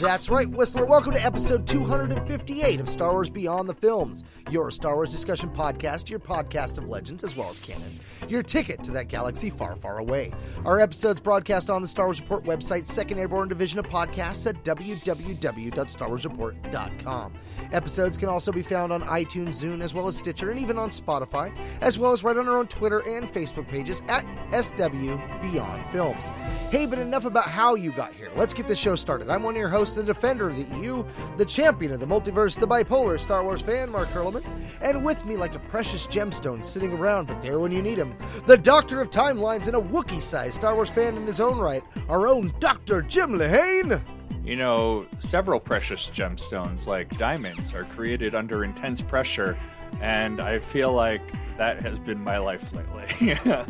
That's 0.00 0.28
right, 0.28 0.48
Whistler. 0.48 0.84
Welcome 0.84 1.12
to 1.12 1.24
episode 1.24 1.66
258 1.66 2.80
of 2.80 2.88
Star 2.88 3.12
Wars 3.12 3.30
Beyond 3.30 3.66
the 3.68 3.74
Films, 3.74 4.24
your 4.50 4.70
Star 4.70 4.94
Wars 4.94 5.10
discussion 5.10 5.48
podcast, 5.48 6.10
your 6.10 6.18
podcast 6.18 6.76
of 6.76 6.86
legends 6.86 7.24
as 7.24 7.34
well 7.34 7.48
as 7.48 7.58
canon, 7.58 7.98
your 8.28 8.42
ticket 8.42 8.82
to 8.82 8.90
that 8.90 9.08
galaxy 9.08 9.48
far, 9.48 9.74
far 9.74 9.98
away. 9.98 10.32
Our 10.66 10.80
episodes 10.80 11.18
broadcast 11.20 11.70
on 11.70 11.80
the 11.80 11.88
Star 11.88 12.04
Wars 12.06 12.20
Report 12.20 12.44
website, 12.44 12.86
Second 12.86 13.18
Airborne 13.18 13.48
Division 13.48 13.78
of 13.78 13.86
Podcasts 13.86 14.46
at 14.46 14.62
www.starwarsreport.com. 14.64 17.32
Episodes 17.72 18.18
can 18.18 18.28
also 18.28 18.52
be 18.52 18.62
found 18.62 18.92
on 18.92 19.02
iTunes, 19.02 19.64
Zune, 19.64 19.80
as 19.80 19.94
well 19.94 20.06
as 20.06 20.16
Stitcher, 20.16 20.50
and 20.50 20.60
even 20.60 20.78
on 20.78 20.90
Spotify, 20.90 21.56
as 21.80 21.98
well 21.98 22.12
as 22.12 22.22
right 22.22 22.36
on 22.36 22.46
our 22.48 22.58
own 22.58 22.66
Twitter 22.66 22.98
and 23.08 23.32
Facebook 23.32 23.66
pages 23.66 24.02
at 24.08 24.24
SW 24.52 25.16
Beyond 25.42 25.90
Films. 25.90 26.28
Hey, 26.70 26.84
but 26.86 26.98
enough 26.98 27.24
about 27.24 27.46
how 27.46 27.74
you 27.74 27.92
got 27.92 28.12
here. 28.12 28.30
Let's 28.36 28.52
get 28.52 28.68
this 28.68 28.78
show 28.78 28.94
started. 28.94 29.30
I'm 29.30 29.42
one 29.42 29.54
of 29.54 29.58
your 29.58 29.70
hosts, 29.70 29.85
the 29.94 30.02
defender 30.02 30.48
of 30.48 30.56
the 30.56 30.76
EU, 30.76 31.04
the 31.36 31.44
champion 31.44 31.92
of 31.92 32.00
the 32.00 32.06
multiverse, 32.06 32.58
the 32.58 32.66
bipolar 32.66 33.18
Star 33.20 33.42
Wars 33.42 33.62
fan, 33.62 33.90
Mark 33.90 34.08
Hurlman, 34.08 34.44
and 34.82 35.04
with 35.04 35.24
me, 35.24 35.36
like 35.36 35.54
a 35.54 35.58
precious 35.58 36.06
gemstone 36.06 36.64
sitting 36.64 36.92
around, 36.92 37.26
but 37.26 37.40
there 37.40 37.58
when 37.58 37.72
you 37.72 37.82
need 37.82 37.98
him, 37.98 38.14
the 38.46 38.56
doctor 38.56 39.00
of 39.00 39.10
timelines 39.10 39.66
and 39.66 39.76
a 39.76 39.80
Wookiee-sized 39.80 40.54
Star 40.54 40.74
Wars 40.74 40.90
fan 40.90 41.16
in 41.16 41.26
his 41.26 41.40
own 41.40 41.58
right, 41.58 41.82
our 42.08 42.26
own 42.26 42.52
Dr. 42.58 43.02
Jim 43.02 43.32
Lehane. 43.32 44.02
You 44.44 44.56
know, 44.56 45.06
several 45.18 45.58
precious 45.58 46.08
gemstones 46.08 46.86
like 46.86 47.16
diamonds 47.18 47.74
are 47.74 47.84
created 47.84 48.34
under 48.34 48.64
intense 48.64 49.00
pressure, 49.02 49.58
and 50.00 50.40
I 50.40 50.58
feel 50.60 50.92
like 50.92 51.22
that 51.58 51.82
has 51.82 51.98
been 51.98 52.20
my 52.20 52.38
life 52.38 52.72
lately. 52.72 53.36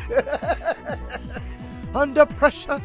under 1.94 2.26
pressure 2.26 2.80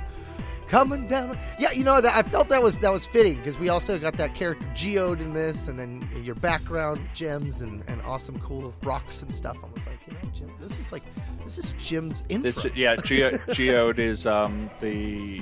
coming 0.68 1.08
down. 1.08 1.38
Yeah 1.60 1.72
you 1.72 1.84
know 1.84 2.02
that 2.02 2.16
i 2.16 2.22
felt 2.24 2.50
that 2.50 2.64
was 2.64 2.80
that 2.80 2.92
was 2.92 3.06
fitting 3.06 3.38
because 3.38 3.58
we 3.60 3.70
also 3.70 3.98
got 4.00 4.18
that 4.18 4.34
character 4.36 4.66
geode 4.74 5.20
in 5.20 5.34
this 5.34 5.68
and 5.68 5.78
then 5.78 6.08
your 6.24 6.36
background 6.36 7.02
gems 7.14 7.62
and, 7.62 7.84
and 7.88 8.02
awesome 8.04 8.40
cool 8.40 8.74
rocks 8.84 9.22
and 9.22 9.34
stuff. 9.34 9.58
I 9.64 9.68
was 9.74 9.86
like 9.86 10.00
you 10.08 10.14
know 10.14 10.20
jim 10.34 10.52
this 10.60 10.80
is 10.80 10.92
like 10.92 11.04
this 11.44 11.58
is 11.58 11.74
jim's 11.74 12.24
intro. 12.30 12.52
This, 12.52 12.66
yeah, 12.76 12.96
Geo- 12.96 13.32
Geode 13.54 14.00
is 14.00 14.26
um, 14.26 14.70
the 14.82 15.42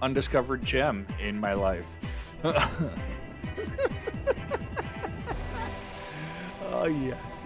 undiscovered 0.00 0.64
gem 0.64 1.06
in 1.20 1.38
my 1.38 1.52
life. 1.54 1.86
oh 6.70 6.86
yes 6.86 7.44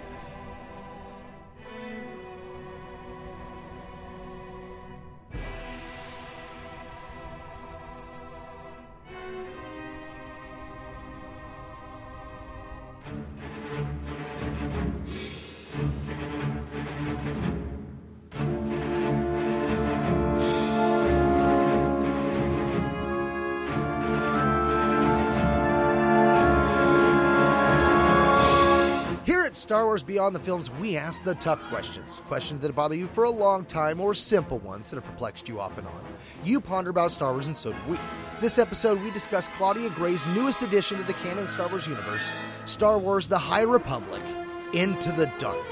Star 29.63 29.87
Wars 29.87 30.03
Beyond 30.03 30.35
the 30.35 30.41
Films, 30.41 30.73
we 30.73 30.97
ask 30.97 31.23
the 31.23 31.37
tough 31.37 31.63
questions. 31.69 32.21
Questions 32.27 32.61
that 32.61 32.67
have 32.67 32.75
bothered 32.75 32.99
you 32.99 33.07
for 33.07 33.23
a 33.23 33.31
long 33.31 33.65
time, 33.65 34.01
or 34.01 34.13
simple 34.13 34.59
ones 34.59 34.91
that 34.91 34.97
have 34.97 35.05
perplexed 35.05 35.49
you 35.49 35.61
off 35.61 35.79
and 35.79 35.87
on. 35.87 36.03
You 36.43 36.61
ponder 36.61 36.91
about 36.91 37.13
Star 37.13 37.31
Wars, 37.31 37.47
and 37.47 37.57
so 37.57 37.71
do 37.71 37.79
we. 37.89 37.97
This 38.41 38.59
episode, 38.59 39.01
we 39.01 39.13
discuss 39.13 39.47
Claudia 39.57 39.89
Gray's 39.91 40.27
newest 40.35 40.63
addition 40.63 40.99
to 40.99 41.05
the 41.05 41.13
canon 41.13 41.47
Star 41.47 41.69
Wars 41.69 41.87
universe 41.87 42.29
Star 42.65 42.99
Wars 42.99 43.29
The 43.29 43.39
High 43.39 43.63
Republic 43.63 44.25
Into 44.73 45.13
the 45.13 45.33
Dark. 45.39 45.65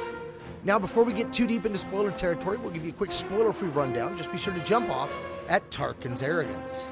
Now, 0.62 0.78
before 0.78 1.02
we 1.02 1.12
get 1.12 1.32
too 1.32 1.48
deep 1.48 1.66
into 1.66 1.78
spoiler 1.78 2.12
territory, 2.12 2.58
we'll 2.58 2.70
give 2.70 2.84
you 2.84 2.90
a 2.90 2.94
quick 2.94 3.10
spoiler 3.10 3.52
free 3.52 3.70
rundown. 3.70 4.16
Just 4.16 4.30
be 4.30 4.38
sure 4.38 4.54
to 4.54 4.64
jump 4.64 4.88
off 4.88 5.12
at 5.48 5.68
Tarkin's 5.72 6.22
arrogance. 6.22 6.84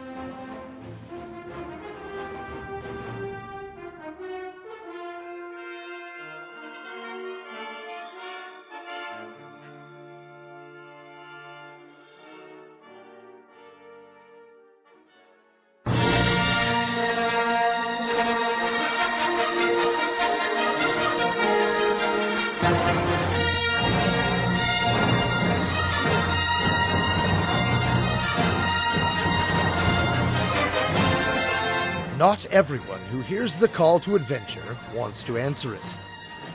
Not 32.38 32.53
everyone 32.53 33.00
who 33.10 33.21
hears 33.21 33.56
the 33.56 33.66
call 33.66 33.99
to 33.99 34.15
adventure 34.15 34.76
wants 34.94 35.25
to 35.25 35.38
answer 35.38 35.75
it. 35.75 35.97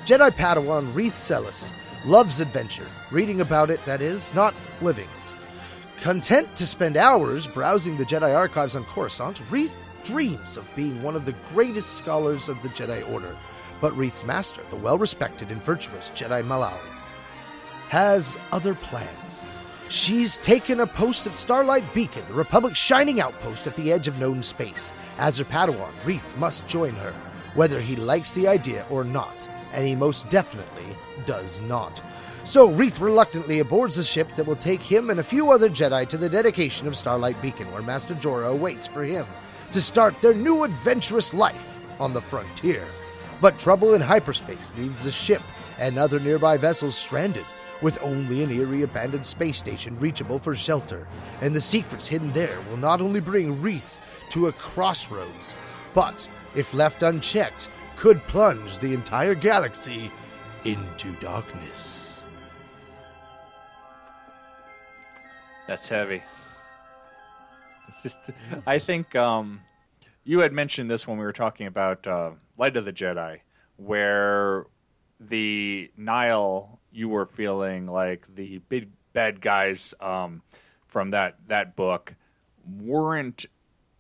Jedi 0.06 0.32
Padawan 0.32 0.94
Reath 0.94 1.18
Silas 1.18 1.74
loves 2.06 2.40
adventure, 2.40 2.88
reading 3.12 3.42
about 3.42 3.70
it, 3.70 3.84
that 3.84 4.00
is, 4.00 4.34
not 4.34 4.54
living 4.82 5.10
it. 5.26 5.36
Content 6.02 6.56
to 6.56 6.66
spend 6.66 6.96
hours 6.96 7.48
browsing 7.48 7.98
the 7.98 8.06
Jedi 8.06 8.34
archives 8.34 8.78
on 8.78 8.86
Coruscant, 8.86 9.42
Reath 9.52 9.76
dreams 10.06 10.56
of 10.56 10.74
being 10.74 11.04
one 11.04 11.18
of 11.18 11.26
the 11.26 11.36
greatest 11.54 11.98
scholars 11.98 12.48
of 12.48 12.62
the 12.64 12.70
Jedi 12.70 13.06
Order. 13.12 13.36
But 13.82 13.92
Reath's 13.98 14.24
master, 14.24 14.62
the 14.70 14.78
well 14.78 14.98
respected 14.98 15.52
and 15.52 15.62
virtuous 15.64 16.12
Jedi 16.12 16.44
Malawi, 16.46 16.80
has 17.90 18.38
other 18.54 18.74
plans. 18.74 19.44
She's 19.90 20.38
taken 20.38 20.80
a 20.80 20.88
post 20.88 21.28
at 21.28 21.36
Starlight 21.36 21.94
Beacon, 21.94 22.24
the 22.30 22.36
Republic's 22.36 22.80
shining 22.80 23.20
outpost 23.20 23.68
at 23.68 23.76
the 23.76 23.92
edge 23.92 24.08
of 24.08 24.18
known 24.18 24.44
space. 24.44 24.94
As 25.18 25.38
her 25.38 25.46
Padawan, 25.46 25.92
Reath 26.06 26.36
must 26.38 26.68
join 26.68 26.94
her, 26.96 27.14
whether 27.56 27.80
he 27.80 27.96
likes 27.96 28.32
the 28.32 28.48
idea 28.48 28.86
or 28.90 29.04
not, 29.04 29.48
and 29.72 29.86
he 29.86 29.96
most 29.96 30.30
definitely 30.30 30.86
does 31.26 31.62
not. 31.62 32.02
So 32.46 32.70
Reath 32.70 33.00
reluctantly 33.00 33.60
aboards 33.60 33.96
the 33.96 34.04
ship 34.04 34.34
that 34.36 34.46
will 34.46 34.56
take 34.56 34.82
him 34.82 35.10
and 35.10 35.20
a 35.20 35.24
few 35.24 35.52
other 35.52 35.70
Jedi 35.70 36.08
to 36.10 36.18
the 36.18 36.30
dedication 36.30 36.88
of 36.88 36.98
Starlight 36.98 37.42
Beacon, 37.42 37.72
where 37.72 37.82
Master 37.82 38.16
Jora 38.16 38.52
awaits 38.52 38.88
for 38.88 39.04
him 39.04 39.26
to 39.72 39.82
start 39.82 40.20
their 40.22 40.34
new 40.34 40.64
adventurous 40.64 41.34
life 41.34 41.80
on 42.00 42.14
the 42.14 42.22
frontier. 42.22 42.86
But 43.40 43.60
trouble 43.60 43.94
in 43.94 44.02
hyperspace 44.02 44.74
leaves 44.78 45.04
the 45.04 45.12
ship 45.12 45.42
and 45.80 45.98
other 45.98 46.20
nearby 46.20 46.58
vessels 46.58 46.98
stranded, 46.98 47.46
with 47.82 48.02
only 48.02 48.44
an 48.44 48.52
eerie 48.52 48.84
abandoned 48.84 49.26
space 49.26 49.58
station 49.58 50.00
reachable 50.00 50.40
for 50.40 50.56
shelter. 50.56 51.08
And 51.42 51.56
the 51.56 51.62
secrets 51.62 52.08
hidden 52.08 52.32
there 52.34 52.60
will 52.70 52.78
not 52.78 53.02
only 53.02 53.20
bring 53.20 53.62
Reath 53.62 53.98
to 54.32 54.48
a 54.48 54.52
crossroads, 54.54 55.56
but, 55.94 56.28
if 56.56 56.74
left 56.74 57.04
unchecked, 57.04 57.70
could 57.98 58.20
plunge 58.24 58.80
the 58.80 58.94
entire 58.94 59.36
galaxy 59.36 60.12
into 60.66 61.12
darkness. 61.14 62.20
That's 65.68 65.88
heavy. 65.88 66.24
I 68.68 68.80
think 68.80 69.16
um, 69.16 69.62
you 70.24 70.40
had 70.40 70.52
mentioned 70.52 70.90
this 70.90 71.08
when 71.08 71.18
we 71.18 71.24
were 71.24 71.34
talking 71.34 71.68
about 71.68 72.06
uh, 72.06 72.32
Light 72.58 72.76
of 72.76 72.86
the 72.86 72.94
Jedi, 72.94 73.40
where 73.78 74.66
the 75.20 75.90
Nihil 75.98 76.80
you 76.92 77.10
were 77.10 77.26
feeling 77.26 77.88
like 77.88 78.26
the 78.34 78.60
big 78.70 78.90
bad 79.14 79.42
guys 79.42 79.94
um, 80.00 80.42
from 80.88 81.12
that 81.12 81.38
that 81.48 81.76
book 81.76 82.16
weren't 82.80 83.46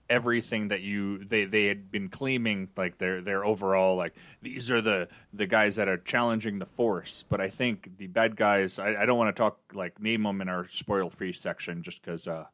everything 0.10 0.68
that 0.68 0.82
you 0.82 1.24
they 1.24 1.46
they 1.46 1.66
had 1.66 1.90
been 1.90 2.10
claiming 2.10 2.70
like 2.76 2.98
their 2.98 3.22
their 3.22 3.44
overall 3.46 3.96
like 3.96 4.14
these 4.42 4.70
are 4.70 4.82
the 4.82 5.08
the 5.32 5.48
guys 5.48 5.78
that 5.78 5.88
are 5.88 5.98
challenging 5.98 6.60
the 6.60 6.66
force. 6.66 7.24
But 7.28 7.40
i 7.42 7.50
think 7.50 7.98
the 7.98 8.08
bad 8.08 8.36
guys 8.36 8.80
i, 8.80 8.96
I 8.96 9.06
don't 9.06 9.18
want 9.18 9.36
to 9.36 9.40
talk 9.40 9.60
like 9.74 10.02
name 10.02 10.24
them 10.24 10.42
in 10.42 10.50
our 10.50 10.68
spoil 10.68 11.10
free 11.10 11.34
section 11.34 11.84
just 11.84 12.02
because 12.02 12.28
uh 12.28 12.46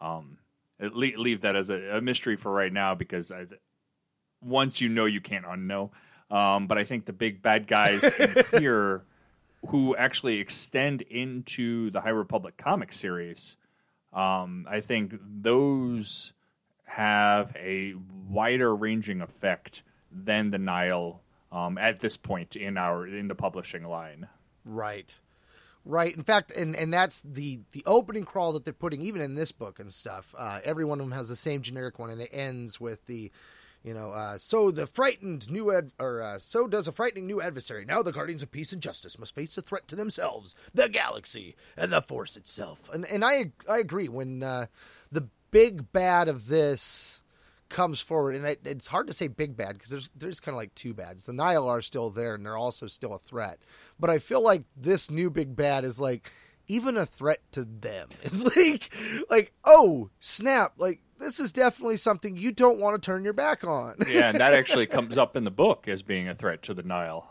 um 0.00 0.38
leave, 0.80 1.18
leave 1.18 1.40
that 1.42 1.56
as 1.56 1.70
a, 1.70 1.96
a 1.96 2.00
mystery 2.00 2.36
for 2.36 2.52
right 2.52 2.72
now 2.72 2.94
because 2.94 3.32
I, 3.32 3.46
once 4.40 4.80
you 4.80 4.88
know 4.88 5.04
you 5.04 5.20
can't 5.20 5.44
unknow. 5.44 5.90
Um, 6.30 6.66
but 6.66 6.78
I 6.78 6.84
think 6.84 7.06
the 7.06 7.12
big 7.12 7.42
bad 7.42 7.66
guys 7.66 8.04
in 8.18 8.60
here 8.60 9.04
who 9.68 9.96
actually 9.96 10.38
extend 10.38 11.02
into 11.02 11.90
the 11.90 12.02
High 12.02 12.10
Republic 12.10 12.56
comic 12.56 12.92
series, 12.92 13.56
um, 14.12 14.66
I 14.68 14.80
think 14.80 15.14
those 15.22 16.32
have 16.88 17.54
a 17.56 17.94
wider 18.28 18.74
ranging 18.74 19.20
effect 19.20 19.82
than 20.10 20.50
the 20.50 20.58
Nihil 20.58 21.20
um, 21.52 21.78
at 21.78 22.00
this 22.00 22.16
point 22.16 22.56
in 22.56 22.76
our 22.76 23.06
in 23.06 23.28
the 23.28 23.34
publishing 23.34 23.84
line. 23.84 24.28
Right. 24.64 25.18
Right. 25.84 26.14
In 26.14 26.22
fact, 26.22 26.50
and, 26.50 26.76
and 26.76 26.92
that's 26.92 27.22
the, 27.22 27.60
the 27.72 27.82
opening 27.86 28.24
crawl 28.24 28.52
that 28.52 28.64
they're 28.64 28.74
putting 28.74 29.00
even 29.00 29.22
in 29.22 29.36
this 29.36 29.52
book 29.52 29.78
and 29.78 29.92
stuff. 29.92 30.34
Uh, 30.36 30.60
every 30.62 30.84
one 30.84 31.00
of 31.00 31.06
them 31.06 31.16
has 31.16 31.30
the 31.30 31.36
same 31.36 31.62
generic 31.62 31.98
one, 31.98 32.10
and 32.10 32.20
it 32.20 32.28
ends 32.30 32.78
with 32.78 33.06
the, 33.06 33.30
you 33.82 33.94
know, 33.94 34.10
uh, 34.10 34.36
so 34.36 34.70
the 34.70 34.86
frightened 34.86 35.50
new 35.50 35.72
ad, 35.74 35.92
or 35.98 36.20
uh, 36.20 36.38
so 36.38 36.66
does 36.66 36.88
a 36.88 36.92
frightening 36.92 37.26
new 37.26 37.40
adversary. 37.40 37.86
Now 37.86 38.02
the 38.02 38.12
guardians 38.12 38.42
of 38.42 38.50
peace 38.50 38.72
and 38.72 38.82
justice 38.82 39.18
must 39.18 39.34
face 39.34 39.56
a 39.56 39.62
threat 39.62 39.88
to 39.88 39.96
themselves, 39.96 40.54
the 40.74 40.90
galaxy, 40.90 41.56
and 41.74 41.90
the 41.90 42.02
force 42.02 42.36
itself. 42.36 42.90
And 42.92 43.06
and 43.06 43.24
I 43.24 43.52
I 43.70 43.78
agree 43.78 44.08
when 44.08 44.42
uh, 44.42 44.66
the 45.10 45.28
big 45.50 45.92
bad 45.92 46.28
of 46.28 46.46
this 46.48 47.22
comes 47.68 48.00
forward, 48.00 48.34
and 48.34 48.46
it, 48.46 48.60
it's 48.64 48.86
hard 48.86 49.06
to 49.06 49.12
say 49.12 49.28
big 49.28 49.56
bad 49.56 49.74
because 49.74 49.90
there's 49.90 50.10
there's 50.16 50.40
kind 50.40 50.54
of 50.54 50.56
like 50.58 50.74
two 50.74 50.94
bads. 50.94 51.24
The 51.26 51.32
Nihil 51.32 51.68
are 51.68 51.82
still 51.82 52.10
there, 52.10 52.34
and 52.34 52.44
they're 52.44 52.56
also 52.56 52.86
still 52.86 53.14
a 53.14 53.18
threat. 53.18 53.58
But 53.98 54.10
I 54.10 54.18
feel 54.18 54.40
like 54.40 54.64
this 54.76 55.10
new 55.10 55.30
big 55.30 55.54
bad 55.56 55.84
is 55.84 56.00
like 56.00 56.30
even 56.66 56.96
a 56.96 57.06
threat 57.06 57.40
to 57.52 57.64
them. 57.64 58.08
It's 58.22 58.44
like 58.44 58.90
like 59.30 59.52
oh 59.64 60.10
snap! 60.20 60.74
Like 60.78 61.00
this 61.18 61.40
is 61.40 61.52
definitely 61.52 61.96
something 61.96 62.36
you 62.36 62.52
don't 62.52 62.78
want 62.78 63.00
to 63.00 63.04
turn 63.04 63.24
your 63.24 63.32
back 63.32 63.64
on. 63.64 63.96
Yeah, 64.08 64.30
and 64.30 64.40
that 64.40 64.54
actually 64.54 64.86
comes 64.98 65.18
up 65.18 65.36
in 65.36 65.44
the 65.44 65.50
book 65.50 65.88
as 65.88 66.02
being 66.02 66.28
a 66.28 66.34
threat 66.34 66.62
to 66.64 66.74
the 66.74 66.82
Nihil. 66.82 67.26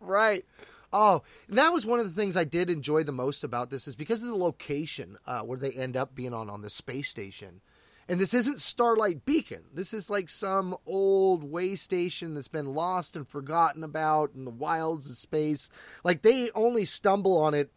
right. 0.00 0.44
Oh, 0.92 1.22
that 1.48 1.72
was 1.72 1.86
one 1.86 2.00
of 2.00 2.06
the 2.06 2.20
things 2.20 2.36
I 2.36 2.44
did 2.44 2.68
enjoy 2.68 3.04
the 3.04 3.12
most 3.12 3.44
about 3.44 3.70
this 3.70 3.86
is 3.86 3.94
because 3.94 4.22
of 4.22 4.28
the 4.28 4.36
location 4.36 5.16
uh, 5.26 5.42
where 5.42 5.58
they 5.58 5.70
end 5.70 5.96
up 5.96 6.14
being 6.14 6.34
on 6.34 6.50
on 6.50 6.62
the 6.62 6.70
space 6.70 7.08
station. 7.08 7.60
And 8.08 8.20
this 8.20 8.34
isn't 8.34 8.58
Starlight 8.58 9.24
Beacon. 9.24 9.62
This 9.72 9.94
is 9.94 10.10
like 10.10 10.28
some 10.28 10.76
old 10.84 11.44
way 11.44 11.76
station 11.76 12.34
that's 12.34 12.48
been 12.48 12.66
lost 12.66 13.14
and 13.14 13.28
forgotten 13.28 13.84
about 13.84 14.34
in 14.34 14.44
the 14.44 14.50
wilds 14.50 15.08
of 15.08 15.16
space. 15.16 15.70
Like 16.02 16.22
they 16.22 16.50
only 16.56 16.84
stumble 16.84 17.38
on 17.38 17.54
it 17.54 17.70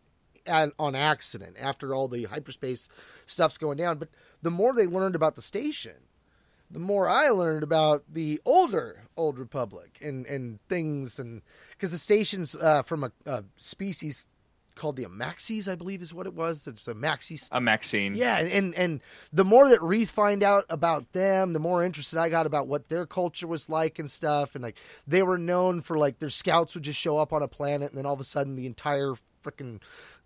on 0.47 0.95
accident 0.95 1.55
after 1.59 1.93
all 1.93 2.07
the 2.07 2.23
hyperspace 2.23 2.89
stuff's 3.27 3.59
going 3.59 3.77
down. 3.77 3.99
But 3.99 4.09
the 4.41 4.49
more 4.49 4.73
they 4.73 4.87
learned 4.87 5.15
about 5.15 5.35
the 5.35 5.41
station, 5.43 6.07
the 6.69 6.79
more 6.79 7.07
I 7.07 7.29
learned 7.29 7.61
about 7.61 8.03
the 8.11 8.41
older 8.43 9.03
Old 9.15 9.37
Republic 9.37 9.99
and, 10.01 10.25
and 10.25 10.59
things. 10.67 11.19
And 11.19 11.43
because 11.83 11.91
the 11.91 11.97
station's 11.97 12.55
uh, 12.55 12.81
from 12.81 13.03
a, 13.03 13.11
a 13.25 13.43
species 13.57 14.25
called 14.73 14.95
the 14.95 15.03
Amaxes, 15.03 15.67
I 15.67 15.75
believe 15.75 16.01
is 16.01 16.13
what 16.13 16.25
it 16.25 16.33
was. 16.33 16.65
It's 16.65 16.87
a 16.87 16.93
Maxis 16.93 17.49
Amaxine. 17.49 18.15
yeah, 18.15 18.37
and 18.37 18.73
and 18.75 19.01
the 19.33 19.43
more 19.43 19.67
that 19.67 19.83
Reath 19.83 20.09
find 20.09 20.43
out 20.43 20.65
about 20.69 21.11
them, 21.11 21.51
the 21.51 21.59
more 21.59 21.83
interested 21.83 22.19
I 22.19 22.29
got 22.29 22.45
about 22.45 22.67
what 22.67 22.87
their 22.87 23.05
culture 23.05 23.47
was 23.47 23.67
like 23.67 23.99
and 23.99 24.09
stuff. 24.09 24.55
And 24.55 24.63
like 24.63 24.77
they 25.05 25.23
were 25.23 25.37
known 25.37 25.81
for 25.81 25.97
like 25.97 26.19
their 26.19 26.29
scouts 26.29 26.73
would 26.73 26.85
just 26.85 26.97
show 26.97 27.17
up 27.17 27.33
on 27.33 27.43
a 27.43 27.49
planet, 27.49 27.89
and 27.89 27.97
then 27.97 28.05
all 28.05 28.13
of 28.13 28.21
a 28.21 28.23
sudden 28.23 28.55
the 28.55 28.65
entire 28.65 29.15
freaking 29.43 29.81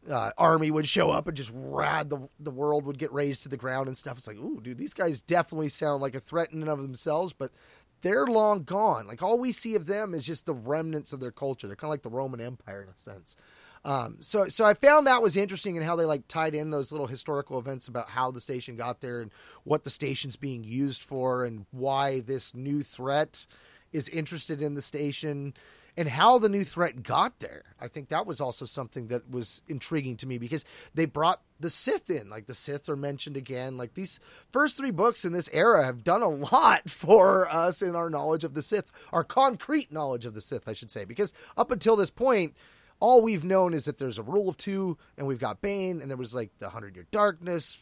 uh, 0.08 0.30
army 0.38 0.70
would 0.70 0.88
show 0.88 1.10
up 1.10 1.28
and 1.28 1.36
just 1.36 1.52
rad 1.56 2.12
the 2.12 2.30
the 2.40 2.52
world 2.52 2.86
would 2.86 3.00
get 3.00 3.12
razed 3.12 3.42
to 3.44 3.50
the 3.50 3.58
ground 3.58 3.88
and 3.88 3.98
stuff. 3.98 4.20
It's 4.20 4.28
like, 4.28 4.38
ooh, 4.38 4.62
dude, 4.62 4.78
these 4.78 4.94
guys 4.94 5.24
definitely 5.24 5.70
sound 5.70 6.04
like 6.04 6.14
a 6.14 6.20
threat 6.20 6.52
in 6.52 6.62
and 6.62 6.70
of 6.70 6.84
themselves, 6.84 7.34
but. 7.34 7.50
They're 8.02 8.28
long 8.28 8.64
gone. 8.64 9.08
Like 9.08 9.24
all 9.24 9.40
we 9.40 9.52
see 9.52 9.76
of 9.76 9.86
them 9.86 10.14
is 10.14 10.26
just 10.26 10.46
the 10.46 10.54
remnants 10.54 11.14
of 11.14 11.20
their 11.20 11.32
culture. 11.32 11.68
They're 11.68 11.76
kind 11.76 11.90
of 11.90 11.94
like 11.94 12.04
the 12.04 12.10
Roman 12.10 12.40
Empire 12.40 12.84
in 12.84 12.90
a 12.90 12.98
sense. 12.98 13.36
Um, 13.86 14.18
so 14.20 14.48
so 14.48 14.66
I 14.66 14.74
found 14.74 15.08
that 15.08 15.22
was 15.22 15.38
interesting 15.38 15.76
in 15.76 15.84
how 15.84 15.96
they 15.96 16.06
like 16.06 16.28
tied 16.28 16.56
in 16.56 16.72
those 16.72 16.92
little 16.92 17.08
historical 17.08 17.58
events 17.58 17.88
about 17.88 18.10
how 18.10 18.32
the 18.32 18.42
station 18.42 18.76
got 18.76 19.02
there 19.02 19.22
and 19.22 19.32
what 19.64 19.84
the 19.84 19.90
station's 19.90 20.36
being 20.36 20.64
used 20.64 21.04
for 21.04 21.46
and 21.46 21.66
why 21.72 22.20
this 22.20 22.54
new 22.54 22.84
threat 22.84 23.48
is 23.94 24.10
interested 24.10 24.62
in 24.62 24.76
the 24.76 24.82
station 24.82 25.54
and 25.98 26.08
how 26.08 26.38
the 26.38 26.48
new 26.48 26.64
threat 26.64 27.02
got 27.02 27.40
there. 27.40 27.64
I 27.82 27.88
think 27.88 28.10
that 28.10 28.28
was 28.28 28.40
also 28.40 28.66
something 28.66 29.08
that 29.08 29.30
was 29.30 29.64
intriguing 29.68 30.16
to 30.18 30.28
me 30.28 30.38
because 30.38 30.64
they 30.94 31.06
brought 31.06 31.42
the 31.60 31.72
Sith 31.72 32.12
in. 32.12 32.30
Like 32.30 32.46
the 32.46 32.54
Sith 32.54 32.88
are 32.88 32.96
mentioned 32.96 33.36
again. 33.36 33.78
Like 33.78 33.96
these 33.96 34.20
first 34.52 34.78
three 34.78 34.92
books 34.92 35.26
in 35.26 35.34
this 35.34 35.50
era 35.52 35.84
have 35.84 36.04
done 36.04 36.22
a 36.22 36.30
lot 36.30 36.90
for 36.90 37.52
us 37.52 37.82
in 37.82 37.96
our 37.96 38.12
knowledge 38.12 38.44
of 38.44 38.54
the 38.54 38.62
Sith, 38.62 38.92
our 39.12 39.24
concrete 39.24 39.92
knowledge 39.92 40.26
of 40.26 40.36
the 40.36 40.42
Sith, 40.42 40.68
I 40.68 40.74
should 40.74 40.92
say, 40.92 41.04
because 41.04 41.34
up 41.58 41.72
until 41.72 41.96
this 41.96 42.12
point, 42.12 42.56
all 43.00 43.22
we've 43.22 43.44
known 43.44 43.74
is 43.74 43.86
that 43.86 43.98
there's 43.98 44.18
a 44.18 44.24
rule 44.24 44.50
of 44.50 44.58
two, 44.58 44.98
and 45.18 45.28
we've 45.28 45.40
got 45.40 45.62
Bane, 45.62 46.02
and 46.02 46.10
there 46.10 46.18
was 46.18 46.34
like 46.34 46.52
the 46.60 46.70
Hundred 46.70 46.96
Year 46.96 47.06
Darkness. 47.12 47.78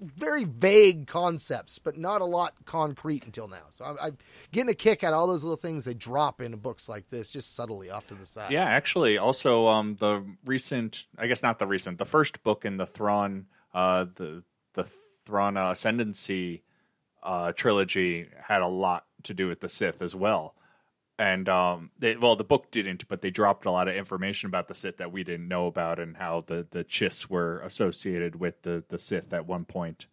Very 0.00 0.44
vague 0.44 1.06
concepts, 1.06 1.78
but 1.78 1.98
not 1.98 2.20
a 2.20 2.24
lot 2.24 2.54
concrete 2.64 3.24
until 3.24 3.48
now. 3.48 3.64
So 3.70 3.84
I'm, 3.84 3.96
I'm 4.00 4.18
getting 4.52 4.70
a 4.70 4.74
kick 4.74 5.02
out 5.02 5.12
of 5.12 5.18
all 5.18 5.26
those 5.26 5.44
little 5.44 5.56
things 5.56 5.84
they 5.84 5.94
drop 5.94 6.40
into 6.40 6.56
books 6.56 6.88
like 6.88 7.08
this, 7.08 7.30
just 7.30 7.54
subtly 7.54 7.90
off 7.90 8.06
to 8.08 8.14
the 8.14 8.26
side. 8.26 8.52
Yeah, 8.52 8.64
actually, 8.64 9.18
also 9.18 9.66
um, 9.68 9.96
the 9.98 10.24
recent, 10.44 11.06
I 11.18 11.26
guess 11.26 11.42
not 11.42 11.58
the 11.58 11.66
recent, 11.66 11.98
the 11.98 12.04
first 12.04 12.42
book 12.42 12.64
in 12.64 12.76
the 12.76 12.86
Thrawn, 12.86 13.46
uh, 13.74 14.06
the 14.14 14.44
the 14.74 14.84
Thrawn 15.24 15.56
Ascendancy 15.56 16.62
uh, 17.22 17.52
trilogy 17.52 18.28
had 18.46 18.62
a 18.62 18.68
lot 18.68 19.04
to 19.24 19.34
do 19.34 19.48
with 19.48 19.60
the 19.60 19.68
Sith 19.68 20.00
as 20.00 20.14
well. 20.14 20.54
And 21.18 21.48
um, 21.48 21.90
they, 21.98 22.16
well, 22.16 22.36
the 22.36 22.44
book 22.44 22.70
didn't, 22.70 23.08
but 23.08 23.22
they 23.22 23.30
dropped 23.30 23.66
a 23.66 23.72
lot 23.72 23.88
of 23.88 23.96
information 23.96 24.46
about 24.46 24.68
the 24.68 24.74
Sith 24.74 24.98
that 24.98 25.10
we 25.10 25.24
didn't 25.24 25.48
know 25.48 25.66
about, 25.66 25.98
and 25.98 26.16
how 26.16 26.44
the 26.46 26.66
the 26.70 26.84
Chiss 26.84 27.28
were 27.28 27.60
associated 27.60 28.36
with 28.36 28.62
the 28.62 28.84
the 28.88 29.00
Sith 29.00 29.32
at 29.32 29.46
one 29.46 29.64
point. 29.64 30.06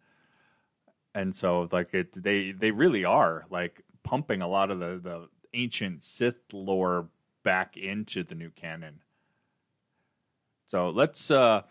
And 1.14 1.34
so, 1.34 1.68
like, 1.70 1.94
it, 1.94 2.20
they 2.20 2.50
they 2.50 2.72
really 2.72 3.04
are 3.04 3.46
like 3.50 3.82
pumping 4.02 4.42
a 4.42 4.48
lot 4.48 4.72
of 4.72 4.80
the 4.80 5.00
the 5.00 5.28
ancient 5.54 6.02
Sith 6.02 6.52
lore 6.52 7.08
back 7.44 7.76
into 7.76 8.24
the 8.24 8.34
new 8.34 8.50
canon. 8.50 9.00
So 10.66 10.90
let's 10.90 11.30
uh, 11.30 11.62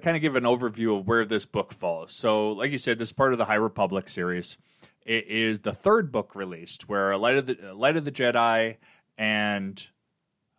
kind 0.00 0.16
of 0.16 0.20
give 0.20 0.34
an 0.34 0.42
overview 0.42 0.98
of 0.98 1.06
where 1.06 1.24
this 1.24 1.46
book 1.46 1.72
falls. 1.72 2.14
So, 2.14 2.50
like 2.50 2.72
you 2.72 2.78
said, 2.78 2.98
this 2.98 3.10
is 3.10 3.12
part 3.12 3.32
of 3.32 3.38
the 3.38 3.44
High 3.44 3.54
Republic 3.54 4.08
series. 4.08 4.58
It 5.04 5.26
is 5.26 5.60
the 5.60 5.72
third 5.72 6.12
book 6.12 6.34
released, 6.34 6.88
where 6.88 7.16
Light 7.16 7.36
of 7.36 7.46
the 7.46 7.74
Light 7.74 7.96
of 7.96 8.04
the 8.04 8.12
Jedi 8.12 8.76
and 9.18 9.86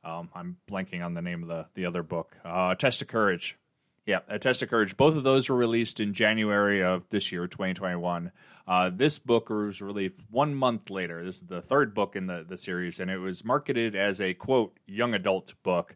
um, 0.04 0.30
I'm 0.36 0.58
blanking 0.70 1.04
on 1.04 1.14
the 1.14 1.22
name 1.22 1.44
of 1.44 1.50
the 1.50 1.68
the 1.74 1.86
other 1.86 2.04
book, 2.04 2.38
uh, 2.44 2.76
Test 2.76 3.02
of 3.02 3.08
Courage. 3.08 3.58
Yeah, 4.06 4.20
A 4.28 4.38
Test 4.38 4.62
of 4.62 4.70
Courage. 4.70 4.98
Both 4.98 5.16
of 5.16 5.24
those 5.24 5.48
were 5.48 5.56
released 5.56 6.02
in 6.02 6.14
January 6.14 6.84
of 6.84 7.04
this 7.10 7.32
year, 7.32 7.48
2021. 7.48 8.34
Uh, 8.68 8.92
this 8.94 9.18
book 9.18 9.50
was 9.50 9.82
released 9.82 10.16
one 10.30 10.56
month 10.56 10.90
later. 10.90 11.24
This 11.24 11.36
is 11.36 11.48
the 11.48 11.62
third 11.62 11.94
book 11.94 12.18
in 12.18 12.28
the, 12.28 12.46
the 12.48 12.58
series, 12.58 13.00
and 13.00 13.10
it 13.10 13.20
was 13.20 13.46
marketed 13.46 13.96
as 13.96 14.20
a 14.20 14.34
quote 14.34 14.78
young 14.86 15.14
adult 15.14 15.54
book. 15.64 15.96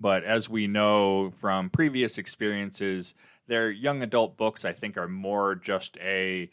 But 0.00 0.22
as 0.22 0.48
we 0.48 0.68
know 0.68 1.32
from 1.32 1.68
previous 1.68 2.16
experiences, 2.16 3.16
their 3.48 3.70
young 3.72 4.02
adult 4.02 4.36
books, 4.36 4.64
I 4.64 4.72
think, 4.72 4.96
are 4.96 5.08
more 5.08 5.56
just 5.56 5.98
a 5.98 6.50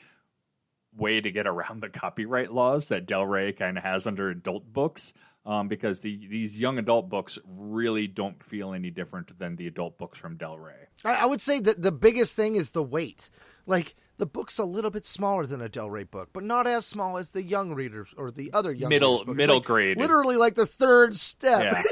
way 0.98 1.20
to 1.22 1.32
get 1.32 1.48
around 1.48 1.82
the 1.82 1.90
copyright 1.90 2.54
laws 2.54 2.88
that 2.90 3.06
Del 3.06 3.26
Rey 3.26 3.52
kind 3.54 3.78
of 3.78 3.84
has 3.84 4.08
under 4.08 4.30
adult 4.30 4.72
books. 4.72 5.14
Um, 5.48 5.68
because 5.68 6.02
the, 6.02 6.26
these 6.28 6.60
young 6.60 6.80
adult 6.80 7.08
books 7.08 7.38
really 7.46 8.08
don't 8.08 8.42
feel 8.42 8.74
any 8.74 8.90
different 8.90 9.38
than 9.38 9.56
the 9.58 9.68
adult 9.68 9.96
books 10.00 10.18
from 10.18 10.38
Del 10.38 10.58
Rey. 10.58 10.74
I, 11.04 11.18
I 11.18 11.26
would 11.26 11.40
say 11.40 11.60
that 11.60 11.80
the 11.80 11.92
biggest 11.92 12.36
thing 12.36 12.56
is 12.56 12.72
the 12.72 12.82
weight. 12.82 13.30
Like 13.68 13.96
the 14.18 14.26
book's 14.26 14.58
a 14.58 14.66
little 14.66 14.90
bit 14.90 15.06
smaller 15.06 15.46
than 15.46 15.62
a 15.62 15.70
Del 15.70 15.88
Rey 15.88 16.04
book, 16.04 16.30
but 16.34 16.42
not 16.44 16.66
as 16.66 16.88
small 16.88 17.18
as 17.20 17.30
the 17.30 17.44
young 17.44 17.76
readers 17.76 18.10
or 18.18 18.32
the 18.32 18.54
other 18.54 18.72
young 18.74 18.90
Middle-. 18.90 19.24
Middle 19.26 19.58
like 19.58 19.66
grade. 19.66 19.98
literally 20.00 20.36
like 20.38 20.56
the 20.56 20.66
third 20.66 21.16
step. 21.16 21.74
Yeah. 21.76 21.82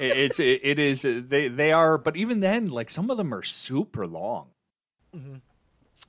It- 0.00 0.16
it's 0.16 0.40
it, 0.40 0.60
it 0.62 0.78
is 0.78 1.02
they 1.02 1.48
they 1.48 1.72
are 1.72 1.98
but 1.98 2.16
even 2.16 2.40
then 2.40 2.68
like 2.68 2.88
some 2.88 3.10
of 3.10 3.18
them 3.18 3.34
are 3.34 3.42
super 3.42 4.06
long 4.06 4.46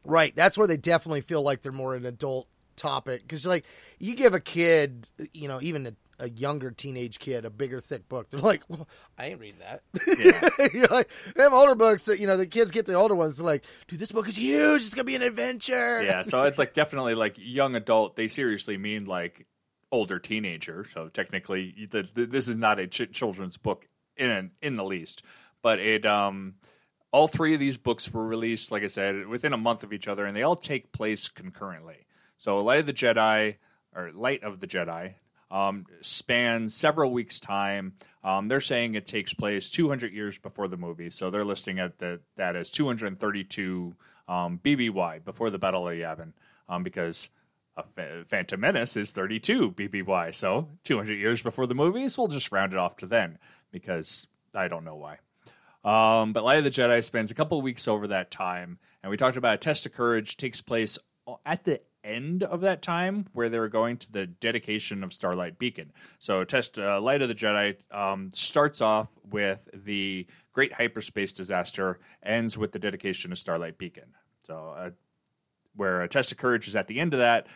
Right. 0.04 0.36
That's 0.36 0.58
where 0.58 0.68
they 0.68 0.78
definitely 0.78 1.22
feel 1.22 1.42
like 1.44 1.62
they're 1.62 1.72
more 1.72 1.96
an 1.96 2.06
adult 2.06 2.48
topic 2.76 3.22
because 3.22 3.46
like 3.46 3.66
you 4.00 4.16
give 4.16 4.34
a 4.34 4.40
kid, 4.40 5.10
you 5.34 5.48
know, 5.48 5.60
even 5.62 5.86
a, 5.88 5.94
a 6.20 6.30
younger 6.30 6.72
teenage 6.72 7.20
kid 7.20 7.46
a 7.46 7.50
bigger 7.50 7.80
thick 7.80 8.08
book, 8.10 8.30
they're 8.30 8.40
like, 8.40 8.64
well, 8.68 8.88
I 9.18 9.28
ain't 9.28 9.40
reading 9.40 9.60
that. 9.60 9.82
Yeah. 10.08 10.68
You're 10.74 10.88
like, 10.88 11.10
them 11.36 11.54
older 11.54 11.76
books 11.76 12.06
that 12.06 12.20
you 12.20 12.28
know 12.28 12.38
the 12.38 12.48
kids 12.48 12.72
get 12.72 12.86
the 12.86 12.94
older 12.94 13.16
ones. 13.16 13.38
They're 13.38 13.46
like, 13.46 13.64
dude, 13.88 14.00
this 14.00 14.12
book 14.12 14.28
is 14.28 14.38
huge. 14.38 14.82
It's 14.82 14.94
gonna 14.96 15.04
be 15.04 15.16
an 15.16 15.22
adventure. 15.22 16.02
yeah 16.04 16.22
so 16.24 16.42
it's 16.44 16.58
like 16.58 16.74
definitely 16.82 17.14
like 17.16 17.36
young 17.38 17.76
adult 17.76 18.16
they 18.16 18.28
seriously 18.28 18.78
mean 18.78 19.06
like 19.06 19.46
older 19.92 20.20
teenager 20.20 20.86
so 20.94 21.10
technically 21.10 21.88
the, 21.92 22.08
the, 22.14 22.26
this 22.26 22.48
is 22.48 22.56
not 22.56 22.80
a 22.80 22.88
ch- 22.88 23.12
children's 23.12 23.58
book 23.58 23.88
in 24.16 24.50
in 24.62 24.76
the 24.78 24.84
least 24.86 25.22
but 25.62 25.80
it 25.80 26.06
um 26.06 26.54
all 27.12 27.28
three 27.28 27.54
of 27.54 27.60
these 27.60 27.78
books 27.78 28.12
were 28.14 28.26
released 28.26 28.72
like 28.72 28.84
i 28.84 28.88
said 28.88 29.28
within 29.28 29.54
a 29.54 29.58
month 29.58 29.84
of 29.84 29.94
each 29.94 30.08
other 30.08 30.26
and 30.26 30.36
they 30.36 30.44
all 30.44 30.56
take 30.56 30.92
place 30.92 31.28
concurrently 31.28 32.06
so 32.38 32.58
light 32.58 32.80
of 32.80 32.86
the 32.86 32.94
jedi 32.94 33.56
or 33.96 34.12
light 34.14 34.44
of 34.44 34.60
the 34.60 34.68
jedi 34.68 35.14
um, 35.52 35.86
spans 36.00 36.74
several 36.74 37.12
weeks' 37.12 37.40
time. 37.40 37.94
Um, 38.24 38.48
they're 38.48 38.62
saying 38.62 38.96
it 38.96 39.06
takes 39.06 39.34
place 39.34 39.70
200 39.70 40.14
years 40.14 40.38
before 40.38 40.68
the 40.68 40.78
movie, 40.78 41.10
so 41.10 41.30
they're 41.30 41.46
listing 41.46 41.78
it 41.78 42.00
that 42.00 42.22
that 42.38 42.56
as 42.56 42.72
232 42.72 43.96
um, 44.28 44.60
BBY 44.64 45.26
before 45.26 45.50
the 45.50 45.60
Battle 45.60 45.88
of 45.88 45.96
Yavin, 45.96 46.32
um, 46.70 46.84
because 46.84 47.30
Phantom 48.26 48.60
Menace 48.60 48.96
is 48.96 49.12
32 49.12 49.72
BBY. 49.72 50.34
So 50.34 50.70
200 50.84 51.16
years 51.16 51.42
before 51.42 51.68
the 51.68 51.76
movies, 51.76 52.18
we'll 52.18 52.28
just 52.28 52.52
round 52.52 52.74
it 52.74 52.80
off 52.80 52.98
to 52.98 53.06
then 53.06 53.38
because 53.72 54.28
I 54.56 54.68
don't 54.68 54.86
know 54.86 54.96
why. 54.96 55.18
Um, 55.84 56.34
but 56.34 56.44
Light 56.44 56.60
of 56.60 56.64
the 56.64 56.70
Jedi 56.70 57.04
spends 57.04 57.32
a 57.32 57.36
couple 57.36 57.62
weeks 57.62 57.88
over 57.88 58.08
that 58.08 58.30
time, 58.32 58.78
and 59.02 59.10
we 59.10 59.18
talked 59.18 59.38
about 59.38 59.56
a 59.56 59.58
test 59.58 59.86
of 59.86 59.94
courage 59.94 60.38
takes 60.38 60.62
place 60.62 61.00
at 61.46 61.64
the 61.64 61.82
end 62.04 62.44
of 62.44 62.62
that 62.62 62.82
time 62.82 63.28
where 63.34 63.50
they 63.50 63.60
were 63.60 63.70
going 63.70 63.98
to 63.98 64.12
the 64.12 64.26
dedication 64.26 65.04
of 65.04 65.14
Starlight 65.14 65.60
Beacon. 65.60 65.92
So, 66.20 66.44
test 66.44 66.78
uh, 66.78 67.00
Light 67.02 67.22
of 67.22 67.28
the 67.28 67.36
Jedi 67.36 67.78
um, 67.92 68.32
starts 68.34 68.82
off 68.82 69.10
with 69.30 69.68
the 69.74 70.28
Great 70.54 70.74
Hyperspace 70.74 71.34
Disaster, 71.34 72.00
ends 72.24 72.58
with 72.58 72.72
the 72.72 72.80
dedication 72.80 73.32
of 73.32 73.38
Starlight 73.38 73.78
Beacon. 73.78 74.14
So, 74.46 74.74
uh, 74.78 74.90
where 75.76 76.02
a 76.02 76.08
test 76.08 76.32
of 76.32 76.38
courage 76.38 76.68
is 76.68 76.76
at 76.76 76.88
the 76.88 77.00
end 77.00 77.14
of 77.14 77.20
that, 77.20 77.48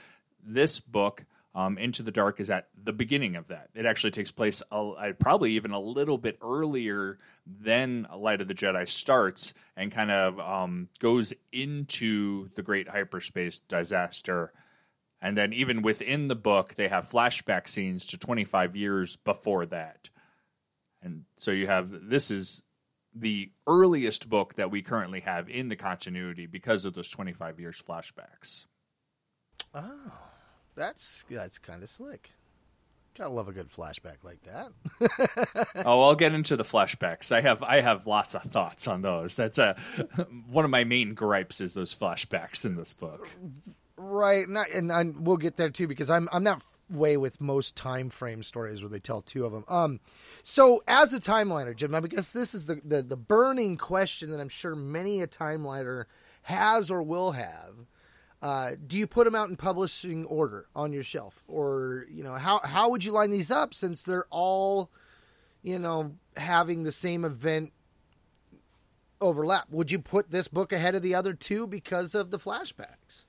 this 0.43 0.79
book 0.79 1.25
um, 1.53 1.77
Into 1.77 2.03
the 2.03 2.11
Dark 2.11 2.39
is 2.39 2.49
at 2.49 2.67
the 2.81 2.93
beginning 2.93 3.35
of 3.35 3.47
that. 3.47 3.69
It 3.73 3.85
actually 3.85 4.11
takes 4.11 4.31
place 4.31 4.61
a, 4.71 5.13
probably 5.19 5.53
even 5.53 5.71
a 5.71 5.79
little 5.79 6.17
bit 6.17 6.37
earlier 6.41 7.17
than 7.45 8.07
Light 8.15 8.41
of 8.41 8.47
the 8.47 8.53
Jedi 8.53 8.87
starts 8.87 9.53
and 9.75 9.91
kind 9.91 10.11
of 10.11 10.39
um, 10.39 10.89
goes 10.99 11.33
into 11.51 12.49
the 12.55 12.63
Great 12.63 12.87
Hyperspace 12.87 13.59
Disaster. 13.59 14.51
And 15.21 15.37
then, 15.37 15.53
even 15.53 15.81
within 15.81 16.27
the 16.27 16.35
book, 16.35 16.75
they 16.75 16.87
have 16.87 17.09
flashback 17.09 17.67
scenes 17.67 18.05
to 18.07 18.17
25 18.17 18.75
years 18.75 19.15
before 19.17 19.65
that. 19.67 20.09
And 21.01 21.25
so 21.37 21.51
you 21.51 21.67
have 21.67 22.09
this 22.09 22.31
is 22.31 22.63
the 23.13 23.51
earliest 23.65 24.29
book 24.29 24.55
that 24.55 24.71
we 24.71 24.81
currently 24.81 25.21
have 25.21 25.49
in 25.49 25.69
the 25.69 25.75
continuity 25.75 26.47
because 26.47 26.85
of 26.85 26.93
those 26.93 27.09
25 27.09 27.59
years 27.59 27.81
flashbacks. 27.81 28.65
Oh, 29.73 30.13
that's 30.75 31.25
that's 31.29 31.57
kind 31.57 31.81
of 31.81 31.89
slick. 31.89 32.31
Gotta 33.17 33.29
love 33.29 33.47
a 33.47 33.53
good 33.53 33.69
flashback 33.69 34.23
like 34.23 34.41
that. 34.43 35.67
oh, 35.85 36.01
I'll 36.01 36.15
get 36.15 36.33
into 36.33 36.57
the 36.57 36.63
flashbacks. 36.63 37.31
I 37.31 37.39
have 37.39 37.63
I 37.63 37.79
have 37.79 38.05
lots 38.05 38.35
of 38.35 38.43
thoughts 38.43 38.89
on 38.89 39.01
those. 39.01 39.37
That's 39.37 39.57
a 39.57 39.77
one 40.49 40.65
of 40.65 40.71
my 40.71 40.83
main 40.83 41.13
gripes 41.13 41.61
is 41.61 41.73
those 41.73 41.95
flashbacks 41.95 42.65
in 42.65 42.75
this 42.75 42.93
book. 42.93 43.29
Right, 43.95 44.45
and, 44.45 44.57
I, 44.57 44.65
and 44.73 44.91
I, 44.91 45.03
we'll 45.03 45.37
get 45.37 45.55
there 45.55 45.69
too 45.69 45.87
because 45.87 46.09
I'm 46.09 46.27
I'm 46.33 46.43
not 46.43 46.61
way 46.89 47.15
with 47.15 47.39
most 47.39 47.77
time 47.77 48.09
frame 48.09 48.43
stories 48.43 48.81
where 48.81 48.89
they 48.89 48.99
tell 48.99 49.21
two 49.21 49.45
of 49.45 49.53
them. 49.53 49.63
Um, 49.69 49.99
so 50.43 50.83
as 50.85 51.13
a 51.13 51.19
timeliner, 51.19 51.73
Jim, 51.73 51.95
I 51.95 52.01
guess 52.01 52.33
this 52.33 52.53
is 52.53 52.65
the, 52.65 52.81
the 52.83 53.01
the 53.01 53.17
burning 53.17 53.77
question 53.77 54.31
that 54.31 54.41
I'm 54.41 54.49
sure 54.49 54.75
many 54.75 55.21
a 55.21 55.27
timeliner 55.27 56.03
has 56.43 56.91
or 56.91 57.01
will 57.01 57.31
have 57.31 57.75
uh, 58.45 58.75
do 58.85 58.95
you 58.95 59.07
put 59.07 59.23
them 59.25 59.33
out 59.33 59.49
in 59.49 59.55
publishing 59.55 60.23
order 60.25 60.67
on 60.75 60.93
your 60.93 61.01
shelf, 61.01 61.43
or 61.47 62.05
you 62.11 62.23
know 62.23 62.33
how 62.33 62.59
how 62.63 62.91
would 62.91 63.03
you 63.03 63.11
line 63.11 63.31
these 63.31 63.49
up 63.49 63.73
since 63.73 64.03
they're 64.03 64.27
all, 64.29 64.91
you 65.63 65.79
know, 65.79 66.13
having 66.37 66.83
the 66.83 66.91
same 66.91 67.25
event 67.25 67.73
overlap? 69.19 69.65
Would 69.71 69.89
you 69.89 69.97
put 69.97 70.29
this 70.29 70.47
book 70.47 70.71
ahead 70.71 70.93
of 70.93 71.01
the 71.01 71.15
other 71.15 71.33
two 71.33 71.65
because 71.65 72.13
of 72.13 72.29
the 72.29 72.37
flashbacks? 72.37 73.25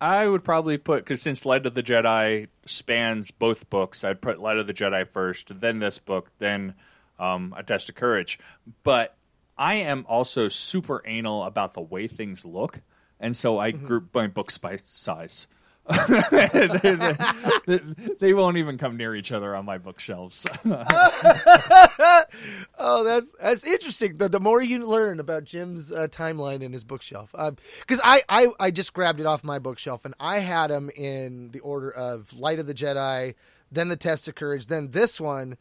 I 0.00 0.26
would 0.26 0.42
probably 0.42 0.76
put 0.76 1.04
because 1.04 1.22
since 1.22 1.46
Light 1.46 1.64
of 1.64 1.74
the 1.74 1.82
Jedi 1.84 2.48
spans 2.64 3.30
both 3.30 3.70
books, 3.70 4.02
I'd 4.02 4.20
put 4.20 4.40
Light 4.40 4.58
of 4.58 4.66
the 4.66 4.74
Jedi 4.74 5.06
first, 5.06 5.60
then 5.60 5.78
this 5.78 6.00
book, 6.00 6.32
then 6.40 6.74
um, 7.20 7.54
A 7.56 7.62
Test 7.62 7.90
of 7.90 7.94
Courage. 7.94 8.40
But 8.82 9.16
I 9.56 9.74
am 9.74 10.04
also 10.08 10.48
super 10.48 11.00
anal 11.06 11.44
about 11.44 11.74
the 11.74 11.80
way 11.80 12.08
things 12.08 12.44
look 12.44 12.80
and 13.20 13.36
so 13.36 13.58
I 13.58 13.72
mm-hmm. 13.72 13.86
group 13.86 14.14
my 14.14 14.26
books 14.26 14.58
by 14.58 14.76
size. 14.76 15.46
they, 16.08 16.46
they, 17.66 17.78
they, 18.18 18.34
won't 18.34 18.56
even 18.56 18.76
come 18.76 18.96
near 18.96 19.14
each 19.14 19.30
other 19.30 19.54
on 19.54 19.64
my 19.64 19.78
bookshelves. 19.78 20.44
oh, 22.76 23.04
that's 23.04 23.32
that's 23.40 23.64
interesting. 23.64 24.16
The, 24.16 24.28
the 24.28 24.40
more 24.40 24.60
you 24.60 24.84
learn 24.84 25.20
about 25.20 25.44
Jim's 25.44 25.92
uh, 25.92 26.08
timeline 26.08 26.62
in 26.62 26.72
his 26.72 26.82
bookshelf, 26.82 27.32
because 27.32 28.00
um, 28.00 28.04
I, 28.04 28.22
I 28.28 28.48
I 28.58 28.70
just 28.72 28.94
grabbed 28.94 29.20
it 29.20 29.26
off 29.26 29.44
my 29.44 29.60
bookshelf 29.60 30.04
and 30.04 30.14
I 30.18 30.40
had 30.40 30.70
them 30.70 30.90
in 30.96 31.52
the 31.52 31.60
order 31.60 31.92
of 31.92 32.36
Light 32.36 32.58
of 32.58 32.66
the 32.66 32.74
Jedi, 32.74 33.36
then 33.70 33.88
the 33.88 33.96
Test 33.96 34.26
of 34.26 34.34
Courage, 34.34 34.66
then 34.66 34.90
this 34.90 35.20
one, 35.20 35.56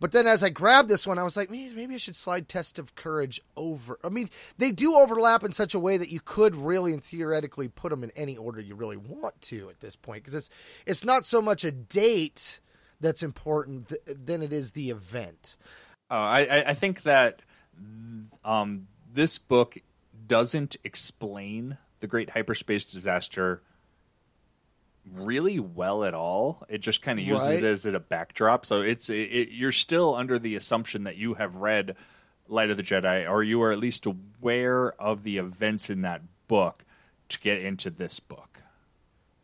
but 0.00 0.12
then 0.12 0.26
as 0.26 0.44
I 0.44 0.48
grabbed 0.48 0.88
this 0.88 1.06
one, 1.06 1.18
I 1.18 1.22
was 1.22 1.36
like, 1.36 1.50
maybe 1.50 1.94
I 1.94 1.98
should 1.98 2.16
slide 2.16 2.48
Test 2.48 2.78
of 2.78 2.94
Courage 2.94 3.40
over. 3.56 3.98
I 4.04 4.08
mean, 4.08 4.30
they 4.56 4.70
do 4.70 4.94
overlap 4.94 5.42
in 5.42 5.52
such 5.52 5.74
a 5.74 5.78
way 5.78 5.96
that 5.96 6.10
you 6.10 6.20
could 6.24 6.54
really 6.54 6.92
and 6.92 7.02
theoretically 7.02 7.68
put 7.68 7.90
them 7.90 8.04
in 8.04 8.12
any 8.12 8.36
order 8.36 8.60
you 8.60 8.74
really 8.74 8.96
want 8.96 9.40
to 9.42 9.68
at 9.70 9.80
this 9.80 9.96
point 9.96 10.22
because 10.22 10.34
it's 10.34 10.50
it's 10.86 11.04
not 11.04 11.26
so 11.26 11.42
much 11.42 11.64
a 11.64 11.72
date 11.72 12.60
that's 13.00 13.22
important 13.22 13.88
th- 13.88 14.00
than 14.06 14.42
it 14.42 14.52
is 14.52 14.72
the 14.72 14.90
event. 14.90 15.56
Uh, 16.10 16.14
I, 16.14 16.64
I 16.68 16.74
think 16.74 17.02
that 17.02 17.42
um, 18.44 18.88
this 19.12 19.38
book 19.38 19.78
doesn't 20.26 20.76
explain 20.84 21.78
the 22.00 22.06
Great 22.06 22.30
Hyperspace 22.30 22.90
Disaster 22.90 23.62
really 25.12 25.58
well 25.58 26.04
at 26.04 26.14
all. 26.14 26.64
It 26.68 26.78
just 26.78 27.02
kind 27.02 27.18
of 27.18 27.24
uses 27.24 27.48
right. 27.48 27.58
it 27.58 27.64
as 27.64 27.86
a 27.86 27.98
backdrop. 27.98 28.66
So 28.66 28.80
it's 28.80 29.08
it, 29.08 29.14
it, 29.14 29.48
you're 29.50 29.72
still 29.72 30.14
under 30.14 30.38
the 30.38 30.56
assumption 30.56 31.04
that 31.04 31.16
you 31.16 31.34
have 31.34 31.56
read 31.56 31.96
Light 32.48 32.70
of 32.70 32.76
the 32.76 32.82
Jedi, 32.82 33.28
or 33.28 33.42
you 33.42 33.62
are 33.62 33.72
at 33.72 33.78
least 33.78 34.06
aware 34.06 34.92
of 35.00 35.22
the 35.22 35.38
events 35.38 35.90
in 35.90 36.02
that 36.02 36.22
book 36.46 36.84
to 37.28 37.38
get 37.40 37.60
into 37.60 37.90
this 37.90 38.20
book. 38.20 38.62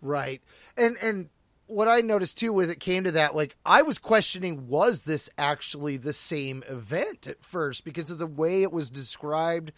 Right, 0.00 0.42
and 0.76 0.97
and 1.00 1.28
what 1.66 1.88
I 1.88 2.00
noticed 2.00 2.38
too 2.38 2.52
was 2.52 2.68
it 2.68 2.80
came 2.80 3.04
to 3.04 3.12
that, 3.12 3.35
like 3.35 3.56
I 3.64 3.83
was 3.83 3.99
questioning, 3.99 4.68
was 4.68 5.04
this 5.04 5.30
actually 5.38 5.97
the 5.97 6.12
same 6.12 6.62
event 6.68 7.26
at 7.26 7.42
first 7.42 7.85
because 7.85 8.11
of 8.11 8.18
the 8.18 8.26
way 8.26 8.62
it 8.62 8.73
was 8.73 8.90
described 8.90 9.73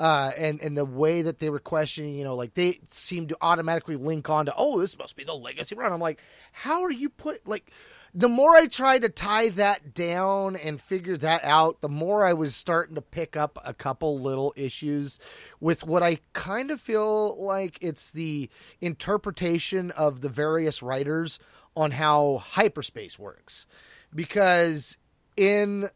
uh, 0.00 0.32
and 0.38 0.62
and 0.62 0.74
the 0.74 0.84
way 0.86 1.20
that 1.20 1.40
they 1.40 1.50
were 1.50 1.58
questioning, 1.58 2.14
you 2.14 2.24
know, 2.24 2.34
like 2.34 2.54
they 2.54 2.80
seemed 2.88 3.28
to 3.28 3.36
automatically 3.42 3.96
link 3.96 4.30
on 4.30 4.46
to, 4.46 4.54
oh, 4.56 4.80
this 4.80 4.96
must 4.96 5.14
be 5.14 5.24
the 5.24 5.34
legacy 5.34 5.74
run. 5.74 5.92
I'm 5.92 6.00
like, 6.00 6.18
how 6.52 6.82
are 6.82 6.90
you 6.90 7.10
put 7.10 7.46
like? 7.46 7.70
The 8.14 8.28
more 8.28 8.56
I 8.56 8.66
tried 8.66 9.02
to 9.02 9.10
tie 9.10 9.50
that 9.50 9.92
down 9.92 10.56
and 10.56 10.80
figure 10.80 11.18
that 11.18 11.44
out, 11.44 11.82
the 11.82 11.88
more 11.90 12.24
I 12.24 12.32
was 12.32 12.56
starting 12.56 12.94
to 12.94 13.02
pick 13.02 13.36
up 13.36 13.58
a 13.62 13.74
couple 13.74 14.18
little 14.18 14.54
issues 14.56 15.18
with 15.60 15.84
what 15.84 16.02
I 16.02 16.20
kind 16.32 16.70
of 16.70 16.80
feel 16.80 17.36
like 17.38 17.76
it's 17.82 18.10
the 18.10 18.48
interpretation 18.80 19.90
of 19.90 20.22
the 20.22 20.30
various 20.30 20.82
writers 20.82 21.38
on 21.76 21.90
how 21.90 22.38
hyperspace 22.38 23.18
works. 23.18 23.66
Because 24.14 24.96
in 25.36 25.90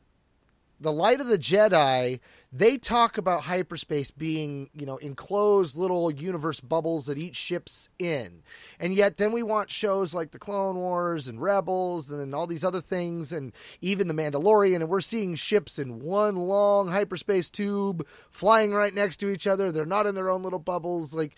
the 0.78 0.92
light 0.92 1.20
of 1.20 1.26
the 1.26 1.38
Jedi, 1.38 2.20
they 2.56 2.78
talk 2.78 3.18
about 3.18 3.42
hyperspace 3.42 4.12
being, 4.12 4.70
you 4.72 4.86
know, 4.86 4.96
enclosed 4.98 5.76
little 5.76 6.08
universe 6.08 6.60
bubbles 6.60 7.06
that 7.06 7.18
each 7.18 7.34
ship's 7.34 7.88
in. 7.98 8.44
And 8.78 8.94
yet 8.94 9.16
then 9.16 9.32
we 9.32 9.42
want 9.42 9.72
shows 9.72 10.14
like 10.14 10.30
the 10.30 10.38
Clone 10.38 10.76
Wars 10.76 11.26
and 11.26 11.42
Rebels 11.42 12.12
and 12.12 12.32
all 12.32 12.46
these 12.46 12.62
other 12.62 12.80
things 12.80 13.32
and 13.32 13.52
even 13.80 14.06
the 14.06 14.14
Mandalorian 14.14 14.76
and 14.76 14.88
we're 14.88 15.00
seeing 15.00 15.34
ships 15.34 15.80
in 15.80 15.98
one 15.98 16.36
long 16.36 16.86
hyperspace 16.86 17.50
tube 17.50 18.06
flying 18.30 18.72
right 18.72 18.94
next 18.94 19.16
to 19.16 19.30
each 19.30 19.48
other. 19.48 19.72
They're 19.72 19.84
not 19.84 20.06
in 20.06 20.14
their 20.14 20.30
own 20.30 20.44
little 20.44 20.60
bubbles 20.60 21.12
like 21.12 21.34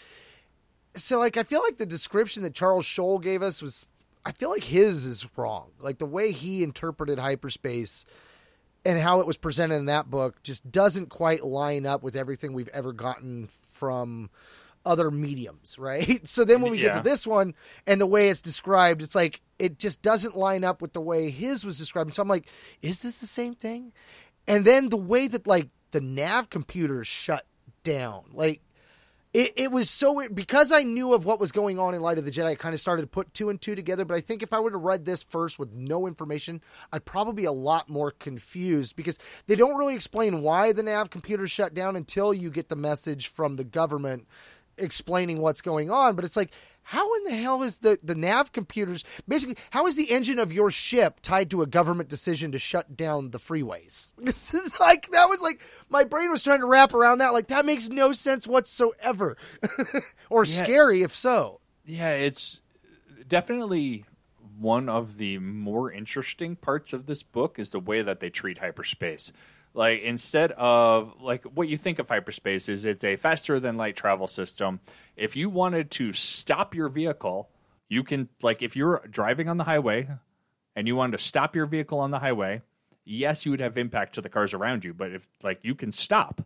so 0.97 1.19
like 1.19 1.39
I 1.39 1.45
feel 1.45 1.63
like 1.63 1.79
the 1.79 1.87
description 1.87 2.43
that 2.43 2.55
Charles 2.55 2.87
Soule 2.87 3.21
gave 3.21 3.41
us 3.41 3.63
was 3.63 3.87
I 4.27 4.33
feel 4.33 4.51
like 4.51 4.65
his 4.65 5.07
is 5.07 5.27
wrong. 5.35 5.71
Like 5.81 5.97
the 5.97 6.05
way 6.05 6.33
he 6.33 6.63
interpreted 6.63 7.19
hyperspace 7.19 8.05
and 8.87 9.01
how 9.01 9.21
it 9.21 9.27
was 9.27 9.37
presented 9.37 9.75
in 9.75 9.87
that 9.87 10.09
book 10.09 10.43
just 10.43 10.71
doesn't 10.71 11.11
quite 11.11 11.45
line 11.45 11.85
up 11.85 12.03
with 12.03 12.15
everything 12.15 12.53
we've 12.53 12.69
ever 12.69 12.93
gotten 12.93 13.49
from 13.49 14.31
other 14.85 15.11
mediums, 15.11 15.77
right? 15.79 16.27
So 16.27 16.45
then 16.45 16.63
when 16.63 16.71
we 16.71 16.79
yeah. 16.79 16.89
get 16.89 16.97
to 16.99 17.03
this 17.03 17.27
one 17.27 17.55
and 17.87 18.01
the 18.01 18.07
way 18.07 18.29
it's 18.29 18.41
described, 18.41 19.03
it's 19.03 19.15
like 19.15 19.43
it 19.59 19.79
just 19.79 20.03
doesn't 20.03 20.37
line 20.37 20.63
up 20.63 20.81
with 20.81 20.93
the 20.93 21.01
way 21.01 21.31
his 21.31 21.65
was 21.65 21.79
described. 21.79 22.15
So 22.15 22.23
I'm 22.23 22.29
like, 22.29 22.49
is 22.81 23.03
this 23.03 23.19
the 23.19 23.27
same 23.27 23.55
thing? 23.55 23.93
And 24.47 24.65
then 24.65 24.91
the 24.91 24.97
way 24.97 25.27
that 25.27 25.47
like 25.47 25.69
the 25.91 26.01
nav 26.01 26.49
computers 26.49 27.09
shut 27.09 27.45
down, 27.83 28.27
like 28.33 28.61
it, 29.37 29.53
it 29.57 29.71
was 29.71 29.91
so 29.91 30.13
weird 30.13 30.35
because 30.35 30.73
I 30.73 30.83
knew 30.83 31.13
of 31.13 31.27
what 31.27 31.39
was 31.39 31.53
going 31.53 31.79
on 31.79 31.93
in 31.93 32.01
Light 32.01 32.17
of 32.17 32.25
the 32.25 32.31
Jedi. 32.31 32.47
I 32.47 32.55
kind 32.55 32.73
of 32.73 32.81
started 32.81 33.03
to 33.03 33.07
put 33.07 33.35
two 33.35 33.51
and 33.51 33.61
two 33.61 33.75
together. 33.75 34.07
But 34.07 34.17
I 34.17 34.23
think 34.23 34.43
if 34.43 34.55
I 34.55 34.61
were 34.61 34.71
to 34.71 34.79
read 34.79 35.05
this 35.05 35.23
first 35.23 35.59
with 35.59 35.75
no 35.75 36.07
information, 36.07 36.63
I'd 36.91 37.05
probably 37.05 37.35
be 37.35 37.45
a 37.45 37.53
lot 37.53 37.91
more 37.91 38.13
confused 38.13 38.97
because 38.97 39.19
they 39.47 39.55
don't 39.55 39.77
really 39.77 39.95
explain 39.95 40.41
why 40.41 40.73
the 40.73 40.83
nav 40.83 41.11
computer 41.11 41.47
shut 41.47 41.75
down 41.75 41.97
until 41.97 42.33
you 42.33 42.49
get 42.49 42.71
the 42.71 42.77
message 42.77 43.27
from 43.27 43.57
the 43.57 43.65
government 43.65 44.27
explaining 44.79 45.43
what's 45.43 45.61
going 45.61 45.91
on. 45.91 46.17
But 46.17 46.25
it's 46.25 46.37
like, 46.37 46.51
how 46.91 47.15
in 47.17 47.25
the 47.25 47.35
hell 47.35 47.63
is 47.63 47.79
the, 47.79 47.99
the 48.03 48.15
nav 48.15 48.53
computers 48.53 49.03
basically 49.27 49.57
how 49.71 49.87
is 49.87 49.97
the 49.97 50.11
engine 50.11 50.39
of 50.39 50.53
your 50.53 50.71
ship 50.71 51.19
tied 51.21 51.51
to 51.51 51.63
a 51.63 51.67
government 51.67 52.09
decision 52.09 52.53
to 52.53 52.59
shut 52.59 52.97
down 52.97 53.31
the 53.31 53.39
freeways 53.39 54.13
like 54.81 55.11
that 55.11 55.29
was 55.29 55.43
like 55.43 55.61
my 55.89 56.05
brain 56.05 56.31
was 56.31 56.43
trying 56.43 56.61
to 56.61 56.67
wrap 56.67 56.95
around 56.95 57.19
that 57.19 57.33
like 57.33 57.49
that 57.49 57.67
makes 57.67 57.89
no 57.89 58.13
sense 58.13 58.47
whatsoever 58.47 59.37
or 60.31 60.45
Yeah. 60.45 60.63
scary 60.63 61.03
if 61.03 61.15
so 61.15 61.61
Yeah, 61.85 62.11
it's 62.11 62.61
definitely 63.29 64.05
one 64.59 64.89
of 64.89 65.19
the 65.19 65.39
more 65.39 65.91
interesting 65.93 66.57
parts 66.57 66.93
of 66.93 67.07
this 67.07 67.23
book 67.23 67.59
is 67.59 67.71
the 67.71 67.81
way 67.81 68.01
that 68.03 68.21
they 68.21 68.31
treat 68.31 68.59
hyperspace. 68.59 69.33
Like 69.77 70.01
instead 70.01 70.53
of 70.53 71.21
like 71.21 71.45
what 71.45 71.69
you 71.69 71.77
think 71.77 71.99
of 71.99 72.09
hyperspace 72.09 72.69
is 72.71 72.87
it's 72.87 73.05
a 73.05 73.17
faster 73.17 73.61
than 73.61 73.77
light 73.77 73.95
travel 73.95 74.27
system. 74.27 74.81
If 75.17 75.37
you 75.37 75.51
wanted 75.51 75.91
to 75.93 76.15
stop 76.15 76.75
your 76.75 76.89
vehicle, 76.89 77.51
you 77.89 78.03
can 78.03 78.31
like 78.43 78.63
if 78.63 78.75
you're 78.75 79.03
driving 79.11 79.49
on 79.51 79.59
the 79.59 79.65
highway 79.65 80.09
and 80.75 80.89
you 80.89 80.97
wanted 80.97 81.19
to 81.19 81.23
stop 81.23 81.55
your 81.55 81.67
vehicle 81.67 82.01
on 82.01 82.11
the 82.11 82.19
highway, 82.19 82.63
yes, 83.05 83.45
you 83.45 83.51
would 83.51 83.61
have 83.61 83.77
impact 83.77 84.15
to 84.15 84.23
the 84.23 84.31
cars 84.31 84.55
around 84.55 84.83
you, 84.83 84.95
but 84.95 85.13
if 85.13 85.29
like 85.43 85.61
you 85.63 85.75
can 85.75 85.93
stop 85.93 86.41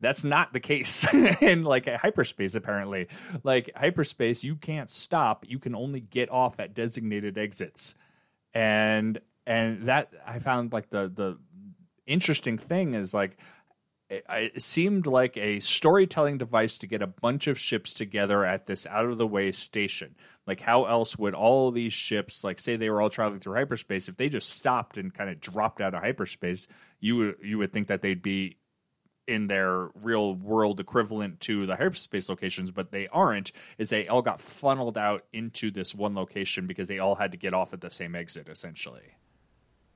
that's 0.00 0.24
not 0.24 0.52
the 0.52 0.60
case 0.60 1.06
in 1.40 1.64
like 1.64 1.86
hyperspace 1.86 2.54
apparently 2.54 3.08
like 3.42 3.70
hyperspace 3.74 4.44
you 4.44 4.54
can't 4.54 4.90
stop 4.90 5.44
you 5.48 5.58
can 5.58 5.74
only 5.74 6.00
get 6.00 6.30
off 6.30 6.60
at 6.60 6.74
designated 6.74 7.36
exits 7.36 7.94
and 8.54 9.20
and 9.46 9.88
that 9.88 10.10
i 10.26 10.38
found 10.38 10.72
like 10.72 10.88
the 10.90 11.10
the 11.14 11.36
interesting 12.08 12.58
thing 12.58 12.94
is 12.94 13.14
like 13.14 13.36
it, 14.10 14.62
seemed 14.62 15.06
like 15.06 15.36
a 15.36 15.60
storytelling 15.60 16.38
device 16.38 16.78
to 16.78 16.86
get 16.86 17.02
a 17.02 17.06
bunch 17.06 17.46
of 17.46 17.58
ships 17.58 17.92
together 17.92 18.44
at 18.44 18.66
this 18.66 18.86
out 18.86 19.04
of 19.04 19.18
the 19.18 19.26
way 19.26 19.52
station 19.52 20.14
like 20.46 20.60
how 20.60 20.86
else 20.86 21.18
would 21.18 21.34
all 21.34 21.70
these 21.70 21.92
ships 21.92 22.42
like 22.42 22.58
say 22.58 22.76
they 22.76 22.88
were 22.88 23.02
all 23.02 23.10
traveling 23.10 23.38
through 23.38 23.54
hyperspace 23.54 24.08
if 24.08 24.16
they 24.16 24.30
just 24.30 24.48
stopped 24.48 24.96
and 24.96 25.12
kind 25.12 25.28
of 25.28 25.40
dropped 25.40 25.82
out 25.82 25.94
of 25.94 26.02
hyperspace 26.02 26.66
you 27.00 27.16
would 27.16 27.36
you 27.42 27.58
would 27.58 27.72
think 27.72 27.88
that 27.88 28.00
they'd 28.00 28.22
be 28.22 28.56
in 29.28 29.46
their 29.46 29.90
real 29.94 30.34
world 30.34 30.80
equivalent 30.80 31.38
to 31.38 31.66
the 31.66 31.76
hyperspace 31.76 32.30
locations, 32.30 32.70
but 32.70 32.90
they 32.90 33.06
aren't, 33.08 33.52
is 33.76 33.90
they 33.90 34.08
all 34.08 34.22
got 34.22 34.40
funneled 34.40 34.96
out 34.96 35.24
into 35.34 35.70
this 35.70 35.94
one 35.94 36.14
location 36.14 36.66
because 36.66 36.88
they 36.88 36.98
all 36.98 37.14
had 37.14 37.30
to 37.30 37.36
get 37.36 37.52
off 37.52 37.74
at 37.74 37.82
the 37.82 37.90
same 37.90 38.16
exit, 38.16 38.48
essentially. 38.48 39.14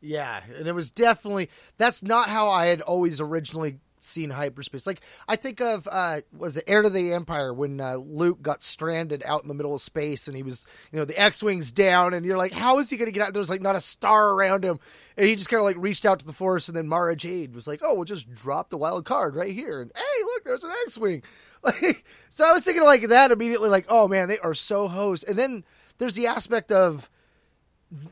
Yeah, 0.02 0.40
and 0.56 0.66
it 0.66 0.74
was 0.74 0.90
definitely 0.90 1.48
that's 1.78 2.02
not 2.02 2.28
how 2.28 2.50
I 2.50 2.66
had 2.66 2.80
always 2.80 3.20
originally 3.20 3.78
seen 4.00 4.30
hyperspace. 4.30 4.84
Like 4.84 5.00
I 5.28 5.36
think 5.36 5.60
of 5.60 5.88
uh 5.90 6.22
was 6.32 6.54
the 6.54 6.68
Heir 6.68 6.82
to 6.82 6.90
the 6.90 7.12
Empire 7.12 7.54
when 7.54 7.80
uh, 7.80 7.94
Luke 7.96 8.42
got 8.42 8.62
stranded 8.62 9.22
out 9.24 9.42
in 9.42 9.48
the 9.48 9.54
middle 9.54 9.74
of 9.74 9.80
space 9.80 10.26
and 10.26 10.36
he 10.36 10.42
was 10.42 10.66
you 10.90 10.98
know 10.98 11.04
the 11.04 11.18
X-wings 11.20 11.70
down 11.70 12.12
and 12.14 12.26
you're 12.26 12.36
like 12.36 12.52
how 12.52 12.80
is 12.80 12.90
he 12.90 12.96
going 12.96 13.06
to 13.06 13.12
get 13.12 13.24
out 13.24 13.32
there's 13.32 13.48
like 13.48 13.62
not 13.62 13.76
a 13.76 13.80
star 13.80 14.30
around 14.30 14.64
him 14.64 14.80
and 15.16 15.28
he 15.28 15.36
just 15.36 15.48
kind 15.48 15.60
of 15.60 15.64
like 15.64 15.76
reached 15.78 16.04
out 16.04 16.18
to 16.18 16.26
the 16.26 16.32
force 16.32 16.66
and 16.66 16.76
then 16.76 16.88
Mara 16.88 17.14
Jade 17.14 17.54
was 17.54 17.68
like 17.68 17.80
oh 17.84 17.94
we'll 17.94 18.04
just 18.04 18.32
drop 18.32 18.70
the 18.70 18.76
wild 18.76 19.04
card 19.04 19.36
right 19.36 19.54
here 19.54 19.80
and 19.80 19.92
hey 19.94 20.22
look 20.24 20.44
there's 20.44 20.64
an 20.64 20.72
X-wing. 20.84 21.22
Like 21.64 22.04
so 22.28 22.44
I 22.44 22.52
was 22.52 22.64
thinking 22.64 22.82
like 22.82 23.06
that 23.06 23.30
immediately 23.30 23.68
like 23.68 23.86
oh 23.88 24.08
man 24.08 24.26
they 24.26 24.40
are 24.40 24.52
so 24.52 24.88
host 24.88 25.22
and 25.22 25.38
then 25.38 25.64
there's 25.98 26.14
the 26.14 26.26
aspect 26.26 26.72
of 26.72 27.08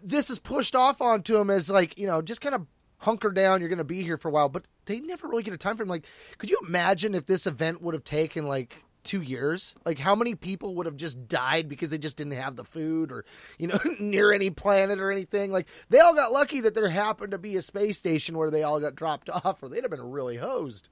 this 0.03 0.31
is 0.31 0.39
pushed 0.39 0.77
off 0.77 1.01
onto 1.01 1.39
him 1.39 1.51
as 1.51 1.71
like 1.71 1.99
you 1.99 2.07
know 2.07 2.21
just 2.21 2.41
kind 2.41 2.55
of 2.55 2.67
hunker 2.99 3.31
down 3.31 3.61
you're 3.61 3.69
going 3.69 3.79
to 3.79 3.85
be 3.85 4.03
here 4.03 4.19
for 4.19 4.29
a 4.29 4.31
while 4.31 4.51
but 4.51 4.67
they 4.85 5.01
never 5.01 5.27
really 5.27 5.43
get 5.43 5.55
a 5.55 5.59
time 5.59 5.77
frame. 5.77 5.89
Like 5.89 6.07
could 6.39 6.51
you 6.51 6.61
imagine 6.67 7.15
if 7.15 7.27
this 7.27 7.47
event 7.47 7.81
would 7.83 7.95
have 7.95 8.05
taken 8.05 8.47
like 8.47 8.85
two 9.03 9.23
years? 9.23 9.75
Like 9.85 9.99
how 9.99 10.15
many 10.15 10.35
people 10.35 10.75
would 10.77 10.87
have 10.87 10.97
just 10.97 11.29
died 11.29 11.69
because 11.69 11.91
they 11.91 11.99
just 11.99 12.17
didn't 12.17 12.35
have 12.35 12.57
the 12.57 12.65
food 12.65 13.11
or 13.11 13.25
you 13.59 13.69
know 13.69 13.79
near 14.01 14.33
any 14.33 14.51
planet 14.51 15.01
or 15.01 15.11
anything? 15.11 15.51
Like 15.51 15.69
they 15.89 16.01
all 16.01 16.15
got 16.15 16.33
lucky 16.33 16.61
that 16.61 16.75
there 16.75 16.89
happened 16.89 17.33
to 17.33 17.39
be 17.39 17.57
a 17.57 17.63
space 17.63 17.99
station 17.99 18.37
where 18.37 18.51
they 18.51 18.63
all 18.63 18.81
got 18.81 18.95
dropped 18.95 19.31
off 19.45 19.63
or 19.63 19.69
they'd 19.69 19.83
have 19.83 19.91
been 19.91 20.11
really 20.11 20.37
hosed. 20.37 20.89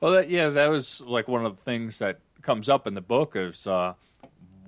Well, 0.00 0.12
that, 0.12 0.28
yeah, 0.30 0.48
that 0.50 0.68
was 0.68 1.00
like 1.00 1.28
one 1.28 1.46
of 1.46 1.56
the 1.56 1.62
things 1.62 1.98
that 1.98 2.20
comes 2.42 2.68
up 2.68 2.86
in 2.86 2.94
the 2.94 3.00
book 3.00 3.32
is 3.34 3.66
uh, 3.66 3.94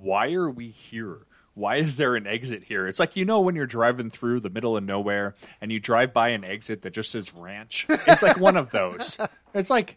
why 0.00 0.32
are 0.32 0.50
we 0.50 0.68
here? 0.68 1.26
Why 1.58 1.76
is 1.76 1.96
there 1.96 2.14
an 2.14 2.26
exit 2.26 2.64
here? 2.64 2.86
It's 2.86 3.00
like 3.00 3.16
you 3.16 3.24
know 3.24 3.40
when 3.40 3.56
you're 3.56 3.66
driving 3.66 4.10
through 4.10 4.40
the 4.40 4.48
middle 4.48 4.76
of 4.76 4.84
nowhere 4.84 5.34
and 5.60 5.72
you 5.72 5.80
drive 5.80 6.14
by 6.14 6.28
an 6.28 6.44
exit 6.44 6.82
that 6.82 6.92
just 6.92 7.10
says 7.10 7.34
ranch. 7.34 7.84
It's 7.88 8.22
like 8.22 8.38
one 8.38 8.56
of 8.56 8.70
those. 8.70 9.18
It's 9.54 9.70
like 9.70 9.96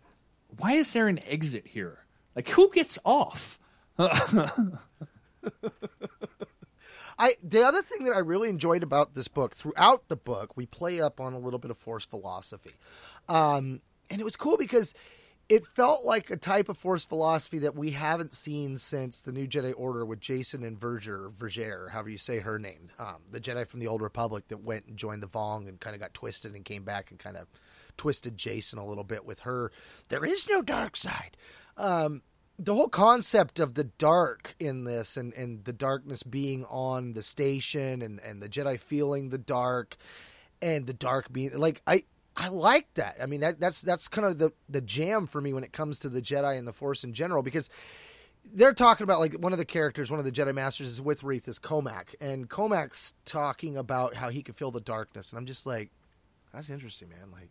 why 0.58 0.74
is 0.74 0.94
there 0.94 1.08
an 1.08 1.20
exit 1.28 1.68
here? 1.68 2.06
Like 2.36 2.50
who 2.50 2.72
gets 2.72 2.98
off? 3.06 3.60
I 4.00 4.72
the 7.44 7.64
other 7.64 7.82
thing 7.82 8.06
that 8.06 8.14
I 8.16 8.20
really 8.20 8.50
enjoyed 8.50 8.82
about 8.82 9.14
this 9.14 9.28
book 9.28 9.56
throughout 9.56 10.08
the 10.08 10.16
book, 10.16 10.58
we 10.58 10.66
play 10.66 11.02
up 11.02 11.20
on 11.20 11.34
a 11.34 11.38
little 11.38 11.60
bit 11.60 11.70
of 11.70 11.78
force 11.78 12.06
philosophy, 12.06 12.72
um, 13.30 13.82
and 14.10 14.20
it 14.20 14.24
was 14.24 14.36
cool 14.36 14.58
because 14.58 14.96
it 15.52 15.68
felt 15.68 16.06
like 16.06 16.30
a 16.30 16.38
type 16.38 16.70
of 16.70 16.78
force 16.78 17.04
philosophy 17.04 17.60
that 17.60 17.76
we 17.76 17.92
haven't 17.92 18.34
seen 18.34 18.78
since 18.78 19.20
the 19.20 19.34
New 19.34 19.46
Jedi 19.46 19.74
Order 19.76 20.06
with 20.06 20.22
Jacen 20.22 20.66
and 20.66 20.80
Vergere, 20.80 21.30
Vergere, 21.30 21.90
however 21.90 22.10
you 22.10 22.18
say 22.18 22.40
her 22.40 22.58
name, 22.58 22.88
um, 22.98 23.18
the 23.30 23.42
Jedi 23.42 23.68
from 23.68 23.82
the 23.82 23.88
Old 23.88 24.02
Republic 24.02 24.48
that 24.48 24.64
went 24.64 24.86
and 24.86 24.96
joined 24.96 25.22
the 25.22 25.28
Vong 25.28 25.68
and 25.68 25.78
kind 25.78 25.94
of 25.94 26.00
got 26.00 26.14
twisted 26.14 26.56
and 26.56 26.64
came 26.64 26.86
back 26.86 27.12
and 27.12 27.20
kind 27.20 27.36
of 27.36 27.50
twisted 27.98 28.38
Jacen 28.38 28.78
a 28.78 28.86
little 28.86 29.04
bit 29.04 29.26
with 29.26 29.42
her. 29.42 29.74
There 30.08 30.24
is 30.24 30.48
no 30.48 30.62
dark 30.62 30.96
side. 30.96 31.36
Um, 31.76 32.22
the 32.58 32.74
whole 32.74 32.88
concept 32.88 33.60
of 33.60 33.74
the 33.74 33.84
dark 33.84 34.56
in 34.58 34.86
this 34.86 35.18
and, 35.18 35.34
and 35.34 35.66
the 35.66 35.74
darkness 35.74 36.24
being 36.24 36.64
on 36.70 37.12
the 37.12 37.24
station 37.24 38.02
and, 38.02 38.22
and 38.22 38.42
the 38.42 38.48
Jedi 38.48 38.80
feeling 38.80 39.32
the 39.32 39.38
dark 39.38 39.98
and 40.62 40.88
the 40.88 40.94
dark 40.94 41.34
being 41.34 41.58
like 41.58 41.82
I 41.86 42.06
I 42.36 42.48
like 42.48 42.94
that. 42.96 43.18
I 43.22 43.26
mean 43.26 43.42
that 43.42 43.60
that's 43.60 43.82
that's 43.82 44.08
kind 44.08 44.26
of 44.26 44.38
the 44.38 44.52
the 44.70 44.82
jam 44.82 45.28
for 45.28 45.42
me 45.42 45.54
when 45.54 45.64
it 45.64 45.74
comes 45.74 46.00
to 46.00 46.10
the 46.10 46.22
Jedi 46.22 46.58
and 46.58 46.68
the 46.68 46.74
Force 46.74 47.04
in 47.04 47.14
general 47.14 47.44
because 47.44 47.70
they're 48.46 48.74
talking 48.74 49.04
about 49.04 49.20
like 49.20 49.34
one 49.34 49.52
of 49.52 49.60
the 49.60 49.66
characters, 49.66 50.10
one 50.10 50.20
of 50.20 50.26
the 50.26 50.32
Jedi 50.32 50.54
Masters 50.54 50.88
is 50.88 51.02
with 51.02 51.24
Reath 51.24 51.48
is 51.48 51.60
Cohmac, 51.60 52.16
and 52.20 52.50
Cohmac's 52.50 53.14
talking 53.26 53.78
about 53.78 54.16
how 54.16 54.30
he 54.30 54.42
could 54.42 54.56
feel 54.56 54.72
the 54.72 54.82
darkness, 54.82 55.32
and 55.32 55.38
I'm 55.38 55.46
just 55.46 55.66
like, 55.66 55.92
that's 56.54 56.70
interesting, 56.70 57.10
man. 57.10 57.32
Like 57.32 57.50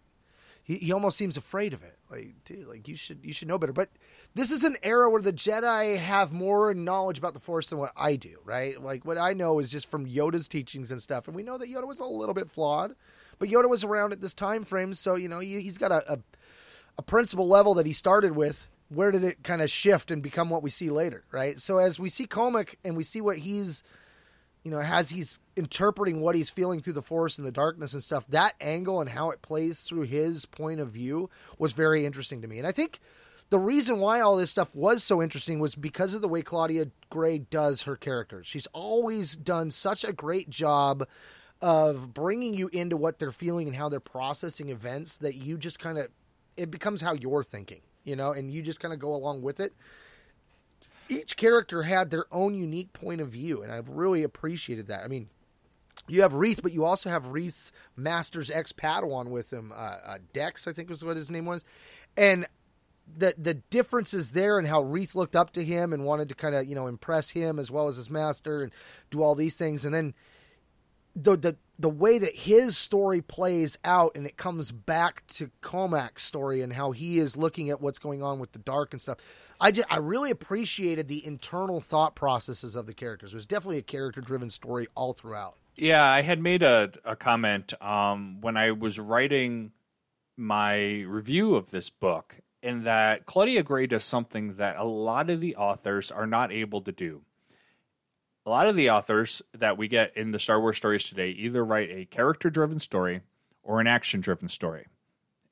he, 0.63 0.77
he 0.77 0.93
almost 0.93 1.17
seems 1.17 1.37
afraid 1.37 1.73
of 1.73 1.83
it. 1.83 1.99
Like, 2.11 2.35
dude, 2.45 2.67
like 2.67 2.89
you 2.89 2.97
should 2.97 3.21
you 3.23 3.33
should 3.33 3.49
know 3.49 3.59
better. 3.59 3.73
But 3.73 3.91
this 4.35 4.51
is 4.51 4.65
an 4.65 4.77
era 4.83 5.11
where 5.11 5.23
the 5.23 5.33
Jedi 5.33 5.99
have 5.99 6.33
more 6.33 6.75
knowledge 6.75 7.19
about 7.19 7.35
the 7.35 7.41
Force 7.41 7.71
than 7.71 7.79
what 7.79 7.93
I 7.97 8.17
do, 8.17 8.39
right? 8.45 8.81
Like 8.81 9.05
what 9.05 9.19
I 9.19 9.33
know 9.33 9.59
is 9.59 9.71
just 9.71 9.91
from 9.91 10.07
Yoda's 10.07 10.49
teachings 10.49 10.91
and 10.91 11.03
stuff, 11.03 11.29
and 11.29 11.37
we 11.37 11.43
know 11.43 11.59
that 11.59 11.69
Yoda 11.69 11.87
was 11.87 12.01
a 12.01 12.05
little 12.05 12.35
bit 12.35 12.51
flawed, 12.51 12.95
but 13.41 13.49
Yoda 13.49 13.69
was 13.69 13.83
around 13.83 14.13
at 14.13 14.21
this 14.21 14.35
time 14.35 14.65
frame, 14.65 14.95
so 14.95 15.17
you 15.17 15.29
know 15.29 15.41
he, 15.41 15.61
he's 15.61 15.79
got 15.79 15.91
a, 15.91 16.13
a 16.13 16.19
a 16.99 17.03
principal 17.03 17.49
level 17.49 17.75
that 17.75 17.87
he 17.87 17.93
started 17.93 18.37
with. 18.37 18.69
Where 18.89 19.11
did 19.11 19.25
it 19.25 19.43
kind 19.43 19.63
of 19.63 19.71
shift 19.71 20.11
and 20.11 20.23
become 20.23 20.51
what 20.51 20.63
we 20.63 20.71
see 20.71 20.91
later, 20.91 21.25
right? 21.33 21.59
So 21.59 21.79
as 21.79 21.99
we 21.99 22.09
see 22.09 22.27
Cohmac 22.27 22.75
and 22.85 22.97
we 22.97 23.05
see 23.05 23.21
what 23.21 23.39
he's 23.39 23.83
you 24.63 24.71
know, 24.71 24.81
as 24.81 25.11
he's 25.11 25.39
interpreting 25.57 26.21
what 26.21 26.35
he's 26.35 26.51
feeling 26.51 26.81
through 26.81 26.93
the 26.93 27.03
forest 27.03 27.39
and 27.39 27.47
the 27.47 27.53
darkness 27.53 27.95
and 27.95 28.03
stuff, 28.03 28.27
that 28.29 28.55
angle 28.61 29.01
and 29.01 29.09
how 29.09 29.31
it 29.31 29.41
plays 29.41 29.81
through 29.81 30.03
his 30.03 30.45
point 30.45 30.81
of 30.81 30.89
view 30.91 31.31
was 31.59 31.73
very 31.73 32.05
interesting 32.05 32.43
to 32.43 32.49
me. 32.49 32.59
And 32.59 32.67
I 32.67 32.73
think 32.73 33.01
the 33.49 33.59
reason 33.59 33.99
why 33.99 34.21
all 34.21 34.37
this 34.37 34.51
stuff 34.51 34.75
was 34.75 35.03
so 35.03 35.23
interesting 35.23 35.61
was 35.61 35.75
because 35.75 36.15
of 36.15 36.21
the 36.21 36.29
way 36.29 36.43
Claudia 36.43 36.89
Gray 37.09 37.39
does 37.39 37.83
her 37.83 37.97
characters. 37.97 38.47
She's 38.47 38.67
always 38.69 39.37
done 39.37 39.71
such 39.71 40.05
a 40.05 40.13
great 40.13 40.51
job 40.51 41.09
of 41.63 42.15
bringing 42.15 42.55
you 42.55 42.69
into 42.73 42.97
what 42.97 43.19
they're 43.19 43.33
feeling 43.33 43.67
and 43.67 43.77
how 43.77 43.89
they're 43.89 44.01
processing 44.01 44.71
events 44.71 45.19
that 45.19 45.37
you 45.37 45.59
just 45.59 45.79
kind 45.79 45.99
of 45.99 46.09
it 46.57 46.71
becomes 46.71 47.01
how 47.01 47.15
you're 47.15 47.43
thinking, 47.43 47.81
you 48.05 48.17
know, 48.17 48.33
and 48.33 48.53
you 48.53 48.63
just 48.63 48.81
kind 48.81 48.93
of 48.93 49.01
go 49.01 49.15
along 49.15 49.43
with 49.43 49.61
it. 49.61 49.73
Each 51.09 51.37
character 51.37 51.83
had 51.83 52.11
their 52.11 52.27
own 52.31 52.55
unique 52.55 52.93
point 52.93 53.21
of 53.21 53.29
view, 53.29 53.63
and 53.63 53.73
I've 53.73 53.89
really 53.89 54.23
appreciated 54.23 54.87
that. 54.89 55.03
I 55.03 55.09
mean, 55.09 55.29
you 56.07 56.23
have 56.23 56.35
Reath, 56.35 56.63
but 56.63 56.73
you 56.73 56.85
also 56.85 57.11
have 57.11 57.33
Reath's 57.33 57.73
Master's 57.97 58.51
ex 58.51 58.73
Padawan 58.73 59.31
with 59.31 59.53
him, 59.53 59.73
uh, 59.73 59.97
uh, 60.05 60.19
Dez, 60.35 60.69
I 60.69 60.73
think 60.73 60.89
was 60.89 61.05
what 61.05 61.17
his 61.17 61.31
name 61.31 61.47
was, 61.47 61.65
and 62.17 62.47
the 63.17 63.35
the 63.37 63.55
differences 63.55 64.33
there 64.33 64.59
and 64.59 64.69
how 64.69 64.83
Reath 64.83 65.15
looked 65.15 65.35
up 65.35 65.51
to 65.53 65.65
him 65.65 65.93
and 65.93 66.05
wanted 66.05 66.29
to 66.29 66.35
kind 66.35 66.55
of 66.55 66.67
you 66.67 66.75
know 66.75 66.87
impress 66.87 67.31
him 67.31 67.59
as 67.59 67.71
well 67.71 67.89
as 67.89 67.97
his 67.97 68.11
master 68.11 68.63
and 68.63 68.73
do 69.11 69.23
all 69.23 69.35
these 69.35 69.57
things, 69.57 69.85
and 69.85 69.95
then 69.95 70.15
the 71.15 71.37
the 71.37 71.57
the 71.79 71.89
way 71.89 72.19
that 72.19 72.37
his 72.37 72.77
story 72.77 73.23
plays 73.23 73.79
out 73.85 74.13
and 74.15 74.27
it 74.27 74.37
comes 74.37 74.71
back 74.71 75.27
to 75.27 75.51
Cohmac's 75.63 76.23
story 76.23 76.61
and 76.61 76.75
how 76.75 76.93
he 76.93 77.19
is 77.19 77.39
looking 77.39 77.71
at 77.71 77.81
what's 77.81 77.99
going 77.99 78.23
on 78.23 78.39
with 78.39 78.53
the 78.53 78.59
dark 78.59 78.93
and 78.93 79.01
stuff. 79.01 79.17
I 79.59 79.71
just, 79.71 79.91
I 79.91 79.97
really 79.97 80.31
appreciated 80.31 81.09
the 81.09 81.25
internal 81.25 81.81
thought 81.81 82.15
processes 82.15 82.77
of 82.77 82.85
the 82.85 82.93
characters. 82.93 83.33
It 83.33 83.37
was 83.37 83.47
definitely 83.47 83.79
a 83.79 83.83
character 83.83 84.21
driven 84.21 84.51
story 84.51 84.89
all 84.95 85.15
throughout. 85.15 85.57
Yeah, 85.75 86.05
I 86.05 86.21
had 86.21 86.39
made 86.39 86.63
a, 86.63 86.91
a 87.03 87.17
comment 87.17 87.73
um, 87.83 88.43
when 88.43 88.59
I 88.59 88.73
was 88.73 88.99
writing 88.99 89.73
my 90.37 91.01
review 91.01 91.55
of 91.55 91.71
this 91.71 91.89
book, 91.89 92.37
in 92.63 92.85
that 92.85 93.25
Claudia 93.25 93.63
Gray 93.63 93.87
does 93.87 94.05
something 94.05 94.57
that 94.57 94.77
a 94.77 94.85
lot 94.85 95.31
of 95.31 95.41
the 95.41 95.57
authors 95.57 96.11
are 96.11 96.27
not 96.27 96.53
able 96.53 96.83
to 96.83 96.93
do. 96.93 97.23
A 98.47 98.51
lot 98.51 98.67
of 98.67 98.77
the 98.77 98.91
authors 98.91 99.43
that 99.55 99.77
we 99.77 99.89
get 99.89 100.17
in 100.17 100.31
the 100.31 100.39
Star 100.39 100.61
Wars 100.61 100.77
stories 100.77 101.09
today 101.09 101.31
either 101.31 101.65
write 101.65 101.91
a 101.91 102.05
character 102.07 102.51
driven 102.51 102.79
story 102.79 103.21
or 103.63 103.81
an 103.81 103.87
action 103.87 104.21
driven 104.21 104.49
story. 104.49 104.87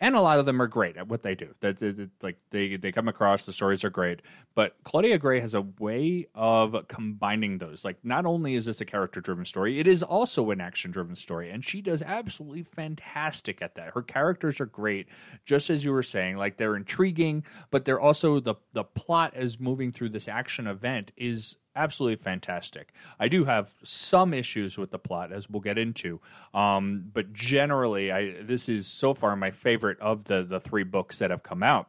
And 0.01 0.15
a 0.15 0.21
lot 0.21 0.39
of 0.39 0.47
them 0.47 0.63
are 0.63 0.69
great 0.69 0.97
at 0.97 1.09
what 1.09 1.23
they 1.23 1.35
do. 1.35 1.55
That, 1.59 2.11
like 2.23 2.39
they 2.51 2.77
they 2.77 2.93
come 2.93 3.09
across 3.09 3.47
the 3.47 3.53
stories 3.53 3.83
are 3.83 3.91
great, 3.91 4.23
but 4.55 4.77
Claudia 4.85 5.19
Gray 5.19 5.41
has 5.41 5.55
a 5.55 5.61
way 5.61 6.29
of 6.37 6.87
combining 6.87 7.59
those. 7.59 7.85
Like 7.85 8.05
not 8.05 8.25
only 8.25 8.55
is 8.55 8.67
this 8.67 8.81
a 8.81 8.85
character 8.85 9.21
driven 9.21 9.45
story, 9.45 9.81
it 9.81 9.89
is 9.89 10.05
also 10.05 10.53
an 10.53 10.61
action 10.61 10.93
driven 10.93 11.17
story, 11.17 11.51
and 11.51 11.65
she 11.65 11.83
does 11.83 12.01
absolutely 12.01 12.63
fantastic 12.63 13.61
at 13.61 13.75
that. 13.75 13.95
Her 13.95 14.03
characters 14.03 14.61
are 14.61 14.67
great, 14.67 15.09
just 15.45 15.69
as 15.69 15.85
you 15.85 15.91
were 15.91 16.05
saying. 16.05 16.37
Like 16.37 16.59
they're 16.59 16.77
intriguing, 16.77 17.43
but 17.73 17.85
they're 17.85 18.01
also 18.01 18.39
the 18.39 18.55
the 18.73 18.85
plot 18.85 19.35
as 19.35 19.59
moving 19.59 19.91
through 19.91 20.11
this 20.11 20.29
action 20.29 20.69
event 20.69 21.11
is 21.17 21.57
absolutely 21.79 22.17
fantastic. 22.17 22.93
I 23.19 23.29
do 23.29 23.45
have 23.45 23.71
some 23.85 24.35
issues 24.35 24.77
with 24.77 24.91
the 24.91 24.99
plot, 24.99 25.33
as 25.33 25.49
we'll 25.49 25.61
get 25.61 25.79
into, 25.79 26.21
um, 26.53 27.11
but 27.13 27.33
generally, 27.33 28.13
I 28.13 28.43
this 28.43 28.69
is 28.69 28.87
so 28.87 29.15
far 29.15 29.37
my 29.37 29.51
favorite 29.51 29.99
of 30.01 30.25
the 30.25 30.43
the 30.43 30.61
three 30.61 30.85
books 30.85 31.19
that 31.21 31.31
have 31.31 31.43
come 31.43 31.63
out, 31.63 31.87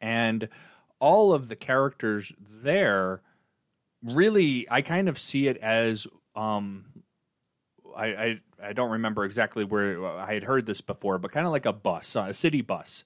and 0.00 0.48
all 0.98 1.32
of 1.32 1.48
the 1.48 1.56
characters 1.56 2.32
there 2.40 3.20
really, 4.02 4.66
I 4.70 4.82
kind 4.82 5.08
of 5.08 5.18
see 5.18 5.48
it 5.48 5.56
as 5.58 6.06
um, 6.34 6.86
I, 7.94 8.06
I 8.06 8.40
I 8.62 8.72
don't 8.72 8.90
remember 8.90 9.24
exactly 9.24 9.64
where 9.64 10.04
I 10.06 10.34
had 10.34 10.44
heard 10.44 10.66
this 10.66 10.80
before, 10.80 11.18
but 11.18 11.32
kind 11.32 11.46
of 11.46 11.52
like 11.52 11.66
a 11.66 11.72
bus, 11.72 12.16
a 12.16 12.32
city 12.32 12.62
bus, 12.62 13.04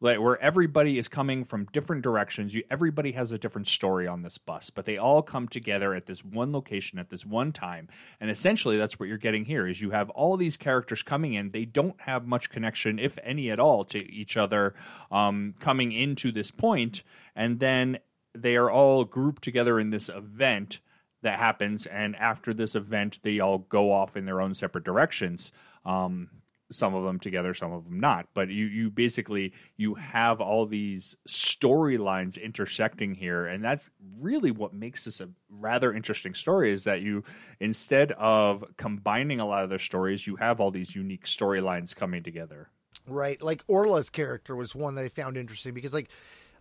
like 0.00 0.20
where 0.20 0.40
everybody 0.40 0.98
is 0.98 1.08
coming 1.08 1.44
from 1.44 1.66
different 1.66 2.02
directions. 2.02 2.54
You 2.54 2.62
everybody 2.70 3.12
has 3.12 3.32
a 3.32 3.38
different 3.38 3.66
story 3.66 4.06
on 4.06 4.22
this 4.22 4.38
bus, 4.38 4.70
but 4.70 4.84
they 4.84 4.96
all 4.96 5.22
come 5.22 5.48
together 5.48 5.94
at 5.94 6.06
this 6.06 6.24
one 6.24 6.52
location 6.52 6.98
at 6.98 7.10
this 7.10 7.26
one 7.26 7.52
time. 7.52 7.88
And 8.20 8.30
essentially, 8.30 8.78
that's 8.78 8.98
what 9.00 9.08
you're 9.08 9.18
getting 9.18 9.44
here: 9.44 9.66
is 9.66 9.80
you 9.80 9.90
have 9.90 10.10
all 10.10 10.36
these 10.36 10.56
characters 10.56 11.02
coming 11.02 11.34
in. 11.34 11.50
They 11.50 11.64
don't 11.64 12.00
have 12.02 12.26
much 12.26 12.50
connection, 12.50 12.98
if 12.98 13.18
any 13.22 13.50
at 13.50 13.60
all, 13.60 13.84
to 13.86 13.98
each 13.98 14.36
other 14.36 14.74
um, 15.10 15.54
coming 15.58 15.92
into 15.92 16.30
this 16.30 16.50
point, 16.50 17.02
and 17.34 17.58
then 17.58 17.98
they 18.34 18.56
are 18.56 18.70
all 18.70 19.04
grouped 19.04 19.42
together 19.42 19.80
in 19.80 19.90
this 19.90 20.08
event 20.08 20.80
that 21.22 21.38
happens 21.38 21.84
and 21.86 22.14
after 22.14 22.54
this 22.54 22.76
event 22.76 23.18
they 23.22 23.40
all 23.40 23.58
go 23.58 23.92
off 23.92 24.16
in 24.16 24.24
their 24.24 24.40
own 24.40 24.54
separate 24.54 24.84
directions 24.84 25.50
um, 25.84 26.28
some 26.70 26.94
of 26.94 27.04
them 27.04 27.18
together 27.18 27.54
some 27.54 27.72
of 27.72 27.84
them 27.84 27.98
not 28.00 28.26
but 28.34 28.48
you 28.48 28.66
you 28.66 28.90
basically 28.90 29.52
you 29.76 29.94
have 29.94 30.40
all 30.40 30.66
these 30.66 31.16
storylines 31.26 32.40
intersecting 32.40 33.14
here 33.14 33.46
and 33.46 33.64
that's 33.64 33.90
really 34.20 34.50
what 34.50 34.74
makes 34.74 35.04
this 35.04 35.20
a 35.20 35.28
rather 35.48 35.92
interesting 35.92 36.34
story 36.34 36.72
is 36.72 36.84
that 36.84 37.00
you 37.00 37.24
instead 37.60 38.12
of 38.12 38.64
combining 38.76 39.40
a 39.40 39.46
lot 39.46 39.64
of 39.64 39.70
their 39.70 39.78
stories 39.78 40.26
you 40.26 40.36
have 40.36 40.60
all 40.60 40.70
these 40.70 40.94
unique 40.94 41.24
storylines 41.24 41.96
coming 41.96 42.22
together 42.22 42.68
Right. 43.08 43.40
Like 43.40 43.64
Orla's 43.66 44.10
character 44.10 44.54
was 44.54 44.74
one 44.74 44.94
that 44.94 45.04
I 45.04 45.08
found 45.08 45.36
interesting 45.36 45.74
because 45.74 45.94
like 45.94 46.08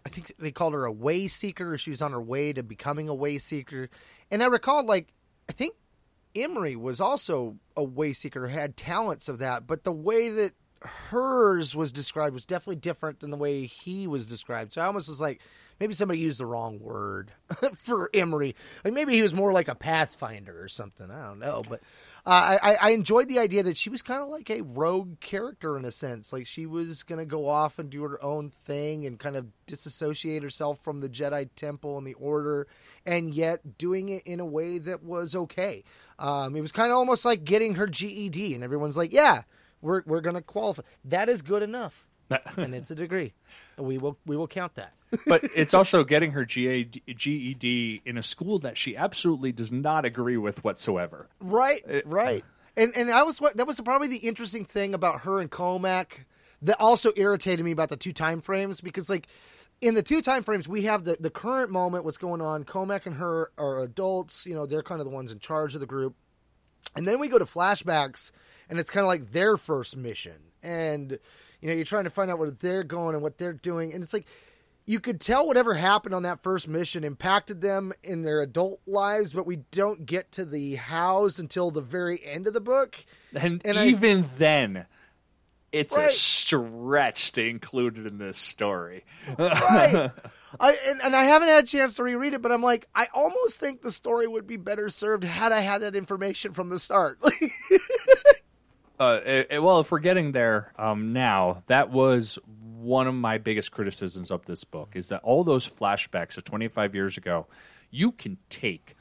I 0.06 0.10
think 0.10 0.34
they 0.39 0.52
called 0.52 0.74
her 0.74 0.86
a 0.86 0.91
way 0.91 1.28
seeker. 1.28 1.78
She 1.78 1.89
was 1.89 2.02
on 2.02 2.12
her 2.12 2.22
way 2.22 2.54
to 2.54 2.63
becoming 2.63 3.10
a 3.10 3.15
way 3.15 3.38
seeker. 3.38 3.89
And 4.32 4.41
I 4.41 4.48
recall 4.48 4.84
like 4.84 5.13
I 5.50 5.54
think 5.54 5.76
Emery 6.43 6.76
was 6.76 7.00
also 7.00 7.58
a 7.76 7.84
way 7.84 8.13
seeker, 8.13 8.47
had 8.47 8.78
talents 8.78 9.28
of 9.30 9.39
that, 9.39 9.67
but 9.67 9.84
the 9.84 9.91
way 9.91 10.30
that 10.30 10.54
hers 10.82 11.76
was 11.76 11.91
described 11.91 12.34
was 12.34 12.45
definitely 12.45 12.76
different 12.76 13.19
than 13.19 13.32
the 13.32 13.38
way 13.38 13.65
he 13.65 14.08
was 14.08 14.28
described. 14.28 14.73
So 14.73 14.82
I 14.82 14.86
almost 14.86 15.08
was 15.08 15.21
like 15.21 15.41
maybe 15.79 15.93
somebody 15.93 16.19
used 16.19 16.39
the 16.39 16.45
wrong 16.45 16.79
word 16.79 17.31
for 17.75 18.09
Emery. 18.13 18.55
Like 18.83 18.93
maybe 18.93 19.13
he 19.13 19.21
was 19.21 19.33
more 19.33 19.51
like 19.51 19.67
a 19.67 19.75
pathfinder 19.75 20.61
or 20.61 20.67
something. 20.67 21.09
I 21.11 21.27
don't 21.27 21.39
know, 21.39 21.63
but 21.67 21.81
uh, 22.25 22.57
I, 22.61 22.77
I 22.81 22.89
enjoyed 22.91 23.29
the 23.29 23.39
idea 23.39 23.63
that 23.63 23.77
she 23.77 23.89
was 23.89 24.01
kind 24.01 24.21
of 24.21 24.29
like 24.29 24.49
a 24.49 24.61
rogue 24.61 25.19
character 25.19 25.77
in 25.77 25.85
a 25.85 25.91
sense. 25.91 26.33
Like 26.33 26.47
she 26.47 26.65
was 26.65 27.03
going 27.03 27.19
to 27.19 27.25
go 27.25 27.47
off 27.47 27.79
and 27.79 27.89
do 27.89 28.03
her 28.03 28.23
own 28.23 28.49
thing 28.49 29.05
and 29.05 29.19
kind 29.19 29.35
of 29.35 29.47
disassociate 29.65 30.43
herself 30.43 30.79
from 30.83 31.01
the 31.01 31.09
Jedi 31.09 31.49
Temple 31.55 31.97
and 31.97 32.05
the 32.05 32.15
Order, 32.15 32.67
and 33.05 33.33
yet 33.33 33.77
doing 33.77 34.09
it 34.09 34.23
in 34.25 34.39
a 34.39 34.45
way 34.45 34.77
that 34.79 35.03
was 35.03 35.35
okay. 35.35 35.83
Um, 36.19 36.55
it 36.55 36.61
was 36.61 36.71
kind 36.71 36.91
of 36.91 36.97
almost 36.97 37.25
like 37.25 37.43
getting 37.43 37.75
her 37.75 37.87
GED, 37.87 38.55
and 38.55 38.63
everyone's 38.63 38.97
like, 38.97 39.13
"Yeah, 39.13 39.43
we're 39.81 40.03
we're 40.05 40.21
going 40.21 40.35
to 40.35 40.41
qualify. 40.41 40.81
That 41.05 41.29
is 41.29 41.41
good 41.41 41.63
enough." 41.63 42.07
and 42.57 42.75
it's 42.75 42.91
a 42.91 42.95
degree. 42.95 43.33
We 43.77 43.97
will 43.97 44.17
we 44.25 44.35
will 44.35 44.47
count 44.47 44.75
that. 44.75 44.93
but 45.25 45.43
it's 45.55 45.73
also 45.73 46.03
getting 46.03 46.31
her 46.31 46.43
GAD, 46.43 47.01
GED 47.15 48.01
in 48.05 48.17
a 48.17 48.23
school 48.23 48.59
that 48.59 48.77
she 48.77 48.97
absolutely 48.97 49.51
does 49.51 49.71
not 49.71 50.03
agree 50.03 50.37
with 50.37 50.63
whatsoever. 50.63 51.29
Right, 51.39 51.83
right. 52.05 52.43
And 52.75 52.95
and 52.95 53.09
I 53.09 53.23
was 53.23 53.39
what 53.39 53.57
that 53.57 53.67
was 53.67 53.79
probably 53.81 54.09
the 54.09 54.17
interesting 54.17 54.65
thing 54.65 54.93
about 54.93 55.21
her 55.21 55.39
and 55.39 55.49
Cohmac 55.49 56.25
that 56.61 56.79
also 56.79 57.11
irritated 57.15 57.63
me 57.63 57.71
about 57.71 57.89
the 57.89 57.97
two 57.97 58.13
time 58.13 58.41
frames 58.41 58.81
because 58.81 59.09
like 59.09 59.27
in 59.81 59.93
the 59.93 60.03
two 60.03 60.21
time 60.21 60.43
frames 60.43 60.67
we 60.67 60.83
have 60.83 61.03
the 61.03 61.17
the 61.19 61.29
current 61.29 61.71
moment 61.71 62.03
what's 62.03 62.17
going 62.17 62.41
on 62.41 62.63
Cohmac 62.63 63.05
and 63.05 63.15
her 63.15 63.51
are 63.57 63.81
adults 63.81 64.45
you 64.45 64.55
know 64.55 64.65
they're 64.65 64.83
kind 64.83 64.99
of 64.99 65.05
the 65.05 65.11
ones 65.11 65.31
in 65.31 65.39
charge 65.39 65.75
of 65.75 65.81
the 65.81 65.87
group 65.87 66.15
and 66.95 67.07
then 67.07 67.19
we 67.19 67.29
go 67.29 67.37
to 67.37 67.45
flashbacks 67.45 68.31
and 68.69 68.79
it's 68.79 68.89
kind 68.89 69.03
of 69.03 69.07
like 69.07 69.31
their 69.31 69.57
first 69.57 69.95
mission 69.95 70.37
and 70.63 71.19
you 71.67 71.73
know 71.73 71.75
you're 71.75 71.86
trying 71.86 72.06
to 72.06 72.10
find 72.10 72.32
out 72.32 72.39
where 72.39 72.49
they're 72.51 72.84
going 72.84 73.13
and 73.13 73.21
what 73.21 73.38
they're 73.38 73.51
doing 73.53 73.93
and 73.93 74.03
it's 74.03 74.13
like 74.13 74.25
you 74.86 75.01
could 75.01 75.19
tell 75.19 75.45
whatever 75.45 75.73
happened 75.73 76.15
on 76.15 76.23
that 76.23 76.41
first 76.41 76.65
mission 76.69 77.03
impacted 77.03 77.60
them 77.60 77.91
in 78.03 78.21
their 78.21 78.39
adult 78.39 78.80
lives, 78.88 79.34
but 79.34 79.45
we 79.45 79.58
don't 79.69 80.06
get 80.06 80.32
to 80.32 80.45
the 80.45 80.75
hows 80.75 81.39
until 81.39 81.71
the 81.71 81.82
very 81.82 82.23
end 82.25 82.47
of 82.47 82.53
the 82.53 82.62
book. 82.62 83.03
And, 83.36 83.62
And 83.65 83.77
I- 83.77 83.88
even 83.88 84.23
then, 84.38 84.86
it's 85.73 85.93
a 85.93 85.99
Right. 85.99 86.12
stretch 86.12 87.34
to 87.34 87.43
include 87.45 87.97
it 87.97 88.08
in 88.08 88.17
this 88.17 88.38
story. 88.38 89.03
Right. 89.38 90.10
I 90.62 90.77
and, 90.88 91.01
and 91.03 91.13
I 91.13 91.25
haven't 91.25 91.49
had 91.49 91.65
a 91.65 91.67
chance 91.67 91.95
to 91.95 92.03
reread 92.03 92.34
it, 92.34 92.41
but 92.41 92.53
I'm 92.53 92.63
like, 92.63 92.88
I 92.95 93.10
almost 93.13 93.60
think 93.60 93.82
the 93.82 93.91
story 93.91 94.25
would 94.25 94.47
be 94.47 94.56
better 94.56 94.88
served 94.89 95.25
had 95.25 95.51
I 95.51 95.60
had 95.60 95.82
that 95.82 95.97
information 95.97 96.53
from 96.53 96.69
the 96.69 96.80
start. 96.80 97.19
Uh, 98.99 99.19
eh, 99.23 99.43
eh, 99.49 99.57
well, 99.60 99.79
if 99.79 99.91
we're 99.91 99.99
getting 99.99 100.31
there 100.31 100.73
um, 100.77 101.13
now, 101.13 101.63
that 101.67 101.91
was 101.91 102.39
one 102.79 103.07
of 103.07 103.13
my 103.13 103.38
biggest 103.38 103.71
criticisms 103.71 104.31
of 104.31 104.45
this 104.45 104.63
book 104.63 104.95
is 104.95 105.10
that 105.10 105.21
all 105.23 105.43
those 105.43 105.67
flashbacks 105.67 106.38
of 106.38 106.43
25 106.45 106.95
years 106.95 107.17
ago, 107.17 107.45
you 107.91 108.12
can 108.12 108.38
take 108.49 108.95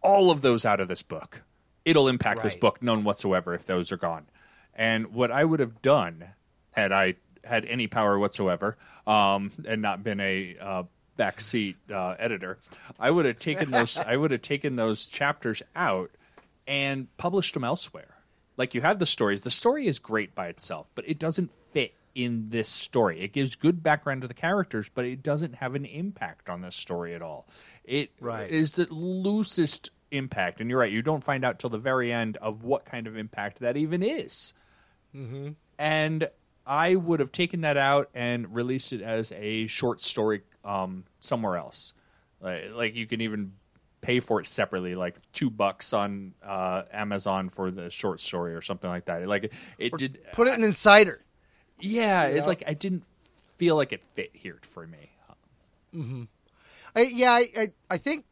all 0.00 0.30
of 0.30 0.42
those 0.42 0.64
out 0.64 0.80
of 0.80 0.88
this 0.88 1.02
book. 1.02 1.42
It'll 1.84 2.08
impact 2.08 2.42
this 2.42 2.54
book 2.54 2.82
none 2.82 3.04
whatsoever 3.04 3.54
if 3.54 3.66
those 3.66 3.90
are 3.90 3.96
gone. 3.96 4.26
And 4.74 5.08
what 5.12 5.30
I 5.30 5.44
would 5.44 5.60
have 5.60 5.82
done 5.82 6.30
had 6.72 6.92
I 6.92 7.16
had 7.44 7.64
any 7.64 7.86
power 7.88 8.18
whatsoever 8.18 8.76
um, 9.06 9.50
and 9.66 9.82
not 9.82 10.04
been 10.04 10.20
a 10.20 10.56
uh, 10.60 10.82
backseat 11.18 11.74
uh, 11.90 12.14
editor, 12.18 12.58
I 12.98 13.10
would 13.10 13.26
have 13.26 13.38
taken 13.38 13.70
those. 13.70 13.98
I 14.06 14.16
would 14.16 14.30
have 14.30 14.42
taken 14.42 14.76
those 14.76 15.06
chapters 15.06 15.62
out 15.74 16.10
and 16.66 17.14
published 17.16 17.54
them 17.54 17.64
elsewhere. 17.64 18.11
Like 18.56 18.74
you 18.74 18.80
have 18.82 18.98
the 18.98 19.06
stories. 19.06 19.42
The 19.42 19.50
story 19.50 19.86
is 19.86 19.98
great 19.98 20.34
by 20.34 20.48
itself, 20.48 20.90
but 20.94 21.08
it 21.08 21.18
doesn't 21.18 21.50
fit 21.72 21.94
in 22.14 22.50
this 22.50 22.68
story. 22.68 23.22
It 23.22 23.32
gives 23.32 23.54
good 23.56 23.82
background 23.82 24.20
to 24.22 24.28
the 24.28 24.34
characters, 24.34 24.90
but 24.94 25.04
it 25.06 25.22
doesn't 25.22 25.56
have 25.56 25.74
an 25.74 25.86
impact 25.86 26.48
on 26.50 26.60
this 26.60 26.76
story 26.76 27.14
at 27.14 27.22
all. 27.22 27.46
It 27.84 28.10
is 28.20 28.20
Right. 28.20 28.50
the 28.88 28.94
loosest 28.94 29.90
impact, 30.10 30.60
and 30.60 30.68
you're 30.68 30.78
right. 30.80 30.92
You 30.92 31.00
don't 31.00 31.24
find 31.24 31.42
out 31.44 31.58
till 31.58 31.70
the 31.70 31.78
very 31.78 32.12
end 32.12 32.36
of 32.36 32.62
what 32.62 32.84
kind 32.84 33.06
of 33.06 33.16
impact 33.16 33.60
that 33.60 33.78
even 33.78 34.02
is. 34.02 34.52
Mm-hmm. 35.16 35.52
And 35.78 36.28
I 36.66 36.94
would 36.96 37.20
have 37.20 37.32
taken 37.32 37.62
that 37.62 37.78
out 37.78 38.10
and 38.14 38.54
released 38.54 38.92
it 38.92 39.00
as 39.00 39.32
a 39.32 39.66
short 39.66 40.02
story 40.02 40.42
um, 40.64 41.04
somewhere 41.18 41.56
else. 41.56 41.94
Like, 42.40 42.64
like 42.74 42.94
you 42.94 43.06
can 43.06 43.22
even 43.22 43.54
pay 44.02 44.20
for 44.20 44.40
it 44.40 44.46
separately, 44.46 44.94
like 44.94 45.16
two 45.32 45.48
bucks 45.48 45.94
on 45.94 46.34
uh, 46.44 46.82
Amazon 46.92 47.48
for 47.48 47.70
the 47.70 47.88
short 47.88 48.20
story 48.20 48.54
or 48.54 48.60
something 48.60 48.90
like 48.90 49.06
that. 49.06 49.26
Like 49.26 49.54
it 49.78 49.96
did. 49.96 50.18
Put 50.32 50.48
it 50.48 50.58
in 50.58 50.62
Insider. 50.62 51.24
Yeah, 51.80 52.24
it 52.24 52.46
like 52.46 52.62
I 52.66 52.74
didn't 52.74 53.04
feel 53.56 53.76
like 53.76 53.92
it 53.92 54.04
fit 54.14 54.30
here 54.34 54.58
for 54.62 54.86
me. 54.86 55.10
I, 56.94 57.00
yeah, 57.02 57.32
I, 57.32 57.48
I, 57.56 57.72
I 57.90 57.96
think 57.96 58.26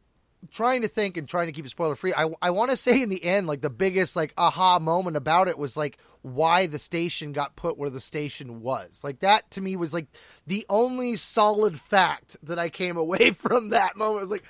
trying 0.51 0.83
to 0.83 0.89
think 0.89 1.17
and 1.17 1.29
trying 1.29 1.47
to 1.47 1.53
keep 1.53 1.65
it 1.65 1.69
spoiler 1.69 1.95
free. 1.95 2.15
I, 2.15 2.31
I 2.41 2.51
want 2.51 2.71
to 2.71 2.77
say 2.77 3.03
in 3.03 3.09
the 3.09 3.23
end, 3.23 3.47
like 3.47 3.61
the 3.61 3.71
biggest 3.71 4.17
like 4.17 4.33
aha 4.37 4.79
moment 4.79 5.17
about 5.17 5.49
it 5.49 5.59
was 5.59 5.77
like 5.77 5.99
why 6.23 6.67
the 6.67 6.79
station 6.79 7.33
got 7.33 7.57
put 7.57 7.79
where 7.79 7.91
the 7.91 8.01
station 8.01 8.61
was. 8.63 9.03
Like 9.05 9.21
that 9.21 9.51
to 9.53 9.61
me 9.61 9.77
was 9.77 9.93
like 9.93 10.07
the 10.47 10.65
only 10.69 11.17
solid 11.17 11.79
fact 11.79 12.37
that 12.43 12.59
I 12.59 12.69
came 12.69 12.97
away 12.97 13.31
from 13.37 13.71
that 13.71 13.97
moment. 13.97 14.19
I 14.19 14.21
was 14.21 14.31
like, 14.31 14.45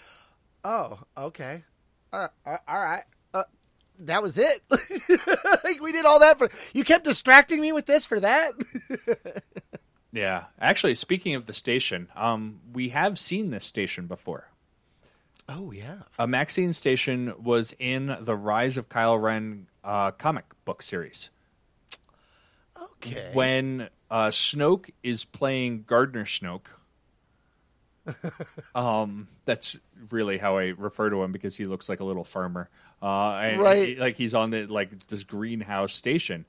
oh, 0.65 0.99
okay, 1.17 1.65
uh, 2.13 2.29
uh, 2.47 2.57
all 2.67 2.83
right. 2.83 3.05
Uh, 3.33 3.45
that 4.01 4.23
was 4.23 4.39
it. 4.39 4.63
like 5.65 5.81
we 5.81 5.93
did 5.93 6.05
all 6.05 6.21
that 6.21 6.39
for 6.39 6.51
you. 6.73 6.85
Kept 6.85 7.05
distracting 7.05 7.61
me 7.61 7.73
with 7.73 7.87
this 7.87 8.07
for 8.07 8.21
that. 8.21 8.53
Yeah, 10.13 10.45
actually, 10.61 10.95
speaking 10.97 11.35
of 11.35 11.47
the 11.47 11.53
station, 11.53 12.09
um, 12.17 12.61
we 12.73 12.89
have 12.89 13.19
seen 13.19 13.51
this 13.51 13.65
station 13.65 14.07
before. 14.07 14.49
Oh 15.49 15.73
yeah. 15.73 16.03
Amaxine 16.19 16.75
Station 16.75 17.33
was 17.39 17.75
in 17.79 18.17
the 18.21 18.37
Rise 18.37 18.77
of 18.77 18.89
Kylo 18.89 19.21
Ren 19.21 19.67
uh, 19.83 20.13
comic 20.13 20.45
book 20.65 20.83
series. 20.83 21.31
Okay. 22.81 23.31
When 23.33 23.89
uh, 24.11 24.29
Snoke 24.29 24.91
is 25.03 25.25
playing 25.25 25.85
Gardner 25.87 26.25
Snoke, 26.25 26.69
um, 28.75 29.29
that's 29.45 29.79
really 30.11 30.39
how 30.39 30.59
I 30.59 30.67
refer 30.77 31.11
to 31.11 31.23
him 31.23 31.33
because 31.33 31.57
he 31.57 31.65
looks 31.65 31.89
like 31.89 32.01
a 32.01 32.05
little 32.05 32.25
farmer. 32.25 32.69
Uh, 33.03 33.33
and 33.33 33.61
Right. 33.61 33.89
he- 33.89 33.97
like 33.97 34.17
he's 34.17 34.35
on 34.35 34.51
the 34.51 34.67
like 34.67 35.07
this 35.09 35.25
greenhouse 35.25 35.95
station. 35.95 36.45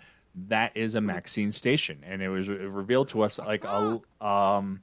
That 0.48 0.78
is 0.78 0.96
Amaxine 0.96 1.52
station, 1.54 2.04
and 2.06 2.22
it 2.22 2.30
was 2.30 2.48
revealed 2.48 3.10
to 3.10 3.22
us 3.24 3.38
like 3.40 3.66
a 3.66 4.00
um, 4.26 4.82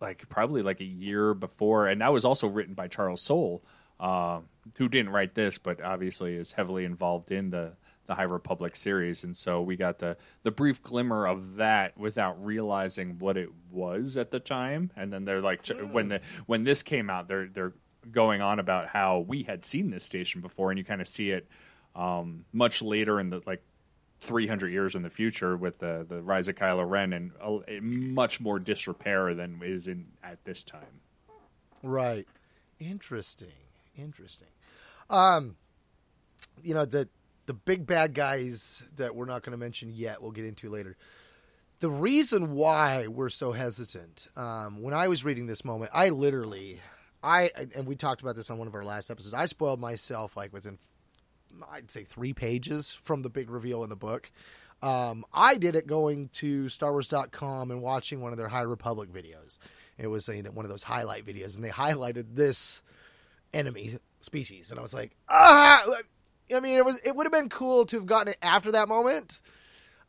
like 0.00 0.28
probably 0.28 0.62
like 0.62 0.80
a 0.80 0.84
year 0.84 1.34
before, 1.34 1.88
and 1.88 2.00
that 2.00 2.12
was 2.12 2.24
also 2.24 2.46
written 2.48 2.74
by 2.74 2.88
Charles 2.88 3.20
Soule, 3.22 3.62
uh, 3.98 4.40
who 4.78 4.88
didn't 4.88 5.10
write 5.12 5.34
this, 5.34 5.58
but 5.58 5.82
obviously 5.82 6.34
is 6.36 6.52
heavily 6.52 6.84
involved 6.84 7.30
in 7.32 7.50
the 7.50 7.72
the 8.10 8.16
High 8.16 8.24
Republic 8.24 8.74
series, 8.74 9.22
and 9.22 9.36
so 9.36 9.62
we 9.62 9.76
got 9.76 10.00
the 10.00 10.16
the 10.42 10.50
brief 10.50 10.82
glimmer 10.82 11.26
of 11.28 11.54
that 11.56 11.96
without 11.96 12.44
realizing 12.44 13.20
what 13.20 13.36
it 13.36 13.50
was 13.70 14.16
at 14.16 14.32
the 14.32 14.40
time, 14.40 14.90
and 14.96 15.12
then 15.12 15.24
they're 15.24 15.40
like 15.40 15.64
when 15.92 16.08
the 16.08 16.20
when 16.46 16.64
this 16.64 16.82
came 16.82 17.08
out, 17.08 17.28
they're 17.28 17.46
they're 17.46 17.72
going 18.10 18.40
on 18.40 18.58
about 18.58 18.88
how 18.88 19.20
we 19.20 19.44
had 19.44 19.62
seen 19.62 19.90
this 19.90 20.02
station 20.02 20.40
before, 20.40 20.72
and 20.72 20.78
you 20.78 20.84
kind 20.84 21.00
of 21.00 21.06
see 21.06 21.30
it 21.30 21.46
um, 21.94 22.44
much 22.52 22.82
later 22.82 23.20
in 23.20 23.30
the 23.30 23.42
like 23.46 23.62
300 24.22 24.72
years 24.72 24.96
in 24.96 25.02
the 25.02 25.10
future 25.10 25.56
with 25.56 25.78
the 25.78 26.04
the 26.08 26.20
rise 26.20 26.48
of 26.48 26.56
Kylo 26.56 26.88
Ren 26.90 27.12
and 27.12 27.30
a 27.40 27.78
much 27.80 28.40
more 28.40 28.58
disrepair 28.58 29.34
than 29.34 29.60
is 29.62 29.86
in 29.86 30.06
at 30.20 30.44
this 30.44 30.64
time. 30.64 31.00
Right. 31.80 32.26
Interesting. 32.80 33.52
Interesting. 33.96 34.48
Um, 35.08 35.54
you 36.64 36.74
know 36.74 36.84
the 36.84 37.08
the 37.50 37.54
big 37.54 37.84
bad 37.84 38.14
guys 38.14 38.84
that 38.94 39.16
we're 39.16 39.24
not 39.24 39.42
going 39.42 39.50
to 39.50 39.58
mention 39.58 39.90
yet. 39.90 40.22
We'll 40.22 40.30
get 40.30 40.44
into 40.44 40.68
later. 40.68 40.96
The 41.80 41.90
reason 41.90 42.54
why 42.54 43.08
we're 43.08 43.28
so 43.28 43.50
hesitant. 43.50 44.28
Um, 44.36 44.80
when 44.82 44.94
I 44.94 45.08
was 45.08 45.24
reading 45.24 45.48
this 45.48 45.64
moment, 45.64 45.90
I 45.92 46.10
literally, 46.10 46.78
I 47.24 47.50
and 47.74 47.88
we 47.88 47.96
talked 47.96 48.22
about 48.22 48.36
this 48.36 48.50
on 48.50 48.58
one 48.58 48.68
of 48.68 48.74
our 48.76 48.84
last 48.84 49.10
episodes. 49.10 49.34
I 49.34 49.46
spoiled 49.46 49.80
myself 49.80 50.36
like 50.36 50.52
within, 50.52 50.78
I'd 51.72 51.90
say 51.90 52.04
three 52.04 52.32
pages 52.32 52.96
from 53.02 53.22
the 53.22 53.30
big 53.30 53.50
reveal 53.50 53.82
in 53.82 53.90
the 53.90 53.96
book. 53.96 54.30
Um, 54.80 55.24
I 55.34 55.56
did 55.56 55.74
it 55.74 55.88
going 55.88 56.28
to 56.34 56.66
StarWars.com 56.66 57.72
and 57.72 57.82
watching 57.82 58.20
one 58.20 58.30
of 58.30 58.38
their 58.38 58.46
High 58.46 58.60
Republic 58.60 59.12
videos. 59.12 59.58
It 59.98 60.06
was 60.06 60.28
you 60.28 60.44
know, 60.44 60.52
one 60.52 60.64
of 60.64 60.70
those 60.70 60.84
highlight 60.84 61.26
videos, 61.26 61.56
and 61.56 61.64
they 61.64 61.70
highlighted 61.70 62.36
this 62.36 62.80
enemy 63.52 63.98
species, 64.20 64.70
and 64.70 64.78
I 64.78 64.82
was 64.82 64.94
like, 64.94 65.16
ah. 65.28 65.84
I 66.54 66.60
mean, 66.60 66.76
it 66.76 66.84
was 66.84 66.98
it 67.04 67.14
would 67.14 67.24
have 67.24 67.32
been 67.32 67.48
cool 67.48 67.86
to 67.86 67.96
have 67.96 68.06
gotten 68.06 68.32
it 68.32 68.38
after 68.42 68.72
that 68.72 68.88
moment. 68.88 69.42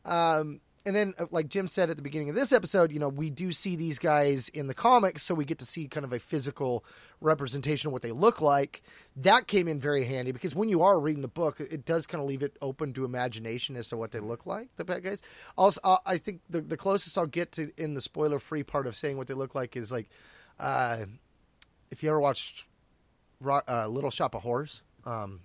Um, 0.04 0.60
and 0.84 0.96
then, 0.96 1.14
uh, 1.18 1.26
like 1.30 1.48
Jim 1.48 1.68
said 1.68 1.90
at 1.90 1.96
the 1.96 2.02
beginning 2.02 2.28
of 2.28 2.34
this 2.34 2.52
episode, 2.52 2.90
you 2.90 2.98
know, 2.98 3.08
we 3.08 3.30
do 3.30 3.52
see 3.52 3.76
these 3.76 3.98
guys 3.98 4.48
in 4.48 4.66
the 4.66 4.74
comics, 4.74 5.22
so 5.22 5.34
we 5.34 5.44
get 5.44 5.58
to 5.60 5.64
see 5.64 5.86
kind 5.86 6.04
of 6.04 6.12
a 6.12 6.18
physical 6.18 6.84
representation 7.20 7.88
of 7.88 7.92
what 7.92 8.02
they 8.02 8.10
look 8.10 8.40
like. 8.40 8.82
That 9.16 9.46
came 9.46 9.68
in 9.68 9.78
very 9.78 10.04
handy 10.04 10.32
because 10.32 10.54
when 10.54 10.68
you 10.68 10.82
are 10.82 10.98
reading 10.98 11.22
the 11.22 11.28
book, 11.28 11.60
it 11.60 11.84
does 11.84 12.06
kind 12.06 12.20
of 12.20 12.26
leave 12.26 12.42
it 12.42 12.56
open 12.60 12.92
to 12.94 13.04
imagination 13.04 13.76
as 13.76 13.88
to 13.90 13.96
what 13.96 14.10
they 14.10 14.18
look 14.18 14.44
like, 14.44 14.70
the 14.76 14.84
bad 14.84 15.04
guys. 15.04 15.22
Also, 15.56 15.80
uh, 15.84 15.98
I 16.04 16.18
think 16.18 16.40
the, 16.50 16.60
the 16.60 16.76
closest 16.76 17.16
I'll 17.16 17.26
get 17.26 17.52
to 17.52 17.70
in 17.76 17.94
the 17.94 18.00
spoiler 18.00 18.40
free 18.40 18.64
part 18.64 18.86
of 18.86 18.96
saying 18.96 19.16
what 19.16 19.28
they 19.28 19.34
look 19.34 19.54
like 19.54 19.76
is 19.76 19.92
like, 19.92 20.08
uh, 20.58 21.04
if 21.92 22.02
you 22.02 22.08
ever 22.08 22.20
watched 22.20 22.64
uh, 23.46 23.86
Little 23.86 24.10
Shop 24.10 24.34
of 24.34 24.42
Horrors, 24.42 24.82
um, 25.04 25.40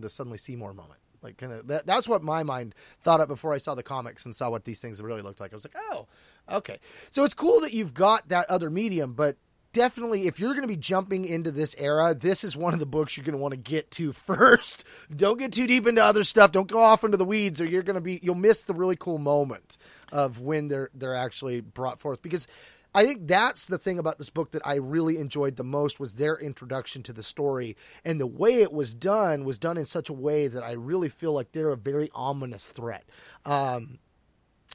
the 0.00 0.10
suddenly 0.10 0.38
Seymour 0.38 0.74
moment. 0.74 1.00
Like 1.22 1.38
kind 1.38 1.52
of 1.52 1.66
that, 1.68 1.86
that's 1.86 2.06
what 2.06 2.22
my 2.22 2.42
mind 2.42 2.74
thought 3.00 3.20
up 3.20 3.28
before 3.28 3.54
I 3.54 3.58
saw 3.58 3.74
the 3.74 3.82
comics 3.82 4.26
and 4.26 4.36
saw 4.36 4.50
what 4.50 4.64
these 4.64 4.80
things 4.80 5.00
really 5.00 5.22
looked 5.22 5.40
like. 5.40 5.52
I 5.52 5.56
was 5.56 5.64
like, 5.64 5.82
oh, 5.90 6.06
okay. 6.52 6.78
So 7.10 7.24
it's 7.24 7.32
cool 7.32 7.60
that 7.60 7.72
you've 7.72 7.94
got 7.94 8.28
that 8.28 8.48
other 8.50 8.68
medium, 8.68 9.14
but 9.14 9.38
definitely 9.72 10.26
if 10.26 10.38
you're 10.38 10.52
going 10.52 10.62
to 10.62 10.68
be 10.68 10.76
jumping 10.76 11.24
into 11.24 11.50
this 11.50 11.74
era, 11.78 12.14
this 12.14 12.44
is 12.44 12.56
one 12.56 12.74
of 12.74 12.80
the 12.80 12.86
books 12.86 13.16
you're 13.16 13.24
going 13.24 13.32
to 13.32 13.38
want 13.38 13.52
to 13.52 13.58
get 13.58 13.90
to 13.92 14.12
first. 14.14 14.84
Don't 15.14 15.38
get 15.38 15.52
too 15.52 15.66
deep 15.66 15.86
into 15.86 16.04
other 16.04 16.24
stuff. 16.24 16.52
Don't 16.52 16.68
go 16.68 16.80
off 16.80 17.04
into 17.04 17.16
the 17.16 17.24
weeds, 17.24 17.60
or 17.60 17.66
you're 17.66 17.82
going 17.82 17.94
to 17.94 18.00
be 18.00 18.20
you'll 18.22 18.34
miss 18.34 18.64
the 18.64 18.74
really 18.74 18.96
cool 18.96 19.18
moment 19.18 19.78
of 20.12 20.40
when 20.40 20.68
they're 20.68 20.90
they're 20.94 21.16
actually 21.16 21.60
brought 21.60 21.98
forth 21.98 22.22
because. 22.22 22.46
I 22.94 23.04
think 23.04 23.26
that's 23.26 23.66
the 23.66 23.78
thing 23.78 23.98
about 23.98 24.18
this 24.18 24.30
book 24.30 24.52
that 24.52 24.64
I 24.64 24.76
really 24.76 25.18
enjoyed 25.18 25.56
the 25.56 25.64
most 25.64 25.98
was 25.98 26.14
their 26.14 26.36
introduction 26.36 27.02
to 27.04 27.12
the 27.12 27.24
story 27.24 27.76
and 28.04 28.20
the 28.20 28.26
way 28.26 28.62
it 28.62 28.72
was 28.72 28.94
done 28.94 29.44
was 29.44 29.58
done 29.58 29.76
in 29.76 29.86
such 29.86 30.08
a 30.08 30.14
way 30.14 30.46
that 30.46 30.62
I 30.62 30.72
really 30.72 31.08
feel 31.08 31.32
like 31.32 31.50
they're 31.50 31.72
a 31.72 31.76
very 31.76 32.08
ominous 32.14 32.70
threat. 32.70 33.04
Um, 33.44 33.98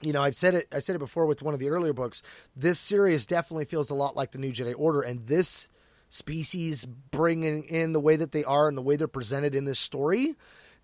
you 0.01 0.12
know, 0.12 0.21
I've 0.21 0.36
said 0.36 0.53
it. 0.53 0.67
I 0.71 0.79
said 0.79 0.95
it 0.95 0.99
before 0.99 1.25
with 1.25 1.43
one 1.43 1.53
of 1.53 1.60
the 1.60 1.69
earlier 1.69 1.93
books. 1.93 2.21
This 2.55 2.79
series 2.79 3.25
definitely 3.25 3.65
feels 3.65 3.89
a 3.89 3.95
lot 3.95 4.15
like 4.15 4.32
the 4.32 4.38
New 4.38 4.51
Jedi 4.51 4.73
Order, 4.77 5.01
and 5.01 5.27
this 5.27 5.67
species 6.10 6.86
bringing 6.86 7.63
in 7.63 7.93
the 7.93 7.99
way 7.99 8.15
that 8.15 8.32
they 8.32 8.43
are 8.43 8.67
and 8.67 8.77
the 8.77 8.82
way 8.82 8.95
they're 8.95 9.08
presented 9.08 9.53
in 9.53 9.65
this 9.65 9.79
story 9.79 10.36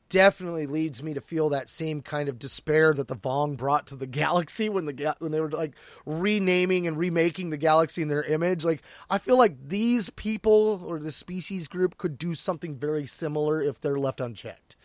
definitely 0.09 0.67
leads 0.67 1.01
me 1.01 1.13
to 1.13 1.21
feel 1.21 1.49
that 1.49 1.69
same 1.69 2.01
kind 2.01 2.29
of 2.29 2.39
despair 2.39 2.93
that 2.93 3.07
the 3.07 3.15
Vong 3.15 3.57
brought 3.57 3.87
to 3.87 3.95
the 3.95 4.07
galaxy 4.23 4.69
when 4.69 4.85
the 4.85 4.93
ga- 4.93 5.15
when 5.19 5.31
they 5.31 5.39
were 5.39 5.51
like 5.51 5.73
renaming 6.05 6.87
and 6.87 6.97
remaking 6.97 7.49
the 7.49 7.57
galaxy 7.57 8.01
in 8.01 8.07
their 8.07 8.23
image. 8.23 8.63
Like 8.63 8.81
I 9.09 9.17
feel 9.17 9.37
like 9.37 9.69
these 9.69 10.09
people 10.11 10.83
or 10.85 10.99
the 10.99 11.11
species 11.11 11.67
group 11.67 11.97
could 11.97 12.17
do 12.17 12.35
something 12.35 12.75
very 12.75 13.07
similar 13.07 13.61
if 13.61 13.81
they're 13.81 13.99
left 13.99 14.19
unchecked. 14.19 14.75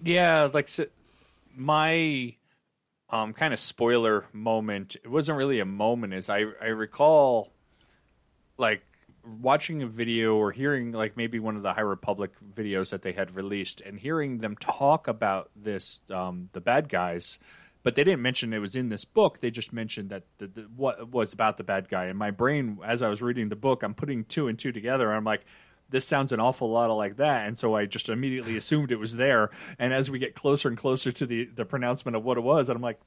Yeah, 0.00 0.48
like 0.52 0.68
so 0.68 0.86
my 1.54 2.36
um, 3.10 3.32
kind 3.32 3.52
of 3.52 3.60
spoiler 3.60 4.26
moment. 4.32 4.96
It 4.96 5.08
wasn't 5.08 5.38
really 5.38 5.60
a 5.60 5.64
moment. 5.64 6.14
Is 6.14 6.30
I 6.30 6.44
I 6.60 6.66
recall 6.66 7.52
like 8.58 8.82
watching 9.40 9.82
a 9.82 9.86
video 9.86 10.34
or 10.36 10.52
hearing 10.52 10.92
like 10.92 11.16
maybe 11.16 11.38
one 11.38 11.56
of 11.56 11.62
the 11.62 11.72
High 11.72 11.80
Republic 11.80 12.32
videos 12.54 12.90
that 12.90 13.02
they 13.02 13.12
had 13.12 13.34
released 13.34 13.80
and 13.80 13.98
hearing 13.98 14.38
them 14.38 14.56
talk 14.56 15.08
about 15.08 15.50
this 15.54 16.00
um, 16.10 16.48
the 16.52 16.60
bad 16.60 16.88
guys. 16.88 17.38
But 17.84 17.94
they 17.94 18.04
didn't 18.04 18.22
mention 18.22 18.52
it 18.52 18.58
was 18.58 18.74
in 18.74 18.88
this 18.88 19.04
book. 19.04 19.40
They 19.40 19.50
just 19.50 19.72
mentioned 19.72 20.10
that 20.10 20.24
the, 20.38 20.48
the, 20.48 20.62
what 20.62 21.10
was 21.10 21.32
about 21.32 21.56
the 21.56 21.64
bad 21.64 21.88
guy. 21.88 22.06
And 22.06 22.18
my 22.18 22.30
brain, 22.30 22.78
as 22.84 23.02
I 23.02 23.08
was 23.08 23.22
reading 23.22 23.48
the 23.48 23.56
book, 23.56 23.82
I'm 23.82 23.94
putting 23.94 24.24
two 24.24 24.48
and 24.48 24.58
two 24.58 24.72
together. 24.72 25.08
And 25.08 25.16
I'm 25.16 25.24
like, 25.24 25.44
this 25.88 26.06
sounds 26.06 26.32
an 26.32 26.40
awful 26.40 26.70
lot 26.70 26.94
like 26.94 27.16
that. 27.16 27.46
And 27.46 27.56
so 27.56 27.76
I 27.76 27.86
just 27.86 28.08
immediately 28.08 28.56
assumed 28.56 28.90
it 28.90 28.98
was 28.98 29.16
there. 29.16 29.50
And 29.78 29.92
as 29.92 30.10
we 30.10 30.18
get 30.18 30.34
closer 30.34 30.68
and 30.68 30.76
closer 30.76 31.12
to 31.12 31.24
the, 31.24 31.44
the 31.46 31.64
pronouncement 31.64 32.16
of 32.16 32.24
what 32.24 32.36
it 32.36 32.42
was, 32.42 32.68
I'm 32.68 32.82
like, 32.82 33.00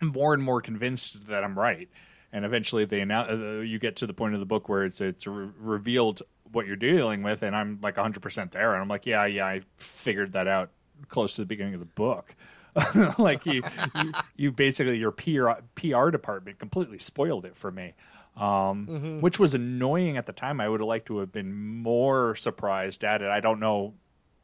more 0.00 0.32
and 0.34 0.42
more 0.42 0.60
convinced 0.60 1.28
that 1.28 1.44
I'm 1.44 1.58
right. 1.58 1.88
And 2.32 2.44
eventually, 2.44 2.84
they 2.84 3.00
announce, 3.00 3.30
uh, 3.30 3.60
you 3.60 3.78
get 3.78 3.96
to 3.96 4.06
the 4.06 4.12
point 4.14 4.34
of 4.34 4.40
the 4.40 4.46
book 4.46 4.68
where 4.68 4.84
it's 4.84 5.00
it's 5.00 5.26
re- 5.26 5.50
revealed 5.58 6.22
what 6.52 6.66
you're 6.66 6.76
dealing 6.76 7.22
with, 7.22 7.42
and 7.42 7.56
I'm 7.56 7.80
like 7.82 7.96
100 7.96 8.20
percent 8.22 8.52
there, 8.52 8.72
and 8.72 8.82
I'm 8.82 8.88
like, 8.88 9.06
yeah, 9.06 9.26
yeah, 9.26 9.46
I 9.46 9.62
figured 9.76 10.32
that 10.32 10.46
out 10.46 10.70
close 11.08 11.36
to 11.36 11.42
the 11.42 11.46
beginning 11.46 11.74
of 11.74 11.80
the 11.80 11.86
book. 11.86 12.34
like 13.18 13.46
you, 13.46 13.62
you, 13.96 14.12
you 14.36 14.52
basically 14.52 14.96
your 14.96 15.10
PR 15.10 15.50
PR 15.74 16.10
department 16.10 16.60
completely 16.60 16.98
spoiled 16.98 17.44
it 17.44 17.56
for 17.56 17.72
me, 17.72 17.94
um, 18.36 19.20
which 19.20 19.40
was 19.40 19.54
annoying 19.54 20.16
at 20.16 20.26
the 20.26 20.32
time. 20.32 20.60
I 20.60 20.68
would 20.68 20.80
have 20.80 20.86
liked 20.86 21.06
to 21.06 21.18
have 21.18 21.32
been 21.32 21.52
more 21.52 22.36
surprised 22.36 23.04
at 23.04 23.22
it. 23.22 23.28
I 23.28 23.40
don't 23.40 23.58
know 23.58 23.94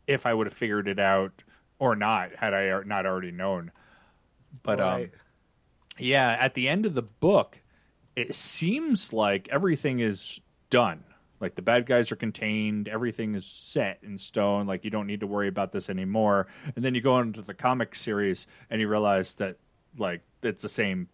if 0.09 0.27
I 0.27 0.35
would 0.35 0.49
have 0.49 0.55
figured 0.55 0.89
it 0.89 0.99
out 0.99 1.45
or 1.79 1.95
not 1.95 2.35
had 2.37 2.55
I 2.55 2.83
not 2.85 3.07
already 3.07 3.31
known. 3.31 3.71
But 4.63 4.81
um, 4.81 5.11
yeah, 5.99 6.37
at 6.39 6.55
the 6.55 6.69
end 6.69 6.87
of 6.87 6.95
the 6.95 7.03
book, 7.03 7.61
it 8.17 8.35
seems 8.35 9.13
like 9.13 9.49
everything 9.53 10.01
is 10.01 10.41
done. 10.71 11.05
Like 11.39 11.55
the 11.55 11.63
bad 11.63 11.85
guys 11.85 12.11
are 12.11 12.17
contained, 12.17 12.89
everything 12.89 13.35
is 13.35 13.45
set 13.45 13.99
in 14.03 14.17
stone. 14.17 14.67
Like 14.67 14.85
you 14.85 14.91
don't 14.91 15.07
need 15.07 15.21
to 15.21 15.27
worry 15.27 15.49
about 15.49 15.71
this 15.71 15.91
anymore. 15.91 16.47
And 16.75 16.85
then 16.85 16.95
you 16.95 17.03
go 17.03 17.19
into 17.19 17.43
the 17.43 17.53
comic 17.53 17.95
series 17.95 18.47
and 18.71 18.81
you 18.81 18.89
realize 18.89 19.35
that 19.35 19.59
like 19.99 20.23
it's 20.43 20.63
the 20.63 20.69
same 20.69 21.09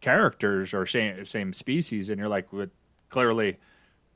characters 0.00 0.72
or 0.72 0.86
same 0.86 1.24
same 1.24 1.52
species, 1.52 2.10
and 2.10 2.18
you're 2.18 2.28
like, 2.28 2.52
well, 2.52 2.68
clearly 3.08 3.58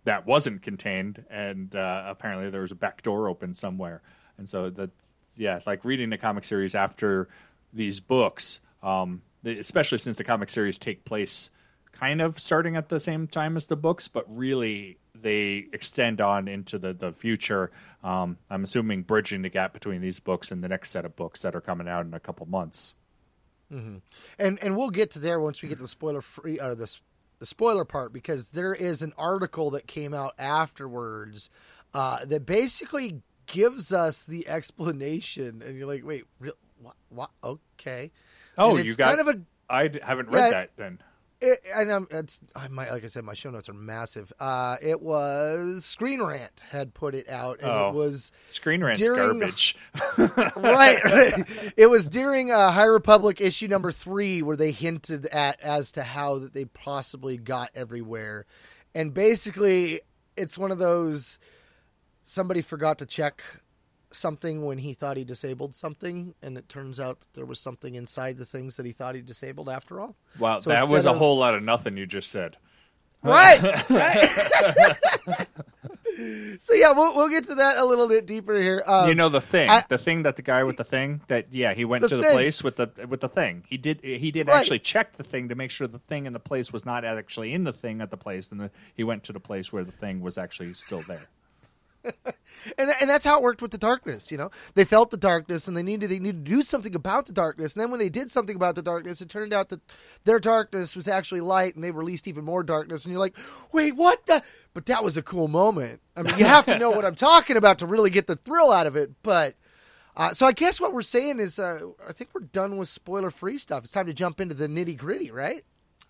that 0.04 0.26
wasn't 0.26 0.62
contained, 0.62 1.24
and 1.28 1.74
uh, 1.74 2.04
apparently 2.06 2.48
there 2.50 2.62
was 2.62 2.72
a 2.72 2.76
back 2.76 3.02
door 3.02 3.28
open 3.28 3.54
somewhere. 3.54 4.02
And 4.38 4.48
so 4.48 4.70
that 4.70 4.90
yeah, 5.36 5.60
like 5.66 5.84
reading 5.84 6.10
the 6.10 6.18
comic 6.18 6.44
series 6.44 6.74
after 6.74 7.28
these 7.72 7.98
books, 7.98 8.60
um, 8.82 9.22
especially 9.44 9.98
since 9.98 10.16
the 10.16 10.24
comic 10.24 10.48
series 10.48 10.78
take 10.78 11.04
place 11.04 11.50
kind 11.92 12.20
of 12.20 12.38
starting 12.38 12.76
at 12.76 12.88
the 12.88 13.00
same 13.00 13.26
time 13.26 13.56
as 13.56 13.66
the 13.66 13.76
books, 13.76 14.08
but 14.08 14.24
really 14.28 14.98
they 15.14 15.66
extend 15.72 16.20
on 16.20 16.48
into 16.48 16.78
the 16.78 16.92
the 16.94 17.12
future. 17.12 17.70
Um, 18.02 18.38
I'm 18.50 18.64
assuming 18.64 19.02
bridging 19.02 19.42
the 19.42 19.48
gap 19.50 19.72
between 19.72 20.00
these 20.00 20.20
books 20.20 20.50
and 20.50 20.62
the 20.64 20.68
next 20.68 20.90
set 20.90 21.04
of 21.04 21.16
books 21.16 21.42
that 21.42 21.54
are 21.54 21.60
coming 21.60 21.88
out 21.88 22.06
in 22.06 22.14
a 22.14 22.20
couple 22.20 22.46
months. 22.46 22.94
and 23.70 24.02
and 24.38 24.76
we'll 24.76 24.90
get 24.90 25.10
to 25.12 25.18
there 25.18 25.40
once 25.40 25.62
we 25.62 25.68
get 25.68 25.76
to 25.78 25.82
the 25.82 25.88
spoiler 25.88 26.20
free 26.20 26.58
or 26.58 26.74
this 26.74 27.00
the 27.38 27.46
spoiler 27.46 27.84
part 27.84 28.12
because 28.12 28.48
there 28.48 28.74
is 28.74 29.00
an 29.02 29.12
article 29.16 29.70
that 29.70 29.86
came 29.86 30.12
out 30.12 30.34
afterwards 30.38 31.48
uh, 31.94 32.24
that 32.26 32.44
basically 32.46 33.22
gives 33.46 33.92
us 33.92 34.24
the 34.24 34.46
explanation, 34.48 35.62
and 35.64 35.76
you're 35.76 35.86
like, 35.86 36.04
wait, 36.04 36.24
real, 36.38 36.52
what? 36.80 36.94
what? 37.08 37.30
Okay. 37.42 38.10
Oh, 38.58 38.70
And 38.70 38.80
it's 38.80 38.88
you 38.88 38.94
got. 38.96 39.16
kind 39.16 39.20
of 39.20 39.28
a 39.36 39.40
I 39.72 39.90
haven't 40.02 40.30
read 40.30 40.46
Yeah. 40.46 40.50
that 40.50 40.70
then. 40.76 40.98
It, 41.42 41.60
and 41.74 41.90
I'm, 41.90 42.06
it's, 42.10 42.38
I 42.54 42.68
might, 42.68 42.90
like 42.90 43.02
I 43.02 43.08
said, 43.08 43.24
my 43.24 43.32
show 43.32 43.48
notes 43.50 43.68
are 43.70 43.72
massive. 43.74 44.30
Uh, 44.38 44.76
it 44.82 45.00
was 45.00 45.86
Screen 45.86 46.22
Rant 46.22 46.62
had 46.70 46.92
put 46.92 47.14
it 47.14 47.30
out, 47.30 47.60
and 47.60 47.70
Oh. 47.70 47.88
it 47.88 47.94
was 47.94 48.30
Screen 48.46 48.84
Rant's 48.84 49.00
During- 49.00 49.38
garbage. 49.38 49.74
right, 50.18 51.02
right. 51.02 51.72
It 51.78 51.88
was 51.88 52.08
during 52.08 52.50
uh, 52.50 52.70
High 52.72 52.84
Republic 52.84 53.40
issue 53.40 53.68
number 53.68 53.90
three 53.90 54.42
where 54.42 54.56
they 54.56 54.70
hinted 54.70 55.24
at 55.26 55.58
as 55.62 55.92
to 55.92 56.02
how 56.02 56.40
that 56.40 56.52
they 56.52 56.66
possibly 56.66 57.38
got 57.38 57.70
everywhere, 57.74 58.44
and 58.94 59.14
basically, 59.14 60.00
it's 60.36 60.58
one 60.58 60.70
of 60.70 60.78
those 60.78 61.38
somebody 62.22 62.60
forgot 62.60 62.98
to 62.98 63.06
check 63.06 63.42
something 64.12 64.64
when 64.64 64.78
he 64.78 64.92
thought 64.94 65.16
he 65.16 65.24
disabled 65.24 65.74
something, 65.74 66.34
and 66.42 66.58
it 66.58 66.68
turns 66.68 66.98
out 66.98 67.26
there 67.34 67.44
was 67.46 67.60
something 67.60 67.94
inside 67.94 68.38
the 68.38 68.44
things 68.44 68.76
that 68.76 68.86
he 68.86 68.92
thought 68.92 69.14
he 69.14 69.20
disabled 69.22 69.68
after 69.68 70.00
all. 70.00 70.16
Wow, 70.38 70.58
So 70.58 70.70
that 70.70 70.88
was 70.88 71.06
a 71.06 71.10
of- 71.12 71.18
whole 71.18 71.38
lot 71.38 71.54
of 71.54 71.62
nothing 71.62 71.96
you 71.96 72.06
just 72.06 72.30
said. 72.30 72.56
Right, 73.22 73.60
right. 73.90 75.46
so 76.58 76.72
yeah, 76.74 76.92
we'll 76.92 77.14
we'll 77.14 77.28
get 77.28 77.44
to 77.44 77.54
that 77.56 77.76
a 77.78 77.84
little 77.84 78.08
bit 78.08 78.26
deeper 78.26 78.54
here. 78.58 78.82
Um, 78.86 79.08
you 79.08 79.14
know 79.14 79.28
the 79.28 79.40
thing, 79.42 79.68
I- 79.68 79.84
the 79.88 79.98
thing 79.98 80.22
that 80.22 80.36
the 80.36 80.42
guy 80.42 80.64
with 80.64 80.76
the 80.78 80.84
thing 80.84 81.20
that 81.28 81.52
yeah, 81.52 81.74
he 81.74 81.84
went 81.84 82.02
The 82.02 82.08
to 82.08 82.16
the 82.16 82.22
thing. 82.22 82.32
place 82.32 82.64
with 82.64 82.76
the 82.76 82.88
with 83.08 83.20
the 83.20 83.28
thing. 83.28 83.64
He 83.68 83.76
did 83.76 84.00
he 84.02 84.30
did 84.30 84.48
Right. 84.48 84.58
actually 84.58 84.78
check 84.80 85.16
the 85.18 85.22
thing 85.22 85.48
to 85.50 85.54
make 85.54 85.70
sure 85.70 85.86
the 85.86 85.98
thing 85.98 86.26
in 86.26 86.32
the 86.32 86.40
place 86.40 86.72
was 86.72 86.84
not 86.86 87.04
actually 87.04 87.52
in 87.52 87.64
the 87.64 87.72
thing 87.72 88.00
at 88.00 88.10
the 88.10 88.16
place, 88.16 88.50
and 88.50 88.58
the, 88.60 88.70
he 88.94 89.04
went 89.04 89.22
to 89.24 89.32
the 89.32 89.40
place 89.40 89.72
where 89.72 89.84
the 89.84 89.92
thing 89.92 90.20
was 90.20 90.38
actually 90.38 90.72
still 90.74 91.02
there. 91.02 91.28
And 92.04 92.90
and 93.00 93.08
that's 93.08 93.24
how 93.24 93.38
it 93.38 93.42
worked 93.42 93.62
with 93.62 93.70
the 93.70 93.78
darkness. 93.78 94.30
You 94.30 94.38
know, 94.38 94.50
they 94.74 94.84
felt 94.84 95.10
the 95.10 95.16
darkness, 95.16 95.68
and 95.68 95.76
they 95.76 95.82
needed 95.82 96.10
they 96.10 96.18
needed 96.18 96.44
to 96.44 96.50
do 96.50 96.62
something 96.62 96.94
about 96.94 97.26
the 97.26 97.32
darkness. 97.32 97.74
And 97.74 97.82
then 97.82 97.90
when 97.90 98.00
they 98.00 98.08
did 98.08 98.30
something 98.30 98.56
about 98.56 98.74
the 98.74 98.82
darkness, 98.82 99.20
it 99.20 99.28
turned 99.28 99.52
out 99.52 99.68
that 99.70 99.80
their 100.24 100.38
darkness 100.38 100.96
was 100.96 101.08
actually 101.08 101.40
light, 101.40 101.74
and 101.74 101.84
they 101.84 101.90
released 101.90 102.28
even 102.28 102.44
more 102.44 102.62
darkness. 102.62 103.04
And 103.04 103.12
you're 103.12 103.20
like, 103.20 103.36
wait, 103.72 103.92
what 103.96 104.26
the? 104.26 104.42
But 104.74 104.86
that 104.86 105.04
was 105.04 105.16
a 105.16 105.22
cool 105.22 105.48
moment. 105.48 106.00
I 106.16 106.22
mean, 106.22 106.38
you 106.38 106.44
have 106.44 106.66
to 106.66 106.78
know 106.78 106.90
what 106.90 107.04
I'm 107.04 107.14
talking 107.14 107.56
about 107.56 107.78
to 107.78 107.86
really 107.86 108.10
get 108.10 108.26
the 108.26 108.36
thrill 108.36 108.72
out 108.72 108.86
of 108.86 108.96
it. 108.96 109.10
But 109.22 109.54
uh, 110.16 110.32
so 110.32 110.46
I 110.46 110.52
guess 110.52 110.80
what 110.80 110.92
we're 110.92 111.02
saying 111.02 111.40
is, 111.40 111.58
uh, 111.58 111.80
I 112.06 112.12
think 112.12 112.30
we're 112.34 112.42
done 112.42 112.76
with 112.76 112.88
spoiler 112.88 113.30
free 113.30 113.58
stuff. 113.58 113.84
It's 113.84 113.92
time 113.92 114.06
to 114.06 114.14
jump 114.14 114.40
into 114.40 114.54
the 114.54 114.68
nitty 114.68 114.96
gritty, 114.96 115.30
right? 115.30 115.64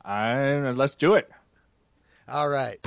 I, 0.05 0.71
let's 0.71 0.95
do 0.95 1.15
it. 1.15 1.31
All 2.27 2.49
right. 2.49 2.81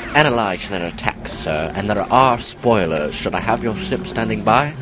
We've 0.00 0.16
analysed 0.16 0.70
their 0.70 0.86
attack, 0.86 1.28
sir, 1.28 1.72
and 1.74 1.88
there 1.88 2.00
are 2.00 2.38
spoilers. 2.38 3.14
Should 3.14 3.34
I 3.34 3.40
have 3.40 3.62
your 3.62 3.76
ship 3.76 4.06
standing 4.06 4.42
by? 4.42 4.74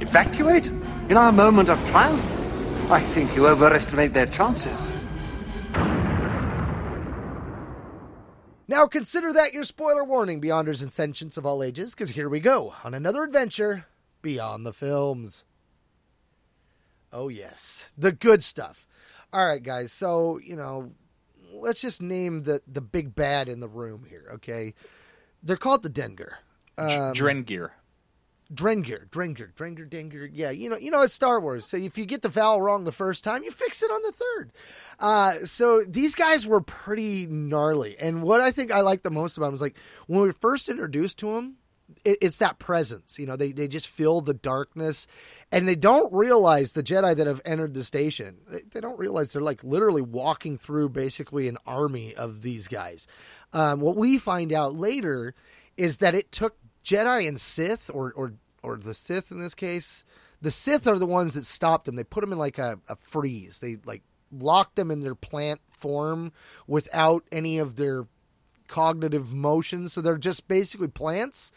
Evacuate? 0.00 0.66
In 1.08 1.16
our 1.16 1.32
moment 1.32 1.68
of 1.68 1.84
triumph? 1.88 2.24
I 2.90 3.00
think 3.00 3.34
you 3.34 3.46
overestimate 3.46 4.12
their 4.12 4.26
chances. 4.26 4.80
Now 8.66 8.86
consider 8.86 9.32
that 9.32 9.52
your 9.52 9.64
spoiler 9.64 10.04
warning, 10.04 10.40
Beyonders 10.40 10.82
and 10.82 10.90
Sentients 10.90 11.36
of 11.36 11.44
all 11.44 11.62
ages, 11.62 11.94
because 11.94 12.10
here 12.10 12.28
we 12.28 12.40
go 12.40 12.74
on 12.84 12.94
another 12.94 13.22
adventure 13.22 13.86
beyond 14.22 14.64
the 14.64 14.72
films. 14.72 15.44
Oh, 17.12 17.28
yes, 17.28 17.86
the 17.98 18.12
good 18.12 18.42
stuff. 18.42 18.86
All 19.32 19.46
right, 19.46 19.62
guys, 19.62 19.92
so, 19.92 20.38
you 20.38 20.56
know, 20.56 20.92
let's 21.62 21.80
just 21.80 22.02
name 22.02 22.44
the, 22.44 22.62
the 22.66 22.80
big 22.80 23.14
bad 23.14 23.48
in 23.48 23.60
the 23.60 23.68
room 23.68 24.06
here, 24.08 24.30
okay? 24.34 24.74
They're 25.42 25.56
called 25.56 25.82
the 25.82 25.90
Dengar. 25.90 26.34
Um, 26.76 27.14
Drengir. 27.14 27.70
Drengir, 28.52 29.08
Drengir, 29.08 29.52
Drengir, 29.54 29.88
Dengir. 29.88 30.28
Yeah, 30.32 30.50
you 30.50 30.68
know, 30.68 30.76
you 30.76 30.90
know, 30.90 31.02
it's 31.02 31.14
Star 31.14 31.40
Wars. 31.40 31.66
So 31.66 31.76
if 31.76 31.96
you 31.96 32.04
get 32.04 32.22
the 32.22 32.28
vowel 32.28 32.60
wrong 32.60 32.84
the 32.84 32.92
first 32.92 33.24
time, 33.24 33.42
you 33.42 33.50
fix 33.50 33.82
it 33.82 33.90
on 33.90 34.02
the 34.02 34.12
third. 34.12 34.52
Uh, 35.00 35.46
so 35.46 35.82
these 35.82 36.14
guys 36.14 36.46
were 36.46 36.60
pretty 36.60 37.26
gnarly, 37.26 37.96
and 37.98 38.22
what 38.22 38.40
I 38.40 38.50
think 38.50 38.70
I 38.70 38.80
like 38.80 39.02
the 39.02 39.10
most 39.10 39.36
about 39.36 39.46
them 39.46 39.54
is 39.54 39.60
like 39.62 39.76
when 40.06 40.20
we 40.20 40.26
were 40.26 40.34
first 40.34 40.68
introduced 40.68 41.18
to 41.20 41.34
them, 41.34 41.56
it, 42.04 42.18
it's 42.20 42.38
that 42.38 42.58
presence. 42.58 43.18
You 43.18 43.26
know, 43.26 43.36
they 43.36 43.52
they 43.52 43.66
just 43.66 43.88
feel 43.88 44.20
the 44.20 44.34
darkness, 44.34 45.06
and 45.54 45.68
they 45.68 45.76
don't 45.76 46.12
realize 46.12 46.72
the 46.72 46.82
Jedi 46.82 47.14
that 47.14 47.28
have 47.28 47.40
entered 47.44 47.74
the 47.74 47.84
station. 47.84 48.38
They, 48.48 48.62
they 48.72 48.80
don't 48.80 48.98
realize 48.98 49.32
they're 49.32 49.40
like 49.40 49.62
literally 49.62 50.02
walking 50.02 50.58
through 50.58 50.88
basically 50.88 51.46
an 51.46 51.58
army 51.64 52.12
of 52.12 52.42
these 52.42 52.66
guys. 52.66 53.06
Um, 53.52 53.80
what 53.80 53.96
we 53.96 54.18
find 54.18 54.52
out 54.52 54.74
later 54.74 55.32
is 55.76 55.98
that 55.98 56.16
it 56.16 56.32
took 56.32 56.56
Jedi 56.84 57.28
and 57.28 57.40
Sith, 57.40 57.88
or 57.94 58.12
or 58.16 58.34
or 58.64 58.78
the 58.78 58.94
Sith 58.94 59.30
in 59.30 59.38
this 59.38 59.54
case, 59.54 60.04
the 60.42 60.50
Sith 60.50 60.88
are 60.88 60.98
the 60.98 61.06
ones 61.06 61.34
that 61.34 61.44
stopped 61.44 61.84
them. 61.86 61.94
They 61.94 62.02
put 62.02 62.22
them 62.22 62.32
in 62.32 62.38
like 62.38 62.58
a, 62.58 62.80
a 62.88 62.96
freeze. 62.96 63.60
They 63.60 63.76
like 63.84 64.02
locked 64.32 64.74
them 64.74 64.90
in 64.90 65.00
their 65.00 65.14
plant 65.14 65.60
form 65.70 66.32
without 66.66 67.22
any 67.30 67.58
of 67.58 67.76
their 67.76 68.08
cognitive 68.66 69.32
motions. 69.32 69.92
So 69.92 70.00
they're 70.00 70.18
just 70.18 70.48
basically 70.48 70.88
plants. 70.88 71.52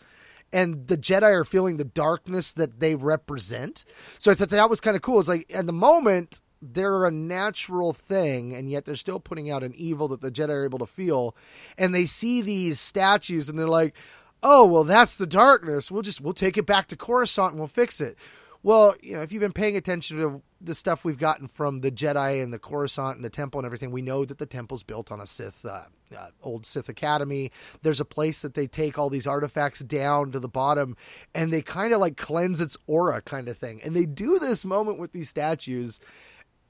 And 0.53 0.87
the 0.87 0.97
Jedi 0.97 1.23
are 1.23 1.43
feeling 1.43 1.77
the 1.77 1.83
darkness 1.83 2.53
that 2.53 2.79
they 2.79 2.95
represent. 2.95 3.83
So 4.17 4.31
I 4.31 4.33
thought 4.33 4.49
that 4.49 4.69
was 4.69 4.79
kind 4.79 4.95
of 4.95 5.01
cool. 5.01 5.19
It's 5.19 5.27
like 5.27 5.45
at 5.53 5.65
the 5.65 5.73
moment 5.73 6.41
they're 6.61 7.05
a 7.05 7.11
natural 7.11 7.93
thing, 7.93 8.55
and 8.55 8.69
yet 8.71 8.85
they're 8.85 8.95
still 8.95 9.19
putting 9.19 9.49
out 9.49 9.63
an 9.63 9.73
evil 9.75 10.07
that 10.09 10.21
the 10.21 10.31
Jedi 10.31 10.49
are 10.49 10.63
able 10.63 10.79
to 10.79 10.85
feel. 10.85 11.35
And 11.77 11.93
they 11.93 12.05
see 12.05 12.41
these 12.41 12.79
statues, 12.79 13.49
and 13.49 13.59
they're 13.59 13.67
like, 13.67 13.95
"Oh, 14.41 14.65
well, 14.65 14.83
that's 14.83 15.17
the 15.17 15.27
darkness. 15.27 15.91
We'll 15.91 16.01
just 16.01 16.21
we'll 16.21 16.33
take 16.33 16.57
it 16.57 16.65
back 16.65 16.87
to 16.87 16.95
Coruscant 16.95 17.51
and 17.51 17.59
we'll 17.59 17.67
fix 17.67 18.01
it." 18.01 18.17
Well, 18.67 18.95
you 19.01 19.13
know, 19.13 19.21
if 19.21 19.31
you've 19.31 19.39
been 19.39 19.53
paying 19.53 19.77
attention 19.77 20.17
to 20.17 20.41
the 20.59 20.75
stuff 20.75 21.05
we've 21.05 21.17
gotten 21.17 21.47
from 21.47 21.79
the 21.79 21.89
Jedi 21.89 22.43
and 22.43 22.51
the 22.51 22.59
Coruscant 22.59 23.15
and 23.15 23.23
the 23.23 23.29
temple 23.29 23.61
and 23.61 23.65
everything, 23.65 23.91
we 23.91 24.01
know 24.01 24.25
that 24.25 24.39
the 24.39 24.45
temple's 24.45 24.83
built 24.83 25.09
on 25.09 25.21
a 25.21 25.25
Sith, 25.25 25.63
uh, 25.63 25.83
uh, 26.13 26.27
old 26.43 26.65
Sith 26.65 26.89
academy. 26.89 27.49
There's 27.81 28.01
a 28.01 28.05
place 28.05 28.41
that 28.41 28.55
they 28.55 28.67
take 28.67 28.99
all 28.99 29.09
these 29.09 29.25
artifacts 29.25 29.79
down 29.79 30.33
to 30.33 30.41
the 30.41 30.49
bottom 30.49 30.97
and 31.33 31.53
they 31.53 31.61
kind 31.61 31.93
of 31.93 32.01
like 32.01 32.17
cleanse 32.17 32.59
its 32.59 32.75
aura, 32.87 33.21
kind 33.21 33.47
of 33.47 33.57
thing. 33.57 33.79
And 33.85 33.95
they 33.95 34.05
do 34.05 34.37
this 34.37 34.65
moment 34.65 34.99
with 34.99 35.13
these 35.13 35.29
statues. 35.29 36.01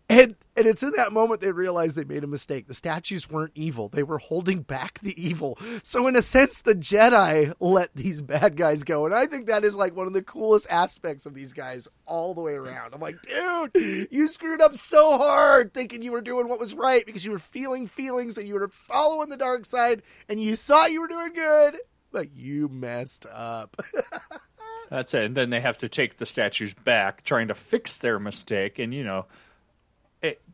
And 0.09 0.37
and 0.55 0.65
it's 0.65 0.83
in 0.83 0.93
that 0.95 1.11
moment 1.11 1.41
they 1.41 1.51
realize 1.51 1.95
they 1.95 2.05
made 2.05 2.23
a 2.23 2.27
mistake. 2.27 2.67
The 2.67 2.73
statues 2.73 3.29
weren't 3.29 3.51
evil. 3.55 3.89
They 3.89 4.03
were 4.03 4.19
holding 4.19 4.61
back 4.61 4.99
the 4.99 5.21
evil. 5.21 5.57
So 5.83 6.07
in 6.07 6.15
a 6.15 6.21
sense 6.21 6.61
the 6.61 6.75
Jedi 6.75 7.53
let 7.59 7.93
these 7.93 8.21
bad 8.21 8.55
guys 8.55 8.85
go. 8.85 9.05
And 9.05 9.13
I 9.13 9.25
think 9.25 9.47
that 9.47 9.65
is 9.65 9.75
like 9.75 9.95
one 9.95 10.07
of 10.07 10.13
the 10.13 10.23
coolest 10.23 10.67
aspects 10.69 11.25
of 11.25 11.33
these 11.33 11.51
guys 11.51 11.89
all 12.05 12.33
the 12.33 12.41
way 12.41 12.53
around. 12.53 12.93
I'm 12.93 13.01
like, 13.01 13.21
dude, 13.21 14.09
you 14.09 14.29
screwed 14.29 14.61
up 14.61 14.75
so 14.77 15.17
hard 15.17 15.73
thinking 15.73 16.01
you 16.01 16.13
were 16.13 16.21
doing 16.21 16.47
what 16.47 16.59
was 16.59 16.73
right 16.73 17.05
because 17.05 17.25
you 17.25 17.31
were 17.31 17.39
feeling 17.39 17.85
feelings 17.85 18.37
and 18.37 18.47
you 18.47 18.53
were 18.53 18.69
following 18.69 19.29
the 19.29 19.37
dark 19.37 19.65
side 19.65 20.03
and 20.29 20.39
you 20.39 20.55
thought 20.55 20.91
you 20.91 21.01
were 21.01 21.09
doing 21.09 21.33
good, 21.33 21.75
but 22.13 22.33
you 22.33 22.69
messed 22.69 23.25
up. 23.25 23.75
That's 24.89 25.13
it. 25.13 25.25
And 25.25 25.35
then 25.35 25.49
they 25.49 25.59
have 25.59 25.77
to 25.79 25.89
take 25.89 26.17
the 26.17 26.25
statues 26.25 26.73
back, 26.73 27.23
trying 27.23 27.49
to 27.49 27.55
fix 27.55 27.97
their 27.97 28.19
mistake, 28.19 28.79
and 28.79 28.93
you 28.93 29.03
know, 29.03 29.25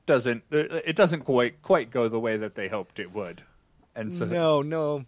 doesn't. 0.06 0.44
It 0.52 0.96
doesn't 0.96 1.22
quite 1.22 1.62
quite 1.62 1.92
go 1.92 2.08
the 2.08 2.20
way 2.20 2.38
that 2.38 2.56
they 2.56 2.68
hoped 2.68 3.00
it 3.00 3.14
would. 3.14 3.44
And 3.96 4.14
so, 4.16 4.26
no, 4.26 4.62
no. 4.62 5.06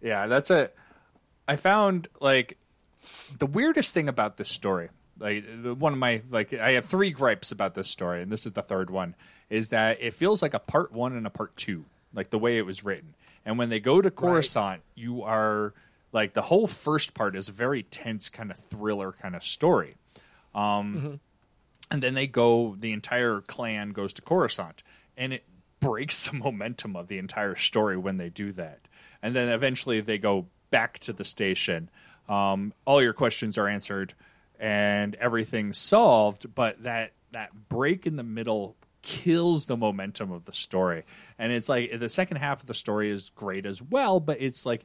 yeah, 0.00 0.26
that's 0.26 0.50
a. 0.50 0.70
I 1.46 1.56
found 1.56 2.08
like 2.20 2.56
the 3.38 3.46
weirdest 3.46 3.92
thing 3.92 4.08
about 4.08 4.36
this 4.36 4.48
story. 4.48 4.88
Like 5.18 5.44
the, 5.62 5.74
one 5.74 5.92
of 5.92 5.98
my 5.98 6.22
like, 6.30 6.52
I 6.52 6.72
have 6.72 6.86
three 6.86 7.10
gripes 7.10 7.52
about 7.52 7.74
this 7.74 7.88
story, 7.88 8.22
and 8.22 8.32
this 8.32 8.46
is 8.46 8.52
the 8.52 8.62
third 8.62 8.90
one. 8.90 9.14
Is 9.50 9.68
that 9.68 9.98
it 10.00 10.14
feels 10.14 10.42
like 10.42 10.54
a 10.54 10.58
part 10.58 10.90
one 10.92 11.12
and 11.12 11.26
a 11.26 11.30
part 11.30 11.56
two, 11.56 11.84
like 12.14 12.30
the 12.30 12.38
way 12.38 12.58
it 12.58 12.66
was 12.66 12.84
written. 12.84 13.14
And 13.44 13.58
when 13.58 13.68
they 13.68 13.78
go 13.78 14.00
to 14.00 14.10
Coruscant, 14.10 14.82
you 14.94 15.22
are 15.22 15.74
like 16.12 16.32
the 16.32 16.42
whole 16.42 16.66
first 16.66 17.12
part 17.12 17.36
is 17.36 17.48
a 17.48 17.52
very 17.52 17.82
tense 17.82 18.30
kind 18.30 18.50
of 18.50 18.56
thriller 18.56 19.12
kind 19.12 19.36
of 19.36 19.44
story. 19.44 19.96
Um, 20.54 21.20
And 21.94 22.02
then 22.02 22.14
they 22.14 22.26
go, 22.26 22.74
the 22.76 22.92
entire 22.92 23.40
clan 23.40 23.90
goes 23.90 24.12
to 24.14 24.22
Coruscant, 24.22 24.82
and 25.16 25.32
it 25.32 25.44
breaks 25.78 26.24
the 26.28 26.36
momentum 26.36 26.96
of 26.96 27.06
the 27.06 27.18
entire 27.18 27.54
story 27.54 27.96
when 27.96 28.16
they 28.16 28.28
do 28.28 28.50
that. 28.50 28.80
And 29.22 29.36
then 29.36 29.48
eventually 29.48 30.00
they 30.00 30.18
go 30.18 30.48
back 30.70 30.98
to 30.98 31.12
the 31.12 31.22
station. 31.22 31.88
Um, 32.28 32.72
all 32.84 33.00
your 33.00 33.12
questions 33.12 33.56
are 33.58 33.68
answered, 33.68 34.14
and 34.58 35.14
everything's 35.14 35.78
solved. 35.78 36.52
But 36.52 36.82
that 36.82 37.12
that 37.30 37.68
break 37.68 38.08
in 38.08 38.16
the 38.16 38.24
middle 38.24 38.74
kills 39.02 39.66
the 39.66 39.76
momentum 39.76 40.32
of 40.32 40.46
the 40.46 40.52
story. 40.52 41.04
And 41.38 41.52
it's 41.52 41.68
like 41.68 42.00
the 42.00 42.08
second 42.08 42.38
half 42.38 42.62
of 42.62 42.66
the 42.66 42.74
story 42.74 43.08
is 43.08 43.30
great 43.36 43.66
as 43.66 43.80
well, 43.80 44.18
but 44.18 44.40
it's 44.40 44.66
like 44.66 44.84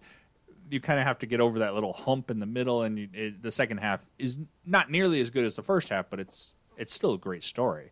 you 0.70 0.80
kind 0.80 0.99
of 0.99 1.07
have 1.07 1.18
to 1.20 1.26
get 1.26 1.41
over 1.41 1.57
that 1.60 1.74
little 1.74 1.93
hump 1.93 2.30
in 2.30 2.39
the 2.39 2.45
middle, 2.45 2.84
and 2.84 2.99
you, 2.99 3.10
it, 3.14 3.41
the 3.41 3.51
second 3.51 3.80
half 3.80 4.05
is 4.20 4.39
not 4.64 4.91
nearly 4.91 5.22
as 5.22 5.32
good 5.32 5.43
as 5.43 5.55
the 5.55 5.64
first 5.64 5.89
half, 5.89 6.07
but 6.12 6.20
it's 6.20 6.53
it's 6.80 6.93
still 6.93 7.13
a 7.13 7.17
great 7.17 7.43
story. 7.43 7.91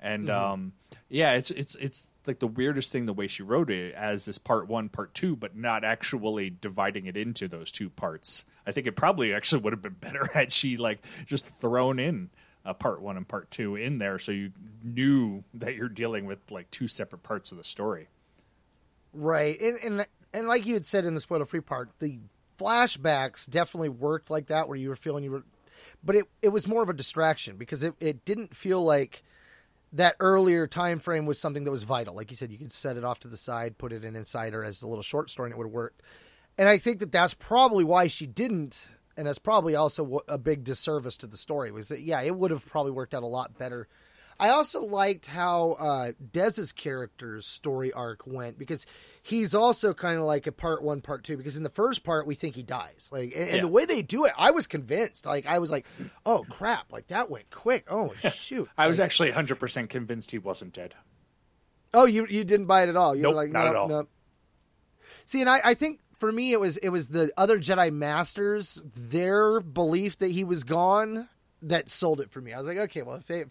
And 0.00 0.28
Mm-hmm. 0.28 0.52
um, 0.52 0.72
yeah, 1.10 1.32
it's 1.34 1.50
it's 1.50 1.74
it's 1.74 2.08
like 2.26 2.38
the 2.38 2.46
weirdest 2.46 2.90
thing 2.90 3.04
the 3.06 3.12
way 3.12 3.26
she 3.26 3.42
wrote 3.42 3.70
it 3.70 3.94
as 3.94 4.24
this 4.24 4.38
part 4.38 4.66
one, 4.68 4.88
part 4.88 5.12
two, 5.12 5.36
but 5.36 5.54
not 5.56 5.84
actually 5.84 6.48
dividing 6.50 7.06
it 7.06 7.16
into 7.16 7.48
those 7.48 7.70
two 7.70 7.90
parts. 7.90 8.44
I 8.66 8.72
think 8.72 8.86
it 8.86 8.92
probably 8.96 9.34
actually 9.34 9.62
would 9.62 9.72
have 9.72 9.82
been 9.82 9.96
better 10.00 10.26
had 10.32 10.52
she 10.52 10.76
like 10.78 11.04
just 11.26 11.44
thrown 11.46 11.98
in 11.98 12.30
a 12.64 12.72
part 12.74 13.00
one 13.02 13.16
and 13.16 13.26
part 13.26 13.50
two 13.50 13.76
in 13.76 13.98
there, 13.98 14.18
so 14.18 14.32
you 14.32 14.52
knew 14.82 15.44
that 15.54 15.74
you're 15.74 15.88
dealing 15.88 16.24
with 16.26 16.38
like 16.50 16.70
two 16.70 16.88
separate 16.88 17.22
parts 17.22 17.52
of 17.52 17.58
the 17.58 17.64
story. 17.64 18.08
Right, 19.12 19.60
and 19.60 19.78
and 19.82 20.06
and 20.32 20.46
like 20.48 20.66
you 20.66 20.74
had 20.74 20.86
said 20.86 21.04
in 21.04 21.14
the 21.14 21.20
spoiler 21.20 21.44
free 21.46 21.60
part, 21.60 21.90
the 21.98 22.18
flashbacks 22.58 23.48
definitely 23.48 23.88
worked 23.88 24.30
like 24.30 24.46
that, 24.46 24.68
where 24.68 24.76
you 24.76 24.88
were 24.88 24.96
feeling 24.96 25.24
you 25.24 25.30
were, 25.32 25.42
but 26.02 26.16
it 26.16 26.24
it 26.42 26.48
was 26.48 26.66
more 26.66 26.82
of 26.82 26.88
a 26.88 26.94
distraction 26.94 27.56
because 27.56 27.82
it 27.82 27.94
it 28.00 28.24
didn't 28.24 28.54
feel 28.54 28.82
like 28.82 29.22
that 29.92 30.16
earlier 30.20 30.66
time 30.66 31.00
frame 31.00 31.26
was 31.26 31.38
something 31.38 31.64
that 31.64 31.70
was 31.70 31.82
vital. 31.84 32.14
Like 32.14 32.30
you 32.30 32.36
said, 32.36 32.52
you 32.52 32.58
could 32.58 32.72
set 32.72 32.96
it 32.96 33.04
off 33.04 33.20
to 33.20 33.28
the 33.28 33.36
side, 33.36 33.76
put 33.76 33.92
it 33.92 34.04
in 34.04 34.14
Insider 34.14 34.62
as 34.62 34.82
a 34.82 34.88
little 34.88 35.02
short 35.02 35.30
story, 35.30 35.48
and 35.48 35.54
it 35.54 35.58
would 35.58 35.66
have 35.66 35.72
worked. 35.72 36.02
And 36.58 36.68
I 36.68 36.78
think 36.78 37.00
that 37.00 37.10
that's 37.10 37.34
probably 37.34 37.84
why 37.84 38.06
she 38.06 38.26
didn't, 38.26 38.86
and 39.16 39.26
that's 39.26 39.38
probably 39.38 39.74
also 39.74 40.20
a 40.28 40.38
big 40.38 40.62
disservice 40.62 41.16
to 41.18 41.26
the 41.26 41.36
story. 41.36 41.72
Was 41.72 41.88
that 41.88 42.00
yeah, 42.00 42.20
it 42.20 42.36
would 42.36 42.50
have 42.50 42.66
probably 42.66 42.92
worked 42.92 43.14
out 43.14 43.22
a 43.22 43.26
lot 43.26 43.58
better. 43.58 43.88
I 44.40 44.48
also 44.48 44.80
liked 44.82 45.26
how 45.26 45.72
uh, 45.78 46.12
Dez's 46.32 46.72
character's 46.72 47.46
story 47.46 47.92
arc 47.92 48.26
went 48.26 48.58
because 48.58 48.86
he's 49.22 49.54
also 49.54 49.92
kind 49.94 50.16
of 50.18 50.24
like 50.24 50.46
a 50.46 50.52
part 50.52 50.82
one, 50.82 51.00
part 51.02 51.22
two. 51.24 51.36
Because 51.36 51.56
in 51.56 51.62
the 51.62 51.68
first 51.70 52.02
part, 52.04 52.26
we 52.26 52.34
think 52.34 52.56
he 52.56 52.62
dies, 52.62 53.10
like, 53.12 53.32
and, 53.34 53.42
and 53.48 53.56
Yeah. 53.56 53.60
the 53.62 53.68
way 53.68 53.84
they 53.84 54.02
do 54.02 54.24
it, 54.24 54.32
I 54.38 54.50
was 54.50 54.66
convinced. 54.66 55.26
Like, 55.26 55.46
I 55.46 55.58
was 55.58 55.70
like, 55.70 55.86
oh 56.24 56.46
crap, 56.48 56.90
like 56.92 57.08
that 57.08 57.30
went 57.30 57.50
quick. 57.50 57.86
Oh 57.90 58.12
shoot, 58.32 58.68
I 58.78 58.88
was 58.88 58.98
Like, 58.98 59.04
actually 59.04 59.32
100% 59.32 59.88
convinced 59.90 60.30
he 60.30 60.38
wasn't 60.38 60.72
dead. 60.72 60.94
Oh, 61.92 62.06
you 62.06 62.26
you 62.30 62.44
didn't 62.44 62.66
buy 62.66 62.84
it 62.84 62.88
at 62.88 62.96
all. 62.96 63.14
You 63.14 63.22
Nope, 63.22 63.30
were 63.32 63.36
like, 63.36 63.50
not 63.52 63.64
no, 63.64 63.70
at 63.70 63.76
all. 63.76 63.88
no. 63.88 64.08
See, 65.26 65.40
and 65.40 65.50
I, 65.50 65.60
I 65.64 65.74
think 65.74 66.00
for 66.18 66.32
me 66.32 66.52
it 66.52 66.60
was 66.60 66.76
it 66.78 66.88
was 66.90 67.08
the 67.08 67.30
other 67.36 67.58
Jedi 67.58 67.92
Masters, 67.92 68.80
their 68.96 69.60
belief 69.60 70.16
that 70.18 70.30
he 70.30 70.44
was 70.44 70.64
gone 70.64 71.28
that 71.62 71.88
sold 71.88 72.20
it 72.20 72.30
for 72.30 72.40
me. 72.40 72.52
I 72.52 72.58
was 72.58 72.66
like, 72.66 72.78
okay, 72.78 73.02
well 73.02 73.16
if 73.16 73.26
they, 73.26 73.44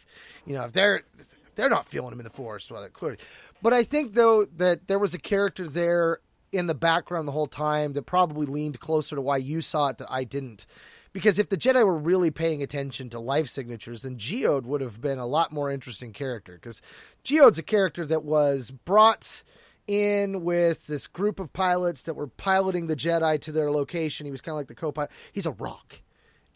you 0.46 0.56
know, 0.56 0.64
if 0.64 0.74
they're 0.74 1.04
if 1.18 1.56
they're 1.56 1.70
not 1.70 1.88
feeling 1.88 2.14
him 2.14 2.20
in 2.20 2.24
the 2.24 2.30
Force, 2.30 2.72
well, 2.72 2.88
clearly. 2.90 3.18
But 3.62 3.74
I 3.74 3.84
think 3.84 4.14
though 4.14 4.46
that 4.46 4.88
there 4.88 5.00
was 5.00 5.14
a 5.14 5.20
character 5.20 5.68
there 5.68 6.20
in 6.52 6.68
the 6.68 6.76
background 6.76 7.28
the 7.28 7.34
whole 7.34 7.48
time 7.48 7.94
that 7.94 8.04
probably 8.04 8.46
leaned 8.46 8.80
closer 8.80 9.16
to 9.16 9.22
why 9.22 9.38
you 9.38 9.62
saw 9.62 9.90
it 9.90 9.98
that 10.00 10.12
I 10.12 10.24
didn't. 10.24 10.66
Because 11.12 11.40
if 11.40 11.50
the 11.50 11.58
Jedi 11.58 11.86
were 11.86 11.98
really 11.98 12.30
paying 12.30 12.62
attention 12.62 13.10
to 13.10 13.20
life 13.20 13.48
signatures, 13.48 14.04
then 14.04 14.18
Geode 14.18 14.66
would 14.66 14.82
have 14.82 15.02
been 15.02 15.18
a 15.18 15.26
lot 15.26 15.52
more 15.52 15.72
interesting 15.72 16.14
character. 16.14 16.54
Because 16.54 16.82
Geode's 17.24 17.58
a 17.58 17.64
character 17.64 18.06
that 18.06 18.24
was 18.24 18.70
brought 18.72 19.44
in 19.88 20.44
with 20.44 20.86
this 20.86 21.08
group 21.08 21.40
of 21.40 21.52
pilots 21.52 22.04
that 22.04 22.14
were 22.14 22.28
piloting 22.28 22.86
the 22.86 22.96
Jedi 22.96 23.42
to 23.42 23.52
their 23.52 23.72
location. 23.72 24.26
He 24.26 24.32
was 24.32 24.42
kind 24.42 24.54
of 24.54 24.58
like 24.58 24.68
the 24.68 24.76
co-pilot. 24.76 25.10
He's 25.32 25.48
a 25.48 25.52
rock, 25.52 26.02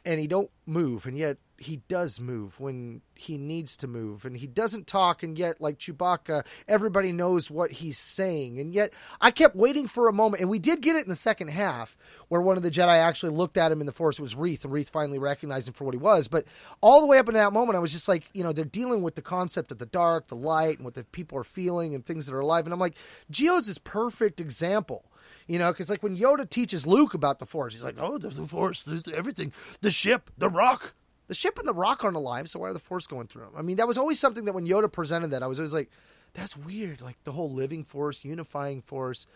and 0.06 0.20
he 0.20 0.28
don't 0.28 0.52
move, 0.66 1.06
and 1.06 1.18
yet 1.18 1.38
he 1.58 1.78
does 1.88 2.20
move 2.20 2.60
when 2.60 3.02
he 3.16 3.38
needs 3.38 3.78
to 3.78 3.88
move, 3.88 4.26
and 4.26 4.38
he 4.38 4.48
doesn't 4.48 4.88
talk, 4.88 5.24
and 5.24 5.38
yet 5.38 5.62
like 5.62 5.78
Chewbacca, 5.78 6.46
everybody 6.68 7.12
knows 7.12 7.50
what 7.50 7.72
he's 7.72 7.98
saying, 7.98 8.60
and 8.60 8.74
yet 8.74 8.92
I 9.22 9.32
kept 9.32 9.56
waiting 9.56 9.88
for 9.88 10.08
a 10.08 10.14
moment, 10.14 10.42
and 10.42 10.50
we 10.50 10.60
did 10.60 10.82
get 10.82 10.96
it 10.96 11.04
in 11.04 11.10
the 11.10 11.16
second 11.16 11.50
half 11.50 11.98
where 12.28 12.42
one 12.42 12.58
of 12.58 12.64
the 12.64 12.72
Jedi 12.72 12.98
actually 12.98 13.32
looked 13.32 13.58
at 13.58 13.72
him 13.72 13.80
in 13.80 13.86
the 13.86 13.94
Force. 13.94 14.20
It 14.20 14.24
was 14.24 14.36
Reath, 14.36 14.66
and 14.66 14.74
Reath 14.74 14.90
finally 14.90 15.20
recognized 15.20 15.68
him 15.68 15.74
for 15.74 15.86
what 15.86 15.94
he 15.94 16.00
was. 16.00 16.28
But 16.28 16.46
all 16.82 17.00
the 17.00 17.08
way 17.08 17.18
up 17.18 17.30
in 17.30 17.36
that 17.36 17.54
moment, 17.54 17.78
I 17.78 17.80
was 17.80 17.94
just 17.94 18.08
like, 18.08 18.24
you 18.34 18.44
know, 18.44 18.52
they're 18.52 18.66
dealing 18.66 19.02
with 19.02 19.16
the 19.16 19.22
concept 19.22 19.72
of 19.72 19.78
the 19.78 19.86
dark, 19.86 20.28
the 20.28 20.36
light, 20.36 20.78
and 20.78 20.86
what 20.86 20.96
the 20.96 21.04
people 21.06 21.38
are 21.38 21.44
feeling, 21.44 21.96
and 21.96 22.06
things 22.06 22.26
that 22.26 22.36
are 22.36 22.40
alive, 22.40 22.66
and 22.66 22.74
I'm 22.74 22.80
like, 22.80 22.98
Geode's 23.30 23.70
is 23.70 23.78
perfect 23.78 24.40
example. 24.42 25.06
You 25.48 25.60
know, 25.60 25.72
because 25.72 25.90
like 25.90 26.02
when 26.04 26.18
Yoda 26.18 26.50
teaches 26.50 26.88
Luke 26.88 27.14
about 27.14 27.40
the 27.40 27.46
Force, 27.46 27.74
he's 27.74 27.84
like, 27.84 27.98
"Oh, 28.00 28.18
there's 28.18 28.38
the 28.38 28.46
Force, 28.46 28.84
there's 28.84 29.04
everything, 29.14 29.52
the 29.82 29.92
ship, 29.92 30.30
the 30.38 30.50
rock, 30.50 30.94
the 31.28 31.36
ship 31.36 31.58
and 31.60 31.68
the 31.68 31.74
rock 31.74 32.04
aren't 32.04 32.16
alive, 32.16 32.48
so 32.50 32.60
why 32.60 32.70
are 32.70 32.74
the 32.74 32.80
Force 32.80 33.08
going 33.08 33.28
through 33.28 33.44
them?" 33.44 33.54
I 33.58 33.62
mean, 33.62 33.78
that 33.78 33.88
was 33.88 33.98
always 33.98 34.20
something 34.20 34.46
that 34.46 34.54
when 34.54 34.66
Yoda 34.68 34.92
presented 34.92 35.32
that, 35.32 35.44
I 35.44 35.48
was 35.48 35.60
always 35.60 35.74
like, 35.74 35.90
"That's 36.34 36.56
weird." 36.56 37.02
Like 37.02 37.18
the 37.24 37.34
whole 37.34 37.52
living 37.52 37.84
Force, 37.84 38.24
unifying 38.24 38.82
Force, 38.82 39.28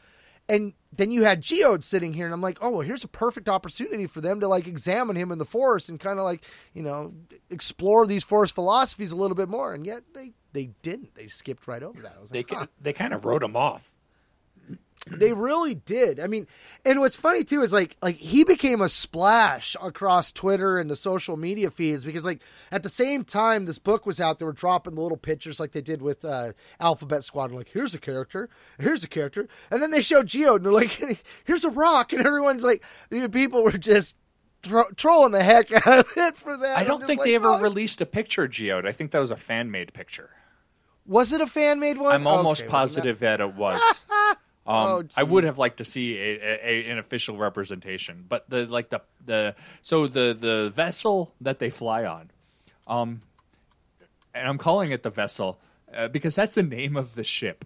and 0.50 0.74
then 0.94 1.12
you 1.12 1.24
had 1.26 1.42
Geode 1.42 1.84
sitting 1.84 2.14
here, 2.14 2.24
and 2.26 2.34
I'm 2.34 2.40
like, 2.42 2.58
"Oh, 2.62 2.70
well, 2.70 2.82
here's 2.82 3.04
a 3.04 3.08
perfect 3.10 3.50
opportunity 3.50 4.08
for 4.08 4.22
them 4.22 4.40
to 4.40 4.48
like 4.48 4.66
examine 4.66 5.18
him 5.18 5.32
in 5.32 5.40
the 5.40 5.46
Force 5.46 5.90
and 5.90 6.00
kind 6.00 6.20
of 6.20 6.26
like 6.26 6.42
you 6.74 6.84
know 6.84 7.14
explore 7.50 8.08
these 8.08 8.24
Force 8.24 8.52
philosophies 8.52 9.12
a 9.12 9.16
little 9.18 9.36
bit 9.36 9.50
more." 9.50 9.74
And 9.74 9.86
yet 9.86 10.04
they 10.14 10.32
they 10.54 10.68
didn't. 10.82 11.16
They 11.16 11.28
skipped 11.28 11.68
right 11.68 11.84
over 11.84 12.02
that. 12.02 12.16
I 12.18 12.22
was 12.22 12.30
They 12.30 12.40
like, 12.40 12.52
huh. 12.52 12.68
they 12.82 12.94
kind 12.94 13.14
of 13.14 13.26
wrote 13.26 13.44
him 13.44 13.58
off. 13.58 13.92
They 15.10 15.34
really 15.34 15.76
did. 15.76 16.20
I 16.20 16.28
mean, 16.28 16.48
and 16.86 17.00
what's 17.00 17.16
funny 17.16 17.44
too 17.44 17.62
is 17.62 17.72
like 17.74 17.96
like 18.02 18.16
he 18.18 18.44
became 18.44 18.82
a 18.82 18.90
splash 18.90 19.76
across 19.82 20.32
Twitter 20.32 20.78
and 20.78 20.90
the 20.90 20.96
social 20.96 21.38
media 21.38 21.70
feeds 21.72 22.06
because 22.06 22.26
like 22.26 22.42
at 22.72 22.84
the 22.84 22.90
same 22.90 23.24
time 23.24 23.66
this 23.66 23.80
book 23.80 24.06
was 24.06 24.20
out, 24.22 24.40
they 24.40 24.46
were 24.46 24.52
dropping 24.54 24.96
the 24.96 25.02
little 25.02 25.18
pictures 25.18 25.60
like 25.60 25.72
they 25.72 25.82
did 25.82 26.02
with 26.02 26.24
uh, 26.26 26.54
Alphabet 26.80 27.24
Squad. 27.24 27.52
Like 27.52 27.70
here's 27.70 27.94
a 27.96 28.00
character, 28.00 28.50
here's 28.80 29.04
a 29.04 29.08
character, 29.08 29.48
and 29.72 29.82
then 29.82 29.92
they 29.92 30.02
showed 30.02 30.28
Geode 30.28 30.58
and 30.58 30.66
they're 30.66 30.72
like, 30.72 31.24
here's 31.46 31.64
a 31.64 31.70
rock, 31.72 32.14
and 32.14 32.26
everyone's 32.26 32.64
like, 32.64 32.84
people 33.32 33.64
were 33.64 33.72
just 33.72 34.16
tro- 34.64 34.90
trolling 34.96 35.32
the 35.32 35.44
heck 35.44 35.72
out 35.72 36.00
of 36.00 36.08
it 36.18 36.38
for 36.38 36.56
that. 36.58 36.78
I 36.78 36.84
don't 36.84 37.06
think 37.06 37.20
like, 37.20 37.26
they 37.26 37.36
ever 37.36 37.50
"Oh." 37.50 37.60
released 37.60 38.02
a 38.02 38.06
picture 38.06 38.44
of 38.44 38.52
Geode. 38.52 38.88
I 38.88 38.92
think 38.92 39.12
that 39.12 39.20
was 39.20 39.32
a 39.32 39.38
fan 39.38 39.72
made 39.72 39.94
picture. 39.94 40.30
Was 41.06 41.32
it 41.32 41.40
a 41.40 41.48
fan 41.48 41.80
made 41.80 41.98
one? 41.98 42.12
I'm 42.14 42.28
almost 42.28 42.64
Okay, 42.64 42.70
positive 42.70 43.20
that 43.20 43.40
it 43.40 43.56
was. 43.56 43.82
Um, 44.68 44.76
Oh, 44.78 45.04
I 45.16 45.24
would 45.24 45.46
have 45.46 45.58
liked 45.58 45.78
to 45.78 45.86
see 45.86 46.18
a, 46.18 46.60
a, 46.62 46.90
an 46.92 46.98
official 46.98 47.38
representation, 47.38 48.26
but 48.28 48.50
the 48.50 48.66
like 48.66 48.90
the 48.90 49.02
the 49.26 49.56
so 49.82 50.08
the 50.08 50.36
the 50.38 50.70
vessel 50.76 51.34
that 51.40 51.60
they 51.60 51.70
fly 51.70 52.04
on, 52.04 52.32
um, 52.86 53.22
and 54.34 54.48
I'm 54.48 54.58
calling 54.58 54.92
it 54.92 55.04
the 55.04 55.10
vessel 55.10 55.60
uh, 55.96 56.10
because 56.10 56.36
that's 56.36 56.56
the 56.56 56.64
name 56.64 56.98
of 56.98 57.16
the 57.16 57.24
ship. 57.24 57.64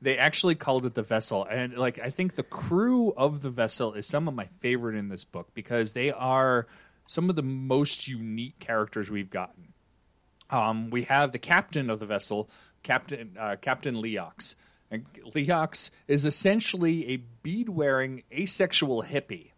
They 0.00 0.16
actually 0.16 0.54
called 0.54 0.86
it 0.86 0.94
the 0.94 1.02
vessel, 1.02 1.44
and 1.44 1.76
like 1.76 1.98
I 1.98 2.10
think 2.10 2.36
the 2.36 2.42
crew 2.44 3.12
of 3.16 3.42
the 3.42 3.50
vessel 3.50 3.94
is 3.94 4.06
some 4.06 4.28
of 4.28 4.34
my 4.34 4.46
favorite 4.60 4.96
in 4.96 5.08
this 5.08 5.24
book 5.24 5.48
because 5.54 5.92
they 5.92 6.12
are 6.12 6.66
some 7.08 7.28
of 7.28 7.36
the 7.36 7.42
most 7.42 8.06
unique 8.06 8.58
characters 8.60 9.10
we've 9.10 9.30
gotten. 9.30 9.72
Um, 10.50 10.90
we 10.90 11.04
have 11.04 11.32
the 11.32 11.38
captain 11.38 11.90
of 11.90 11.98
the 12.00 12.06
vessel, 12.06 12.48
Captain 12.82 13.36
uh, 13.40 13.56
Captain 13.60 13.96
Leox. 13.96 14.54
And 14.94 15.06
Leox 15.34 15.90
is 16.06 16.24
essentially 16.24 17.08
a 17.08 17.16
bead-wearing 17.42 18.22
asexual 18.32 19.02
hippie 19.02 19.50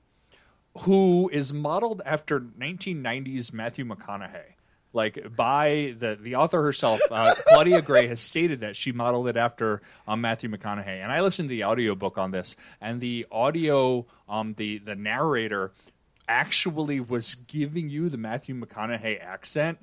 who 0.81 1.29
is 1.33 1.53
modeled 1.53 2.03
after 2.05 2.41
1990s 2.41 3.53
Matthew 3.53 3.85
McConaughey. 3.85 4.55
Like 4.93 5.37
by 5.37 5.95
the 5.99 6.17
the 6.19 6.37
author 6.37 6.63
herself, 6.63 7.01
uh, 7.11 7.35
Claudia 7.49 7.83
Gray 7.83 8.07
has 8.07 8.19
stated 8.19 8.61
that 8.61 8.77
she 8.77 8.93
modeled 8.93 9.29
it 9.29 9.37
after 9.37 9.83
um, 10.09 10.23
Matthew 10.23 10.49
McConaughey. 10.49 11.03
And 11.03 11.13
I 11.13 11.21
listened 11.21 11.51
to 11.51 11.55
the 11.55 11.65
audiobook 11.65 12.17
on 12.17 12.31
this, 12.31 12.57
and 12.81 12.99
the 13.03 13.27
audio, 13.31 14.07
um, 14.27 14.55
the 14.55 14.79
the 14.79 14.97
narrator 14.97 15.73
actually 16.29 17.01
was 17.01 17.35
giving 17.35 17.91
you 17.91 18.09
the 18.09 18.17
Matthew 18.17 18.59
McConaughey 18.59 19.23
accent. 19.23 19.79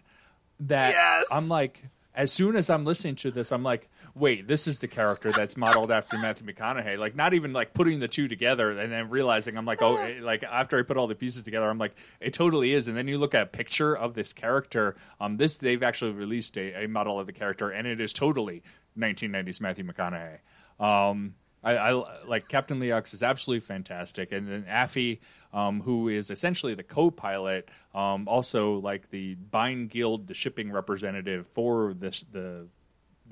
That 0.59 0.93
Yes! 0.93 1.25
I'm 1.31 1.47
like, 1.47 1.83
as 2.15 2.31
soon 2.31 2.55
as 2.55 2.71
I'm 2.71 2.83
listening 2.83 3.15
to 3.17 3.29
this, 3.29 3.51
I'm 3.51 3.63
like, 3.63 3.89
wait, 4.16 4.47
this 4.47 4.68
is 4.68 4.80
the 4.80 4.88
character 4.88 5.32
that's 5.32 5.57
modeled 5.57 5.91
after 5.91 6.18
Matthew 6.18 6.45
McConaughey. 6.45 6.97
Like, 6.97 7.16
not 7.16 7.34
even 7.34 7.51
like 7.51 7.74
putting 7.74 7.99
the 7.99 8.07
two 8.07 8.28
together 8.28 8.72
and 8.72 8.91
then 8.91 9.09
realizing 9.09 9.57
I'm 9.57 9.66
like, 9.66 9.82
oh, 9.82 9.97
eh, 9.97 10.20
like 10.22 10.43
after 10.43 10.78
I 10.78 10.84
put 10.84 10.97
all 10.97 11.07
the 11.07 11.16
pieces 11.16 11.43
together, 11.43 11.70
I'm 11.70 11.80
like, 11.80 11.95
it 12.20 12.34
totally 12.34 12.74
is. 12.74 12.88
And 12.88 12.95
then 12.95 13.07
you 13.07 13.18
look 13.18 13.34
at 13.34 13.41
a 13.41 13.47
picture 13.47 13.95
of 13.95 14.14
this 14.14 14.32
character. 14.32 14.95
Um, 15.20 15.38
this 15.38 15.55
they've 15.55 15.82
actually 15.82 16.11
released 16.11 16.57
a, 16.57 16.84
a 16.84 16.88
model 16.88 17.20
of 17.20 17.26
the 17.26 17.34
character, 17.34 17.72
and 17.72 17.88
it 17.88 17.99
is 17.99 18.14
totally 18.14 18.61
1990s 18.97 19.59
Matthew 19.59 19.86
McConaughey. 19.86 20.39
Um, 20.80 21.36
I, 21.64 21.78
I 21.78 22.26
like 22.28 22.49
Captain 22.49 22.80
Leox 22.80 23.14
is 23.14 23.24
absolutely 23.24 23.61
fantastic, 23.61 24.32
and 24.32 24.47
then 24.47 24.66
Affie, 24.70 25.20
um, 25.53 25.82
who 25.82 26.09
is 26.09 26.30
essentially 26.30 26.76
the 26.76 26.84
co-pilot, 26.84 27.70
um, 27.95 28.28
also 28.28 28.76
like 28.80 29.09
the 29.11 29.36
Byne 29.36 29.88
Guild, 29.88 30.28
the 30.28 30.34
shipping 30.34 30.72
representative 30.72 31.47
for 31.47 31.93
this 31.93 32.26
the 32.32 32.68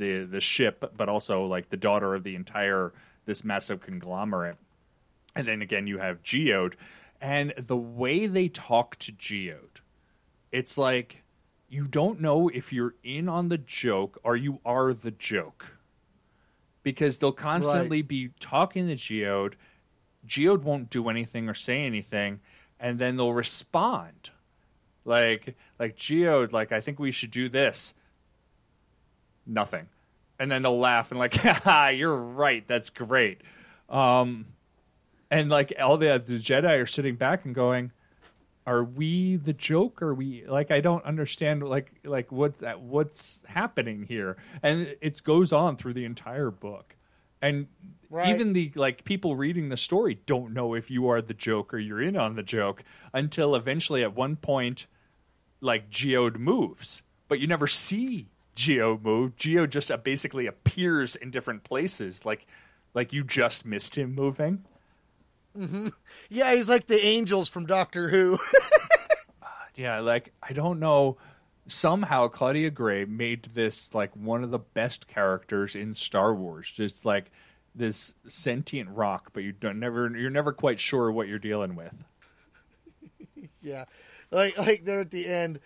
the 0.02 0.26
the 0.26 0.41
ship, 0.41 0.93
but 0.97 1.08
also 1.08 1.45
like 1.45 1.70
the 1.70 1.78
daughter 1.78 2.14
of 2.16 2.24
the 2.24 2.36
entire 2.36 2.91
this 3.26 3.45
massive 3.45 3.80
conglomerate. 3.80 4.58
And 5.36 5.47
then 5.47 5.62
again, 5.62 5.88
you 5.88 5.99
have 5.99 6.24
Geode, 6.24 6.74
and 7.22 7.54
the 7.58 7.78
way 7.78 8.28
they 8.28 8.49
talk 8.49 8.97
to 8.97 9.14
Geode, 9.14 9.80
it's 10.52 10.78
like 10.78 11.24
you 11.70 11.88
don't 11.88 12.20
know 12.20 12.49
if 12.49 12.74
you're 12.74 12.95
in 13.04 13.30
on 13.30 13.47
the 13.47 13.58
joke 13.58 14.20
or 14.24 14.36
you 14.36 14.60
are 14.66 14.93
the 14.93 15.12
joke 15.12 15.78
because 16.84 17.20
they'll 17.20 17.32
constantly 17.32 18.02
be 18.02 18.32
talking 18.39 18.88
to 18.88 18.95
Geode. 18.95 19.54
Geode 20.28 20.64
won't 20.64 20.89
do 20.89 21.08
anything 21.08 21.47
or 21.47 21.54
say 21.54 21.86
anything, 21.86 22.41
and 22.80 22.99
then 22.99 23.16
they'll 23.16 23.34
respond. 23.34 24.32
Like 25.06 25.56
like 25.80 25.95
Geode, 25.95 26.52
like 26.52 26.72
I 26.72 26.82
think 26.82 26.99
we 26.99 27.12
should 27.12 27.32
do 27.32 27.47
this. 27.47 27.93
Nothing, 29.52 29.88
and 30.39 30.52
then 30.52 30.62
they'll 30.64 30.80
laugh 30.80 31.12
and 31.12 31.20
like, 31.20 31.36
"Ha, 31.36 31.89
you're 31.89 32.16
right. 32.16 32.68
That's 32.68 32.89
great." 32.89 33.41
Um, 33.89 34.47
and 35.30 35.49
like 35.49 35.74
all 35.80 35.97
the 35.97 36.22
the 36.24 36.39
Jedi 36.39 36.82
are 36.82 36.86
sitting 36.86 37.16
back 37.16 37.45
and 37.45 37.54
going, 37.56 37.91
"Are 38.66 38.84
we 38.84 39.36
the 39.36 39.54
joke? 39.54 40.02
Are 40.02 40.14
we 40.14 40.45
like 40.45 40.72
I 40.72 40.82
don't 40.82 41.04
understand 41.06 41.64
like 41.64 41.91
like 42.04 42.32
what 42.32 42.60
that 42.60 42.82
what's 42.82 43.43
happening 43.47 44.04
here?" 44.04 44.38
And 44.64 44.95
it 45.02 45.22
goes 45.24 45.52
on 45.54 45.78
through 45.78 45.93
the 45.93 46.06
entire 46.06 46.52
book, 46.52 46.95
and 47.41 47.68
Right. 48.10 48.28
even 48.28 48.52
the 48.52 48.74
like 48.76 49.06
people 49.06 49.38
reading 49.38 49.70
the 49.70 49.78
story 49.78 50.16
don't 50.26 50.54
know 50.54 50.74
if 50.74 50.91
you 50.91 51.08
are 51.08 51.22
the 51.22 51.34
joke 51.34 51.74
or 51.74 51.80
you're 51.80 52.02
in 52.02 52.18
on 52.18 52.36
the 52.36 52.43
joke 52.43 52.84
until 53.14 53.56
eventually 53.56 54.04
at 54.04 54.14
one 54.14 54.36
point, 54.36 54.86
like 55.62 55.89
Geode 55.89 56.38
moves, 56.38 57.04
but 57.30 57.39
you 57.39 57.47
never 57.47 57.68
see 57.68 58.31
Geo 58.56 58.99
move. 59.02 59.36
Geo 59.38 59.66
just 59.68 59.91
uh, 59.91 59.97
basically 59.97 60.47
appears 60.47 61.16
in 61.16 61.32
different 61.32 61.64
places, 61.64 62.26
like 62.26 62.45
like 62.93 63.14
you 63.14 63.24
just 63.24 63.66
missed 63.66 63.97
him 63.97 64.14
moving. 64.14 64.66
Yeah, 66.30 66.54
he's 66.54 66.70
like 66.70 66.88
the 66.88 67.04
angels 67.06 67.49
from 67.49 67.66
Doctor 67.66 68.10
Who. 68.10 68.38
Yeah, 69.76 69.99
like 69.99 70.34
I 70.43 70.54
don't 70.54 70.80
know. 70.80 71.18
Somehow 71.68 72.28
Claudia 72.28 72.70
Gray 72.70 73.06
made 73.06 73.49
this 73.54 73.95
like 73.95 74.16
one 74.16 74.43
of 74.43 74.52
the 74.52 74.60
best 74.60 75.08
characters 75.08 75.76
in 75.76 75.93
Star 75.93 76.34
Wars. 76.36 76.72
Just 76.72 77.06
like 77.06 77.32
this 77.74 78.14
sentient 78.28 78.89
rock, 78.89 79.32
but 79.34 79.43
you 79.43 79.52
don't 79.52 79.80
never 79.80 80.10
you're 80.16 80.30
never 80.30 80.52
quite 80.52 80.80
sure 80.80 81.12
what 81.12 81.28
you're 81.28 81.39
dealing 81.39 81.76
with. 81.76 82.04
yeah, 83.62 83.86
like 84.30 84.58
like 84.58 84.84
they're 84.86 85.02
at 85.02 85.12
the 85.12 85.28
end. 85.28 85.60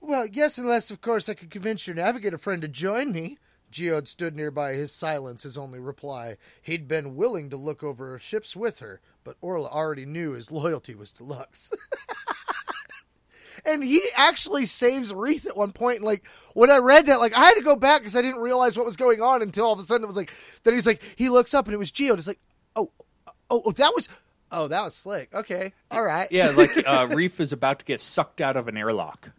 Well, 0.00 0.26
yes, 0.26 0.58
unless 0.58 0.90
of 0.90 1.00
course 1.00 1.28
I 1.28 1.34
could 1.34 1.50
convince 1.50 1.86
your 1.86 1.96
navigator 1.96 2.38
friend 2.38 2.62
to 2.62 2.68
join 2.68 3.12
me. 3.12 3.38
Geode 3.70 4.08
stood 4.08 4.34
nearby, 4.34 4.72
his 4.72 4.92
silence 4.92 5.42
his 5.42 5.58
only 5.58 5.78
reply. 5.78 6.36
He'd 6.62 6.88
been 6.88 7.16
willing 7.16 7.50
to 7.50 7.56
look 7.56 7.82
over 7.82 8.18
ships 8.18 8.56
with 8.56 8.78
her, 8.78 9.00
but 9.24 9.36
Orla 9.40 9.68
already 9.68 10.06
knew 10.06 10.32
his 10.32 10.50
loyalty 10.50 10.94
was 10.94 11.12
to 11.12 11.22
Leox. 11.22 11.70
and 13.66 13.84
he 13.84 14.02
actually 14.16 14.66
saves 14.66 15.12
Reath 15.12 15.46
at 15.46 15.56
one 15.56 15.72
point. 15.72 15.96
And 15.96 16.06
like 16.06 16.26
when 16.54 16.70
I 16.70 16.78
read 16.78 17.06
that, 17.06 17.20
like 17.20 17.34
I 17.34 17.44
had 17.44 17.54
to 17.54 17.62
go 17.62 17.76
back 17.76 18.00
because 18.00 18.16
I 18.16 18.22
didn't 18.22 18.40
realize 18.40 18.76
what 18.76 18.86
was 18.86 18.96
going 18.96 19.20
on 19.20 19.42
until 19.42 19.66
all 19.66 19.72
of 19.72 19.78
a 19.78 19.82
sudden 19.82 20.04
it 20.04 20.08
was 20.08 20.16
like 20.16 20.32
then 20.64 20.74
he's 20.74 20.86
like 20.86 21.02
he 21.16 21.28
looks 21.28 21.54
up 21.54 21.66
and 21.66 21.74
it 21.74 21.78
was 21.78 21.92
Geode. 21.92 22.18
It's 22.18 22.26
like 22.26 22.40
oh 22.74 22.90
oh 23.50 23.62
oh 23.66 23.72
that 23.72 23.92
was 23.94 24.08
oh 24.50 24.68
that 24.68 24.82
was 24.82 24.94
slick. 24.94 25.34
Okay, 25.34 25.72
all 25.90 26.02
right. 26.02 26.28
Yeah, 26.30 26.50
like 26.50 26.70
uh, 26.86 27.08
Reath 27.10 27.40
is 27.40 27.52
about 27.52 27.80
to 27.80 27.84
get 27.84 28.00
sucked 28.00 28.40
out 28.40 28.56
of 28.56 28.68
an 28.68 28.76
airlock. 28.76 29.30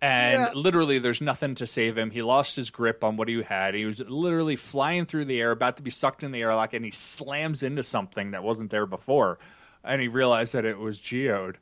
And 0.00 0.42
Yeah. 0.42 0.50
literally, 0.54 0.98
there's 1.00 1.20
nothing 1.20 1.54
to 1.56 1.66
save 1.66 1.98
him. 1.98 2.10
He 2.12 2.22
lost 2.22 2.54
his 2.56 2.70
grip 2.70 3.02
on 3.02 3.16
what 3.16 3.28
he 3.28 3.42
had. 3.42 3.74
He 3.74 3.84
was 3.84 4.00
literally 4.00 4.54
flying 4.56 5.06
through 5.06 5.24
the 5.24 5.40
air, 5.40 5.50
about 5.50 5.76
to 5.78 5.82
be 5.82 5.90
sucked 5.90 6.22
in 6.22 6.30
the 6.30 6.40
airlock, 6.40 6.72
and 6.72 6.84
he 6.84 6.90
slams 6.92 7.62
into 7.62 7.82
something 7.82 8.30
that 8.30 8.44
wasn't 8.44 8.70
there 8.70 8.86
before. 8.86 9.38
And 9.82 10.00
he 10.00 10.06
realized 10.08 10.52
that 10.54 10.64
it 10.64 10.78
was 10.78 10.98
Geode. 11.00 11.56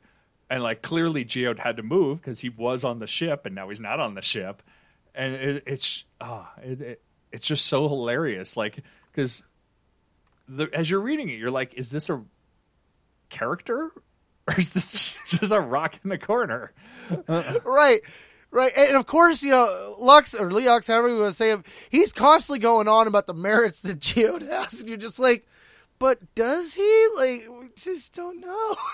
And, 0.49 0.61
like, 0.63 0.81
clearly 0.81 1.25
Geode 1.25 1.59
had 1.59 1.77
to 1.77 1.83
move 1.83 2.21
because 2.21 2.41
he 2.41 2.49
was 2.49 2.83
on 2.83 2.99
the 2.99 3.07
ship, 3.07 3.45
and 3.45 3.55
now 3.55 3.69
he's 3.69 3.79
not 3.79 3.99
on 3.99 4.13
the 4.13 4.21
ship. 4.21 4.61
And 5.15 5.33
it, 5.33 5.63
it's, 5.65 6.03
ah, 6.21 6.51
it, 6.61 6.79
it, 6.81 7.01
it's 7.31 7.47
just 7.47 7.65
so 7.65 7.89
hilarious. 7.89 8.55
Like, 8.55 8.83
because 9.11 9.45
as 10.73 10.89
you're 10.91 10.99
reading 11.01 11.29
it, 11.29 11.39
you're 11.39 11.51
like, 11.51 11.73
is 11.73 11.89
this 11.89 12.09
a 12.09 12.23
character? 13.29 13.91
Or 14.49 14.57
is 14.57 14.73
this 14.73 15.19
just 15.27 15.51
a 15.51 15.59
rock 15.59 15.95
in 16.05 16.09
the 16.09 16.17
corner? 16.17 16.71
right 17.65 17.99
right 18.51 18.71
and 18.75 18.95
of 18.95 19.05
course 19.05 19.43
you 19.43 19.51
know 19.51 19.95
lux 19.99 20.33
or 20.33 20.49
leox 20.49 20.87
however 20.87 21.09
you 21.09 21.17
want 21.17 21.31
to 21.31 21.35
say 21.35 21.49
him 21.49 21.63
he's 21.89 22.13
constantly 22.13 22.59
going 22.59 22.87
on 22.87 23.07
about 23.07 23.27
the 23.27 23.33
merits 23.33 23.81
that 23.81 23.99
geode 23.99 24.41
has 24.41 24.79
and 24.79 24.89
you're 24.89 24.97
just 24.97 25.19
like 25.19 25.45
but 25.99 26.19
does 26.35 26.73
he 26.73 27.07
like 27.15 27.43
we 27.59 27.69
just 27.75 28.13
don't 28.13 28.39
know 28.39 28.75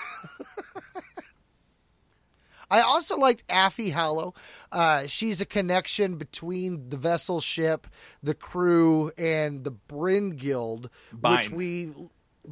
I 2.70 2.80
also 2.80 3.16
liked 3.16 3.46
Affie 3.46 3.92
Hollow. 3.92 4.34
Uh, 4.72 5.06
she's 5.06 5.40
a 5.40 5.46
connection 5.46 6.16
between 6.16 6.88
the 6.88 6.96
vessel 6.96 7.40
ship, 7.40 7.86
the 8.22 8.34
crew, 8.34 9.12
and 9.16 9.62
the 9.62 9.70
Byne 9.70 10.36
Guild, 10.36 10.90
which 11.20 11.50
we 11.50 11.92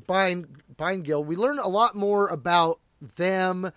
Byne 0.06 0.46
Byne 0.76 1.02
Guild. 1.02 1.26
We 1.26 1.34
learn 1.34 1.58
a 1.58 1.66
lot 1.66 1.96
more 1.96 2.28
about 2.28 2.78
them 3.16 3.72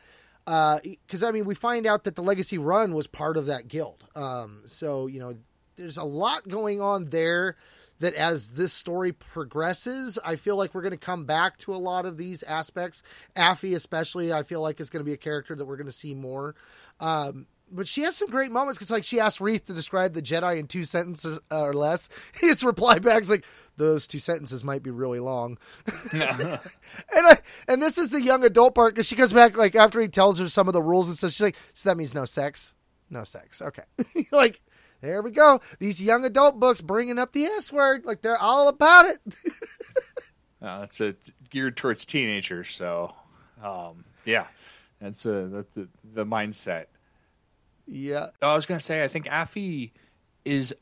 because 0.46 1.24
I 1.24 1.32
mean 1.32 1.46
we 1.46 1.56
find 1.56 1.86
out 1.86 2.04
that 2.04 2.16
the 2.16 2.24
Legacy 2.24 2.58
Run 2.58 2.94
was 2.94 3.08
part 3.08 3.38
of 3.38 3.48
that 3.48 3.68
guild. 3.68 4.04
Um, 4.16 4.62
so 4.66 5.08
you 5.08 5.20
know 5.20 5.36
there's 5.76 5.98
a 5.98 6.04
lot 6.04 6.48
going 6.48 6.82
on 6.82 7.10
there. 7.10 7.58
That 8.00 8.14
as 8.16 8.50
this 8.50 8.74
story 8.74 9.14
progresses, 9.14 10.20
I 10.24 10.36
feel 10.36 10.58
like 10.58 10.76
we're 10.76 10.82
going 10.82 10.92
to 10.92 10.98
come 10.98 11.24
back 11.24 11.58
to 11.60 11.74
a 11.74 11.78
lot 11.78 12.06
of 12.06 12.18
these 12.18 12.44
aspects. 12.44 13.04
Affie, 13.38 13.74
especially, 13.74 14.34
I 14.34 14.44
feel 14.44 14.60
like 14.60 14.82
is 14.82 14.90
going 14.90 15.00
to 15.00 15.06
be 15.06 15.14
a 15.14 15.18
character 15.18 15.56
that 15.56 15.64
we're 15.64 15.78
going 15.78 15.86
to 15.86 15.94
see 15.94 16.14
more. 16.14 16.56
Um, 17.00 17.48
but 17.72 17.88
she 17.88 18.02
has 18.02 18.16
some 18.16 18.30
great 18.30 18.52
moments 18.52 18.78
because, 18.78 18.92
like, 18.92 19.04
she 19.04 19.20
asked 19.20 19.40
Reath 19.40 19.66
to 19.66 19.74
describe 19.74 20.14
the 20.14 20.22
Jedi 20.22 20.60
in 20.60 20.68
two 20.68 20.84
sentences 20.84 21.40
or, 21.52 21.70
or 21.70 21.74
less. 21.74 22.10
His 22.40 22.64
reply 22.64 23.00
back 23.00 23.22
is 23.22 23.30
like, 23.30 23.46
"Those 23.78 24.08
two 24.08 24.20
sentences 24.20 24.64
might 24.64 24.84
be 24.84 24.92
really 24.92 25.20
long." 25.20 25.58
and 26.12 26.60
I 27.14 27.40
and 27.68 27.82
this 27.82 27.98
is 27.98 28.10
the 28.10 28.22
young 28.22 28.44
adult 28.44 28.76
part 28.76 28.94
because 28.94 29.08
she 29.08 29.16
comes 29.16 29.34
back 29.34 29.58
like 29.58 29.76
after 29.76 30.00
he 30.00 30.08
tells 30.08 30.40
her 30.40 30.50
some 30.50 30.68
of 30.68 30.74
the 30.74 30.82
rules 30.82 31.08
and 31.08 31.18
stuff. 31.18 31.32
She's 31.32 31.42
like, 31.42 31.58
"So 31.74 31.90
that 31.90 31.98
means 31.98 32.14
no 32.14 32.26
sex? 32.26 32.74
No 33.10 33.24
sex? 33.24 33.62
Okay." 33.62 33.84
like, 34.32 34.62
there 35.02 35.22
we 35.22 35.32
go. 35.32 35.60
These 35.80 36.02
young 36.02 36.26
adult 36.26 36.60
books 36.60 36.82
bringing 36.82 37.20
up 37.20 37.34
the 37.34 37.46
S 37.46 37.72
word, 37.72 38.06
like 38.06 38.22
they're 38.22 38.38
all 38.38 38.68
about 38.68 39.06
it. 39.06 39.36
Uh, 40.62 40.82
it's 40.84 41.00
a, 41.00 41.16
geared 41.52 41.78
towards 41.78 42.06
teenagers, 42.06 42.70
so 42.70 43.14
um, 43.64 44.04
yeah, 44.26 44.48
that's 45.00 45.26
a, 45.26 45.48
that's 45.48 45.72
the, 45.76 45.88
the 46.04 46.26
mindset. 46.26 46.86
Yeah, 47.88 48.28
oh, 48.42 48.50
I 48.50 48.56
was 48.56 48.66
going 48.66 48.80
to 48.80 48.86
say, 48.86 49.04
I 49.04 49.08
think 49.08 49.26
Affie 49.26 49.92
is 50.44 50.74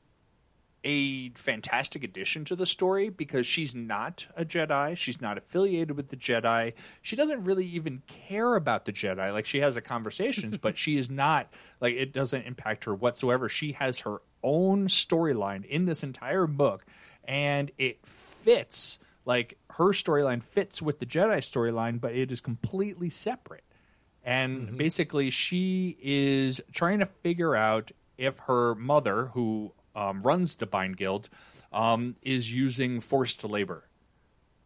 a 0.84 1.30
fantastic 1.30 2.04
addition 2.04 2.46
to 2.46 2.56
the 2.56 2.66
story 2.66 3.10
because 3.10 3.48
she's 3.48 3.74
not 3.74 4.26
a 4.36 4.44
Jedi. 4.44 4.98
She's 4.98 5.22
not 5.22 5.38
affiliated 5.38 5.96
with 5.96 6.10
the 6.10 6.18
Jedi. 6.18 6.74
She 7.02 7.16
doesn't 7.16 7.44
really 7.44 7.66
even 7.66 8.04
care 8.08 8.56
about 8.56 8.86
the 8.86 8.92
Jedi. 8.92 9.32
Like 9.32 9.46
she 9.46 9.62
has 9.62 9.76
the 9.76 9.82
conversations, 9.82 10.58
but 10.62 10.78
she 10.78 10.98
is 10.98 11.10
not 11.10 11.52
like 11.80 11.96
it 11.96 12.14
doesn't 12.14 12.44
impact 12.44 12.86
her 12.86 12.94
whatsoever. 12.94 13.48
She 13.48 13.74
has 13.74 14.00
her 14.00 14.22
own 14.44 14.88
storyline 14.88 15.66
in 15.66 15.86
this 15.86 16.04
entire 16.04 16.48
book, 16.48 16.86
and 17.24 17.72
it 17.78 18.06
fits. 18.06 19.00
Like 19.26 19.58
her 19.72 19.94
storyline 19.94 20.44
fits 20.44 20.82
with 20.82 21.00
the 21.00 21.06
Jedi 21.06 21.38
storyline, 21.38 22.02
but 22.02 22.14
it 22.14 22.32
is 22.32 22.42
completely 22.42 23.10
separate. 23.10 23.64
And 24.24 24.78
basically, 24.78 25.30
she 25.30 25.98
is 26.02 26.62
trying 26.72 27.00
to 27.00 27.06
figure 27.06 27.56
out 27.56 27.92
if 28.18 28.38
her 28.40 28.74
mother, 28.76 29.32
who 29.34 29.74
um, 29.96 30.24
runs 30.24 30.56
the 30.56 30.66
Byne 30.66 30.96
Guild, 30.96 31.30
um, 31.74 32.16
is 32.22 32.54
using 32.54 33.02
forced 33.02 33.44
labor 33.44 33.84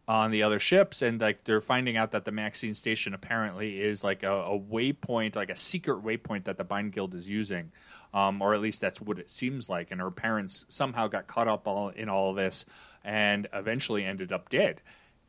on 0.06 0.30
the 0.30 0.42
other 0.42 0.58
ships, 0.58 1.02
and 1.02 1.20
like 1.20 1.44
they're 1.44 1.60
finding 1.60 1.96
out 1.96 2.12
that 2.12 2.24
the 2.24 2.30
Maxine 2.30 2.72
station 2.72 3.12
apparently 3.12 3.80
is 3.80 4.02
like 4.02 4.22
a, 4.22 4.32
a 4.32 4.58
waypoint, 4.58 5.36
like 5.36 5.50
a 5.50 5.56
secret 5.56 6.02
waypoint 6.02 6.44
that 6.44 6.56
the 6.56 6.64
Byne 6.64 6.90
Guild 6.90 7.14
is 7.14 7.28
using, 7.28 7.72
um, 8.14 8.40
or 8.40 8.54
at 8.54 8.60
least 8.60 8.80
that's 8.80 9.02
what 9.02 9.18
it 9.18 9.30
seems 9.30 9.68
like. 9.68 9.90
And 9.90 10.00
her 10.00 10.10
parents 10.10 10.64
somehow 10.68 11.08
got 11.08 11.26
caught 11.26 11.46
up 11.46 11.66
all 11.66 11.90
in 11.90 12.08
all 12.08 12.30
of 12.30 12.36
this, 12.36 12.64
and 13.04 13.48
eventually 13.52 14.04
ended 14.04 14.32
up 14.32 14.48
dead. 14.48 14.80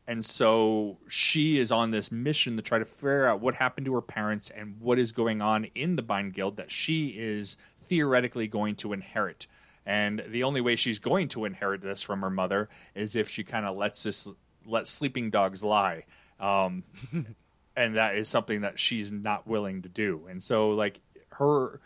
And 0.09 0.25
so 0.25 0.97
she 1.07 1.59
is 1.59 1.71
on 1.71 1.91
this 1.91 2.11
mission 2.11 2.55
to 2.55 2.63
try 2.63 2.79
to 2.79 2.85
figure 2.85 3.27
out 3.27 3.41
what 3.41 3.53
happened 3.53 3.85
to 3.85 3.93
her 3.93 4.01
parents 4.01 4.49
and 4.49 4.81
what 4.81 4.97
is 4.97 5.11
going 5.11 5.39
on 5.39 5.65
in 5.75 5.97
the 5.97 6.01
Byne 6.01 6.31
Guild 6.31 6.57
that 6.57 6.71
she 6.71 7.09
is 7.09 7.57
theoretically 7.77 8.47
going 8.47 8.75
to 8.77 8.91
inherit. 8.91 9.45
And 9.85 10.23
the 10.27 10.41
only 10.41 10.61
way 10.61 10.75
she's 10.75 10.97
going 10.97 11.27
to 11.27 11.45
inherit 11.45 11.81
this 11.81 12.01
from 12.01 12.21
her 12.21 12.31
mother 12.31 12.69
is 12.95 13.15
if 13.15 13.29
she 13.29 13.43
kind 13.43 13.67
of 13.67 13.77
lets 13.77 14.01
this 14.01 14.27
let 14.65 14.87
sleeping 14.87 15.29
dogs 15.29 15.63
lie. 15.63 16.05
Um, 16.39 16.85
and 17.75 17.95
that 17.95 18.15
is 18.15 18.27
something 18.27 18.61
that 18.61 18.79
she's 18.79 19.11
not 19.11 19.45
willing 19.45 19.83
to 19.83 19.89
do. 19.89 20.25
And 20.27 20.41
so 20.41 20.71
like 20.71 21.01
her 21.33 21.81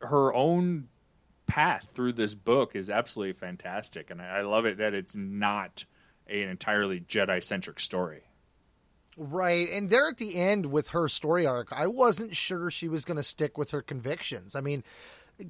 her 0.00 0.34
own 0.34 0.88
path 1.46 1.86
through 1.94 2.14
this 2.14 2.34
book 2.34 2.74
is 2.74 2.90
absolutely 2.90 3.34
fantastic, 3.34 4.10
and 4.10 4.20
I 4.20 4.38
I 4.38 4.40
love 4.40 4.66
it 4.66 4.78
that 4.78 4.92
it's 4.92 5.14
not 5.14 5.84
an 6.28 6.48
entirely 6.48 7.00
Jedi 7.00 7.42
centric 7.42 7.80
story. 7.80 8.22
Right. 9.16 9.68
And 9.70 9.90
there 9.90 10.08
at 10.08 10.18
the 10.18 10.36
end 10.36 10.66
with 10.66 10.88
her 10.88 11.08
story 11.08 11.44
arc, 11.46 11.72
I 11.72 11.86
wasn't 11.88 12.36
sure 12.36 12.70
she 12.70 12.88
was 12.88 13.04
going 13.04 13.16
to 13.16 13.22
stick 13.22 13.58
with 13.58 13.70
her 13.72 13.82
convictions. 13.82 14.54
I 14.54 14.60
mean, 14.60 14.84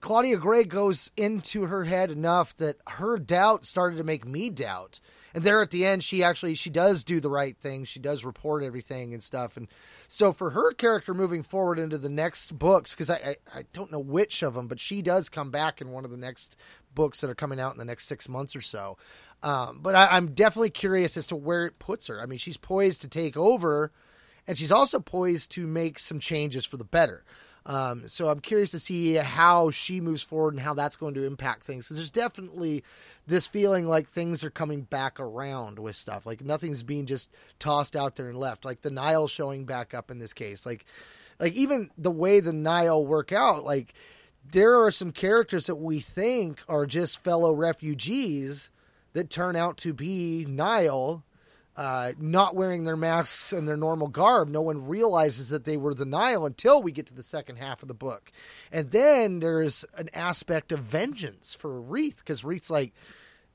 Claudia 0.00 0.38
Gray 0.38 0.64
goes 0.64 1.10
into 1.16 1.66
her 1.66 1.84
head 1.84 2.10
enough 2.10 2.56
that 2.56 2.76
her 2.86 3.18
doubt 3.18 3.66
started 3.66 3.96
to 3.96 4.04
make 4.04 4.26
me 4.26 4.50
doubt. 4.50 5.00
and 5.34 5.44
there 5.44 5.62
at 5.62 5.70
the 5.70 5.84
end 5.86 6.02
she 6.04 6.22
actually 6.22 6.54
she 6.54 6.70
does 6.70 7.04
do 7.04 7.20
the 7.20 7.30
right 7.30 7.56
thing 7.58 7.84
she 7.84 7.98
does 8.00 8.24
report 8.24 8.62
everything 8.62 9.12
and 9.12 9.22
stuff 9.22 9.56
and 9.56 9.68
so 10.06 10.32
for 10.32 10.50
her 10.50 10.72
character 10.72 11.12
moving 11.14 11.42
forward 11.42 11.78
into 11.78 11.98
the 11.98 12.08
next 12.08 12.58
books 12.58 12.92
because 12.92 13.10
I, 13.10 13.36
I, 13.54 13.58
I 13.58 13.64
don't 13.72 13.92
know 13.92 13.98
which 13.98 14.42
of 14.42 14.54
them 14.54 14.68
but 14.68 14.80
she 14.80 15.00
does 15.02 15.28
come 15.28 15.50
back 15.50 15.80
in 15.80 15.90
one 15.90 16.04
of 16.04 16.10
the 16.10 16.16
next 16.16 16.56
books 16.98 17.20
that 17.22 17.30
are 17.30 17.34
coming 17.34 17.58
out 17.58 17.72
in 17.72 17.78
the 17.78 17.84
next 17.84 18.06
six 18.06 18.28
months 18.28 18.54
or 18.54 18.60
so 18.60 18.98
um, 19.42 19.78
but 19.80 19.94
I, 19.94 20.08
i'm 20.08 20.34
definitely 20.34 20.70
curious 20.70 21.16
as 21.16 21.26
to 21.28 21.36
where 21.36 21.64
it 21.64 21.78
puts 21.78 22.08
her 22.08 22.20
i 22.20 22.26
mean 22.26 22.38
she's 22.38 22.56
poised 22.58 23.00
to 23.02 23.08
take 23.08 23.36
over 23.36 23.92
and 24.46 24.58
she's 24.58 24.72
also 24.72 24.98
poised 24.98 25.50
to 25.52 25.66
make 25.66 25.98
some 25.98 26.18
changes 26.20 26.66
for 26.66 26.76
the 26.76 26.84
better 26.84 27.24
um, 27.68 28.08
so 28.08 28.30
I'm 28.30 28.40
curious 28.40 28.70
to 28.70 28.78
see 28.78 29.14
how 29.14 29.70
she 29.70 30.00
moves 30.00 30.22
forward 30.22 30.54
and 30.54 30.62
how 30.62 30.72
that's 30.72 30.96
going 30.96 31.12
to 31.14 31.26
impact 31.26 31.64
things. 31.64 31.84
Because 31.84 31.98
there's 31.98 32.10
definitely 32.10 32.82
this 33.26 33.46
feeling 33.46 33.86
like 33.86 34.08
things 34.08 34.42
are 34.42 34.50
coming 34.50 34.82
back 34.82 35.20
around 35.20 35.78
with 35.78 35.94
stuff. 35.94 36.24
Like 36.24 36.42
nothing's 36.42 36.82
being 36.82 37.04
just 37.04 37.30
tossed 37.58 37.94
out 37.94 38.16
there 38.16 38.30
and 38.30 38.38
left. 38.38 38.64
Like 38.64 38.80
the 38.80 38.90
Nihil 38.90 39.28
showing 39.28 39.66
back 39.66 39.92
up 39.92 40.10
in 40.10 40.18
this 40.18 40.32
case. 40.32 40.64
Like, 40.64 40.86
like 41.38 41.52
even 41.52 41.90
the 41.98 42.10
way 42.10 42.40
the 42.40 42.54
Nihil 42.54 43.04
work 43.04 43.32
out. 43.32 43.64
Like 43.64 43.92
there 44.52 44.82
are 44.82 44.90
some 44.90 45.12
characters 45.12 45.66
that 45.66 45.76
we 45.76 46.00
think 46.00 46.62
are 46.68 46.86
just 46.86 47.22
fellow 47.22 47.52
refugees 47.52 48.70
that 49.12 49.30
turn 49.30 49.56
out 49.56 49.76
to 49.78 49.92
be 49.92 50.44
Nihil 50.48 51.24
uh, 51.78 52.12
not 52.18 52.56
wearing 52.56 52.82
their 52.82 52.96
masks 52.96 53.52
and 53.52 53.68
their 53.68 53.76
normal 53.76 54.08
garb. 54.08 54.48
No 54.48 54.60
one 54.60 54.88
realizes 54.88 55.50
that 55.50 55.64
they 55.64 55.76
were 55.76 55.94
the 55.94 56.04
Nihil 56.04 56.44
until 56.44 56.82
we 56.82 56.90
get 56.90 57.06
to 57.06 57.14
the 57.14 57.22
second 57.22 57.56
half 57.56 57.82
of 57.82 57.88
the 57.88 57.94
book. 57.94 58.32
And 58.72 58.90
then 58.90 59.38
there's 59.38 59.84
an 59.96 60.10
aspect 60.12 60.72
of 60.72 60.80
vengeance 60.80 61.54
for 61.54 61.80
Reath 61.80 62.18
because 62.18 62.42
Reath's 62.42 62.68
like, 62.68 62.92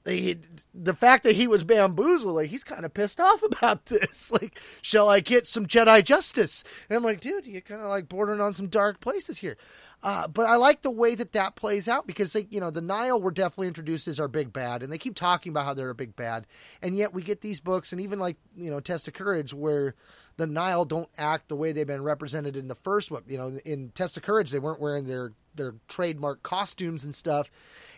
the, 0.06 0.38
the 0.74 0.94
fact 0.94 1.24
that 1.24 1.36
he 1.36 1.48
was 1.48 1.66
bamboozled, 1.66 2.36
like 2.36 2.50
he's 2.50 2.64
kind 2.64 2.86
of 2.86 2.94
pissed 2.94 3.20
off 3.20 3.44
about 3.52 3.88
this. 3.88 4.32
Like, 4.32 4.58
shall 4.82 5.10
I 5.10 5.20
get 5.20 5.46
some 5.46 5.66
Jedi 5.66 6.02
justice? 6.02 6.64
And 6.89 6.96
I'm 6.96 7.04
like, 7.04 7.20
dude, 7.20 7.46
you're 7.46 7.60
kind 7.60 7.82
of 7.82 7.89
like 7.89 8.08
bordering 8.08 8.39
on 8.39 8.54
some 8.54 8.68
dark 8.68 9.02
places 9.02 9.39
here. 9.39 9.58
Uh, 10.04 10.28
but 10.28 10.45
I 10.45 10.58
like 10.58 10.82
the 10.82 10.91
way 10.91 11.16
that 11.16 11.32
that 11.32 11.56
plays 11.56 11.88
out 11.88 12.06
because, 12.06 12.34
they, 12.34 12.45
you 12.49 12.60
know, 12.60 12.70
the 12.70 12.82
Nihil 12.82 13.22
were 13.22 13.32
definitely 13.32 13.70
introduced 13.70 14.08
as 14.10 14.20
our 14.20 14.28
big 14.28 14.51
bad, 14.51 14.84
and 14.84 14.91
they 14.91 14.97
keep 14.97 15.16
talking 15.16 15.51
about 15.51 15.66
how 15.66 15.74
they're 15.74 15.89
a 15.89 15.95
big 15.95 16.16
bad, 16.16 16.45
and 16.82 16.97
yet 16.97 17.14
we 17.14 17.24
get 17.24 17.39
these 17.39 17.62
books, 17.62 17.93
and 17.93 18.01
even 18.01 18.20
like 18.20 18.36
you 18.58 18.70
know, 18.70 18.82
Test 18.82 19.08
of 19.08 19.14
Courage, 19.14 19.54
where 19.54 19.95
the 20.36 20.45
Nihil 20.45 20.86
don't 20.86 21.10
act 21.18 21.47
the 21.47 21.56
way 21.56 21.72
they've 21.72 21.88
been 21.88 22.04
represented 22.04 22.58
in 22.58 22.68
the 22.68 22.76
first 22.76 23.10
book. 23.10 23.24
You 23.28 23.38
know, 23.38 23.47
in 23.64 23.89
Test 23.89 24.18
of 24.18 24.24
Courage, 24.24 24.51
they 24.51 24.60
weren't 24.60 24.82
wearing 24.82 25.08
their 25.08 25.32
their 25.56 25.76
trademark 25.88 26.43
costumes 26.43 27.06
and 27.06 27.16
stuff, 27.16 27.49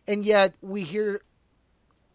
and 0.07 0.23
yet 0.23 0.53
we 0.61 0.83
hear 0.83 1.21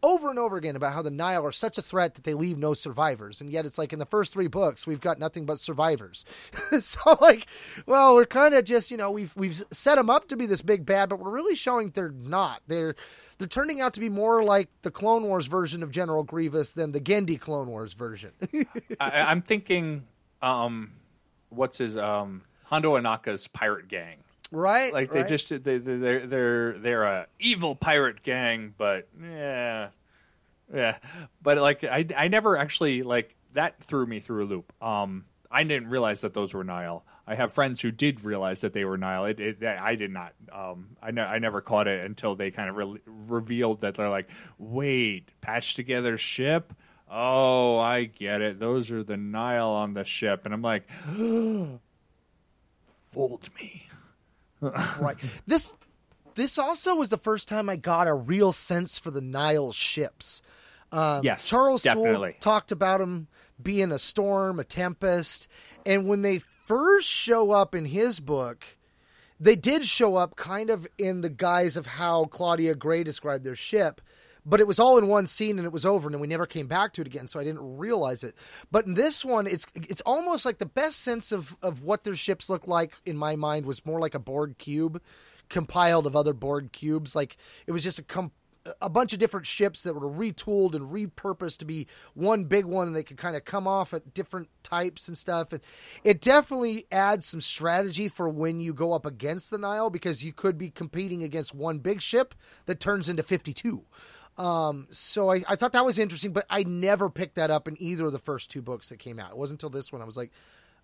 over 0.03 0.31
and 0.31 0.39
over 0.39 0.57
again 0.57 0.77
about 0.77 0.93
how 0.95 1.03
the 1.03 1.11
Nihil 1.11 1.47
are 1.47 1.53
such 1.53 1.79
a 1.79 1.83
threat 1.83 2.15
that 2.15 2.25
they 2.25 2.35
leave 2.35 2.59
no 2.59 2.75
survivors. 2.75 3.41
And 3.41 3.51
yet 3.51 3.67
it's 3.67 3.79
like 3.79 3.93
in 3.93 3.99
the 3.99 4.07
first 4.07 4.33
three 4.33 4.47
books, 4.47 4.87
we've 4.87 5.01
got 5.01 5.19
nothing 5.19 5.47
but 5.47 5.61
survivors. 5.61 6.25
so 6.81 7.19
like, 7.21 7.47
well, 7.87 8.15
we're 8.15 8.27
kind 8.27 8.55
of 8.55 8.65
just, 8.65 8.91
you 8.91 8.97
know, 8.97 9.11
we've, 9.11 9.35
we've 9.37 9.63
set 9.71 9.97
them 9.97 10.11
up 10.11 10.29
to 10.29 10.37
be 10.37 10.47
this 10.47 10.63
big 10.63 10.87
bad, 10.87 11.09
but 11.09 11.21
we're 11.21 11.31
really 11.31 11.55
showing 11.55 11.91
they're 11.91 12.11
not. 12.11 12.63
They're, 12.67 12.95
they're 13.39 13.49
turning 13.49 13.81
out 13.81 13.95
to 13.95 14.01
be 14.01 14.09
more 14.09 14.43
like 14.43 14.69
the 14.83 14.91
Clone 14.91 15.25
Wars 15.25 15.47
version 15.47 15.83
of 15.83 15.91
General 15.91 16.23
Grievous 16.23 16.73
than 16.73 16.93
the 16.93 17.01
Genndy 17.01 17.41
Clone 17.41 17.69
Wars 17.69 17.95
version. 17.95 18.33
I, 19.01 19.11
I'm 19.21 19.43
thinking, 19.43 20.05
um, 20.43 20.93
what's 21.49 21.79
his, 21.79 21.97
um, 21.97 22.43
Hondo 22.65 22.97
Ohnaka's 22.97 23.49
pirate 23.49 23.89
gang. 23.89 24.19
Right, 24.53 24.93
Like 24.93 25.13
they 25.13 25.21
right. 25.21 25.29
just 25.29 25.49
they 25.49 25.79
they're 25.79 26.27
they're 26.27 26.79
they're 26.79 27.05
a 27.05 27.27
evil 27.39 27.77
pirate 27.77 28.23
gang, 28.25 28.75
but 28.77 29.07
yeah, 29.23 29.91
yeah. 30.75 30.97
But 31.41 31.59
like 31.59 31.85
I 31.85 32.05
I 32.17 32.27
never 32.29 32.57
actually 32.57 33.03
like 33.05 33.37
that 33.53 33.83
threw 33.83 34.07
me 34.07 34.19
through 34.19 34.45
a 34.45 34.49
loop. 34.49 34.73
Um, 34.83 35.27
I 35.51 35.63
didn't 35.63 35.89
realize 35.89 36.21
that 36.23 36.35
those 36.35 36.53
were 36.53 36.65
Nihil. 36.65 37.05
I 37.29 37.37
have 37.37 37.53
friends 37.53 37.81
who 37.81 37.93
did 37.93 38.25
realize 38.25 38.61
that 38.63 38.73
they 38.73 38.85
were 38.85 38.97
Nihil. 38.99 39.27
It, 39.27 39.39
it, 39.41 39.63
I 39.63 39.95
did 39.95 40.11
not. 40.11 40.33
Um, 40.53 40.97
I 41.01 41.13
ne- 41.13 41.23
I 41.23 41.39
never 41.39 41.61
caught 41.61 41.87
it 41.87 42.05
until 42.05 42.35
they 42.35 42.51
kind 42.51 42.69
of 42.71 42.77
re- 42.77 43.01
revealed 43.07 43.81
that 43.83 43.95
they're 43.95 44.09
like, 44.09 44.31
wait, 44.59 45.29
patched 45.41 45.77
together 45.77 46.19
ship. 46.19 46.73
Oh, 47.09 47.79
I 47.79 48.05
get 48.05 48.41
it. 48.41 48.59
Those 48.59 48.91
are 48.91 49.03
the 49.05 49.17
Nihil 49.17 49.65
on 49.69 49.95
the 49.95 50.03
ship, 50.05 50.45
and 50.45 50.53
I'm 50.55 50.63
like, 50.63 50.89
fooled 53.11 53.49
me. 53.57 53.87
Right. 54.61 55.17
This 55.47 55.75
this 56.35 56.59
also 56.59 56.95
was 56.95 57.09
the 57.09 57.17
first 57.19 57.49
time 57.49 57.69
I 57.69 57.77
got 57.77 58.07
a 58.07 58.15
real 58.15 58.53
sense 58.53 58.99
for 58.99 59.11
the 59.11 59.21
Nihil 59.21 59.73
ships. 59.73 60.43
Um, 60.93 61.23
Yes, 61.25 61.49
Charles 61.49 61.83
definitely. 61.83 62.37
talked 62.41 62.73
about 62.73 63.01
them 63.01 63.29
being 63.63 63.93
a 63.93 63.99
storm, 63.99 64.59
a 64.59 64.65
tempest, 64.65 65.49
and 65.85 66.07
when 66.07 66.23
they 66.23 66.39
first 66.39 67.09
show 67.09 67.51
up 67.53 67.75
in 67.75 67.85
his 67.87 68.21
book, 68.21 68.77
they 69.39 69.57
did 69.57 69.85
show 69.85 70.17
up 70.17 70.37
kind 70.37 70.71
of 70.71 70.87
in 70.99 71.21
the 71.21 71.31
guise 71.31 71.77
of 71.77 71.87
how 71.87 72.27
Claudia 72.27 72.75
Gray 72.75 73.03
described 73.05 73.45
their 73.45 73.57
ship, 73.57 74.01
but 74.51 74.61
it 74.61 74.67
was 74.67 74.79
all 74.79 74.99
in 74.99 75.09
one 75.09 75.27
scene 75.27 75.59
and 75.59 75.67
it 75.67 75.73
was 75.73 75.87
over, 75.87 76.09
and 76.09 76.15
then 76.15 76.21
we 76.21 76.27
never 76.27 76.47
came 76.47 76.67
back 76.67 76.93
to 76.95 77.01
it 77.01 77.07
again, 77.07 77.29
so 77.29 77.41
I 77.41 77.45
didn't 77.45 77.79
realize 77.79 78.23
it. 78.25 78.35
But 78.71 78.87
in 78.87 78.95
this 78.95 79.25
one, 79.25 79.47
it's 79.47 79.67
it's 79.75 80.03
almost 80.03 80.45
like 80.45 80.59
the 80.59 80.67
best 80.67 81.01
sense 81.01 81.33
of 81.33 81.57
of 81.63 81.83
what 81.83 82.05
their 82.05 82.17
ships 82.17 82.51
look 82.51 82.67
like 82.67 82.95
in 83.07 83.17
my 83.17 83.37
mind 83.37 83.65
was 83.65 83.87
more 83.87 84.01
like 84.01 84.15
a 84.15 84.19
Borg 84.19 84.59
cube 84.59 85.01
compiled 85.49 86.07
of 86.07 86.17
other 86.17 86.33
Borg 86.33 86.73
cubes. 86.73 87.15
Like 87.15 87.37
it 87.67 87.73
was 87.73 87.85
just 87.85 87.99
a 87.99 88.03
com- 88.03 88.33
a 88.81 88.91
bunch 88.91 89.13
of 89.13 89.19
different 89.19 89.47
ships 89.47 89.83
that 89.83 89.95
were 89.95 90.11
retooled 90.11 90.75
and 90.75 90.91
repurposed 90.91 91.59
to 91.59 91.65
be 91.65 91.87
one 92.15 92.45
big 92.45 92.67
one 92.67 92.87
and 92.87 92.97
they 92.97 93.03
could 93.03 93.17
kind 93.17 93.35
of 93.35 93.45
come 93.45 93.67
off 93.67 93.95
at 93.95 94.13
different 94.13 94.49
types 94.63 95.09
and 95.09 95.17
stuff 95.17 95.53
and 95.53 95.63
it 96.05 96.21
definitely 96.21 96.85
adds 96.93 97.27
some 97.27 97.41
strategy 97.41 98.07
for 98.07 98.29
when 98.29 98.61
you 98.61 98.75
go 98.75 98.93
up 98.93 99.07
against 99.07 99.51
the 99.51 99.59
Nihil 99.59 99.89
because 99.89 100.23
you 100.23 100.33
could 100.33 100.59
be 100.59 100.69
competing 100.69 101.23
against 101.23 101.55
one 101.55 101.79
big 101.79 102.03
ship 102.03 102.35
that 102.67 102.81
turns 102.81 103.09
into 103.09 103.23
52 103.23 103.85
um, 104.39 104.87
so 104.91 105.31
I, 105.31 105.43
I 105.49 105.57
thought 105.57 105.73
that 105.73 105.85
was 105.85 105.99
interesting 105.99 106.33
but 106.33 106.47
I 106.49 106.65
never 106.65 107.11
picked 107.11 107.35
that 107.35 107.51
up 107.51 107.69
in 107.69 107.81
either 107.81 108.07
of 108.07 108.13
the 108.13 108.19
first 108.19 108.51
two 108.51 108.63
books 108.63 108.89
that 108.89 108.99
came 108.99 109.19
out 109.19 109.31
it 109.31 109.37
wasn't 109.37 109.63
until 109.63 109.71
this 109.71 109.93
one 109.93 110.03
I 110.03 110.05
was 110.05 110.17
like 110.17 110.31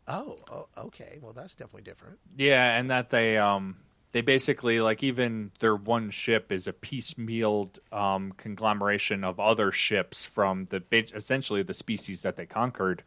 oh, 0.09 0.37
oh 0.51 0.69
okay 0.87 1.19
well 1.21 1.33
that's 1.33 1.55
definitely 1.55 1.83
different 1.83 2.19
Yeah, 2.37 2.77
and 2.77 2.91
that 2.91 3.11
they 3.11 3.37
um 3.39 3.77
they 4.17 4.23
basically 4.23 4.81
like 4.81 5.03
even 5.03 5.51
their 5.59 5.77
one 5.77 6.11
ship 6.11 6.51
is 6.51 6.67
a 6.67 6.73
piecemealed 6.73 7.79
um, 7.93 8.33
conglomeration 8.39 9.25
of 9.25 9.39
other 9.39 9.71
ships 9.73 10.25
from 10.25 10.65
the 10.71 10.83
essentially 11.15 11.63
the 11.63 11.75
species 11.75 12.23
that 12.23 12.37
they 12.37 12.47
conquered. 12.47 13.03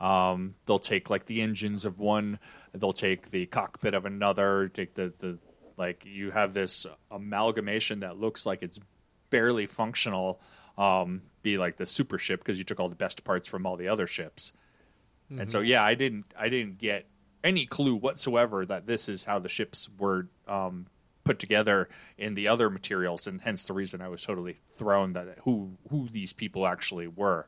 Um, 0.00 0.56
they'll 0.66 0.78
take 0.78 1.08
like 1.08 1.24
the 1.24 1.40
engines 1.40 1.86
of 1.86 1.98
one, 1.98 2.38
they'll 2.74 2.92
take 2.92 3.30
the 3.30 3.46
cockpit 3.46 3.94
of 3.94 4.04
another, 4.04 4.68
take 4.68 4.94
the 4.94 5.14
the 5.18 5.38
like 5.78 6.04
you 6.04 6.30
have 6.30 6.52
this 6.52 6.86
amalgamation 7.10 8.00
that 8.00 8.18
looks 8.18 8.44
like 8.44 8.62
it's 8.62 8.78
barely 9.30 9.66
functional. 9.66 10.40
Um, 10.76 11.22
be 11.42 11.58
like 11.58 11.76
the 11.76 11.86
super 11.86 12.18
ship 12.18 12.40
because 12.40 12.58
you 12.58 12.64
took 12.64 12.78
all 12.80 12.88
the 12.88 12.94
best 12.96 13.24
parts 13.24 13.48
from 13.48 13.66
all 13.66 13.76
the 13.76 13.88
other 13.88 14.06
ships. 14.06 14.52
And 15.30 15.50
so 15.50 15.60
yeah, 15.60 15.82
I 15.82 15.94
didn't 15.94 16.24
I 16.36 16.48
didn't 16.48 16.78
get 16.78 17.06
any 17.44 17.64
clue 17.64 17.94
whatsoever 17.94 18.66
that 18.66 18.86
this 18.86 19.08
is 19.08 19.24
how 19.24 19.38
the 19.38 19.48
ships 19.48 19.88
were 19.98 20.28
um, 20.48 20.86
put 21.22 21.38
together 21.38 21.88
in 22.18 22.34
the 22.34 22.48
other 22.48 22.68
materials, 22.68 23.26
and 23.28 23.40
hence 23.40 23.64
the 23.66 23.72
reason 23.72 24.00
I 24.02 24.08
was 24.08 24.22
totally 24.24 24.54
thrown 24.74 25.12
that 25.12 25.38
who 25.44 25.76
who 25.88 26.08
these 26.08 26.32
people 26.32 26.66
actually 26.66 27.06
were. 27.06 27.46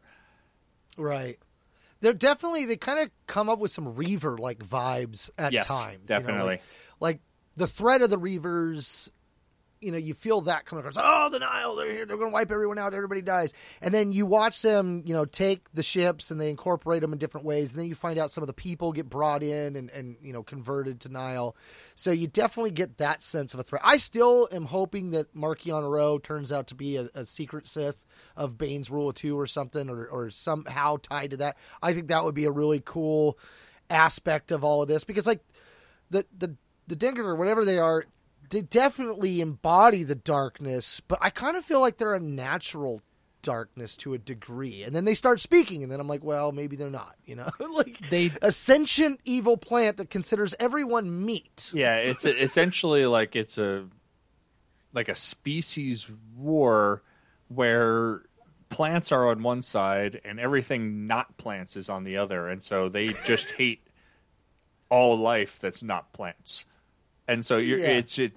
Right. 0.96 1.38
They're 2.00 2.12
definitely 2.12 2.66
they 2.66 2.76
kind 2.76 3.00
of 3.00 3.10
come 3.26 3.48
up 3.48 3.58
with 3.58 3.70
some 3.72 3.94
Reaver 3.96 4.38
like 4.38 4.58
vibes 4.60 5.30
at 5.36 5.52
Yes, 5.52 5.66
times. 5.66 5.92
you 6.08 6.14
know, 6.14 6.20
definitely. 6.20 6.46
like, 6.46 6.62
like 7.00 7.20
the 7.56 7.66
threat 7.66 8.02
of 8.02 8.10
the 8.10 8.18
Reavers, 8.18 9.08
you 9.82 9.92
know, 9.92 9.98
you 9.98 10.14
feel 10.14 10.42
that 10.42 10.64
coming 10.64 10.84
across. 10.84 11.02
Oh, 11.02 11.28
the 11.28 11.38
Nihil, 11.38 11.76
they're 11.76 11.90
here, 11.90 12.06
they're 12.06 12.16
going 12.16 12.30
to 12.30 12.34
wipe 12.34 12.50
everyone 12.50 12.78
out, 12.78 12.94
everybody 12.94 13.22
dies. 13.22 13.52
And 13.80 13.92
then 13.92 14.12
you 14.12 14.26
watch 14.26 14.62
them, 14.62 15.02
you 15.04 15.14
know, 15.14 15.24
take 15.24 15.72
the 15.72 15.82
ships 15.82 16.30
and 16.30 16.40
they 16.40 16.50
incorporate 16.50 17.00
them 17.00 17.12
in 17.12 17.18
different 17.18 17.46
ways. 17.46 17.72
And 17.72 17.80
then 17.80 17.88
you 17.88 17.94
find 17.94 18.18
out 18.18 18.30
some 18.30 18.42
of 18.42 18.46
the 18.46 18.52
people 18.52 18.92
get 18.92 19.08
brought 19.08 19.42
in 19.42 19.76
and, 19.76 19.90
and 19.90 20.16
you 20.22 20.32
know, 20.32 20.42
converted 20.42 21.00
to 21.00 21.08
Nihil. 21.08 21.56
So 21.94 22.10
you 22.10 22.26
definitely 22.26 22.70
get 22.70 22.98
that 22.98 23.22
sense 23.22 23.54
of 23.54 23.60
a 23.60 23.62
threat. 23.62 23.82
I 23.84 23.96
still 23.96 24.48
am 24.52 24.66
hoping 24.66 25.10
that 25.10 25.34
Marchion 25.34 25.90
Ro 25.90 26.18
turns 26.18 26.52
out 26.52 26.68
to 26.68 26.74
be 26.74 26.96
a, 26.96 27.08
a 27.14 27.26
secret 27.26 27.66
Sith 27.66 28.04
of 28.36 28.56
Bane's 28.56 28.90
Rule 28.90 29.08
of 29.08 29.14
Two 29.14 29.38
or 29.38 29.46
something, 29.46 29.88
or, 29.88 30.06
or 30.06 30.30
somehow 30.30 30.96
tied 31.02 31.30
to 31.30 31.36
that. 31.38 31.56
I 31.82 31.92
think 31.92 32.08
that 32.08 32.24
would 32.24 32.34
be 32.34 32.44
a 32.44 32.50
really 32.50 32.80
cool 32.84 33.38
aspect 33.90 34.52
of 34.52 34.64
all 34.64 34.82
of 34.82 34.88
this 34.88 35.04
because, 35.04 35.26
like, 35.26 35.40
the 36.10 36.24
the 36.36 36.56
the 36.86 36.96
Dinger 36.96 37.24
or 37.24 37.36
whatever 37.36 37.64
they 37.64 37.78
are, 37.78 38.06
they 38.52 38.60
definitely 38.62 39.40
embody 39.40 40.04
the 40.04 40.14
darkness, 40.14 41.00
but 41.08 41.18
I 41.20 41.30
kind 41.30 41.56
of 41.56 41.64
feel 41.64 41.80
like 41.80 41.96
they're 41.96 42.14
a 42.14 42.20
natural 42.20 43.02
darkness 43.42 43.96
to 43.96 44.14
a 44.14 44.18
degree. 44.18 44.84
And 44.84 44.94
then 44.94 45.04
they 45.04 45.14
start 45.14 45.40
speaking, 45.40 45.82
and 45.82 45.90
then 45.90 45.98
I'm 45.98 46.06
like, 46.06 46.22
well, 46.22 46.52
maybe 46.52 46.76
they're 46.76 46.90
not. 46.90 47.16
You 47.24 47.36
know, 47.36 47.48
like 47.74 47.98
They- 48.08 48.30
a 48.40 48.52
sentient 48.52 49.20
evil 49.24 49.56
plant 49.56 49.96
that 49.96 50.10
considers 50.10 50.54
everyone 50.60 51.24
meat. 51.24 51.72
Yeah, 51.74 51.96
it's 51.96 52.24
a, 52.24 52.40
essentially 52.42 53.06
like 53.06 53.34
it's 53.34 53.58
a 53.58 53.88
like 54.94 55.08
a 55.08 55.14
species 55.14 56.08
war 56.36 57.02
where 57.48 58.22
plants 58.68 59.10
are 59.10 59.28
on 59.30 59.42
one 59.42 59.62
side 59.62 60.20
and 60.24 60.38
everything 60.38 61.06
not 61.06 61.36
plants 61.38 61.76
is 61.76 61.88
on 61.88 62.04
the 62.04 62.18
other, 62.18 62.48
and 62.48 62.62
so 62.62 62.88
they 62.88 63.08
just 63.26 63.50
hate 63.58 63.82
all 64.90 65.18
life 65.18 65.58
that's 65.58 65.82
not 65.82 66.12
plants. 66.12 66.66
And 67.28 67.46
so 67.46 67.56
you're, 67.56 67.78
Yeah. 67.78 67.86
it's 67.98 68.18
it, 68.18 68.32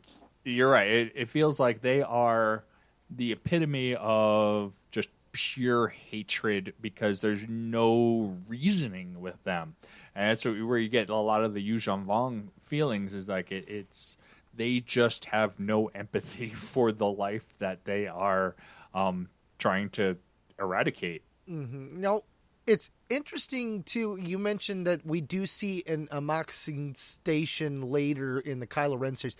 you're 0.45 0.69
right. 0.69 0.87
It, 0.87 1.11
it 1.15 1.29
feels 1.29 1.59
like 1.59 1.81
they 1.81 2.01
are 2.01 2.63
the 3.09 3.31
epitome 3.31 3.95
of 3.95 4.73
just 4.91 5.09
pure 5.31 5.89
hatred 5.89 6.73
because 6.79 7.21
there's 7.21 7.47
no 7.49 8.35
reasoning 8.47 9.19
with 9.19 9.43
them, 9.43 9.75
and 10.15 10.29
that's 10.29 10.45
where 10.45 10.77
you 10.77 10.87
get 10.87 11.09
a 11.09 11.15
lot 11.15 11.43
of 11.43 11.53
the 11.53 11.61
Yu 11.61 11.75
Vong 11.77 12.49
feelings. 12.61 13.13
Is 13.13 13.27
like 13.27 13.51
it, 13.51 13.67
it's 13.67 14.17
they 14.53 14.79
just 14.79 15.25
have 15.25 15.59
no 15.59 15.87
empathy 15.87 16.49
for 16.55 16.91
the 16.91 17.09
life 17.09 17.55
that 17.59 17.85
they 17.85 18.07
are 18.07 18.55
um, 18.93 19.29
trying 19.59 19.89
to 19.89 20.17
eradicate. 20.59 21.23
No, 21.47 22.23
it's 22.65 22.89
interesting 23.09 23.83
too. 23.83 24.17
You 24.21 24.39
mentioned 24.39 24.87
that 24.87 25.05
we 25.05 25.21
do 25.21 25.45
see 25.45 25.83
an 25.85 26.07
Amaxine 26.07 26.95
station 26.97 27.91
later 27.91 28.39
in 28.39 28.59
the 28.59 28.67
Kylo 28.67 28.99
Ren 28.99 29.15
series. 29.15 29.37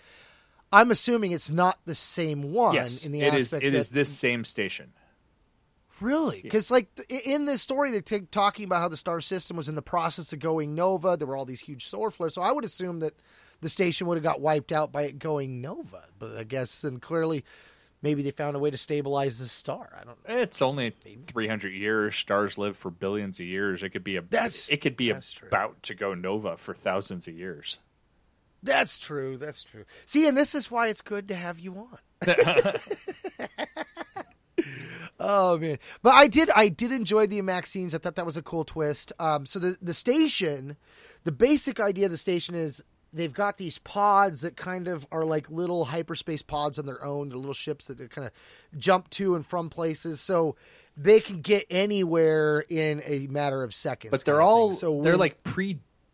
I'm 0.72 0.90
assuming 0.90 1.32
it's 1.32 1.50
not 1.50 1.78
the 1.84 1.94
same 1.94 2.52
one. 2.52 2.74
yes, 2.74 3.04
in 3.06 3.12
the 3.12 3.22
it 3.22 3.34
is. 3.34 3.52
It 3.52 3.60
that, 3.60 3.74
is 3.74 3.90
this 3.90 4.16
same 4.16 4.44
station. 4.44 4.92
Really? 6.00 6.42
Because 6.42 6.70
like 6.70 6.88
in 7.08 7.46
this 7.46 7.62
story, 7.62 7.90
they're 7.90 8.00
t- 8.02 8.26
talking 8.30 8.64
about 8.64 8.80
how 8.80 8.88
the 8.88 8.96
star 8.96 9.20
system 9.20 9.56
was 9.56 9.68
in 9.68 9.76
the 9.76 9.82
process 9.82 10.32
of 10.32 10.40
going 10.40 10.74
nova. 10.74 11.16
There 11.16 11.26
were 11.26 11.36
all 11.36 11.46
these 11.46 11.60
huge 11.60 11.86
solar 11.86 12.10
flares. 12.10 12.34
So 12.34 12.42
I 12.42 12.52
would 12.52 12.64
assume 12.64 13.00
that 13.00 13.14
the 13.60 13.68
station 13.68 14.06
would 14.06 14.16
have 14.16 14.24
got 14.24 14.40
wiped 14.40 14.72
out 14.72 14.92
by 14.92 15.02
it 15.04 15.18
going 15.18 15.60
nova. 15.62 16.04
But 16.18 16.36
I 16.36 16.44
guess 16.44 16.82
then 16.82 16.98
clearly, 16.98 17.44
maybe 18.02 18.22
they 18.22 18.30
found 18.30 18.56
a 18.56 18.58
way 18.58 18.70
to 18.70 18.76
stabilize 18.76 19.38
the 19.38 19.48
star. 19.48 19.98
I 19.98 20.04
don't 20.04 20.28
know. 20.28 20.36
It's 20.42 20.60
only 20.60 20.94
300 21.28 21.70
years. 21.70 22.14
Stars 22.16 22.58
live 22.58 22.76
for 22.76 22.90
billions 22.90 23.40
of 23.40 23.46
years. 23.46 23.82
It 23.82 23.90
could 23.90 24.04
be 24.04 24.16
a. 24.16 24.22
That's- 24.22 24.68
it 24.68 24.82
could 24.82 24.98
be 24.98 25.12
that's 25.12 25.32
true. 25.32 25.48
about 25.48 25.82
to 25.84 25.94
go 25.94 26.12
nova 26.12 26.58
for 26.58 26.74
thousands 26.74 27.26
of 27.26 27.34
years. 27.34 27.78
That's 28.66 28.98
true. 28.98 29.38
That's 29.38 29.62
true. 29.62 29.84
See, 30.04 30.28
and 30.28 30.36
this 30.36 30.54
is 30.54 30.70
why 30.70 30.88
it's 30.88 31.02
good 31.02 31.28
to 31.28 31.34
have 31.34 31.58
you 31.58 31.74
on. 31.76 31.98
oh 35.20 35.58
man, 35.58 35.78
but 36.02 36.14
I 36.14 36.26
did 36.26 36.50
I 36.50 36.68
did 36.68 36.92
enjoy 36.92 37.26
the 37.26 37.40
Maxines. 37.42 37.94
I 37.94 37.98
thought 37.98 38.14
that 38.16 38.26
was 38.26 38.36
a 38.36 38.42
cool 38.42 38.64
twist. 38.64 39.12
Um, 39.18 39.46
so 39.46 39.58
the 39.58 39.76
the 39.80 39.94
station, 39.94 40.76
the 41.24 41.32
basic 41.32 41.80
idea 41.80 42.06
of 42.06 42.10
the 42.10 42.16
station 42.16 42.54
is 42.54 42.82
they've 43.12 43.32
got 43.32 43.56
these 43.58 43.78
pods 43.78 44.42
that 44.42 44.56
kind 44.56 44.88
of 44.88 45.06
are 45.12 45.24
like 45.24 45.50
little 45.50 45.86
hyperspace 45.86 46.42
pods 46.42 46.78
on 46.78 46.86
their 46.86 47.04
own. 47.04 47.28
They're 47.28 47.38
little 47.38 47.52
ships 47.54 47.86
that 47.86 47.98
they 47.98 48.06
kind 48.08 48.26
of 48.26 48.32
jump 48.78 49.10
to 49.10 49.34
and 49.34 49.44
from 49.44 49.68
places, 49.70 50.20
so 50.20 50.56
they 50.96 51.20
can 51.20 51.40
get 51.42 51.66
anywhere 51.70 52.60
in 52.68 53.02
a 53.04 53.26
matter 53.26 53.62
of 53.62 53.74
seconds. 53.74 54.10
But 54.10 54.24
they're 54.24 54.42
all. 54.42 54.72
so 54.72 55.02
they're 55.02 55.12
when- 55.12 55.20
like 55.20 55.42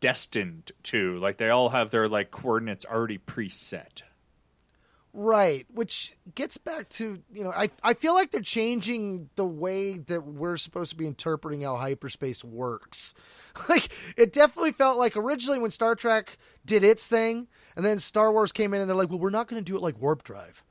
predestined 0.02 0.72
to. 0.84 1.18
Like 1.18 1.38
they 1.38 1.48
all 1.48 1.70
have 1.70 1.90
their 1.90 2.08
like 2.08 2.30
coordinates 2.30 2.84
already 2.84 3.18
preset. 3.18 4.02
Right, 5.14 5.66
which 5.72 6.16
gets 6.34 6.56
back 6.56 6.88
to 6.90 7.22
you 7.32 7.44
know 7.44 7.50
I 7.50 7.70
I 7.82 7.94
feel 7.94 8.14
like 8.14 8.30
they're 8.30 8.40
changing 8.40 9.28
the 9.36 9.44
way 9.44 9.98
that 9.98 10.24
we're 10.26 10.56
supposed 10.56 10.90
to 10.90 10.96
be 10.96 11.06
interpreting 11.06 11.62
how 11.62 11.76
hyperspace 11.76 12.44
works. 12.44 13.14
Like 13.68 13.90
it 14.16 14.32
definitely 14.32 14.72
felt 14.72 14.96
like 14.96 15.14
originally 15.14 15.58
when 15.58 15.70
Star 15.70 15.94
Trek 15.94 16.38
did 16.64 16.82
its 16.82 17.06
thing, 17.06 17.48
and 17.76 17.84
then 17.84 17.98
Star 17.98 18.32
Wars 18.32 18.50
came 18.50 18.72
in 18.72 18.80
and 18.80 18.88
they're 18.88 18.96
like, 18.96 19.10
well, 19.10 19.18
we're 19.18 19.28
not 19.28 19.46
going 19.46 19.62
to 19.62 19.70
do 19.70 19.76
it 19.76 19.82
like 19.82 20.00
warp 20.00 20.24
drive. 20.24 20.64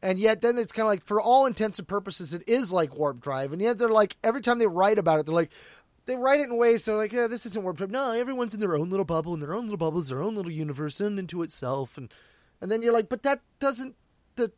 And 0.00 0.18
yet 0.18 0.40
then 0.40 0.56
it's 0.56 0.72
kind 0.72 0.86
of 0.86 0.88
like 0.88 1.04
for 1.04 1.20
all 1.20 1.44
intents 1.44 1.78
and 1.78 1.86
purposes 1.86 2.32
it 2.32 2.42
is 2.46 2.72
like 2.72 2.96
warp 2.96 3.20
drive, 3.20 3.52
and 3.52 3.60
yet 3.60 3.76
they're 3.76 3.90
like 3.90 4.16
every 4.24 4.40
time 4.40 4.58
they 4.58 4.66
write 4.66 4.98
about 4.98 5.20
it 5.20 5.26
they're 5.26 5.34
like. 5.34 5.52
They 6.06 6.16
write 6.16 6.40
it 6.40 6.48
in 6.48 6.56
ways 6.56 6.84
they're 6.84 6.96
like, 6.96 7.12
yeah, 7.12 7.26
this 7.26 7.46
isn't 7.46 7.76
drive. 7.76 7.90
No, 7.90 8.12
everyone's 8.12 8.54
in 8.54 8.60
their 8.60 8.76
own 8.76 8.90
little 8.90 9.04
bubble, 9.04 9.34
and 9.34 9.42
their 9.42 9.54
own 9.54 9.64
little 9.64 9.76
bubbles, 9.76 10.08
their 10.08 10.22
own 10.22 10.36
little 10.36 10.52
universe, 10.52 11.00
and 11.00 11.18
into 11.18 11.42
itself, 11.42 11.98
and 11.98 12.12
and 12.60 12.70
then 12.70 12.80
you're 12.80 12.92
like, 12.92 13.08
but 13.08 13.22
that 13.24 13.40
doesn't 13.58 13.96
the 14.36 14.52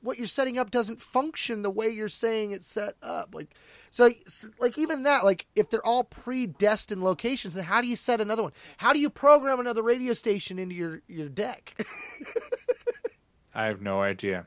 what 0.00 0.18
you're 0.18 0.26
setting 0.26 0.58
up 0.58 0.70
doesn't 0.70 1.00
function 1.00 1.62
the 1.62 1.70
way 1.70 1.88
you're 1.88 2.08
saying 2.08 2.50
it's 2.50 2.66
set 2.66 2.94
up. 3.02 3.34
Like 3.34 3.54
so 3.90 4.10
like 4.58 4.78
even 4.78 5.02
that, 5.04 5.24
like 5.24 5.46
if 5.54 5.70
they're 5.70 5.86
all 5.86 6.04
predestined 6.04 7.02
locations, 7.02 7.54
then 7.54 7.64
how 7.64 7.80
do 7.80 7.86
you 7.86 7.96
set 7.96 8.20
another 8.20 8.42
one? 8.42 8.52
How 8.78 8.92
do 8.92 8.98
you 8.98 9.10
program 9.10 9.60
another 9.60 9.82
radio 9.82 10.14
station 10.14 10.58
into 10.58 10.74
your, 10.74 11.02
your 11.06 11.28
deck? 11.28 11.86
I 13.54 13.66
have 13.66 13.80
no 13.80 14.02
idea. 14.02 14.46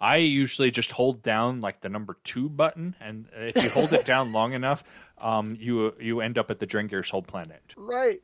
I 0.00 0.16
usually 0.16 0.70
just 0.70 0.92
hold 0.92 1.22
down 1.22 1.60
like 1.60 1.80
the 1.80 1.88
number 1.88 2.18
two 2.22 2.48
button, 2.48 2.94
and 3.00 3.28
if 3.32 3.62
you 3.62 3.70
hold 3.70 3.92
it 3.92 4.04
down 4.04 4.32
long 4.32 4.52
enough, 4.52 4.84
um, 5.18 5.56
you 5.58 5.94
you 6.00 6.20
end 6.20 6.38
up 6.38 6.50
at 6.50 6.60
the 6.60 6.66
Drengir's 6.66 7.10
whole 7.10 7.22
planet. 7.22 7.74
right. 7.76 8.20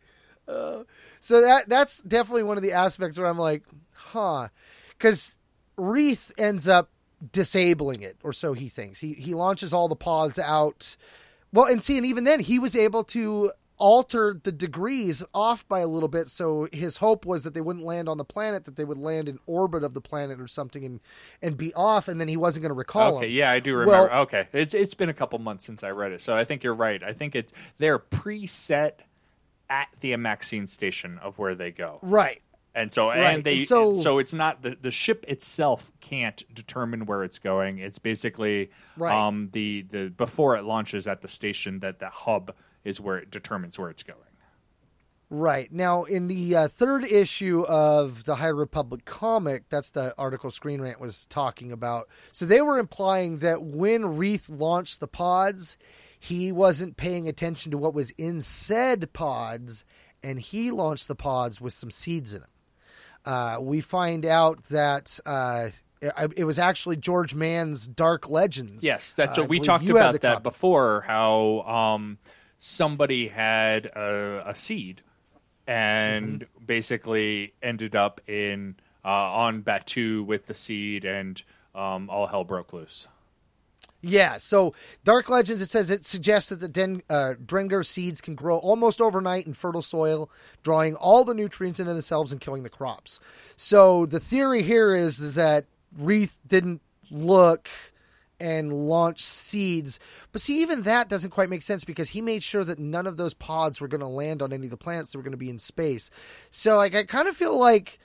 Uh, 0.48 0.82
so 1.20 1.40
that 1.40 1.68
that's 1.68 1.98
definitely 1.98 2.42
one 2.42 2.56
of 2.56 2.62
the 2.64 2.72
aspects 2.72 3.16
where 3.16 3.28
I'm 3.28 3.38
like, 3.38 3.62
huh, 3.92 4.48
because 4.90 5.36
Reath 5.76 6.32
ends 6.36 6.66
up 6.66 6.90
disabling 7.30 8.02
it, 8.02 8.16
or 8.24 8.32
so 8.32 8.52
he 8.52 8.68
thinks. 8.68 9.00
He 9.00 9.12
he 9.12 9.34
launches 9.34 9.72
all 9.72 9.88
the 9.88 9.96
pods 9.96 10.38
out. 10.38 10.96
Well, 11.52 11.66
and 11.66 11.82
see, 11.82 11.96
and 11.96 12.06
even 12.06 12.24
then, 12.24 12.40
he 12.40 12.58
was 12.58 12.74
able 12.74 13.04
to 13.04 13.52
alter 13.82 14.38
the 14.40 14.52
degrees 14.52 15.24
off 15.34 15.66
by 15.66 15.80
a 15.80 15.88
little 15.88 16.08
bit. 16.08 16.28
So 16.28 16.68
his 16.72 16.98
hope 16.98 17.26
was 17.26 17.42
that 17.42 17.52
they 17.52 17.60
wouldn't 17.60 17.84
land 17.84 18.08
on 18.08 18.16
the 18.16 18.24
planet; 18.24 18.64
that 18.66 18.76
they 18.76 18.84
would 18.84 18.96
land 18.98 19.28
in 19.28 19.40
orbit 19.46 19.82
of 19.82 19.92
the 19.92 20.00
planet 20.00 20.40
or 20.40 20.46
something, 20.46 20.84
and 20.84 21.00
and 21.42 21.56
be 21.56 21.74
off. 21.74 22.06
And 22.06 22.20
then 22.20 22.28
he 22.28 22.36
wasn't 22.36 22.62
going 22.62 22.70
to 22.70 22.74
recall. 22.74 23.16
Okay, 23.16 23.26
them. 23.26 23.34
yeah, 23.34 23.50
I 23.50 23.58
do 23.58 23.74
remember. 23.74 24.08
Well- 24.08 24.22
okay, 24.22 24.46
it's 24.52 24.72
it's 24.72 24.94
been 24.94 25.08
a 25.08 25.14
couple 25.14 25.38
months 25.40 25.64
since 25.66 25.82
I 25.82 25.90
read 25.90 26.12
it, 26.12 26.22
so 26.22 26.34
I 26.36 26.44
think 26.44 26.62
you're 26.62 26.74
right. 26.74 27.02
I 27.02 27.12
think 27.12 27.34
it's 27.34 27.52
they're 27.78 27.98
preset 27.98 28.92
at 29.68 29.88
the 30.00 30.12
Amaxine 30.12 30.68
station 30.68 31.18
of 31.18 31.38
where 31.38 31.54
they 31.56 31.70
go, 31.72 31.98
right. 32.02 32.40
and 32.74 32.92
so 32.92 33.08
Right, 33.08 33.34
and 33.34 33.42
they 33.44 33.58
and 33.58 33.66
so- 33.66 34.00
so 34.00 34.18
it's 34.18 34.32
not 34.34 34.62
the 34.62 34.76
the 34.80 34.90
ship 34.92 35.24
itself 35.26 35.90
can't 36.00 36.42
determine 36.54 37.06
where 37.06 37.24
it's 37.24 37.38
going. 37.40 37.78
It's 37.78 37.98
basically 37.98 38.70
Right. 38.96 39.12
um 39.26 39.48
the 39.52 39.82
the 39.90 40.08
before 40.10 40.56
it 40.56 40.62
launches 40.62 41.08
at 41.08 41.20
the 41.22 41.28
station 41.28 41.80
that 41.80 41.98
the 41.98 42.10
hub 42.10 42.54
is 42.84 43.00
where 43.00 43.18
it 43.18 43.30
determines 43.30 43.78
where 43.78 43.90
it's 43.90 44.02
going. 44.02 44.18
Right. 45.30 45.72
Now, 45.72 46.04
in 46.04 46.28
the 46.28 46.54
uh, 46.54 46.68
third 46.68 47.04
issue 47.04 47.62
of 47.62 48.24
the 48.24 48.34
High 48.34 48.48
Republic 48.48 49.06
comic, 49.06 49.64
that's 49.70 49.88
the 49.88 50.14
article 50.18 50.50
Screen 50.50 50.82
Rant 50.82 51.00
was 51.00 51.24
talking 51.26 51.72
about. 51.72 52.06
So 52.32 52.44
they 52.44 52.60
were 52.60 52.78
implying 52.78 53.38
that 53.38 53.62
when 53.62 54.18
Reath 54.18 54.50
launched 54.50 55.00
the 55.00 55.08
pods, 55.08 55.78
he 56.20 56.52
wasn't 56.52 56.98
paying 56.98 57.26
attention 57.28 57.72
to 57.72 57.78
what 57.78 57.94
was 57.94 58.10
in 58.10 58.42
said 58.42 59.14
pods, 59.14 59.86
and 60.22 60.38
he 60.38 60.70
launched 60.70 61.08
the 61.08 61.16
pods 61.16 61.62
with 61.62 61.72
some 61.72 61.90
seeds 61.90 62.34
in 62.34 62.42
them. 62.42 62.50
Uh, 63.24 63.56
we 63.62 63.80
find 63.80 64.26
out 64.26 64.64
that 64.64 65.18
uh, 65.24 65.70
it, 66.02 66.44
was 66.44 66.58
actually 66.58 66.96
George 66.96 67.34
Mann's 67.34 67.86
Dark 67.86 68.28
Legends. 68.28 68.84
Yes, 68.84 69.14
that's 69.14 69.38
Uh, 69.38 69.42
what 69.42 69.50
we 69.50 69.60
talked 69.60 69.88
about 69.88 70.12
that 70.12 70.20
copy. 70.20 70.42
before. 70.42 71.04
How 71.06 71.60
um, 71.62 72.18
somebody 72.62 73.28
had 73.28 73.86
a, 73.86 74.44
a 74.46 74.56
seed 74.56 75.02
and 75.66 76.40
Mm-hmm. 76.40 76.64
basically 76.64 77.52
ended 77.62 77.94
up 77.94 78.20
in 78.26 78.76
uh, 79.04 79.08
on 79.08 79.60
Batu 79.62 80.22
with 80.22 80.46
the 80.46 80.54
seed, 80.54 81.04
and 81.04 81.42
um, 81.74 82.08
all 82.08 82.26
hell 82.28 82.44
broke 82.44 82.72
loose. 82.72 83.06
Yeah, 84.00 84.38
so 84.38 84.74
Dark 85.04 85.28
Legends, 85.28 85.62
it 85.62 85.68
says 85.68 85.90
it 85.90 86.04
suggests 86.04 86.48
that 86.48 86.58
the 86.58 86.68
Den, 86.68 87.02
uh, 87.08 87.34
Drengir 87.44 87.86
seeds 87.86 88.20
can 88.20 88.34
grow 88.34 88.58
almost 88.58 89.00
overnight 89.00 89.46
in 89.46 89.54
fertile 89.54 89.82
soil, 89.82 90.28
drawing 90.64 90.96
all 90.96 91.24
the 91.24 91.34
nutrients 91.34 91.78
into 91.78 91.92
themselves 91.92 92.32
and 92.32 92.40
killing 92.40 92.64
the 92.64 92.68
crops. 92.70 93.20
So 93.56 94.06
the 94.06 94.18
theory 94.18 94.62
here 94.62 94.96
is, 94.96 95.20
is 95.20 95.36
that 95.36 95.66
Reath 95.96 96.38
didn't 96.46 96.80
look 97.10 97.68
and 98.42 98.72
launch 98.72 99.22
seeds. 99.22 100.00
But 100.32 100.40
see, 100.40 100.60
even 100.62 100.82
that 100.82 101.08
doesn't 101.08 101.30
quite 101.30 101.48
make 101.48 101.62
sense 101.62 101.84
because 101.84 102.10
he 102.10 102.20
made 102.20 102.42
sure 102.42 102.64
that 102.64 102.80
none 102.80 103.06
of 103.06 103.16
those 103.16 103.34
pods 103.34 103.80
were 103.80 103.86
going 103.86 104.00
to 104.00 104.06
land 104.08 104.42
on 104.42 104.52
any 104.52 104.66
of 104.66 104.70
the 104.72 104.76
planets 104.76 105.12
that 105.12 105.18
were 105.18 105.22
going 105.22 105.30
to 105.30 105.38
be 105.38 105.48
in 105.48 105.60
space. 105.60 106.10
So, 106.50 106.76
like, 106.76 106.94
I 106.94 107.04
kind 107.04 107.28
of 107.28 107.36
feel 107.36 107.56
like 107.56 108.00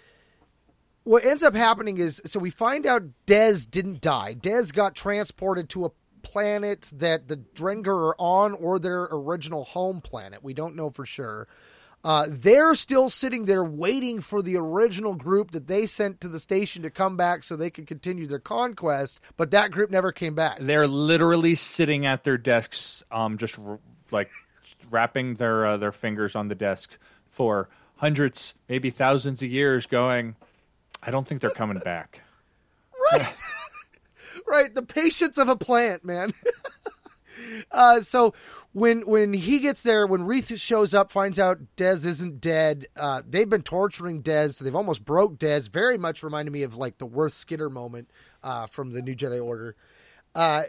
what 1.03 1.25
ends 1.25 1.41
up 1.41 1.55
happening 1.55 1.97
is 1.97 2.21
so 2.25 2.37
we 2.37 2.51
find 2.51 2.85
out 2.85 3.03
Dez 3.25 3.69
didn't 3.69 3.99
die. 3.99 4.35
Dez 4.39 4.71
got 4.71 4.93
transported 4.93 5.69
to 5.69 5.85
a 5.85 5.91
planet 6.21 6.91
that 6.93 7.27
the 7.29 7.37
Drengir 7.37 7.87
are 7.87 8.15
on 8.19 8.53
or 8.53 8.77
their 8.77 9.07
original 9.09 9.63
home 9.63 10.01
planet. 10.01 10.43
We 10.43 10.53
don't 10.53 10.75
know 10.75 10.91
for 10.91 11.05
sure. 11.05 11.47
Uh, 12.07 12.25
they're 12.29 12.73
still 12.73 13.09
sitting 13.09 13.43
there 13.43 13.65
waiting 13.65 14.21
for 14.21 14.41
the 14.41 14.55
original 14.55 15.13
group 15.13 15.51
that 15.51 15.67
they 15.67 15.85
sent 15.85 16.21
to 16.21 16.29
the 16.29 16.39
station 16.39 16.81
to 16.81 16.89
come 16.89 17.17
back 17.17 17.43
so 17.43 17.53
they 17.53 17.69
could 17.69 17.85
continue 17.85 18.25
their 18.25 18.39
conquest, 18.39 19.19
but 19.35 19.51
that 19.51 19.71
group 19.71 19.91
never 19.91 20.13
came 20.13 20.33
back. 20.33 20.57
They're 20.61 20.87
literally 20.87 21.55
sitting 21.55 22.05
at 22.05 22.23
their 22.23 22.37
desks, 22.37 23.03
um, 23.11 23.37
just 23.37 23.59
r- 23.59 23.79
like 24.09 24.29
wrapping 24.89 25.35
their 25.35 25.67
uh, 25.67 25.75
their 25.75 25.91
fingers 25.91 26.33
on 26.33 26.47
the 26.47 26.55
desk 26.55 26.97
for 27.29 27.67
hundreds, 27.97 28.55
maybe 28.69 28.89
thousands 28.89 29.43
of 29.43 29.51
years, 29.51 29.85
going. 29.85 30.37
I 31.03 31.11
don't 31.11 31.27
think 31.27 31.41
they're 31.41 31.49
coming 31.49 31.79
back. 31.79 32.21
Right, 33.11 33.35
right. 34.47 34.73
the 34.73 34.81
patience 34.81 35.37
of 35.37 35.49
a 35.49 35.57
plant, 35.57 36.05
man. 36.05 36.31
Uh, 37.71 38.01
so 38.01 38.33
when 38.73 39.01
when 39.01 39.33
he 39.33 39.59
gets 39.59 39.83
there, 39.83 40.05
when 40.05 40.23
Reath 40.23 40.57
shows 40.59 40.93
up, 40.93 41.11
finds 41.11 41.39
out 41.39 41.59
Dez 41.75 42.05
isn't 42.05 42.41
dead. 42.41 42.87
Uh, 42.95 43.21
they've 43.27 43.49
been 43.49 43.63
torturing 43.63 44.23
Dez. 44.23 44.55
So 44.55 44.63
they've 44.63 44.75
almost 44.75 45.05
broke 45.05 45.37
Dez. 45.37 45.69
Very 45.69 45.97
much 45.97 46.23
reminded 46.23 46.51
me 46.51 46.63
of 46.63 46.77
like 46.77 46.97
the 46.97 47.05
worst 47.05 47.37
Skitter 47.37 47.69
moment 47.69 48.09
uh, 48.43 48.67
from 48.67 48.91
the 48.91 49.01
New 49.01 49.15
Jedi 49.15 49.43
Order. 49.43 49.75
Uh, 50.35 50.63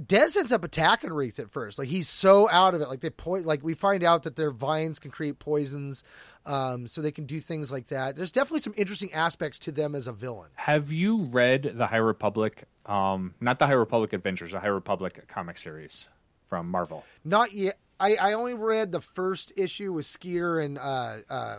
Dez 0.00 0.36
ends 0.36 0.52
up 0.52 0.64
attacking 0.64 1.10
Reath 1.10 1.38
at 1.38 1.50
first. 1.50 1.78
Like 1.78 1.88
he's 1.88 2.08
so 2.08 2.50
out 2.50 2.74
of 2.74 2.80
it. 2.80 2.88
Like 2.88 3.00
they 3.00 3.10
po- 3.10 3.32
like 3.32 3.62
we 3.62 3.74
find 3.74 4.02
out 4.02 4.24
that 4.24 4.34
their 4.36 4.50
vines 4.50 4.98
can 4.98 5.12
create 5.12 5.38
poisons, 5.38 6.02
um, 6.46 6.86
so 6.86 7.00
they 7.00 7.12
can 7.12 7.26
do 7.26 7.40
things 7.40 7.72
like 7.72 7.88
that. 7.88 8.16
There's 8.16 8.32
definitely 8.32 8.60
some 8.60 8.74
interesting 8.76 9.12
aspects 9.12 9.58
to 9.60 9.72
them 9.72 9.94
as 9.94 10.06
a 10.06 10.12
villain. 10.12 10.50
Have 10.54 10.92
you 10.92 11.24
read 11.24 11.72
the 11.74 11.86
High 11.86 11.96
Republic? 11.96 12.64
Um, 12.86 13.34
not 13.40 13.58
the 13.58 13.66
High 13.66 13.72
Republic 13.72 14.12
Adventures, 14.12 14.52
the 14.52 14.60
High 14.60 14.66
Republic 14.66 15.26
comic 15.28 15.58
series 15.58 16.08
from 16.48 16.70
Marvel. 16.70 17.04
Not 17.24 17.52
yet. 17.52 17.78
I, 17.98 18.16
I 18.16 18.32
only 18.32 18.54
read 18.54 18.92
the 18.92 19.00
first 19.00 19.52
issue 19.56 19.92
with 19.92 20.04
Sskeer 20.04 20.62
and 20.62 20.78
uh, 20.78 21.18
uh, 21.30 21.56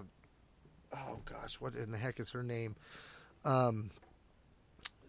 oh 0.93 1.19
gosh, 1.25 1.59
what 1.61 1.75
in 1.75 1.91
the 1.91 1.97
heck 1.97 2.19
is 2.19 2.31
her 2.31 2.43
name? 2.43 2.75
Um, 3.43 3.89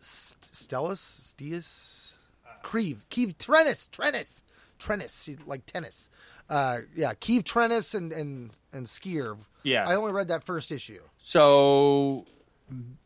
S- 0.00 0.36
Stellas, 0.52 0.98
Stias, 1.34 2.16
Creve, 2.62 3.04
Keeve 3.10 3.36
Trennis, 3.36 3.90
Trennis, 3.90 4.44
Trennis. 4.78 5.24
She 5.24 5.36
like 5.46 5.66
tennis. 5.66 6.10
Uh, 6.48 6.78
yeah, 6.94 7.12
Keeve 7.14 7.42
Trennis 7.42 7.94
and 7.94 8.12
and 8.12 8.50
and 8.72 8.86
Sskeer. 8.86 9.36
Yeah. 9.62 9.88
I 9.88 9.96
only 9.96 10.12
read 10.12 10.28
that 10.28 10.44
first 10.44 10.70
issue. 10.70 11.00
So, 11.18 12.24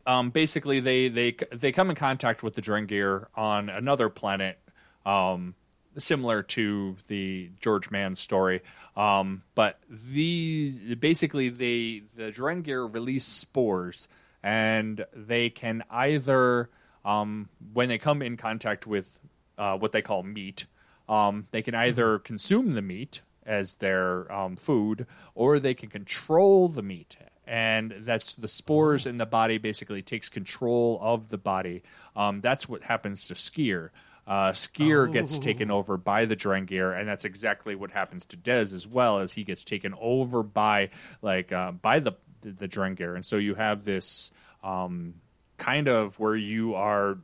um, 0.05 0.29
basically, 0.29 0.79
they 0.79 1.09
they 1.09 1.35
they 1.51 1.71
come 1.71 1.89
in 1.89 1.95
contact 1.95 2.43
with 2.43 2.55
the 2.55 2.61
Drengir 2.61 3.27
on 3.35 3.69
another 3.69 4.09
planet, 4.09 4.59
um, 5.05 5.55
similar 5.97 6.43
to 6.43 6.97
the 7.07 7.49
George 7.59 7.89
Mann 7.89 8.15
story. 8.15 8.61
Um, 8.95 9.41
but 9.55 9.79
these 9.89 10.95
basically 10.95 11.49
they 11.49 12.03
the 12.15 12.31
Drengir 12.31 12.93
release 12.93 13.25
spores, 13.25 14.07
and 14.43 15.03
they 15.15 15.49
can 15.49 15.83
either 15.89 16.69
um, 17.03 17.49
when 17.73 17.89
they 17.89 17.97
come 17.97 18.21
in 18.21 18.37
contact 18.37 18.85
with 18.85 19.19
uh, 19.57 19.77
what 19.77 19.91
they 19.91 20.01
call 20.03 20.21
meat, 20.21 20.65
um, 21.09 21.47
they 21.49 21.63
can 21.63 21.73
either 21.73 22.19
consume 22.19 22.73
the 22.73 22.81
meat 22.83 23.21
as 23.45 23.75
their 23.75 24.31
um, 24.31 24.55
food, 24.55 25.07
or 25.35 25.59
they 25.59 25.73
can 25.73 25.89
control 25.89 26.67
the 26.67 26.81
meat. 26.81 27.17
And 27.47 27.93
that's 27.99 28.33
the 28.33 28.47
spores 28.47 29.05
in 29.05 29.17
the 29.17 29.25
body 29.25 29.57
basically 29.57 30.01
takes 30.01 30.29
control 30.29 30.99
of 31.01 31.29
the 31.29 31.37
body. 31.37 31.83
Um, 32.15 32.39
that's 32.39 32.69
what 32.69 32.83
happens 32.83 33.27
to 33.27 33.33
Sskeer. 33.33 33.89
Uh, 34.27 34.51
Sskeer 34.51 35.11
gets 35.11 35.39
taken 35.39 35.71
over 35.71 35.97
by 35.97 36.25
the 36.25 36.35
Drengir, 36.35 36.97
and 36.97 37.09
that's 37.09 37.25
exactly 37.25 37.75
what 37.75 37.91
happens 37.91 38.25
to 38.27 38.37
Dez 38.37 38.73
as 38.73 38.87
well, 38.87 39.19
as 39.19 39.33
he 39.33 39.43
gets 39.43 39.63
taken 39.63 39.93
over 39.99 40.43
by 40.43 40.91
like 41.21 41.51
uh, 41.51 41.71
by 41.71 41.99
the 41.99 42.13
the, 42.41 42.51
the 42.51 42.67
Drengir, 42.67 43.15
and 43.15 43.25
so 43.25 43.37
you 43.37 43.55
have 43.55 43.83
this 43.83 44.31
um, 44.63 45.15
kind 45.57 45.87
of 45.87 46.19
where 46.19 46.35
you 46.35 46.75
are 46.75 47.17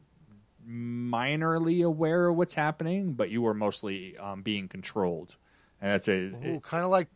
minorly 0.67 1.85
aware 1.85 2.27
of 2.27 2.35
what's 2.35 2.55
happening, 2.55 3.13
but 3.13 3.29
you 3.29 3.45
are 3.47 3.53
mostly 3.53 4.17
um, 4.17 4.41
being 4.41 4.67
controlled. 4.67 5.35
And 5.81 5.91
that's 5.91 6.07
a 6.07 6.59
kind 6.63 6.83
of 6.83 6.89
like 6.89 7.07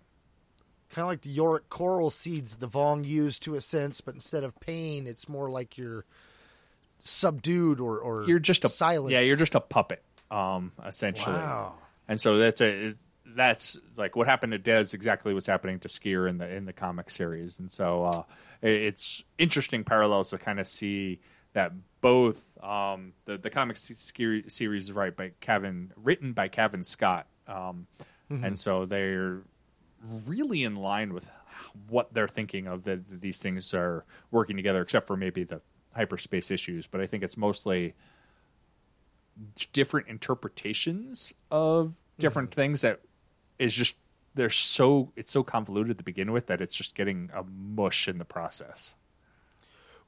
kind 0.90 1.04
of 1.04 1.10
like 1.10 1.22
the 1.22 1.36
yorik 1.36 1.70
coral 1.70 2.12
seeds 2.12 2.56
the 2.56 2.68
Vong 2.68 3.06
used 3.06 3.44
to 3.44 3.56
a 3.56 3.62
sense, 3.62 4.02
but 4.02 4.14
instead 4.14 4.44
of 4.44 4.60
pain, 4.60 5.08
it's 5.08 5.28
more 5.28 5.50
like 5.50 5.78
you're 5.78 6.06
subdued 7.00 7.80
or 7.80 8.00
or 8.00 8.24
you're 8.28 8.40
just 8.40 8.64
a 8.66 8.70
silence. 8.70 9.12
Yeah, 9.12 9.22
you're 9.22 9.38
just 9.38 9.56
a 9.56 9.62
puppet, 9.62 10.04
um, 10.30 10.72
essentially. 10.86 11.36
Wow. 11.36 11.74
And 12.08 12.20
so 12.20 12.38
that's 12.38 12.62
a 12.62 12.94
that's 13.26 13.78
like 13.98 14.16
what 14.16 14.28
happened 14.28 14.54
to 14.54 14.60
Dez. 14.60 14.94
Exactly 14.94 15.34
what's 15.34 15.48
happening 15.48 15.80
to 15.80 15.88
Sskeer 15.88 16.30
in 16.30 16.38
the 16.38 16.48
in 16.54 16.66
the 16.66 16.74
comic 16.74 17.10
series. 17.10 17.60
And 17.60 17.72
so 17.72 18.06
uh, 18.06 18.24
it's 18.62 19.24
interesting 19.38 19.84
parallels 19.84 20.30
to 20.32 20.38
kind 20.38 20.60
of 20.60 20.68
see 20.68 21.20
that 21.54 21.72
both 22.02 22.58
um, 22.64 23.14
the 23.26 23.38
the 23.38 23.50
comic 23.50 23.78
series 23.78 24.92
right 24.92 25.16
by 25.16 25.32
Cavan, 25.40 25.94
written 25.96 26.34
by 26.34 26.48
Cavan 26.48 26.84
Scott, 26.84 27.28
um, 27.48 27.88
Mm-hmm. 28.32 28.46
and 28.46 28.60
so 28.60 28.86
they're 28.86 29.42
really 30.26 30.64
in 30.64 30.76
line 30.76 31.14
with 31.14 31.30
what 31.88 32.14
they're 32.14 32.28
thinking 32.28 32.68
of 32.68 32.84
that 32.84 33.22
these 33.22 33.40
things 33.40 33.74
are 33.74 34.06
working 34.32 34.56
together, 34.56 34.82
except 34.82 35.08
for 35.08 35.18
maybe 35.18 35.44
the 35.44 35.62
hyperspace 35.96 36.52
issues. 36.52 36.88
But 36.88 37.02
I 37.02 37.08
think 37.08 37.24
it's 37.24 37.38
mostly 37.38 37.94
different 39.74 40.08
interpretations 40.08 41.34
of 41.50 41.96
different 42.20 42.52
mm-hmm. 42.52 42.62
things 42.62 42.82
that 42.82 43.00
is 43.60 43.74
just 43.74 43.96
they're 44.34 44.50
so 44.50 45.12
it's 45.16 45.32
so 45.32 45.44
convoluted 45.44 45.98
to 45.98 46.04
begin 46.04 46.32
with 46.32 46.48
that 46.48 46.62
it's 46.62 46.76
just 46.76 46.96
getting 46.96 47.30
a 47.34 47.44
mush 47.44 48.08
in 48.08 48.18
the 48.18 48.26
process. 48.26 48.96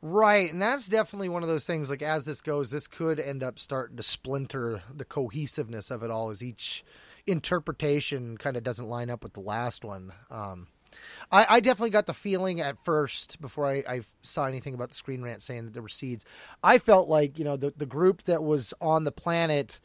Right, 0.01 0.51
and 0.51 0.61
that's 0.61 0.89
definitely 0.89 1.29
one 1.29 1.43
of 1.43 1.49
those 1.49 1.65
things. 1.65 1.89
Like 1.89 2.01
as 2.01 2.25
this 2.25 2.41
goes, 2.41 2.69
this 2.69 2.87
could 2.87 3.21
end 3.21 3.41
up 3.41 3.57
starting 3.57 3.95
to 3.95 4.03
splinter 4.03 4.81
the 4.93 5.05
cohesiveness 5.05 5.89
of 5.89 6.03
it 6.03 6.11
all, 6.11 6.29
as 6.29 6.43
each 6.43 6.83
interpretation 7.25 8.37
kind 8.37 8.57
of 8.57 8.63
doesn't 8.63 8.87
line 8.87 9.09
up 9.09 9.23
with 9.23 9.33
the 9.33 9.39
last 9.39 9.83
one. 9.85 10.13
Um, 10.29 10.67
I, 11.31 11.45
I 11.49 11.59
definitely 11.59 11.89
got 11.89 12.05
the 12.05 12.13
feeling 12.13 12.61
at 12.61 12.77
first 12.83 13.41
before 13.41 13.65
I, 13.65 13.83
I 13.87 14.01
saw 14.21 14.45
anything 14.45 14.73
about 14.73 14.89
the 14.89 14.95
screen 14.95 15.23
rant 15.23 15.41
saying 15.41 15.65
that 15.65 15.73
there 15.73 15.81
were 15.81 15.89
seeds. 15.89 16.25
I 16.63 16.77
felt 16.77 17.09
like 17.09 17.39
you 17.39 17.45
know 17.45 17.57
the 17.57 17.73
the 17.75 17.85
group 17.85 18.23
that 18.23 18.43
was 18.43 18.73
on 18.79 19.03
the 19.03 19.11
planet 19.11 19.79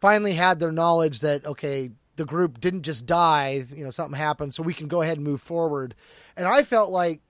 finally 0.00 0.34
had 0.34 0.58
their 0.58 0.72
knowledge 0.72 1.20
that 1.20 1.46
okay 1.46 1.92
the 2.16 2.24
group 2.24 2.60
didn't 2.60 2.82
just 2.82 3.06
die 3.06 3.64
you 3.74 3.84
know 3.84 3.90
something 3.90 4.18
happened 4.18 4.52
so 4.52 4.62
we 4.62 4.74
can 4.74 4.88
go 4.88 5.00
ahead 5.00 5.16
and 5.16 5.24
move 5.24 5.40
forward 5.40 5.94
and 6.36 6.46
i 6.46 6.62
felt 6.62 6.90
like 6.90 7.20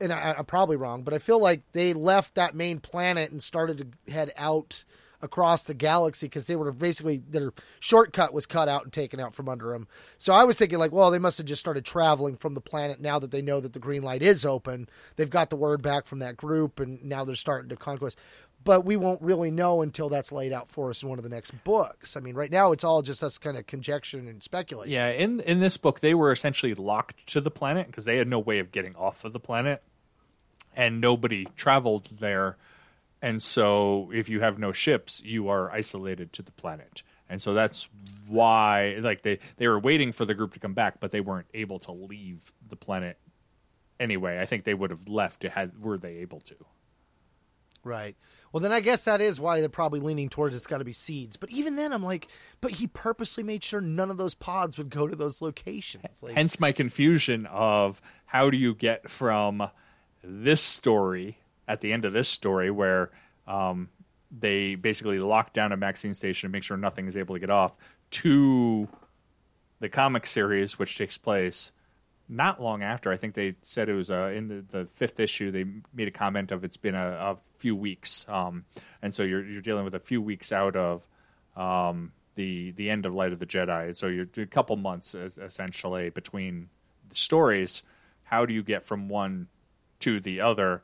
and 0.00 0.12
I, 0.12 0.34
i'm 0.38 0.46
probably 0.46 0.76
wrong 0.76 1.02
but 1.02 1.14
i 1.14 1.18
feel 1.18 1.38
like 1.38 1.60
they 1.72 1.92
left 1.92 2.34
that 2.34 2.54
main 2.54 2.80
planet 2.80 3.30
and 3.30 3.42
started 3.42 3.94
to 4.06 4.12
head 4.12 4.32
out 4.36 4.84
across 5.22 5.64
the 5.64 5.74
galaxy 5.74 6.26
because 6.26 6.46
they 6.46 6.56
were 6.56 6.72
basically 6.72 7.18
their 7.18 7.52
shortcut 7.80 8.32
was 8.32 8.46
cut 8.46 8.68
out 8.68 8.84
and 8.84 8.92
taken 8.92 9.20
out 9.20 9.34
from 9.34 9.48
under 9.48 9.70
them 9.70 9.86
so 10.18 10.32
i 10.32 10.44
was 10.44 10.58
thinking 10.58 10.78
like 10.78 10.92
well 10.92 11.10
they 11.10 11.18
must 11.18 11.38
have 11.38 11.46
just 11.46 11.60
started 11.60 11.84
traveling 11.84 12.36
from 12.36 12.54
the 12.54 12.60
planet 12.60 13.00
now 13.00 13.18
that 13.18 13.30
they 13.30 13.42
know 13.42 13.60
that 13.60 13.72
the 13.72 13.78
green 13.78 14.02
light 14.02 14.22
is 14.22 14.44
open 14.44 14.88
they've 15.16 15.30
got 15.30 15.50
the 15.50 15.56
word 15.56 15.82
back 15.82 16.06
from 16.06 16.18
that 16.18 16.36
group 16.36 16.80
and 16.80 17.02
now 17.04 17.24
they're 17.24 17.34
starting 17.34 17.68
to 17.68 17.76
conquest 17.76 18.18
but 18.64 18.84
we 18.84 18.96
won't 18.96 19.20
really 19.22 19.50
know 19.50 19.82
until 19.82 20.08
that's 20.08 20.32
laid 20.32 20.52
out 20.52 20.68
for 20.68 20.90
us 20.90 21.02
in 21.02 21.08
one 21.08 21.18
of 21.18 21.22
the 21.22 21.28
next 21.28 21.52
books. 21.64 22.16
I 22.16 22.20
mean, 22.20 22.34
right 22.34 22.50
now 22.50 22.72
it's 22.72 22.84
all 22.84 23.02
just 23.02 23.22
us 23.22 23.38
kind 23.38 23.56
of 23.56 23.66
conjecture 23.66 24.18
and 24.18 24.42
speculation. 24.42 24.92
Yeah, 24.92 25.08
in 25.08 25.40
in 25.40 25.60
this 25.60 25.76
book 25.76 26.00
they 26.00 26.14
were 26.14 26.32
essentially 26.32 26.74
locked 26.74 27.26
to 27.28 27.40
the 27.40 27.50
planet 27.50 27.86
because 27.86 28.04
they 28.04 28.18
had 28.18 28.28
no 28.28 28.38
way 28.38 28.58
of 28.58 28.72
getting 28.72 28.94
off 28.96 29.24
of 29.24 29.32
the 29.32 29.40
planet, 29.40 29.82
and 30.76 31.00
nobody 31.00 31.46
traveled 31.56 32.18
there. 32.18 32.56
And 33.22 33.40
so, 33.42 34.10
if 34.12 34.28
you 34.28 34.40
have 34.40 34.58
no 34.58 34.72
ships, 34.72 35.22
you 35.24 35.48
are 35.48 35.70
isolated 35.70 36.32
to 36.34 36.42
the 36.42 36.52
planet. 36.52 37.02
And 37.28 37.40
so 37.40 37.54
that's 37.54 37.88
why, 38.28 38.96
like 39.00 39.22
they 39.22 39.38
they 39.56 39.66
were 39.66 39.78
waiting 39.78 40.12
for 40.12 40.26
the 40.26 40.34
group 40.34 40.52
to 40.54 40.60
come 40.60 40.74
back, 40.74 41.00
but 41.00 41.12
they 41.12 41.20
weren't 41.20 41.46
able 41.54 41.78
to 41.78 41.92
leave 41.92 42.52
the 42.68 42.76
planet 42.76 43.16
anyway. 43.98 44.38
I 44.40 44.44
think 44.44 44.64
they 44.64 44.74
would 44.74 44.90
have 44.90 45.08
left 45.08 45.42
had 45.44 45.80
were 45.80 45.96
they 45.96 46.16
able 46.18 46.40
to. 46.40 46.56
Right. 47.84 48.16
Well, 48.52 48.60
then 48.60 48.70
I 48.70 48.80
guess 48.80 49.04
that 49.04 49.20
is 49.20 49.40
why 49.40 49.60
they're 49.60 49.68
probably 49.68 50.00
leaning 50.00 50.28
towards 50.28 50.54
it's 50.54 50.66
got 50.66 50.78
to 50.78 50.84
be 50.84 50.92
seeds. 50.92 51.36
But 51.36 51.50
even 51.50 51.76
then, 51.76 51.92
I'm 51.92 52.02
like, 52.02 52.28
but 52.60 52.72
he 52.72 52.86
purposely 52.86 53.42
made 53.42 53.64
sure 53.64 53.80
none 53.80 54.10
of 54.10 54.18
those 54.18 54.34
pods 54.34 54.76
would 54.76 54.90
go 54.90 55.06
to 55.06 55.16
those 55.16 55.40
locations. 55.40 56.22
Like, 56.22 56.34
Hence 56.34 56.60
my 56.60 56.70
confusion 56.70 57.46
of 57.46 58.02
how 58.26 58.50
do 58.50 58.58
you 58.58 58.74
get 58.74 59.10
from 59.10 59.70
this 60.22 60.60
story 60.60 61.38
at 61.68 61.80
the 61.80 61.92
end 61.92 62.04
of 62.04 62.12
this 62.12 62.28
story 62.28 62.70
where 62.70 63.10
um, 63.46 63.88
they 64.30 64.74
basically 64.74 65.18
lock 65.18 65.52
down 65.52 65.72
a 65.72 65.76
Maxine 65.76 66.14
station 66.14 66.46
and 66.46 66.52
make 66.52 66.62
sure 66.62 66.76
nothing 66.76 67.06
is 67.06 67.16
able 67.16 67.34
to 67.34 67.40
get 67.40 67.50
off 67.50 67.74
to 68.10 68.88
the 69.80 69.88
comic 69.88 70.26
series, 70.26 70.78
which 70.78 70.96
takes 70.96 71.18
place 71.18 71.72
not 72.28 72.62
long 72.62 72.82
after. 72.82 73.12
I 73.12 73.16
think 73.16 73.34
they 73.34 73.56
said 73.62 73.88
it 73.88 73.94
was 73.94 74.10
uh, 74.10 74.32
in 74.34 74.48
the, 74.48 74.78
the 74.78 74.84
fifth 74.86 75.20
issue. 75.20 75.50
They 75.50 75.64
made 75.92 76.08
a 76.08 76.12
comment 76.12 76.52
of 76.52 76.64
it's 76.64 76.76
been 76.76 76.94
a, 76.94 77.08
a 77.08 77.36
few 77.58 77.76
weeks, 77.76 78.26
um, 78.28 78.64
and 79.02 79.14
so 79.14 79.22
you're 79.22 79.44
you're 79.44 79.60
dealing 79.60 79.84
with 79.84 79.94
a 79.94 80.00
few 80.00 80.22
weeks 80.22 80.52
out 80.52 80.76
of 80.76 81.06
um, 81.56 82.12
the 82.34 82.70
the 82.72 82.90
end 82.90 83.06
of 83.06 83.14
Light 83.14 83.32
of 83.32 83.38
the 83.38 83.46
Jedi. 83.46 83.94
So 83.96 84.06
you're 84.06 84.28
a 84.36 84.46
couple 84.46 84.76
months 84.76 85.14
essentially 85.14 86.10
between 86.10 86.68
the 87.08 87.16
stories. 87.16 87.82
How 88.24 88.46
do 88.46 88.54
you 88.54 88.62
get 88.62 88.86
from 88.86 89.08
one 89.08 89.48
to 90.00 90.20
the 90.20 90.40
other? 90.40 90.82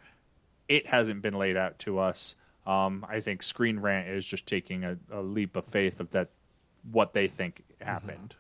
It 0.69 0.87
hasn't 0.87 1.23
been 1.23 1.35
laid 1.35 1.57
out 1.57 1.79
to 1.81 1.99
us. 1.99 2.37
Um, 2.67 3.07
I 3.09 3.21
think 3.21 3.43
Screen 3.43 3.79
Rant 3.81 4.09
is 4.09 4.27
just 4.27 4.47
taking 4.47 4.85
a, 4.85 4.99
a 5.11 5.23
leap 5.23 5.57
of 5.57 5.65
faith 5.65 6.01
of 6.01 6.11
that 6.11 6.31
what 6.91 7.15
they 7.15 7.29
think 7.29 7.63
happened. 7.81 8.35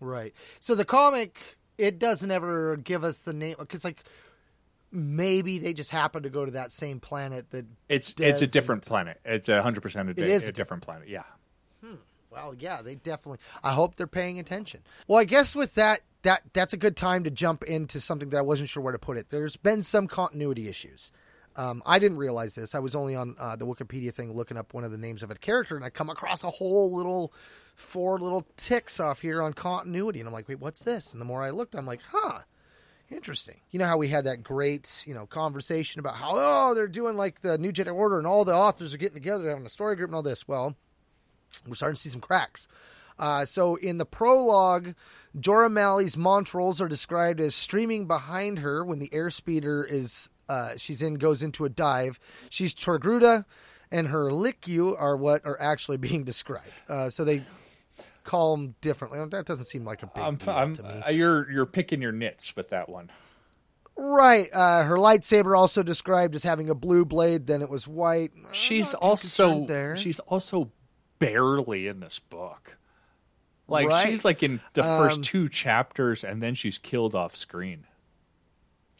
right. 0.00 0.34
So 0.60 0.74
the 0.74 0.84
comic, 0.84 1.58
it 1.78 1.98
doesn't 1.98 2.30
ever 2.30 2.76
give 2.76 3.02
us 3.04 3.22
the 3.22 3.32
name 3.32 3.56
because, 3.58 3.84
like, 3.84 4.04
maybe 4.92 5.58
they 5.58 5.72
just 5.72 5.90
happen 5.90 6.22
to 6.24 6.30
go 6.30 6.44
to 6.44 6.52
that 6.52 6.70
same 6.70 7.00
planet 7.00 7.50
that 7.50 7.66
It's 7.88 8.14
it's 8.18 8.42
a 8.42 8.46
different 8.46 8.84
planet. 8.84 9.20
It's 9.24 9.48
a 9.48 9.62
hundred 9.62 9.80
percent 9.80 10.10
a, 10.10 10.48
a 10.48 10.52
different 10.52 10.82
planet. 10.82 11.08
Yeah. 11.08 11.24
Well, 12.34 12.54
yeah, 12.58 12.82
they 12.82 12.96
definitely. 12.96 13.38
I 13.62 13.72
hope 13.72 13.94
they're 13.94 14.06
paying 14.08 14.40
attention. 14.40 14.80
Well, 15.06 15.20
I 15.20 15.24
guess 15.24 15.54
with 15.54 15.74
that, 15.74 16.00
that 16.24 16.42
that's 16.52 16.72
a 16.72 16.76
good 16.76 16.96
time 16.96 17.24
to 17.24 17.30
jump 17.30 17.62
into 17.64 18.00
something 18.00 18.30
that 18.30 18.38
I 18.38 18.42
wasn't 18.42 18.68
sure 18.68 18.82
where 18.82 18.92
to 18.92 18.98
put 18.98 19.16
it. 19.16 19.28
There's 19.30 19.56
been 19.56 19.82
some 19.82 20.08
continuity 20.08 20.68
issues. 20.68 21.12
Um, 21.56 21.82
I 21.86 22.00
didn't 22.00 22.18
realize 22.18 22.54
this. 22.54 22.74
I 22.74 22.80
was 22.80 22.96
only 22.96 23.14
on 23.14 23.36
uh, 23.38 23.54
the 23.54 23.66
Wikipedia 23.66 24.12
thing 24.12 24.32
looking 24.32 24.56
up 24.56 24.74
one 24.74 24.82
of 24.82 24.90
the 24.90 24.98
names 24.98 25.22
of 25.22 25.30
a 25.30 25.36
character, 25.36 25.76
and 25.76 25.84
I 25.84 25.90
come 25.90 26.10
across 26.10 26.42
a 26.42 26.50
whole 26.50 26.96
little 26.96 27.32
four 27.76 28.18
little 28.18 28.46
ticks 28.56 28.98
off 28.98 29.20
here 29.20 29.40
on 29.40 29.52
continuity, 29.52 30.18
and 30.18 30.26
I'm 30.26 30.32
like, 30.32 30.48
wait, 30.48 30.58
what's 30.58 30.82
this? 30.82 31.12
And 31.12 31.20
the 31.20 31.24
more 31.24 31.42
I 31.42 31.50
looked, 31.50 31.76
I'm 31.76 31.86
like, 31.86 32.00
huh, 32.10 32.40
interesting. 33.08 33.60
You 33.70 33.78
know 33.78 33.86
how 33.86 33.98
we 33.98 34.08
had 34.08 34.24
that 34.24 34.42
great, 34.42 35.04
you 35.06 35.14
know, 35.14 35.26
conversation 35.26 36.00
about 36.00 36.16
how 36.16 36.32
oh 36.34 36.74
they're 36.74 36.88
doing 36.88 37.16
like 37.16 37.40
the 37.40 37.56
New 37.58 37.72
Jedi 37.72 37.94
Order, 37.94 38.18
and 38.18 38.26
all 38.26 38.44
the 38.44 38.54
authors 38.54 38.92
are 38.92 38.98
getting 38.98 39.14
together 39.14 39.48
having 39.48 39.66
a 39.66 39.70
story 39.70 39.94
group 39.94 40.08
and 40.08 40.16
all 40.16 40.22
this. 40.22 40.48
Well, 40.48 40.74
we're 41.68 41.76
starting 41.76 41.96
to 41.96 42.00
see 42.00 42.08
some 42.08 42.20
cracks. 42.20 42.66
Uh, 43.18 43.44
so 43.44 43.76
in 43.76 43.98
the 43.98 44.06
prologue, 44.06 44.94
Jora 45.36 45.70
Malli's 45.70 46.16
Montrals 46.16 46.80
are 46.80 46.88
described 46.88 47.40
as 47.40 47.54
streaming 47.54 48.06
behind 48.06 48.58
her 48.60 48.84
when 48.84 48.98
the 48.98 49.08
airspeeder 49.10 49.88
is 49.88 50.28
uh, 50.48 50.72
she's 50.76 51.00
in 51.00 51.14
goes 51.14 51.42
into 51.42 51.64
a 51.64 51.68
dive. 51.68 52.18
She's 52.50 52.74
Togruta, 52.74 53.44
and 53.90 54.08
her 54.08 54.30
lekku 54.30 54.94
are 55.00 55.16
what 55.16 55.44
are 55.46 55.60
actually 55.60 55.96
being 56.08 56.24
described. 56.24 56.72
Uh, 56.88 57.08
so 57.10 57.24
they 57.24 57.44
call 58.24 58.56
them 58.56 58.74
differently. 58.80 59.24
That 59.30 59.46
doesn't 59.46 59.66
seem 59.66 59.84
like 59.84 60.02
a 60.02 60.06
big 60.06 60.22
I'm, 60.22 60.36
deal 60.36 60.50
I'm, 60.50 60.74
to 60.76 60.82
me. 60.82 60.88
uh, 61.06 61.10
you're 61.10 61.50
you're 61.50 61.66
picking 61.66 62.02
your 62.02 62.12
nits 62.12 62.56
with 62.56 62.70
that 62.70 62.88
one. 62.88 63.10
right. 63.96 64.50
Uh, 64.52 64.82
her 64.84 64.96
lightsaber 64.96 65.56
also 65.56 65.82
described 65.82 66.34
as 66.34 66.42
having 66.42 66.68
a 66.68 66.74
blue 66.74 67.04
blade. 67.04 67.46
Then 67.46 67.62
it 67.62 67.70
was 67.70 67.86
white. 67.86 68.32
I'm 68.36 68.52
She's 68.52 68.92
also 68.94 69.64
there. 69.66 69.96
she's 69.96 70.18
also 70.20 70.72
barely 71.18 71.86
in 71.86 72.00
this 72.00 72.18
book. 72.18 72.76
Like 73.66 73.88
Right. 73.88 74.08
she's 74.08 74.24
like 74.24 74.42
in 74.42 74.60
the 74.74 74.82
first 74.82 75.16
Um, 75.16 75.22
two 75.22 75.48
chapters, 75.48 76.22
and 76.24 76.42
then 76.42 76.54
she's 76.54 76.78
killed 76.78 77.14
off 77.14 77.34
screen. 77.36 77.86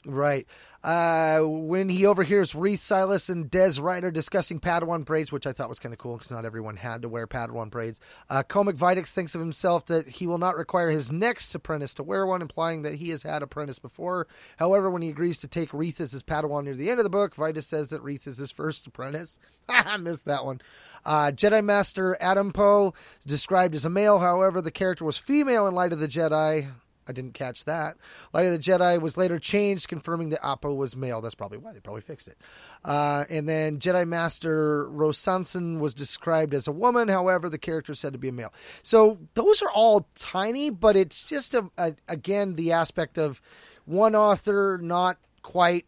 Right. 0.06 0.46
Uh, 0.84 1.40
when 1.40 1.88
he 1.88 2.04
overhears 2.04 2.54
Reath 2.54 2.80
Silas 2.80 3.30
and 3.30 3.50
Dez 3.50 3.80
Rydan 3.80 4.12
discussing 4.12 4.60
Padawan 4.60 5.06
braids, 5.06 5.32
which 5.32 5.46
I 5.46 5.52
thought 5.52 5.70
was 5.70 5.78
kind 5.78 5.94
of 5.94 5.98
cool 5.98 6.18
because 6.18 6.30
not 6.30 6.44
everyone 6.44 6.76
had 6.76 7.00
to 7.02 7.08
wear 7.08 7.26
Padawan 7.26 7.70
braids, 7.70 8.00
uh, 8.28 8.42
Cohmac 8.42 8.74
Vitus 8.74 9.10
thinks 9.10 9.34
of 9.34 9.40
himself 9.40 9.86
that 9.86 10.06
he 10.06 10.26
will 10.26 10.36
not 10.36 10.56
require 10.56 10.90
his 10.90 11.10
next 11.10 11.54
apprentice 11.54 11.94
to 11.94 12.02
wear 12.02 12.26
one, 12.26 12.42
implying 12.42 12.82
that 12.82 12.96
he 12.96 13.08
has 13.08 13.22
had 13.22 13.42
apprentice 13.42 13.78
before. 13.78 14.26
However, 14.58 14.90
when 14.90 15.00
he 15.00 15.08
agrees 15.08 15.38
to 15.38 15.48
take 15.48 15.72
Reath 15.72 16.00
as 16.02 16.12
his 16.12 16.22
Padawan 16.22 16.64
near 16.64 16.74
the 16.74 16.90
end 16.90 17.00
of 17.00 17.04
the 17.04 17.10
book, 17.10 17.34
Vitus 17.34 17.66
says 17.66 17.88
that 17.88 18.02
Reath 18.02 18.26
is 18.26 18.36
his 18.36 18.50
first 18.50 18.86
apprentice. 18.86 19.38
I 19.70 19.96
missed 19.96 20.26
that 20.26 20.44
one. 20.44 20.60
Uh, 21.06 21.32
Jedi 21.34 21.64
Master 21.64 22.18
Adampo 22.20 22.94
described 23.26 23.74
as 23.74 23.86
a 23.86 23.90
male. 23.90 24.18
However, 24.18 24.60
the 24.60 24.70
character 24.70 25.06
was 25.06 25.16
female 25.16 25.66
in 25.66 25.74
Light 25.74 25.94
of 25.94 25.98
the 25.98 26.08
Jedi. 26.08 26.72
I 27.06 27.12
didn't 27.12 27.34
catch 27.34 27.64
that. 27.64 27.96
Light 28.32 28.46
of 28.46 28.52
the 28.52 28.58
Jedi 28.58 29.00
was 29.00 29.16
later 29.16 29.38
changed, 29.38 29.88
confirming 29.88 30.30
that 30.30 30.44
Appa 30.44 30.72
was 30.72 30.96
male. 30.96 31.20
That's 31.20 31.34
probably 31.34 31.58
why 31.58 31.72
they 31.72 31.80
probably 31.80 32.02
fixed 32.02 32.28
it. 32.28 32.38
Uh, 32.84 33.24
and 33.28 33.48
then 33.48 33.78
Jedi 33.78 34.06
Master 34.06 34.88
Rosanson 34.88 35.80
was 35.80 35.94
described 35.94 36.54
as 36.54 36.66
a 36.66 36.72
woman. 36.72 37.08
However, 37.08 37.48
the 37.48 37.58
character 37.58 37.92
is 37.92 38.00
said 38.00 38.12
to 38.12 38.18
be 38.18 38.28
a 38.28 38.32
male. 38.32 38.52
So 38.82 39.18
those 39.34 39.62
are 39.62 39.70
all 39.70 40.08
tiny, 40.14 40.70
but 40.70 40.96
it's 40.96 41.22
just 41.22 41.54
a, 41.54 41.70
a 41.76 41.94
again 42.08 42.54
the 42.54 42.72
aspect 42.72 43.18
of 43.18 43.40
one 43.84 44.14
author 44.14 44.78
not 44.82 45.18
quite 45.42 45.86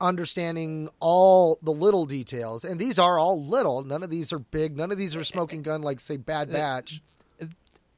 understanding 0.00 0.88
all 1.00 1.58
the 1.62 1.72
little 1.72 2.06
details. 2.06 2.64
And 2.64 2.80
these 2.80 2.98
are 2.98 3.18
all 3.18 3.42
little. 3.44 3.82
None 3.82 4.02
of 4.02 4.10
these 4.10 4.32
are 4.32 4.38
big. 4.38 4.76
None 4.76 4.92
of 4.92 4.98
these 4.98 5.16
are 5.16 5.24
smoking 5.24 5.62
gun 5.62 5.82
like 5.82 6.00
say 6.00 6.16
Bad 6.16 6.52
Batch. 6.52 7.02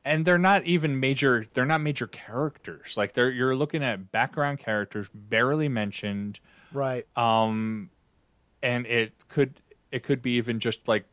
And 0.04 0.24
they're 0.24 0.38
not 0.38 0.64
even 0.64 0.98
major 0.98 1.46
they're 1.54 1.66
not 1.66 1.80
major 1.80 2.06
characters 2.06 2.96
like 2.96 3.12
they're 3.14 3.30
you're 3.30 3.54
looking 3.56 3.82
at 3.82 4.10
background 4.10 4.58
characters 4.58 5.08
barely 5.14 5.68
mentioned 5.68 6.40
Right. 6.72 7.06
um 7.16 7.90
and 8.62 8.86
it 8.86 9.12
could 9.28 9.54
it 9.90 10.02
could 10.02 10.22
be 10.22 10.32
even 10.32 10.60
just 10.60 10.86
like 10.88 11.04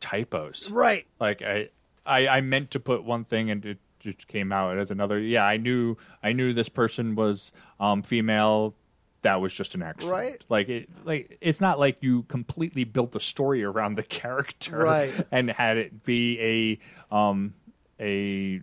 typos 0.00 0.70
right. 0.70 1.06
like 1.18 1.42
i 1.42 1.68
i, 2.04 2.28
I 2.28 2.40
meant 2.40 2.70
to 2.72 2.80
put 2.80 3.02
one 3.04 3.24
thing 3.24 3.50
and 3.50 3.64
it 3.64 3.78
just 4.00 4.28
came 4.28 4.52
out 4.52 4.78
as 4.78 4.90
another 4.90 5.18
yeah 5.18 5.44
i 5.44 5.56
knew 5.56 5.96
i 6.22 6.32
knew 6.32 6.52
this 6.52 6.68
person 6.68 7.14
was 7.16 7.50
um 7.80 8.02
female 8.02 8.74
that 9.22 9.40
was 9.40 9.52
just 9.52 9.74
an 9.74 9.82
accident 9.82 10.12
Right. 10.12 10.44
like 10.48 10.68
it 10.68 10.88
like 11.04 11.38
it's 11.40 11.60
not 11.60 11.80
like 11.80 11.96
you 12.00 12.22
completely 12.24 12.84
built 12.84 13.16
a 13.16 13.20
story 13.20 13.64
around 13.64 13.96
the 13.96 14.02
character 14.20 14.78
Right. 14.78 15.26
and 15.32 15.50
had 15.50 15.78
it 15.78 16.04
be 16.04 16.78
a 17.10 17.14
um 17.14 17.54
a 18.00 18.60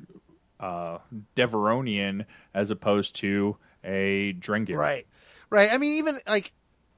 uh 0.59 0.99
Devaronian 1.35 2.25
as 2.53 2.71
opposed 2.71 3.15
to 3.17 3.57
a 3.83 4.33
Drengir 4.33 4.77
Right. 4.77 5.07
Right. 5.49 5.71
I 5.71 5.77
mean, 5.77 5.97
even 5.97 6.19
like 6.27 6.51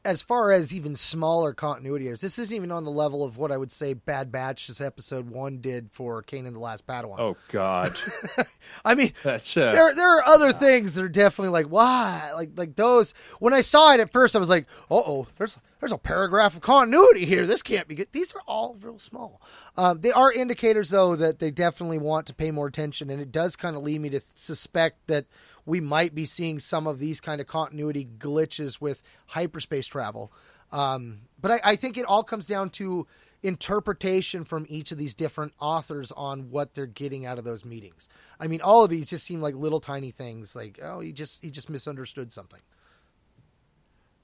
as 0.05 0.21
far 0.21 0.51
as 0.51 0.73
even 0.73 0.95
smaller 0.95 1.53
continuity 1.53 2.07
errors, 2.07 2.21
this 2.21 2.39
isn't 2.39 2.55
even 2.55 2.71
on 2.71 2.83
the 2.83 2.91
level 2.91 3.23
of 3.23 3.37
what 3.37 3.51
I 3.51 3.57
would 3.57 3.71
say 3.71 3.93
Bad 3.93 4.31
Batch 4.31 4.67
this 4.67 4.79
episode 4.79 5.29
one 5.29 5.59
did 5.59 5.89
for 5.91 6.23
Kanan 6.23 6.53
the 6.53 6.59
Last 6.59 6.87
Padawan. 6.87 7.19
oh 7.19 7.37
god 7.49 7.99
I 8.85 8.95
mean, 8.95 9.13
that's 9.23 9.57
uh, 9.57 9.71
there 9.71 9.95
there 9.95 10.17
are 10.17 10.25
other 10.25 10.51
things 10.53 10.95
that 10.95 11.03
are 11.03 11.09
definitely 11.09 11.49
like 11.49 11.67
why 11.67 12.31
like 12.35 12.51
like 12.55 12.75
those. 12.75 13.13
When 13.39 13.53
I 13.53 13.61
saw 13.61 13.93
it 13.93 13.99
at 13.99 14.11
first, 14.11 14.35
I 14.35 14.39
was 14.39 14.49
like, 14.49 14.67
uh 14.89 14.95
oh, 14.95 15.27
there's 15.37 15.57
there's 15.79 15.91
a 15.91 15.97
paragraph 15.97 16.55
of 16.55 16.61
continuity 16.61 17.25
here. 17.25 17.45
This 17.45 17.61
can't 17.61 17.87
be 17.87 17.95
good. 17.95 18.07
These 18.11 18.33
are 18.33 18.41
all 18.47 18.75
real 18.81 18.99
small. 18.99 19.41
Um, 19.77 20.01
they 20.01 20.11
are 20.11 20.31
indicators 20.31 20.89
though 20.89 21.15
that 21.15 21.39
they 21.39 21.51
definitely 21.51 21.99
want 21.99 22.27
to 22.27 22.33
pay 22.33 22.51
more 22.51 22.67
attention, 22.67 23.09
and 23.09 23.21
it 23.21 23.31
does 23.31 23.55
kind 23.55 23.75
of 23.75 23.83
lead 23.83 24.01
me 24.01 24.09
to 24.09 24.21
suspect 24.35 25.07
that 25.07 25.25
we 25.65 25.81
might 25.81 26.13
be 26.13 26.25
seeing 26.25 26.59
some 26.59 26.87
of 26.87 26.99
these 26.99 27.19
kind 27.19 27.41
of 27.41 27.47
continuity 27.47 28.07
glitches 28.17 28.79
with 28.79 29.01
hyperspace 29.27 29.87
travel. 29.87 30.31
Um, 30.71 31.21
but 31.39 31.51
I, 31.51 31.61
I 31.63 31.75
think 31.75 31.97
it 31.97 32.05
all 32.05 32.23
comes 32.23 32.47
down 32.47 32.69
to 32.71 33.07
interpretation 33.43 34.43
from 34.43 34.65
each 34.69 34.91
of 34.91 34.97
these 34.97 35.13
different 35.13 35.53
authors 35.59 36.11
on 36.11 36.49
what 36.49 36.73
they're 36.73 36.85
getting 36.87 37.25
out 37.25 37.37
of 37.37 37.43
those 37.43 37.63
meetings. 37.63 38.09
I 38.39 38.47
mean, 38.47 38.61
all 38.61 38.83
of 38.83 38.89
these 38.89 39.07
just 39.07 39.25
seem 39.25 39.41
like 39.41 39.55
little 39.55 39.79
tiny 39.79 40.11
things. 40.11 40.55
Like, 40.55 40.79
oh, 40.83 40.99
he 40.99 41.11
just 41.11 41.43
he 41.43 41.51
just 41.51 41.69
misunderstood 41.69 42.31
something. 42.33 42.61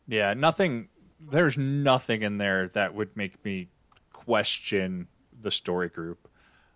Yeah, 0.08 0.34
nothing. 0.34 0.90
There's 1.20 1.58
nothing 1.58 2.24
in 2.24 2.38
there 2.38 2.70
that 2.70 2.96
would 2.96 3.16
make 3.16 3.44
me 3.46 3.70
question 4.12 5.08
the 5.40 5.52
story 5.52 5.90
group. 5.90 6.28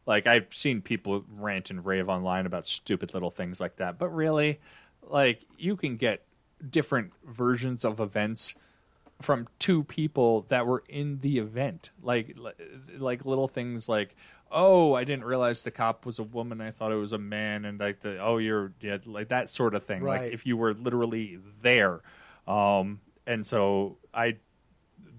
Like 0.06 0.28
I've 0.28 0.47
seen 0.51 0.82
people 0.82 1.26
rant 1.30 1.70
and 1.70 1.86
rave 1.86 2.10
online 2.10 2.45
about 2.45 2.68
stupid 2.68 3.14
little 3.14 3.32
things 3.32 3.60
like 3.60 3.78
that, 3.78 3.97
but 3.97 4.10
really, 4.10 4.60
like 5.01 5.41
you 5.58 5.76
can 5.76 5.97
get 5.97 6.24
different 6.70 7.12
versions 7.26 7.84
of 7.84 7.99
events 7.99 8.56
from 9.22 9.47
two 9.60 9.84
people 9.84 10.41
that 10.49 10.66
were 10.66 10.84
in 10.89 11.20
the 11.22 11.39
event. 11.39 11.91
Like 12.01 12.38
like 12.97 13.26
little 13.26 13.47
things 13.47 13.89
like, 13.89 14.16
"Oh, 14.51 14.93
I 14.93 15.03
didn't 15.06 15.26
realize 15.26 15.64
the 15.64 15.72
cop 15.72 16.06
was 16.06 16.20
a 16.20 16.24
woman. 16.24 16.62
I 16.62 16.72
thought 16.72 16.91
it 16.91 16.95
was 16.95 17.14
a 17.14 17.18
man." 17.18 17.66
And 17.66 17.80
like 17.80 18.01
the, 18.01 18.20
"Oh, 18.20 18.38
you're 18.38 18.74
yeah, 18.82 18.97
like 19.06 19.30
that 19.30 19.49
sort 19.49 19.74
of 19.74 19.84
thing." 19.84 20.03
Right. 20.03 20.24
Like 20.24 20.34
if 20.34 20.45
you 20.45 20.58
were 20.58 20.74
literally 20.74 21.39
there. 21.62 22.01
Um 22.47 22.99
and 23.26 23.45
so 23.45 23.97
I 24.14 24.38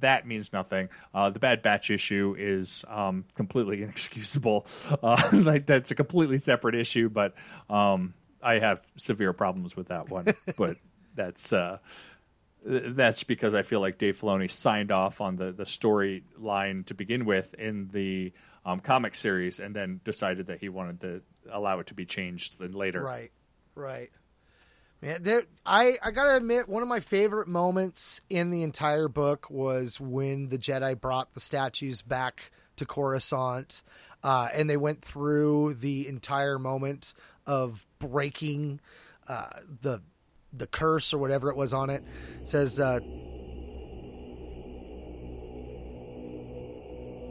that 0.00 0.26
means 0.26 0.52
nothing. 0.52 0.88
Uh, 1.14 1.30
the 1.30 1.38
Bad 1.38 1.62
Batch 1.62 1.90
issue 1.90 2.34
is 2.38 2.84
um, 2.88 3.24
completely 3.34 3.82
inexcusable. 3.82 4.66
Uh, 5.02 5.22
like 5.32 5.66
that's 5.66 5.90
a 5.90 5.94
completely 5.94 6.38
separate 6.38 6.74
issue, 6.74 7.08
but 7.08 7.34
um, 7.70 8.14
I 8.42 8.58
have 8.58 8.82
severe 8.96 9.32
problems 9.32 9.76
with 9.76 9.88
that 9.88 10.08
one. 10.08 10.26
but 10.56 10.76
that's 11.14 11.52
uh, 11.52 11.78
that's 12.64 13.24
because 13.24 13.54
I 13.54 13.62
feel 13.62 13.80
like 13.80 13.98
Dave 13.98 14.18
Filoni 14.20 14.50
signed 14.50 14.92
off 14.92 15.20
on 15.20 15.36
the 15.36 15.52
the 15.52 15.64
storyline 15.64 16.84
to 16.86 16.94
begin 16.94 17.24
with 17.24 17.54
in 17.54 17.88
the 17.92 18.32
um, 18.64 18.80
comic 18.80 19.14
series, 19.14 19.60
and 19.60 19.74
then 19.74 20.00
decided 20.04 20.46
that 20.46 20.58
he 20.58 20.68
wanted 20.68 21.00
to 21.00 21.22
allow 21.50 21.78
it 21.78 21.86
to 21.88 21.94
be 21.94 22.04
changed 22.04 22.58
then 22.58 22.72
later. 22.72 23.02
Right, 23.02 23.30
right. 23.74 24.10
Man, 25.02 25.22
there. 25.22 25.44
I 25.64 25.98
I 26.02 26.10
gotta 26.10 26.36
admit, 26.36 26.68
one 26.68 26.82
of 26.82 26.88
my 26.88 27.00
favorite 27.00 27.48
moments 27.48 28.20
in 28.30 28.50
the 28.50 28.62
entire 28.62 29.08
book 29.08 29.50
was 29.50 30.00
when 30.00 30.48
the 30.48 30.58
Jedi 30.58 30.98
brought 30.98 31.34
the 31.34 31.40
statues 31.40 32.02
back 32.02 32.50
to 32.76 32.86
Coruscant, 32.86 33.82
uh, 34.22 34.48
and 34.54 34.70
they 34.70 34.76
went 34.76 35.02
through 35.02 35.74
the 35.74 36.08
entire 36.08 36.58
moment 36.58 37.12
of 37.46 37.86
breaking 37.98 38.80
uh, 39.28 39.50
the 39.82 40.00
the 40.52 40.66
curse 40.66 41.12
or 41.12 41.18
whatever 41.18 41.50
it 41.50 41.56
was 41.56 41.72
on 41.74 41.90
it. 41.90 42.02
it 42.40 42.48
says. 42.48 42.80
Uh, 42.80 43.00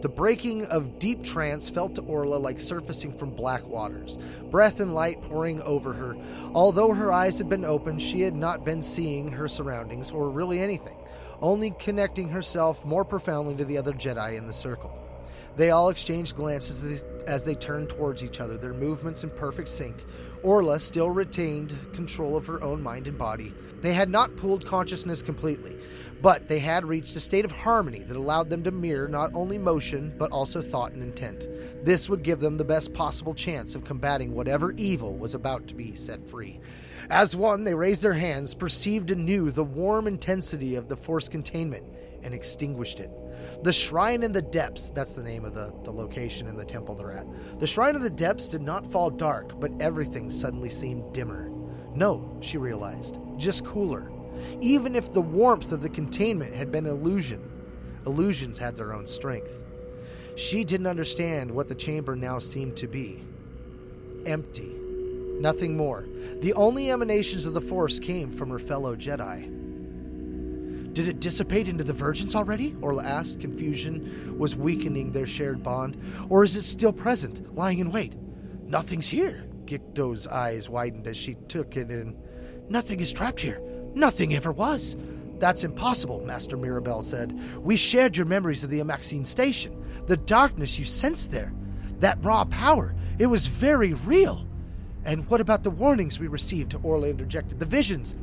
The 0.01 0.09
breaking 0.09 0.65
of 0.67 0.99
deep 0.99 1.23
trance 1.23 1.69
felt 1.69 1.95
to 1.95 2.01
Orla 2.01 2.35
like 2.35 2.59
surfacing 2.59 3.17
from 3.17 3.31
black 3.31 3.67
waters, 3.67 4.17
breath 4.51 4.79
and 4.79 4.93
light 4.93 5.21
pouring 5.21 5.61
over 5.61 5.93
her. 5.93 6.15
Although 6.53 6.93
her 6.93 7.11
eyes 7.11 7.37
had 7.39 7.49
been 7.49 7.65
open, 7.65 7.97
she 7.97 8.21
had 8.21 8.35
not 8.35 8.63
been 8.63 8.81
seeing 8.81 9.31
her 9.31 9.47
surroundings 9.47 10.11
or 10.11 10.29
really 10.29 10.59
anything, 10.59 10.97
only 11.41 11.71
connecting 11.71 12.29
herself 12.29 12.85
more 12.85 13.05
profoundly 13.05 13.55
to 13.55 13.65
the 13.65 13.77
other 13.77 13.93
Jedi 13.93 14.37
in 14.37 14.45
the 14.45 14.53
circle. 14.53 14.95
They 15.55 15.71
all 15.71 15.89
exchanged 15.89 16.35
glances 16.35 17.03
as 17.25 17.45
they, 17.45 17.55
turned 17.55 17.89
towards 17.89 18.23
each 18.23 18.41
other, 18.41 18.57
their 18.57 18.73
movements 18.73 19.23
in 19.23 19.29
perfect 19.29 19.69
sync. 19.69 19.95
Orla 20.45 20.79
still 20.79 21.09
retained 21.09 21.75
control 21.93 22.37
of 22.37 22.45
her 22.45 22.61
own 22.61 22.83
mind 22.83 23.07
and 23.07 23.17
body. 23.17 23.51
They 23.81 23.93
had 23.93 24.09
not 24.09 24.35
pulled 24.35 24.63
consciousness 24.63 25.23
completely, 25.23 25.75
but 26.21 26.47
they 26.47 26.59
had 26.59 26.85
reached 26.85 27.15
a 27.15 27.19
state 27.19 27.45
of 27.45 27.51
harmony 27.51 28.03
that 28.03 28.15
allowed 28.15 28.51
them 28.51 28.63
to 28.63 28.71
mirror 28.71 29.07
not 29.07 29.31
only 29.33 29.57
motion, 29.57 30.13
but 30.19 30.31
also 30.31 30.61
thought 30.61 30.91
and 30.91 31.01
intent. 31.01 31.47
This 31.83 32.07
would 32.09 32.21
give 32.21 32.41
them 32.41 32.57
the 32.57 32.63
best 32.63 32.93
possible 32.93 33.33
chance 33.33 33.73
of 33.73 33.85
combating 33.85 34.35
whatever 34.35 34.71
evil 34.73 35.17
was 35.17 35.33
about 35.33 35.65
to 35.67 35.73
be 35.73 35.95
set 35.95 36.27
free. 36.27 36.59
As 37.09 37.35
one, 37.35 37.63
they 37.63 37.73
raised 37.73 38.03
their 38.03 38.13
hands, 38.13 38.53
perceived 38.53 39.09
anew 39.09 39.49
the 39.49 39.63
warm 39.63 40.05
intensity 40.05 40.75
of 40.75 40.89
the 40.89 40.97
force 40.97 41.27
containment, 41.27 41.85
and 42.21 42.35
extinguished 42.35 42.99
it. 42.99 43.09
The 43.65 43.73
Shrine 43.73 44.21
in 44.21 44.31
the 44.31 44.43
Depths, 44.43 44.91
that's 44.91 45.15
the 45.15 45.23
name 45.23 45.43
of 45.43 45.55
the, 45.55 45.73
the 45.83 45.91
location 45.91 46.45
in 46.45 46.55
the 46.55 46.63
temple 46.63 46.93
they're 46.93 47.13
at. 47.13 47.25
The 47.59 47.65
Shrine 47.65 47.95
in 47.95 48.01
the 48.03 48.11
Depths 48.11 48.47
did 48.47 48.61
not 48.61 48.85
fall 48.85 49.09
dark, 49.09 49.59
but 49.59 49.71
everything 49.79 50.29
suddenly 50.29 50.69
seemed 50.69 51.15
dimmer. 51.15 51.49
No, 51.95 52.37
she 52.41 52.59
realized, 52.59 53.17
just 53.37 53.65
cooler. 53.65 54.11
Even 54.61 54.95
if 54.95 55.11
the 55.11 55.19
warmth 55.19 55.71
of 55.71 55.81
the 55.81 55.89
containment 55.89 56.53
had 56.53 56.71
been 56.71 56.85
an 56.85 56.91
illusion, 56.91 57.41
illusions 58.05 58.59
had 58.59 58.75
their 58.75 58.93
own 58.93 59.07
strength. 59.07 59.63
She 60.35 60.63
didn't 60.63 60.85
understand 60.85 61.49
what 61.49 61.67
the 61.67 61.73
chamber 61.73 62.15
now 62.15 62.37
seemed 62.37 62.77
to 62.77 62.87
be 62.87 63.23
empty. 64.27 64.75
Nothing 65.39 65.75
more. 65.75 66.05
The 66.41 66.53
only 66.53 66.91
emanations 66.91 67.47
of 67.47 67.55
the 67.55 67.61
Force 67.61 67.99
came 67.99 68.31
from 68.31 68.51
her 68.51 68.59
fellow 68.59 68.95
Jedi. 68.95 69.54
Did 70.95 71.09
it 71.09 71.19
dissipate 71.19 71.67
into 71.67 71.83
the 71.83 71.91
virgins 71.91 72.35
already? 72.35 72.73
Orla 72.81 73.03
asked. 73.03 73.41
Confusion 73.41 74.37
was 74.39 74.55
weakening 74.55 75.11
their 75.11 75.25
shared 75.25 75.61
bond. 75.61 76.01
Or 76.29 76.45
is 76.45 76.55
it 76.55 76.61
still 76.61 76.93
present, 76.93 77.53
lying 77.53 77.79
in 77.79 77.91
wait? 77.91 78.13
Nothing's 78.63 79.09
here. 79.09 79.45
Gicto's 79.65 80.25
eyes 80.25 80.69
widened 80.69 81.05
as 81.05 81.17
she 81.17 81.35
took 81.49 81.75
it 81.75 81.91
in. 81.91 82.15
Nothing 82.69 83.01
is 83.01 83.11
trapped 83.11 83.41
here. 83.41 83.61
Nothing 83.93 84.33
ever 84.33 84.53
was. 84.53 84.95
That's 85.37 85.65
impossible, 85.65 86.23
Master 86.25 86.55
Mirabelle 86.55 87.01
said. 87.01 87.37
We 87.59 87.75
shared 87.75 88.15
your 88.15 88.25
memories 88.25 88.63
of 88.63 88.69
the 88.69 88.79
Amaxine 88.79 89.27
station. 89.27 89.83
The 90.07 90.15
darkness 90.15 90.79
you 90.79 90.85
sensed 90.85 91.29
there. 91.29 91.51
That 91.99 92.23
raw 92.23 92.45
power. 92.45 92.95
It 93.19 93.27
was 93.27 93.47
very 93.47 93.93
real. 93.93 94.47
And 95.03 95.29
what 95.29 95.41
about 95.41 95.63
the 95.63 95.71
warnings 95.71 96.19
we 96.19 96.27
received? 96.27 96.73
Orla 96.83 97.09
interjected. 97.09 97.59
The 97.59 97.65
visions. 97.65 98.15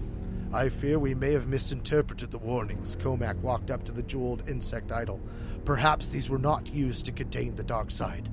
I 0.53 0.69
fear 0.69 0.99
we 0.99 1.15
may 1.15 1.33
have 1.33 1.49
misinterpreted 1.49 2.31
the 2.31 2.39
warnings. 2.39 2.97
Cohmac 2.97 3.37
walked 3.37 3.71
up 3.71 3.85
to 3.85 3.93
the 3.93 4.03
jeweled 4.03 4.43
insect 4.47 4.93
idol. 4.93 5.19
Perhaps 5.65 6.11
these 6.11 6.29
were 6.29 6.39
not 6.39 6.73
used 6.75 7.07
to 7.07 7.13
contain 7.13 7.55
the 7.55 7.63
dark 7.63 7.91
side. 7.91 8.29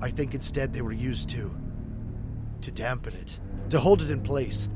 I 0.00 0.10
think 0.10 0.34
instead 0.34 0.72
they 0.72 0.82
were 0.82 0.92
used 0.92 1.28
to. 1.30 1.54
to 2.60 2.70
dampen 2.70 3.14
it, 3.14 3.40
to 3.70 3.80
hold 3.80 4.02
it 4.02 4.10
in 4.10 4.22
place. 4.22 4.68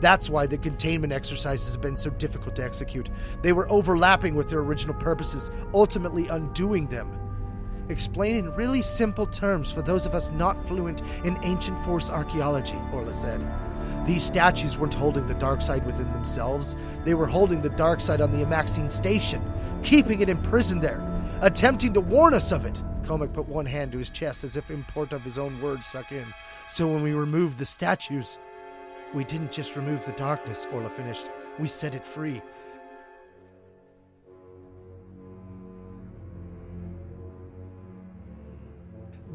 That's 0.00 0.28
why 0.28 0.46
the 0.46 0.58
containment 0.58 1.12
exercises 1.12 1.72
have 1.72 1.80
been 1.80 1.96
so 1.96 2.10
difficult 2.10 2.54
to 2.56 2.64
execute. 2.64 3.08
They 3.42 3.52
were 3.52 3.68
overlapping 3.70 4.34
with 4.34 4.48
their 4.48 4.60
original 4.60 4.94
purposes, 4.94 5.50
ultimately 5.72 6.28
undoing 6.28 6.86
them. 6.88 7.25
Explain 7.88 8.36
in 8.36 8.54
really 8.54 8.82
simple 8.82 9.26
terms 9.26 9.70
for 9.70 9.80
those 9.80 10.06
of 10.06 10.14
us 10.14 10.30
not 10.32 10.62
fluent 10.66 11.02
in 11.24 11.38
ancient 11.44 11.78
force 11.84 12.10
archaeology, 12.10 12.78
Orla 12.92 13.12
said. 13.12 13.40
These 14.06 14.24
statues 14.24 14.76
weren't 14.76 14.94
holding 14.94 15.26
the 15.26 15.34
dark 15.34 15.62
side 15.62 15.86
within 15.86 16.12
themselves, 16.12 16.74
they 17.04 17.14
were 17.14 17.26
holding 17.26 17.62
the 17.62 17.70
dark 17.70 18.00
side 18.00 18.20
on 18.20 18.32
the 18.32 18.44
Amaxine 18.44 18.90
station, 18.90 19.42
keeping 19.82 20.20
it 20.20 20.28
imprisoned 20.28 20.82
there, 20.82 21.00
attempting 21.42 21.92
to 21.92 22.00
warn 22.00 22.34
us 22.34 22.52
of 22.52 22.64
it. 22.64 22.82
Cohmac 23.02 23.32
put 23.32 23.48
one 23.48 23.66
hand 23.66 23.92
to 23.92 23.98
his 23.98 24.10
chest 24.10 24.42
as 24.42 24.56
if 24.56 24.70
import 24.70 25.12
of 25.12 25.22
his 25.22 25.38
own 25.38 25.60
words 25.62 25.86
suck 25.86 26.10
in. 26.10 26.26
So 26.68 26.88
when 26.88 27.02
we 27.02 27.12
removed 27.12 27.58
the 27.58 27.66
statues, 27.66 28.38
we 29.14 29.22
didn't 29.22 29.52
just 29.52 29.76
remove 29.76 30.04
the 30.04 30.12
darkness, 30.12 30.66
Orla 30.72 30.90
finished. 30.90 31.30
We 31.58 31.68
set 31.68 31.94
it 31.94 32.04
free. 32.04 32.42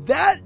That 0.05 0.41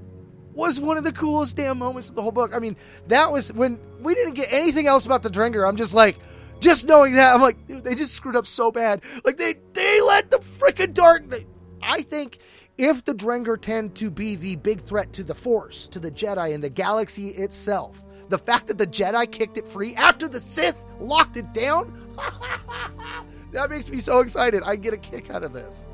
was 0.52 0.80
one 0.80 0.96
of 0.96 1.04
the 1.04 1.12
coolest 1.12 1.56
damn 1.56 1.78
moments 1.78 2.08
of 2.08 2.14
the 2.14 2.22
whole 2.22 2.32
book. 2.32 2.52
I 2.54 2.58
mean, 2.58 2.76
that 3.08 3.30
was 3.30 3.52
when 3.52 3.78
we 4.00 4.14
didn't 4.14 4.34
get 4.34 4.52
anything 4.52 4.86
else 4.86 5.06
about 5.06 5.22
the 5.22 5.30
Drengir. 5.30 5.68
I'm 5.68 5.76
just 5.76 5.94
like, 5.94 6.18
just 6.60 6.86
knowing 6.88 7.14
that, 7.14 7.34
I'm 7.34 7.42
like, 7.42 7.66
dude, 7.66 7.84
they 7.84 7.94
just 7.94 8.14
screwed 8.14 8.36
up 8.36 8.46
so 8.46 8.72
bad. 8.72 9.02
Like 9.24 9.36
they 9.36 9.56
they 9.72 10.00
let 10.00 10.30
the 10.30 10.38
freaking 10.38 10.94
dark. 10.94 11.24
I 11.82 12.02
think 12.02 12.38
if 12.78 13.04
the 13.04 13.14
Drengir 13.14 13.60
tend 13.60 13.94
to 13.96 14.10
be 14.10 14.36
the 14.36 14.56
big 14.56 14.80
threat 14.80 15.12
to 15.14 15.24
the 15.24 15.34
Force, 15.34 15.88
to 15.88 16.00
the 16.00 16.10
Jedi, 16.10 16.54
and 16.54 16.64
the 16.64 16.70
galaxy 16.70 17.28
itself, 17.28 18.04
the 18.28 18.38
fact 18.38 18.66
that 18.66 18.78
the 18.78 18.86
Jedi 18.86 19.30
kicked 19.30 19.58
it 19.58 19.68
free 19.68 19.94
after 19.94 20.28
the 20.28 20.40
Sith 20.40 20.82
locked 20.98 21.36
it 21.36 21.52
down, 21.52 21.92
that 23.52 23.70
makes 23.70 23.90
me 23.90 24.00
so 24.00 24.20
excited. 24.20 24.62
I 24.64 24.76
get 24.76 24.94
a 24.94 24.98
kick 24.98 25.30
out 25.30 25.44
of 25.44 25.52
this. 25.52 25.86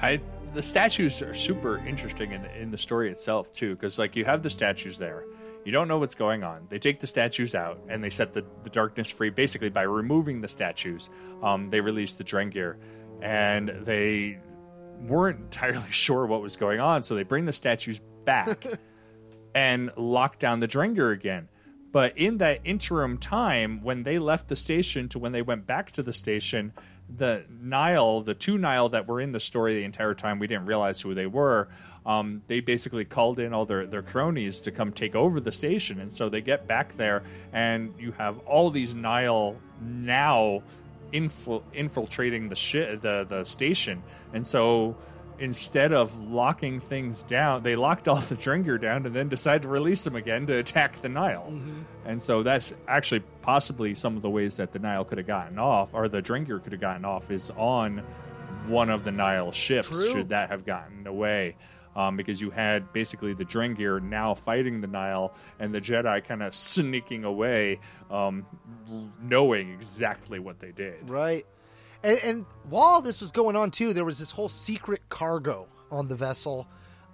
I 0.00 0.20
the 0.52 0.62
statues 0.62 1.22
are 1.22 1.34
super 1.34 1.78
interesting 1.86 2.32
in 2.32 2.44
in 2.46 2.70
the 2.70 2.78
story 2.78 3.10
itself 3.10 3.52
too, 3.52 3.74
because 3.74 3.98
like 3.98 4.16
you 4.16 4.24
have 4.24 4.42
the 4.42 4.50
statues 4.50 4.98
there, 4.98 5.24
you 5.64 5.72
don't 5.72 5.88
know 5.88 5.98
what's 5.98 6.14
going 6.14 6.42
on. 6.42 6.66
They 6.68 6.78
take 6.78 7.00
the 7.00 7.06
statues 7.06 7.54
out 7.54 7.80
and 7.88 8.02
they 8.02 8.10
set 8.10 8.32
the, 8.32 8.44
the 8.64 8.70
darkness 8.70 9.10
free. 9.10 9.30
Basically, 9.30 9.68
by 9.68 9.82
removing 9.82 10.40
the 10.40 10.48
statues, 10.48 11.10
um, 11.42 11.70
they 11.70 11.80
release 11.80 12.14
the 12.14 12.24
Drengir, 12.24 12.76
and 13.20 13.68
they 13.84 14.38
weren't 15.02 15.40
entirely 15.40 15.82
sure 15.90 16.26
what 16.26 16.42
was 16.42 16.56
going 16.56 16.80
on, 16.80 17.02
so 17.02 17.14
they 17.14 17.22
bring 17.22 17.44
the 17.44 17.52
statues 17.52 18.00
back 18.24 18.66
and 19.54 19.90
lock 19.96 20.38
down 20.38 20.60
the 20.60 20.68
Drengir 20.68 21.12
again. 21.12 21.48
But 21.90 22.18
in 22.18 22.38
that 22.38 22.60
interim 22.64 23.18
time, 23.18 23.82
when 23.82 24.02
they 24.02 24.18
left 24.18 24.48
the 24.48 24.56
station 24.56 25.08
to 25.10 25.18
when 25.18 25.32
they 25.32 25.42
went 25.42 25.66
back 25.66 25.92
to 25.92 26.02
the 26.02 26.12
station, 26.12 26.72
the 27.16 27.44
Nihil, 27.62 28.22
the 28.22 28.34
two 28.34 28.58
Nihil 28.58 28.90
that 28.90 29.08
were 29.08 29.20
in 29.20 29.32
the 29.32 29.40
story 29.40 29.74
the 29.74 29.84
entire 29.84 30.14
time, 30.14 30.38
we 30.38 30.46
didn't 30.46 30.66
realize 30.66 31.00
who 31.00 31.14
they 31.14 31.26
were. 31.26 31.68
Um, 32.04 32.42
they 32.46 32.60
basically 32.60 33.04
called 33.04 33.38
in 33.38 33.52
all 33.52 33.66
their, 33.66 33.86
their 33.86 34.02
cronies 34.02 34.62
to 34.62 34.70
come 34.70 34.92
take 34.92 35.14
over 35.14 35.40
the 35.40 35.52
station. 35.52 36.00
And 36.00 36.12
so 36.12 36.28
they 36.28 36.40
get 36.40 36.66
back 36.66 36.96
there, 36.96 37.22
and 37.52 37.94
you 37.98 38.12
have 38.12 38.38
all 38.40 38.70
these 38.70 38.94
Nihil 38.94 39.56
now 39.82 40.62
infil- 41.12 41.62
infiltrating 41.72 42.48
the, 42.48 42.56
shi- 42.56 42.96
the, 42.96 43.26
the 43.28 43.44
station. 43.44 44.02
And 44.32 44.46
so 44.46 44.96
instead 45.38 45.92
of 45.92 46.28
locking 46.28 46.80
things 46.80 47.22
down, 47.22 47.62
they 47.62 47.76
locked 47.76 48.08
all 48.08 48.16
the 48.16 48.34
Drengir 48.34 48.80
down 48.80 49.06
and 49.06 49.14
then 49.14 49.28
decided 49.28 49.62
to 49.62 49.68
release 49.68 50.04
them 50.04 50.16
again 50.16 50.46
to 50.46 50.54
attack 50.54 51.00
the 51.00 51.08
Nihil. 51.08 51.46
Mm-hmm. 51.50 51.82
And 52.06 52.22
so 52.22 52.42
that's 52.42 52.74
actually 52.86 53.20
possibly 53.42 53.94
some 53.94 54.16
of 54.16 54.22
the 54.22 54.30
ways 54.30 54.56
that 54.56 54.72
the 54.72 54.78
Nihil 54.78 55.04
could 55.04 55.18
have 55.18 55.26
gotten 55.26 55.58
off, 55.58 55.90
or 55.92 56.08
the 56.08 56.22
Drengir 56.22 56.62
could 56.62 56.72
have 56.72 56.80
gotten 56.80 57.04
off, 57.04 57.30
is 57.30 57.50
on 57.56 58.02
one 58.66 58.90
of 58.90 59.04
the 59.04 59.12
Nihil 59.12 59.52
ships, 59.52 59.88
True. 59.88 60.12
should 60.12 60.28
that 60.30 60.50
have 60.50 60.64
gotten 60.66 61.06
away. 61.06 61.56
Um, 61.96 62.16
because 62.16 62.40
you 62.40 62.50
had 62.50 62.92
basically 62.92 63.32
the 63.34 63.44
Drengir 63.44 64.00
now 64.00 64.34
fighting 64.34 64.80
the 64.80 64.86
Nihil 64.86 65.34
and 65.58 65.74
the 65.74 65.80
Jedi 65.80 66.22
kind 66.22 66.44
of 66.44 66.54
sneaking 66.54 67.24
away, 67.24 67.80
um, 68.08 68.46
knowing 69.20 69.72
exactly 69.72 70.38
what 70.38 70.60
they 70.60 70.70
did. 70.70 71.10
Right. 71.10 71.44
And, 72.02 72.18
and 72.20 72.46
while 72.68 73.00
this 73.02 73.20
was 73.20 73.30
going 73.32 73.56
on 73.56 73.70
too, 73.70 73.92
there 73.92 74.04
was 74.04 74.18
this 74.18 74.30
whole 74.30 74.48
secret 74.48 75.02
cargo 75.08 75.66
on 75.90 76.08
the 76.08 76.14
vessel, 76.14 76.66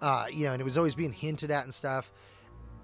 uh, 0.03 0.27
you 0.33 0.47
know, 0.47 0.53
and 0.53 0.61
it 0.61 0.65
was 0.65 0.77
always 0.77 0.95
being 0.95 1.13
hinted 1.13 1.51
at 1.51 1.65
and 1.65 1.73
stuff. 1.73 2.13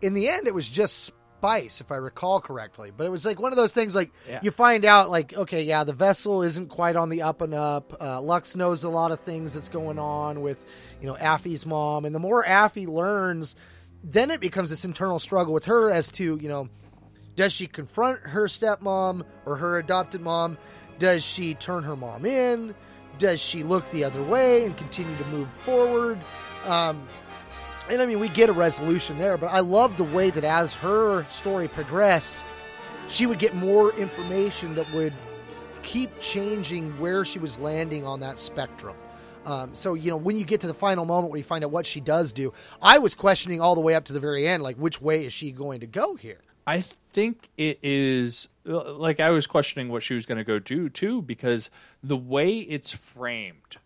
In 0.01 0.15
the 0.15 0.29
end, 0.29 0.47
it 0.47 0.55
was 0.55 0.69
just 0.69 1.13
spice, 1.41 1.81
if 1.81 1.91
I 1.91 1.97
recall 1.97 2.41
correctly. 2.41 2.91
But 2.95 3.07
it 3.07 3.11
was 3.11 3.25
like 3.25 3.41
one 3.41 3.53
of 3.53 3.57
those 3.57 3.73
things, 3.73 3.95
like 3.95 4.11
Yeah. 4.29 4.41
you 4.43 4.51
find 4.51 4.85
out, 4.85 5.11
like, 5.11 5.35
okay, 5.35 5.63
yeah, 5.63 5.85
the 5.85 5.93
vessel 5.93 6.43
isn't 6.43 6.69
quite 6.69 6.97
on 6.97 7.09
the 7.09 7.23
up 7.23 7.41
and 7.41 7.55
up. 7.55 7.95
Uh, 8.01 8.21
Lux 8.21 8.57
knows 8.57 8.85
a 8.85 8.91
lot 8.91 9.11
of 9.11 9.21
things 9.21 9.55
that's 9.55 9.69
going 9.71 9.99
on 9.99 10.43
with, 10.43 10.65
you 11.01 11.07
know, 11.07 11.17
Affie's 11.17 11.65
mom, 11.65 12.05
and 12.05 12.15
the 12.15 12.19
more 12.19 12.45
Affy 12.45 12.87
learns, 12.87 13.57
then 14.05 14.31
it 14.31 14.41
becomes 14.41 14.71
this 14.71 14.85
internal 14.85 15.19
struggle 15.19 15.53
with 15.55 15.65
her 15.67 15.91
as 15.91 16.11
to, 16.13 16.39
you 16.41 16.49
know, 16.49 16.69
does 17.37 17.53
she 17.55 17.67
confront 17.67 18.21
her 18.21 18.47
stepmom 18.47 19.23
or 19.47 19.57
her 19.57 19.79
adopted 19.79 20.21
mom? 20.21 20.59
Does 21.01 21.25
she 21.25 21.55
turn 21.55 21.83
her 21.83 21.97
mom 21.97 22.25
in? 22.25 22.75
Does 23.19 23.41
she 23.41 23.63
look 23.65 23.91
the 23.91 24.05
other 24.05 24.23
way 24.23 24.65
and 24.65 24.77
continue 24.77 25.17
to 25.17 25.25
move 25.27 25.49
forward? 25.49 26.21
Um, 26.67 27.09
and 27.91 28.01
I 28.01 28.07
mean, 28.07 28.21
we 28.21 28.29
get 28.29 28.51
a 28.51 28.53
resolution 28.53 29.19
there, 29.19 29.37
but 29.37 29.49
I 29.49 29.61
love 29.61 29.97
the 29.97 30.05
way 30.05 30.31
that 30.31 30.45
as 30.45 30.75
her 30.75 31.25
story 31.31 31.69
progressed, 31.69 32.45
she 33.09 33.27
would 33.27 33.39
get 33.39 33.55
more 33.55 33.93
information 33.95 34.75
that 34.77 34.93
would 34.93 35.15
keep 35.83 36.21
changing 36.21 36.93
where 37.01 37.25
she 37.25 37.39
was 37.39 37.59
landing 37.59 38.07
on 38.07 38.21
that 38.21 38.39
spectrum. 38.39 38.95
Um, 39.47 39.75
so, 39.75 39.95
you 39.95 40.11
know, 40.11 40.19
when 40.19 40.37
you 40.37 40.45
get 40.45 40.61
to 40.61 40.67
the 40.67 40.75
final 40.75 41.07
moment 41.07 41.31
where 41.31 41.39
you 41.39 41.45
find 41.45 41.65
out 41.65 41.71
what 41.71 41.87
she 41.87 42.01
does 42.01 42.35
do, 42.35 42.53
I 42.83 42.99
was 42.99 43.15
questioning 43.15 43.63
all 43.63 43.75
the 43.75 43.81
way 43.81 43.95
up 43.95 44.05
to 44.05 44.13
the 44.13 44.21
very 44.21 44.47
end, 44.47 44.63
like, 44.63 44.77
which 44.77 45.01
way 45.01 45.25
is 45.25 45.33
she 45.33 45.51
going 45.51 45.81
to 45.81 45.87
go 45.87 46.15
here? 46.15 46.43
I 46.67 46.85
think 47.13 47.51
it 47.57 47.79
is 47.83 48.49
like 48.65 49.21
I 49.21 49.31
was 49.31 49.47
questioning 49.47 49.89
what 49.89 50.03
she 50.03 50.15
was 50.15 50.27
going 50.27 50.39
to 50.39 50.45
go 50.45 50.59
do 50.59 50.89
too, 50.89 51.23
because 51.23 51.71
the 52.03 52.17
way 52.17 52.59
it's 52.59 52.93
framed, 52.93 53.77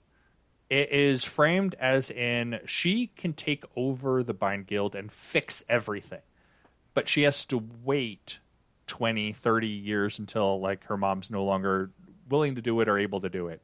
it 0.69 0.91
is 0.91 1.25
framed 1.25 1.75
as 1.79 2.11
in 2.11 2.61
she 2.67 3.09
can 3.17 3.33
take 3.33 3.65
over 3.77 4.23
the 4.23 4.35
Byne 4.35 4.65
Guild 4.67 4.95
and 4.95 5.11
fix 5.11 5.65
everything, 5.69 6.23
but 6.93 7.09
she 7.09 7.23
has 7.23 7.45
to 7.47 7.63
wait 7.85 8.39
20, 8.87 9.33
30 9.33 9.67
years 9.67 10.19
until 10.19 10.61
like 10.61 10.85
her 10.85 10.97
mom's 10.97 11.31
no 11.31 11.45
longer 11.45 11.91
willing 12.29 12.55
to 12.55 12.63
do 12.63 12.81
it 12.81 12.89
or 12.89 12.99
able 12.99 13.21
to 13.21 13.29
do 13.29 13.49
it. 13.49 13.63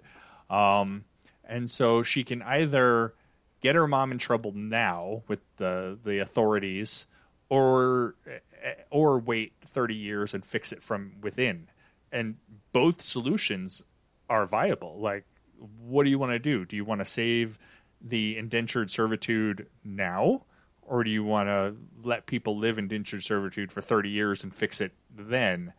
Um, 0.48 1.04
and 1.44 1.70
so 1.70 2.02
she 2.02 2.24
can 2.24 2.42
either 2.42 3.14
get 3.60 3.74
her 3.74 3.86
mom 3.86 4.12
in 4.12 4.18
trouble 4.18 4.52
now 4.52 5.22
with 5.28 5.40
the 5.56 5.98
the 6.04 6.18
authorities 6.18 7.06
or 7.48 8.14
Eh, 8.62 8.74
or 8.90 9.18
wait 9.18 9.52
30 9.64 9.94
years 9.94 10.34
and 10.34 10.44
fix 10.44 10.72
it 10.72 10.82
from 10.82 11.12
within. 11.20 11.68
And 12.12 12.36
both 12.72 13.00
solutions 13.00 13.82
are 14.28 14.46
viable. 14.46 14.98
Like 15.00 15.24
what 15.78 16.04
do 16.04 16.10
you 16.10 16.18
want 16.18 16.32
to 16.32 16.38
do? 16.38 16.64
Do 16.64 16.76
you 16.76 16.84
want 16.84 17.00
to 17.00 17.04
save 17.04 17.58
the 18.00 18.36
indentured 18.36 18.90
servitude 18.90 19.66
now 19.84 20.44
or 20.82 21.04
do 21.04 21.10
you 21.10 21.22
want 21.22 21.48
to 21.48 21.76
let 22.02 22.26
people 22.26 22.58
live 22.58 22.78
indentured 22.78 23.22
servitude 23.22 23.70
for 23.70 23.80
30 23.80 24.08
years 24.08 24.42
and 24.42 24.54
fix 24.54 24.80
it 24.80 24.92
then? 25.14 25.72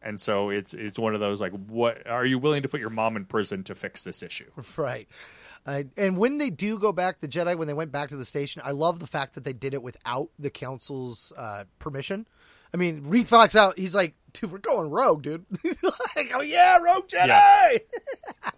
And 0.00 0.20
so 0.20 0.50
it's 0.50 0.72
it's 0.72 0.98
one 0.98 1.14
of 1.14 1.20
those 1.20 1.40
like 1.40 1.52
what 1.52 2.06
are 2.06 2.24
you 2.24 2.38
willing 2.38 2.62
to 2.62 2.68
put 2.68 2.80
your 2.80 2.90
mom 2.90 3.16
in 3.16 3.24
prison 3.24 3.64
to 3.64 3.74
fix 3.74 4.04
this 4.04 4.22
issue? 4.22 4.50
Right. 4.76 5.08
Uh, 5.66 5.82
and 5.96 6.16
when 6.16 6.38
they 6.38 6.48
do 6.48 6.78
go 6.78 6.92
back, 6.92 7.18
the 7.18 7.26
Jedi, 7.26 7.56
when 7.56 7.66
they 7.66 7.74
went 7.74 7.90
back 7.90 8.10
to 8.10 8.16
the 8.16 8.24
station, 8.24 8.62
I 8.64 8.70
love 8.70 9.00
the 9.00 9.06
fact 9.06 9.34
that 9.34 9.42
they 9.42 9.52
did 9.52 9.74
it 9.74 9.82
without 9.82 10.30
the 10.38 10.48
council's 10.48 11.32
uh, 11.36 11.64
permission. 11.80 12.26
I 12.72 12.76
mean, 12.76 13.02
Reed 13.04 13.26
Fox 13.26 13.56
out. 13.56 13.78
He's 13.78 13.94
like, 13.94 14.14
dude, 14.32 14.52
we're 14.52 14.58
going 14.58 14.90
rogue, 14.90 15.22
dude. 15.22 15.44
like, 16.16 16.30
oh 16.34 16.40
yeah, 16.40 16.78
rogue 16.78 17.08
Jedi. 17.08 17.26
Yeah. 17.28 18.50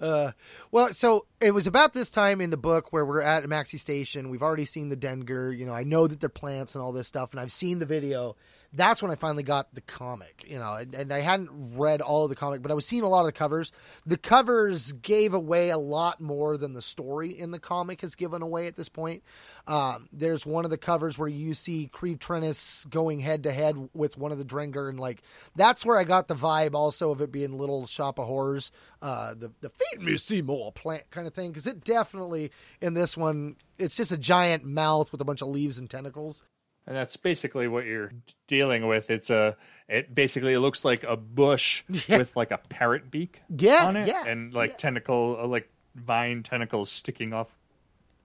uh, 0.00 0.32
well, 0.70 0.92
so 0.92 1.26
it 1.40 1.50
was 1.50 1.66
about 1.66 1.92
this 1.92 2.10
time 2.10 2.40
in 2.40 2.50
the 2.50 2.56
book 2.56 2.92
where 2.92 3.04
we're 3.04 3.20
at 3.20 3.44
Maxi 3.44 3.78
Station. 3.78 4.30
We've 4.30 4.42
already 4.42 4.64
seen 4.64 4.90
the 4.90 4.96
Drengir. 4.96 5.56
You 5.56 5.66
know, 5.66 5.72
I 5.72 5.82
know 5.82 6.06
that 6.06 6.20
they're 6.20 6.28
plants 6.28 6.76
and 6.76 6.84
all 6.84 6.92
this 6.92 7.08
stuff, 7.08 7.32
and 7.32 7.40
I've 7.40 7.52
seen 7.52 7.80
the 7.80 7.86
video. 7.86 8.36
That's 8.70 9.00
when 9.00 9.10
I 9.10 9.14
finally 9.14 9.42
got 9.42 9.74
the 9.74 9.80
comic, 9.80 10.44
you 10.46 10.58
know, 10.58 10.74
and, 10.74 10.94
and 10.94 11.10
I 11.10 11.20
hadn't 11.20 11.48
read 11.78 12.02
all 12.02 12.24
of 12.24 12.28
the 12.28 12.36
comic, 12.36 12.60
but 12.60 12.70
I 12.70 12.74
was 12.74 12.84
seeing 12.84 13.02
a 13.02 13.08
lot 13.08 13.20
of 13.20 13.26
the 13.26 13.32
covers. 13.32 13.72
The 14.04 14.18
covers 14.18 14.92
gave 14.92 15.32
away 15.32 15.70
a 15.70 15.78
lot 15.78 16.20
more 16.20 16.58
than 16.58 16.74
the 16.74 16.82
story 16.82 17.30
in 17.30 17.50
the 17.50 17.58
comic 17.58 18.02
has 18.02 18.14
given 18.14 18.42
away 18.42 18.66
at 18.66 18.76
this 18.76 18.90
point. 18.90 19.22
Um, 19.66 20.10
there's 20.12 20.44
one 20.44 20.66
of 20.66 20.70
the 20.70 20.76
covers 20.76 21.16
where 21.16 21.30
you 21.30 21.54
see 21.54 21.88
Keeve 21.90 22.18
Trennis 22.18 22.88
going 22.90 23.20
head 23.20 23.44
to 23.44 23.52
head 23.52 23.88
with 23.94 24.18
one 24.18 24.32
of 24.32 24.38
the 24.38 24.44
Drengir, 24.44 24.90
and 24.90 25.00
like 25.00 25.22
that's 25.56 25.86
where 25.86 25.96
I 25.96 26.04
got 26.04 26.28
the 26.28 26.34
vibe 26.34 26.74
also 26.74 27.10
of 27.10 27.22
it 27.22 27.32
being 27.32 27.56
Little 27.56 27.86
Shop 27.86 28.18
of 28.18 28.26
Horrors, 28.26 28.70
uh, 29.00 29.32
the 29.32 29.50
the 29.60 29.70
feed 29.70 30.02
me 30.02 30.18
Seymour 30.18 30.72
plant 30.72 31.10
kind 31.10 31.26
of 31.26 31.32
thing, 31.32 31.52
because 31.52 31.66
it 31.66 31.84
definitely 31.84 32.50
in 32.82 32.92
this 32.92 33.16
one 33.16 33.56
it's 33.78 33.96
just 33.96 34.12
a 34.12 34.18
giant 34.18 34.64
mouth 34.64 35.10
with 35.10 35.22
a 35.22 35.24
bunch 35.24 35.40
of 35.40 35.48
leaves 35.48 35.78
and 35.78 35.88
tentacles. 35.88 36.42
And 36.88 36.96
that's 36.96 37.16
basically 37.16 37.68
what 37.68 37.84
you're 37.84 38.10
dealing 38.48 38.88
with 38.88 39.10
it's 39.10 39.30
a 39.30 39.56
it 39.88 40.12
basically 40.14 40.54
it 40.54 40.60
looks 40.60 40.84
like 40.84 41.04
a 41.04 41.16
bush 41.16 41.84
with 42.08 42.34
like 42.34 42.50
a 42.50 42.58
parrot 42.68 43.10
beak 43.10 43.40
Yeah, 43.56 43.84
on 43.84 43.96
it 43.96 44.08
yeah, 44.08 44.24
and 44.26 44.52
like 44.52 44.76
tentacle 44.78 45.36
uh, 45.40 45.46
like 45.46 45.68
vine 45.94 46.42
tentacles 46.42 46.90
sticking 46.90 47.32
off 47.32 47.54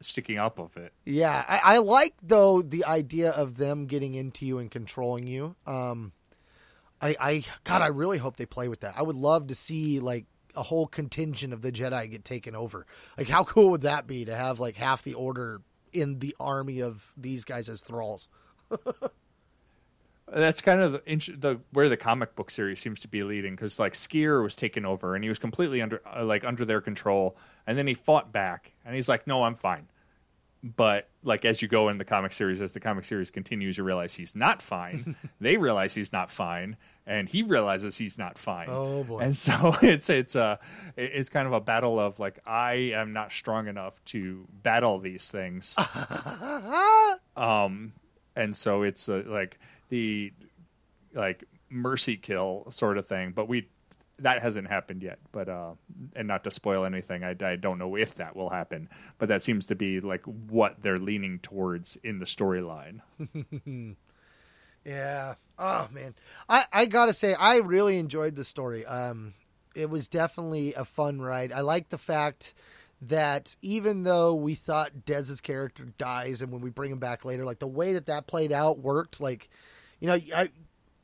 sticking 0.02 0.38
up 0.40 0.60
of 0.60 0.76
it 0.78 0.92
Yeah, 1.06 1.44
I, 1.48 1.76
I 1.76 1.78
like 1.78 2.16
though 2.24 2.62
the 2.62 2.86
idea 2.86 3.30
of 3.32 3.58
them 3.58 3.86
getting 3.86 4.16
into 4.16 4.46
you 4.46 4.60
and 4.60 4.70
controlling 4.72 5.28
you. 5.28 5.56
Um, 5.68 6.12
I, 7.02 7.16
I, 7.20 7.44
God, 7.66 7.82
I 7.82 7.88
really 7.88 8.18
hope 8.18 8.38
they 8.38 8.46
play 8.46 8.68
with 8.70 8.82
that. 8.82 8.96
I 8.98 9.02
would 9.02 9.16
love 9.16 9.48
to 9.48 9.56
see 9.56 10.00
like 10.00 10.26
a 10.56 10.64
whole 10.64 10.88
contingent 10.88 11.54
of 11.54 11.62
the 11.62 11.72
Jedi 11.72 12.10
get 12.12 12.24
taken 12.26 12.56
over. 12.56 12.86
Like, 13.18 13.28
how 13.28 13.44
cool 13.44 13.72
would 13.72 13.82
that 13.82 14.08
be 14.08 14.26
to 14.26 14.36
have 14.36 14.60
like 14.60 14.76
half 14.78 15.04
the 15.04 15.14
Order 15.14 15.62
in 15.92 16.20
the 16.20 16.36
army 16.40 16.82
of 16.82 17.12
these 17.18 17.44
guys 17.46 17.68
as 17.70 17.82
thralls? 17.82 18.30
that's 20.34 20.62
kind 20.62 20.82
of 20.82 20.94
the, 20.94 21.00
the 21.38 21.60
where 21.72 21.90
the 21.90 21.98
comic 21.98 22.36
book 22.36 22.50
series 22.50 22.80
seems 22.80 23.02
to 23.02 23.08
be 23.08 23.24
leading 23.24 23.56
because 23.56 23.78
like 23.80 23.94
Sskeer 23.94 24.42
was 24.42 24.56
taken 24.56 24.86
over 24.86 25.16
and 25.16 25.24
he 25.24 25.30
was 25.30 25.40
completely 25.40 25.82
under 25.82 26.02
uh, 26.08 26.24
like 26.24 26.44
under 26.44 26.66
their 26.66 26.82
control 26.82 27.36
and 27.68 27.78
then 27.78 27.88
he 27.88 27.94
fought 27.94 28.32
back 28.32 28.72
and 28.86 28.96
he's 28.96 29.10
like 29.10 29.28
no 29.28 29.44
I'm 29.44 29.56
fine. 29.56 29.88
But 30.64 31.10
like 31.24 31.44
as 31.44 31.62
you 31.62 31.68
go 31.68 31.90
in 31.90 31.98
the 31.98 32.06
comic 32.06 32.32
series 32.32 32.62
as 32.62 32.72
the 32.72 32.80
comic 32.80 33.04
series 33.04 33.32
continues 33.32 33.78
you 33.78 33.84
realize 33.84 34.16
he's 34.16 34.34
not 34.36 34.62
fine. 34.62 35.16
They 35.42 35.58
realize 35.58 35.94
he's 35.94 36.14
not 36.14 36.32
fine 36.32 36.78
and 37.06 37.28
he 37.28 37.44
realizes 37.44 37.98
he's 37.98 38.18
not 38.18 38.38
fine. 38.38 38.70
Oh, 38.70 39.04
boy. 39.04 39.20
and 39.20 39.36
so 39.36 39.76
it's 39.82 40.10
it's 40.10 40.36
a 40.36 40.58
it's 40.96 41.30
kind 41.30 41.48
of 41.48 41.54
a 41.54 41.60
battle 41.60 42.00
of 42.00 42.18
like 42.18 42.40
I 42.46 42.94
am 42.96 43.12
not 43.12 43.34
strong 43.34 43.68
enough 43.68 44.02
to 44.06 44.48
battle 44.64 45.00
these 45.00 45.30
things. 45.30 45.76
Um 47.36 47.92
and 48.36 48.56
so 48.56 48.84
it's 48.84 49.10
uh, 49.10 49.24
like 49.26 49.60
the 49.90 50.32
like 51.14 51.44
mercy 51.70 52.18
kill 52.18 52.66
sort 52.70 52.98
of 52.98 53.06
thing 53.06 53.32
but 53.36 53.48
we 53.48 53.68
that 54.20 54.42
hasn't 54.42 54.68
happened 54.68 55.02
yet 55.02 55.20
but 55.32 55.50
uh 55.50 55.72
and 56.16 56.28
not 56.28 56.44
to 56.44 56.52
spoil 56.52 56.86
anything 56.86 57.24
I, 57.24 57.36
I 57.44 57.56
don't 57.56 57.80
know 57.80 57.96
if 57.96 58.16
that 58.16 58.36
will 58.36 58.50
happen 58.50 58.90
but 59.18 59.30
that 59.30 59.42
seems 59.42 59.68
to 59.68 59.76
be 59.76 60.00
like 60.00 60.22
what 60.26 60.82
they're 60.82 61.00
leaning 61.00 61.40
towards 61.40 61.96
in 61.98 62.20
the 62.20 62.26
storyline 62.26 63.02
Yeah. 64.86 65.36
Oh 65.58 65.88
man, 65.92 66.16
I 66.50 66.66
I 66.72 66.86
gotta 66.86 67.14
say 67.14 67.34
I 67.34 67.58
really 67.58 67.98
enjoyed 67.98 68.36
the 68.36 68.44
story. 68.44 68.86
Um, 68.86 69.34
it 69.76 69.90
was 69.90 70.10
definitely 70.10 70.74
a 70.74 70.86
fun 70.86 71.22
ride. 71.22 71.52
I 71.52 71.62
like 71.62 71.90
the 71.90 71.98
fact 71.98 72.54
that 73.10 73.56
even 73.62 74.04
though 74.04 74.36
we 74.36 74.56
thought 74.56 75.06
Dez's 75.06 75.42
character 75.42 75.86
dies, 75.98 76.42
and 76.42 76.52
when 76.52 76.62
we 76.62 76.70
bring 76.70 76.92
him 76.92 77.00
back 77.00 77.26
later, 77.26 77.46
like 77.46 77.60
the 77.60 77.68
way 77.68 77.94
that 77.94 78.06
that 78.08 78.28
played 78.28 78.52
out 78.52 78.80
worked. 78.80 79.20
Like, 79.22 79.50
you 80.00 80.08
know, 80.08 80.20
I 80.36 80.50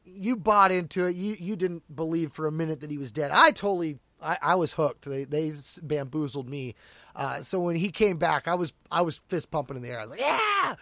you 0.06 0.36
bought 0.36 0.72
into 0.72 1.06
it. 1.06 1.16
You 1.16 1.36
you 1.40 1.56
didn't 1.56 1.96
believe 1.96 2.32
for 2.32 2.48
a 2.48 2.52
minute 2.52 2.82
that 2.82 2.92
he 2.92 2.98
was 2.98 3.12
dead. 3.12 3.32
I 3.32 3.52
totally. 3.52 4.00
I, 4.22 4.38
I 4.42 4.56
was 4.56 4.74
hooked. 4.74 5.06
They 5.06 5.24
they 5.24 5.54
bamboozled 5.82 6.50
me. 6.50 6.76
Uh, 7.16 7.42
so 7.42 7.60
when 7.60 7.76
he 7.78 7.90
came 7.90 8.18
back, 8.18 8.48
I 8.48 8.56
was 8.56 8.74
I 8.92 9.02
was 9.02 9.20
fist 9.30 9.50
pumping 9.52 9.78
in 9.78 9.84
the 9.84 9.90
air. 9.90 10.00
I 10.00 10.04
was 10.04 10.12
like, 10.12 10.20
yeah, 10.20 10.76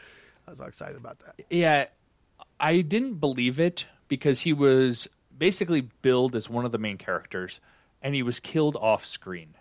I 0.48 0.50
was 0.50 0.60
excited 0.62 0.96
about 0.98 1.20
that. 1.20 1.36
yeah 1.50 1.88
i 2.60 2.82
didn't 2.82 3.16
believe 3.16 3.60
it 3.60 3.86
because 4.08 4.42
he 4.42 4.54
was 4.54 5.08
basically 5.38 5.82
billed 6.02 6.36
as 6.36 6.50
one 6.50 6.66
of 6.66 6.72
the 6.72 6.78
main 6.78 6.98
characters 6.98 7.60
and 8.02 8.16
he 8.16 8.24
was 8.24 8.40
killed 8.40 8.76
off 8.78 9.06
screen 9.06 9.54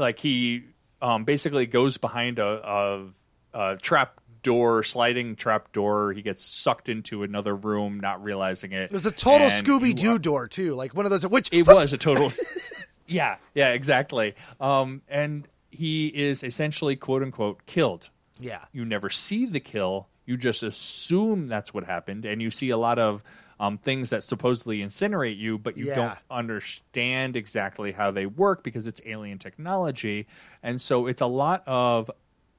like 0.00 0.18
he 0.18 0.64
um, 1.00 1.24
basically 1.24 1.66
goes 1.66 1.96
behind 1.96 2.38
a, 2.38 2.44
a, 2.44 3.06
a 3.54 3.76
trap 3.76 4.20
door 4.42 4.82
sliding 4.82 5.36
trap 5.36 5.72
door. 5.72 6.12
He 6.12 6.22
gets 6.22 6.42
sucked 6.44 6.88
into 6.88 7.22
another 7.22 7.54
room 7.54 8.00
not 8.00 8.22
realizing 8.22 8.72
it. 8.72 8.84
It 8.84 8.92
was 8.92 9.06
a 9.06 9.10
total 9.10 9.48
Scooby 9.48 9.94
Doo 9.94 10.18
door 10.18 10.48
too, 10.48 10.74
like 10.74 10.94
one 10.94 11.04
of 11.04 11.10
those. 11.10 11.26
Which 11.26 11.48
it 11.52 11.66
was 11.66 11.92
a 11.92 11.98
total 11.98 12.28
yeah 13.06 13.36
yeah 13.54 13.72
exactly. 13.72 14.34
Um, 14.60 15.02
and 15.08 15.46
he 15.70 16.08
is 16.08 16.42
essentially 16.42 16.96
quote 16.96 17.22
unquote 17.22 17.66
killed. 17.66 18.10
Yeah, 18.38 18.64
you 18.72 18.84
never 18.84 19.10
see 19.10 19.46
the 19.46 19.60
kill. 19.60 20.08
You 20.24 20.36
just 20.36 20.62
assume 20.62 21.48
that's 21.48 21.74
what 21.74 21.84
happened, 21.84 22.24
and 22.24 22.40
you 22.40 22.50
see 22.50 22.70
a 22.70 22.76
lot 22.76 22.98
of 22.98 23.22
um, 23.60 23.78
things 23.78 24.10
that 24.10 24.24
supposedly 24.24 24.78
incinerate 24.80 25.38
you, 25.38 25.58
but 25.58 25.76
you 25.76 25.86
Yeah. 25.86 25.94
don't 25.94 26.18
understand 26.30 27.36
exactly 27.36 27.92
how 27.92 28.10
they 28.10 28.26
work 28.26 28.64
because 28.64 28.86
it's 28.88 29.00
alien 29.06 29.38
technology, 29.38 30.26
and 30.62 30.80
so 30.80 31.06
it's 31.06 31.20
a 31.20 31.26
lot 31.26 31.62
of 31.66 32.10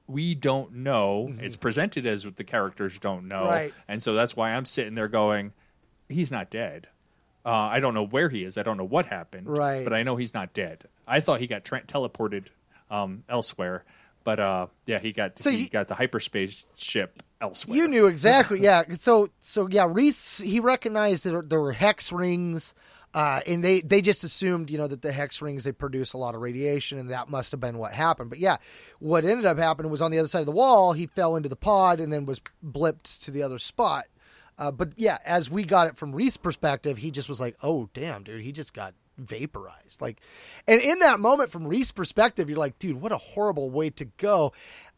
we 0.06 0.34
don't 0.34 0.72
know. 0.76 1.32
It's 1.40 1.56
presented 1.56 2.06
as 2.06 2.24
what 2.26 2.36
the 2.36 2.44
characters 2.44 2.98
don't 2.98 3.28
know, 3.28 3.42
Mm-hmm. 3.42 3.48
Right. 3.50 3.74
and 3.88 4.02
so 4.02 4.14
that's 4.14 4.34
why 4.36 4.52
I'm 4.52 4.64
sitting 4.64 4.94
there 4.94 5.08
going, 5.08 5.52
"He's 6.08 6.30
not 6.32 6.50
dead." 6.50 6.88
Uh, 7.44 7.50
I 7.50 7.80
don't 7.80 7.94
know 7.94 8.06
where 8.06 8.28
he 8.28 8.44
is. 8.44 8.56
I 8.56 8.62
don't 8.62 8.76
know 8.76 8.84
what 8.84 9.06
happened. 9.06 9.48
Right. 9.48 9.82
But 9.82 9.92
I 9.92 10.04
know 10.04 10.14
he's 10.16 10.32
not 10.34 10.52
dead. 10.54 10.84
I 11.08 11.18
thought 11.20 11.40
he 11.40 11.48
got 11.48 11.64
tra- 11.64 11.82
teleported 11.82 12.46
um, 12.90 13.24
elsewhere. 13.28 13.84
But 14.22 14.38
uh, 14.38 14.66
yeah, 14.86 15.00
he 15.00 15.12
got 15.12 15.40
So 15.40 15.50
he 15.50 15.62
you- 15.64 15.68
got 15.68 15.88
the 15.88 15.96
hyperspace 15.96 16.64
ship 16.76 17.20
elsewhere. 17.42 17.76
you 17.76 17.88
knew 17.88 18.06
exactly. 18.06 18.60
Yeah, 18.60 18.84
so 18.98 19.28
so 19.40 19.68
yeah, 19.68 19.86
Reath 19.86 20.40
he 20.40 20.60
recognized 20.60 21.24
that 21.24 21.50
there 21.50 21.60
were 21.60 21.72
hex 21.72 22.12
rings, 22.12 22.72
uh, 23.12 23.40
and 23.46 23.62
they 23.62 23.80
they 23.80 24.00
just 24.00 24.24
assumed 24.24 24.70
you 24.70 24.78
know 24.78 24.86
that 24.86 25.02
the 25.02 25.12
hex 25.12 25.42
rings 25.42 25.64
they 25.64 25.72
produce 25.72 26.12
a 26.12 26.18
lot 26.18 26.34
of 26.34 26.40
radiation, 26.40 26.98
and 26.98 27.10
that 27.10 27.28
must 27.28 27.50
have 27.50 27.60
been 27.60 27.78
what 27.78 27.92
happened. 27.92 28.30
But 28.30 28.38
yeah, 28.38 28.58
what 29.00 29.24
ended 29.24 29.44
up 29.44 29.58
happening 29.58 29.90
was 29.90 30.00
on 30.00 30.10
the 30.10 30.18
other 30.18 30.28
side 30.28 30.40
of 30.40 30.46
the 30.46 30.52
wall, 30.52 30.92
he 30.92 31.06
fell 31.06 31.36
into 31.36 31.48
the 31.48 31.56
pod 31.56 32.00
and 32.00 32.12
then 32.12 32.24
was 32.24 32.40
blipped 32.64 33.18
to 33.24 33.30
the 33.30 33.42
other 33.42 33.58
spot. 33.58 34.06
Uh, 34.58 34.70
but 34.70 34.92
yeah, 34.96 35.18
as 35.24 35.50
we 35.50 35.64
got 35.64 35.88
it 35.88 35.96
from 35.96 36.14
Reath's 36.14 36.36
perspective, 36.36 36.98
he 36.98 37.10
just 37.10 37.28
was 37.28 37.40
like, 37.40 37.56
"Oh 37.62 37.88
damn, 37.94 38.22
dude, 38.22 38.42
he 38.42 38.52
just 38.52 38.72
got 38.72 38.94
vaporized." 39.18 40.00
Like, 40.00 40.20
and 40.68 40.80
in 40.80 41.00
that 41.00 41.20
moment, 41.20 41.50
from 41.50 41.66
Reath's 41.66 41.92
perspective, 41.92 42.48
you're 42.48 42.58
like, 42.58 42.78
"Dude, 42.78 43.00
what 43.00 43.12
a 43.12 43.18
horrible 43.18 43.70
way 43.70 43.90
to 43.90 44.04
go." 44.04 44.52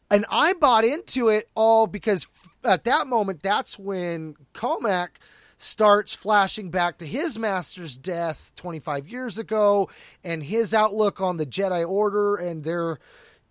And 0.09 0.25
I 0.29 0.53
bought 0.53 0.85
into 0.85 1.29
it 1.29 1.49
all 1.55 1.87
because 1.87 2.27
at 2.63 2.83
that 2.83 3.07
moment, 3.07 3.41
that's 3.41 3.77
when 3.79 4.35
Cohmac 4.53 5.09
starts 5.57 6.13
flashing 6.13 6.69
back 6.69 6.97
to 6.97 7.05
his 7.05 7.39
master's 7.39 7.97
death 7.97 8.51
25 8.55 9.07
years 9.07 9.37
ago 9.37 9.89
and 10.23 10.43
his 10.43 10.73
outlook 10.73 11.21
on 11.21 11.37
the 11.37 11.45
Jedi 11.45 11.87
Order 11.87 12.35
and 12.35 12.63
their 12.63 12.99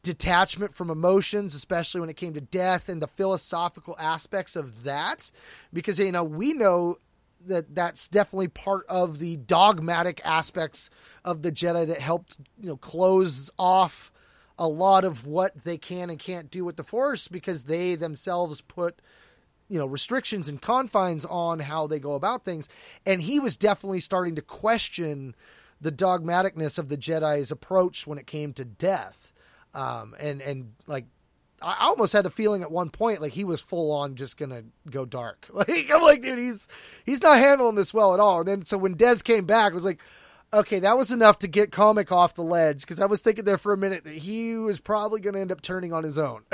detachment 0.03 0.75
from 0.75 0.91
emotions, 0.91 1.55
especially 1.55 2.01
when 2.01 2.11
it 2.11 2.17
came 2.17 2.35
to 2.35 2.41
death 2.41 2.89
and 2.89 3.01
the 3.01 3.09
philosophical 3.09 3.97
aspects 3.99 4.55
of 4.55 4.85
that. 4.85 5.33
Because, 5.73 5.99
you 5.99 6.13
know, 6.13 6.25
we 6.25 6.53
know 6.53 6.99
that 7.47 7.75
that's 7.75 8.09
definitely 8.09 8.49
part 8.49 8.87
of 8.89 9.19
the 9.19 9.37
dogmatic 9.37 10.21
aspects 10.25 10.91
of 11.25 11.43
the 11.43 11.51
Jedi 11.51 11.87
that 11.87 12.01
helped, 12.01 12.39
you 12.61 12.69
know, 12.69 12.77
close 12.77 13.51
off 13.59 14.13
a 14.59 14.69
lot 14.69 15.05
of 15.05 15.27
what 15.27 15.65
they 15.65 15.77
can 15.77 16.11
and 16.11 16.19
can't 16.19 16.51
do 16.51 16.65
with 16.65 16.77
the 16.77 16.85
Force 16.85 17.29
because 17.29 17.65
they 17.65 17.95
themselves 17.95 18.61
put 18.61 19.01
you 19.69 19.79
know 19.79 19.87
restrictions 19.87 20.49
and 20.49 20.61
confines 20.61 21.25
on 21.25 21.59
how 21.59 21.87
they 21.87 21.99
go 21.99 22.15
about 22.15 22.45
things 22.45 22.69
and 23.07 23.23
he 23.23 23.41
was 23.41 23.57
definitely 23.57 24.01
starting 24.01 24.35
to 24.35 24.43
question 24.43 25.35
the 25.81 25.91
dogmaticness 25.91 26.79
of 26.79 26.89
the 26.89 26.99
jedi's 26.99 27.51
approach 27.51 28.07
when 28.07 28.19
it 28.19 28.27
came 28.27 28.53
to 28.53 28.65
death 28.65 29.33
um, 29.75 30.15
and 30.21 30.41
and 30.43 30.73
like 30.87 31.07
I 31.63 31.87
almost 31.87 32.13
had 32.13 32.25
the 32.25 32.31
feeling 32.31 32.63
at 32.63 32.71
one 32.71 32.91
point 32.91 33.21
like 33.21 33.33
he 33.33 33.45
was 33.45 33.61
full 33.61 33.91
on 33.93 34.17
just 34.17 34.37
gonna 34.37 34.65
go 34.91 35.05
dark. 35.05 35.49
Like 35.55 35.91
I'm 35.93 36.03
like, 36.03 36.21
dude, 36.21 36.39
he's 36.39 36.69
he's 37.07 37.23
not 37.23 37.39
handling 37.39 37.75
this 37.75 37.95
well 37.95 38.13
at 38.13 38.21
all. 38.21 38.41
And 38.41 38.49
then 38.49 38.65
so 38.65 38.77
when 38.77 38.97
Dez 38.97 39.25
came 39.25 39.47
back, 39.47 39.73
I 39.73 39.75
was 39.75 39.85
like, 39.85 39.99
okay, 40.55 40.79
that 40.81 40.97
was 40.97 41.11
enough 41.11 41.39
to 41.41 41.49
get 41.49 41.71
Cohmac 41.71 42.11
off 42.13 42.35
the 42.35 42.43
ledge 42.43 42.81
because 42.81 43.01
I 43.01 43.07
was 43.07 43.21
thinking 43.21 43.45
there 43.45 43.59
for 43.59 43.73
a 43.73 43.77
minute 43.77 44.05
that 44.05 44.15
he 44.15 44.55
was 44.55 44.81
probably 44.81 45.21
gonna 45.21 45.41
end 45.41 45.53
up 45.53 45.61
turning 45.61 45.93
on 45.93 46.05
his 46.05 46.19
own. 46.19 46.43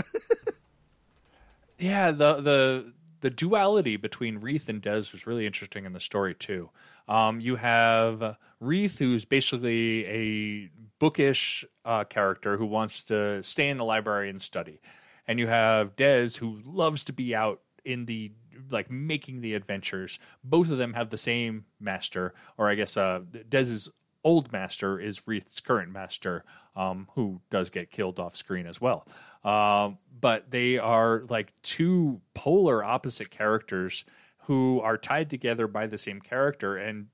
Yeah, 1.80 2.10
the 2.10 2.34
the 2.40 2.92
the 3.22 3.30
duality 3.30 3.96
between 3.96 4.40
Reath 4.40 4.68
and 4.68 4.82
Dez 4.82 5.12
was 5.12 5.26
really 5.26 5.46
interesting 5.46 5.86
in 5.86 5.92
the 5.92 6.00
story 6.00 6.34
too. 6.34 6.70
Um, 7.08 7.40
you 7.40 7.56
have 7.56 8.36
Reath, 8.62 8.98
who's 8.98 9.24
basically 9.24 10.06
a 10.06 10.70
bookish 10.98 11.64
uh, 11.84 12.04
character 12.04 12.56
who 12.56 12.66
wants 12.66 13.04
to 13.04 13.42
stay 13.42 13.68
in 13.68 13.78
the 13.78 13.84
library 13.84 14.28
and 14.28 14.40
study, 14.40 14.80
and 15.26 15.38
you 15.38 15.46
have 15.46 15.96
Dez, 15.96 16.36
who 16.36 16.60
loves 16.66 17.04
to 17.04 17.14
be 17.14 17.34
out 17.34 17.60
in 17.82 18.04
the 18.04 18.30
like 18.70 18.90
making 18.90 19.40
the 19.40 19.54
adventures. 19.54 20.18
Both 20.42 20.70
of 20.70 20.78
them 20.78 20.94
have 20.94 21.10
the 21.10 21.18
same 21.18 21.64
master, 21.78 22.34
or 22.56 22.68
I 22.70 22.74
guess 22.74 22.96
uh, 22.96 23.20
Dez's 23.48 23.88
old 24.22 24.52
master 24.52 25.00
is 25.00 25.26
Reath's 25.26 25.60
current 25.60 25.92
master, 25.92 26.44
um, 26.76 27.08
who 27.14 27.40
does 27.50 27.70
get 27.70 27.90
killed 27.90 28.18
off 28.18 28.36
screen 28.36 28.66
as 28.66 28.80
well. 28.80 29.06
Um, 29.44 29.98
but 30.20 30.50
they 30.50 30.78
are 30.78 31.24
like 31.28 31.52
two 31.62 32.20
polar 32.34 32.84
opposite 32.84 33.30
characters 33.30 34.04
who 34.44 34.80
are 34.80 34.98
tied 34.98 35.30
together 35.30 35.66
by 35.66 35.86
the 35.86 35.98
same 35.98 36.20
character, 36.20 36.76
and 36.76 37.06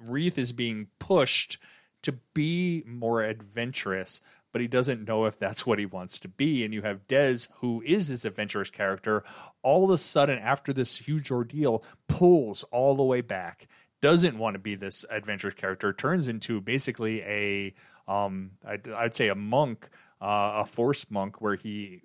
Reath 0.00 0.38
is 0.38 0.52
being 0.52 0.88
pushed 0.98 1.58
to 2.02 2.12
be 2.34 2.82
more 2.86 3.22
adventurous, 3.22 4.20
but 4.54 4.60
he 4.60 4.68
doesn't 4.68 5.08
know 5.08 5.24
if 5.24 5.36
that's 5.36 5.66
what 5.66 5.80
he 5.80 5.84
wants 5.84 6.20
to 6.20 6.28
be. 6.28 6.64
And 6.64 6.72
you 6.72 6.82
have 6.82 7.08
Dez, 7.08 7.48
who 7.56 7.82
is 7.84 8.08
this 8.08 8.24
adventurous 8.24 8.70
character, 8.70 9.24
all 9.64 9.82
of 9.84 9.90
a 9.90 9.98
sudden, 9.98 10.38
after 10.38 10.72
this 10.72 10.96
huge 10.96 11.32
ordeal, 11.32 11.82
pulls 12.06 12.62
all 12.70 12.94
the 12.94 13.02
way 13.02 13.20
back, 13.20 13.66
doesn't 14.00 14.38
want 14.38 14.54
to 14.54 14.60
be 14.60 14.76
this 14.76 15.04
adventurous 15.10 15.54
character, 15.54 15.92
turns 15.92 16.28
into 16.28 16.60
basically 16.60 17.20
a, 17.22 17.74
um, 18.06 18.52
I'd, 18.64 18.88
I'd 18.88 19.14
say 19.16 19.26
a 19.26 19.34
monk, 19.34 19.88
uh, 20.22 20.62
a 20.62 20.66
force 20.66 21.10
monk, 21.10 21.40
where 21.40 21.56
he 21.56 22.02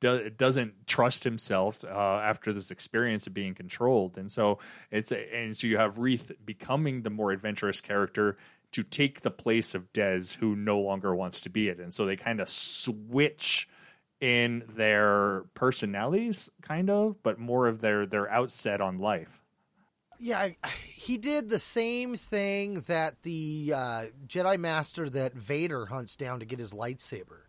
do, 0.00 0.28
doesn't 0.28 0.86
trust 0.86 1.24
himself 1.24 1.84
uh, 1.84 1.88
after 1.88 2.52
this 2.52 2.70
experience 2.70 3.26
of 3.26 3.32
being 3.32 3.54
controlled, 3.54 4.18
and 4.18 4.30
so 4.30 4.58
it's 4.90 5.10
a, 5.10 5.34
and 5.34 5.56
so 5.56 5.66
you 5.66 5.78
have 5.78 5.98
Reath 5.98 6.32
becoming 6.44 7.00
the 7.00 7.08
more 7.08 7.32
adventurous 7.32 7.80
character 7.80 8.36
to 8.72 8.82
take 8.82 9.20
the 9.22 9.30
place 9.30 9.74
of 9.74 9.92
Dez, 9.92 10.36
who 10.36 10.54
no 10.54 10.78
longer 10.78 11.14
wants 11.14 11.40
to 11.42 11.50
be 11.50 11.68
it, 11.68 11.78
and 11.78 11.92
so 11.92 12.06
they 12.06 12.16
kind 12.16 12.40
of 12.40 12.48
switch 12.48 13.68
in 14.20 14.64
their 14.74 15.44
personalities, 15.54 16.50
kind 16.60 16.90
of, 16.90 17.22
but 17.22 17.38
more 17.38 17.66
of 17.68 17.80
their 17.80 18.06
their 18.06 18.30
outset 18.30 18.80
on 18.80 18.98
life. 18.98 19.42
Yeah, 20.20 20.48
he 20.84 21.16
did 21.16 21.48
the 21.48 21.60
same 21.60 22.16
thing 22.16 22.82
that 22.88 23.22
the 23.22 23.72
uh, 23.74 24.04
Jedi 24.26 24.58
Master 24.58 25.08
that 25.10 25.34
Vader 25.34 25.86
hunts 25.86 26.16
down 26.16 26.40
to 26.40 26.46
get 26.46 26.58
his 26.58 26.72
lightsaber 26.72 27.42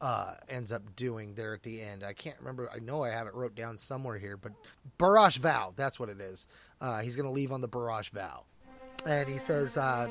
uh, 0.00 0.34
ends 0.48 0.72
up 0.72 0.96
doing 0.96 1.34
there 1.34 1.54
at 1.54 1.62
the 1.62 1.80
end. 1.80 2.02
I 2.02 2.12
can't 2.12 2.36
remember. 2.38 2.70
I 2.74 2.80
know 2.80 3.04
I 3.04 3.10
have 3.10 3.26
it 3.26 3.34
wrote 3.34 3.54
down 3.54 3.78
somewhere 3.78 4.18
here, 4.18 4.36
but 4.36 4.52
Barash 4.98 5.38
Vow, 5.38 5.72
that's 5.76 5.98
what 5.98 6.08
it 6.08 6.20
is. 6.20 6.46
Uh, 6.80 7.00
he's 7.00 7.16
going 7.16 7.26
to 7.26 7.32
leave 7.32 7.52
on 7.52 7.60
the 7.60 7.68
Barash 7.68 8.10
Vow. 8.10 8.44
And 9.06 9.28
he 9.28 9.38
says, 9.38 9.76
uh, 9.76 10.10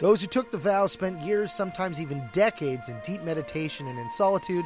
Those 0.00 0.20
who 0.20 0.26
took 0.26 0.50
the 0.50 0.58
vow 0.58 0.86
spent 0.86 1.22
years, 1.22 1.52
sometimes 1.52 2.00
even 2.00 2.28
decades, 2.32 2.88
in 2.88 2.98
deep 3.04 3.22
meditation 3.22 3.86
and 3.86 3.98
in 3.98 4.10
solitude. 4.10 4.64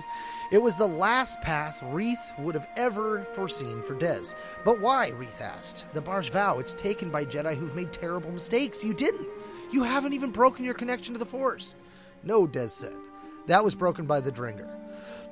It 0.51 0.63
was 0.63 0.79
the 0.79 0.89
last 0.89 1.41
path 1.43 1.83
Reath 1.83 2.39
would 2.39 2.55
have 2.55 2.69
ever 2.77 3.27
foreseen 3.35 3.83
for 3.83 3.95
Dez. 3.95 4.35
But 4.65 4.81
why? 4.81 5.11
Reath 5.11 5.41
asked. 5.41 5.85
The 5.93 6.01
Barash 6.01 6.31
vow, 6.31 6.59
it's 6.59 6.73
taken 6.73 7.11
by 7.11 7.27
Jedi 7.27 7.57
who've 7.57 7.77
made 7.77 7.93
terrible 7.93 8.31
mistakes. 8.31 8.83
You 8.83 8.95
didn't. 8.95 9.29
You 9.71 9.83
haven't 9.83 10.15
even 10.15 10.31
broken 10.31 10.65
your 10.65 10.75
connection 10.75 11.13
to 11.13 11.19
the 11.19 11.27
Force. 11.27 11.75
No, 12.23 12.47
Dez 12.47 12.71
said. 12.71 12.97
That 13.47 13.65
was 13.65 13.75
broken 13.75 14.07
by 14.07 14.21
the 14.21 14.33
Drengir. 14.33 14.71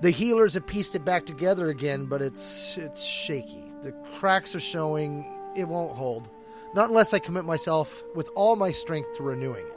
The 0.02 0.10
healers 0.10 0.54
have 0.54 0.66
pieced 0.66 0.94
it 0.94 1.04
back 1.04 1.24
together 1.24 1.68
again, 1.68 2.04
but 2.06 2.20
it's 2.20 2.76
it's 2.76 3.02
shaky. 3.02 3.64
The 3.82 3.92
cracks 4.18 4.54
are 4.54 4.60
showing. 4.60 5.24
It 5.56 5.66
won't 5.66 5.96
hold. 5.96 6.28
Not 6.74 6.90
unless 6.90 7.14
I 7.14 7.18
commit 7.18 7.44
myself 7.44 8.04
with 8.14 8.28
all 8.34 8.56
my 8.56 8.72
strength 8.72 9.16
to 9.16 9.22
renewing 9.22 9.66
it. 9.66 9.75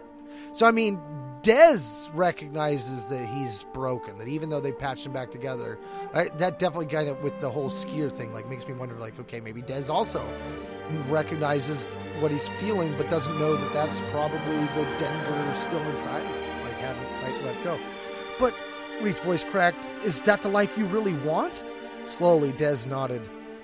So, 0.53 0.65
I 0.65 0.71
mean, 0.71 0.99
Dez 1.41 2.09
recognizes 2.13 3.07
that 3.07 3.25
he's 3.27 3.63
broken, 3.73 4.17
that 4.17 4.27
even 4.27 4.49
though 4.49 4.59
they 4.59 4.73
patched 4.73 5.05
him 5.05 5.13
back 5.13 5.31
together, 5.31 5.79
I, 6.13 6.25
that 6.37 6.59
definitely 6.59 6.87
kind 6.87 7.07
of, 7.07 7.23
with 7.23 7.39
the 7.39 7.49
whole 7.49 7.69
Sskeer 7.69 8.11
thing, 8.11 8.33
like 8.33 8.49
makes 8.49 8.67
me 8.67 8.73
wonder, 8.73 8.95
like, 8.95 9.17
okay, 9.21 9.39
maybe 9.39 9.61
Dez 9.61 9.89
also 9.89 10.27
recognizes 11.07 11.93
what 12.19 12.31
he's 12.31 12.49
feeling, 12.49 12.93
but 12.97 13.09
doesn't 13.09 13.39
know 13.39 13.55
that 13.55 13.73
that's 13.73 14.01
probably 14.11 14.57
the 14.57 14.85
Drengir 14.97 15.55
still 15.55 15.81
inside 15.83 16.23
like, 16.63 16.73
haven't 16.73 17.19
quite 17.21 17.43
let 17.45 17.63
go. 17.63 17.79
But 18.39 18.53
Reath's 19.01 19.21
voice 19.21 19.43
cracked, 19.43 19.87
is 20.03 20.21
that 20.23 20.41
the 20.41 20.49
life 20.49 20.77
you 20.77 20.85
really 20.85 21.13
want? 21.13 21.63
Slowly, 22.05 22.51
Dez 22.51 22.85
nodded. 22.85 23.21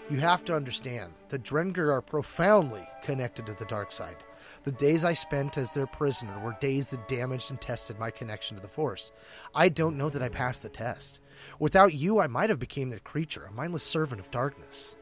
You 0.09 0.19
have 0.19 0.45
to 0.45 0.55
understand, 0.55 1.13
the 1.29 1.39
Drengir 1.39 1.91
are 1.91 2.01
profoundly 2.01 2.87
connected 3.03 3.47
to 3.47 3.53
the 3.53 3.65
dark 3.65 3.91
side. 3.91 4.17
The 4.65 4.71
days 4.71 5.05
I 5.05 5.13
spent 5.13 5.59
as 5.59 5.73
their 5.73 5.85
prisoner 5.85 6.39
were 6.39 6.57
days 6.59 6.89
that 6.89 7.07
damaged 7.07 7.51
and 7.51 7.61
tested 7.61 7.99
my 7.99 8.09
connection 8.09 8.57
to 8.57 8.61
the 8.63 8.67
Force. 8.67 9.11
I 9.53 9.69
don't 9.69 9.95
know 9.97 10.09
that 10.09 10.23
I 10.23 10.29
passed 10.29 10.63
the 10.63 10.69
test. 10.69 11.19
Without 11.59 11.93
you, 11.93 12.19
I 12.19 12.25
might 12.25 12.49
have 12.49 12.57
become 12.57 12.89
their 12.89 12.97
creature, 12.97 13.45
a 13.45 13.51
mindless 13.51 13.83
servant 13.83 14.19
of 14.19 14.31
darkness. 14.31 14.95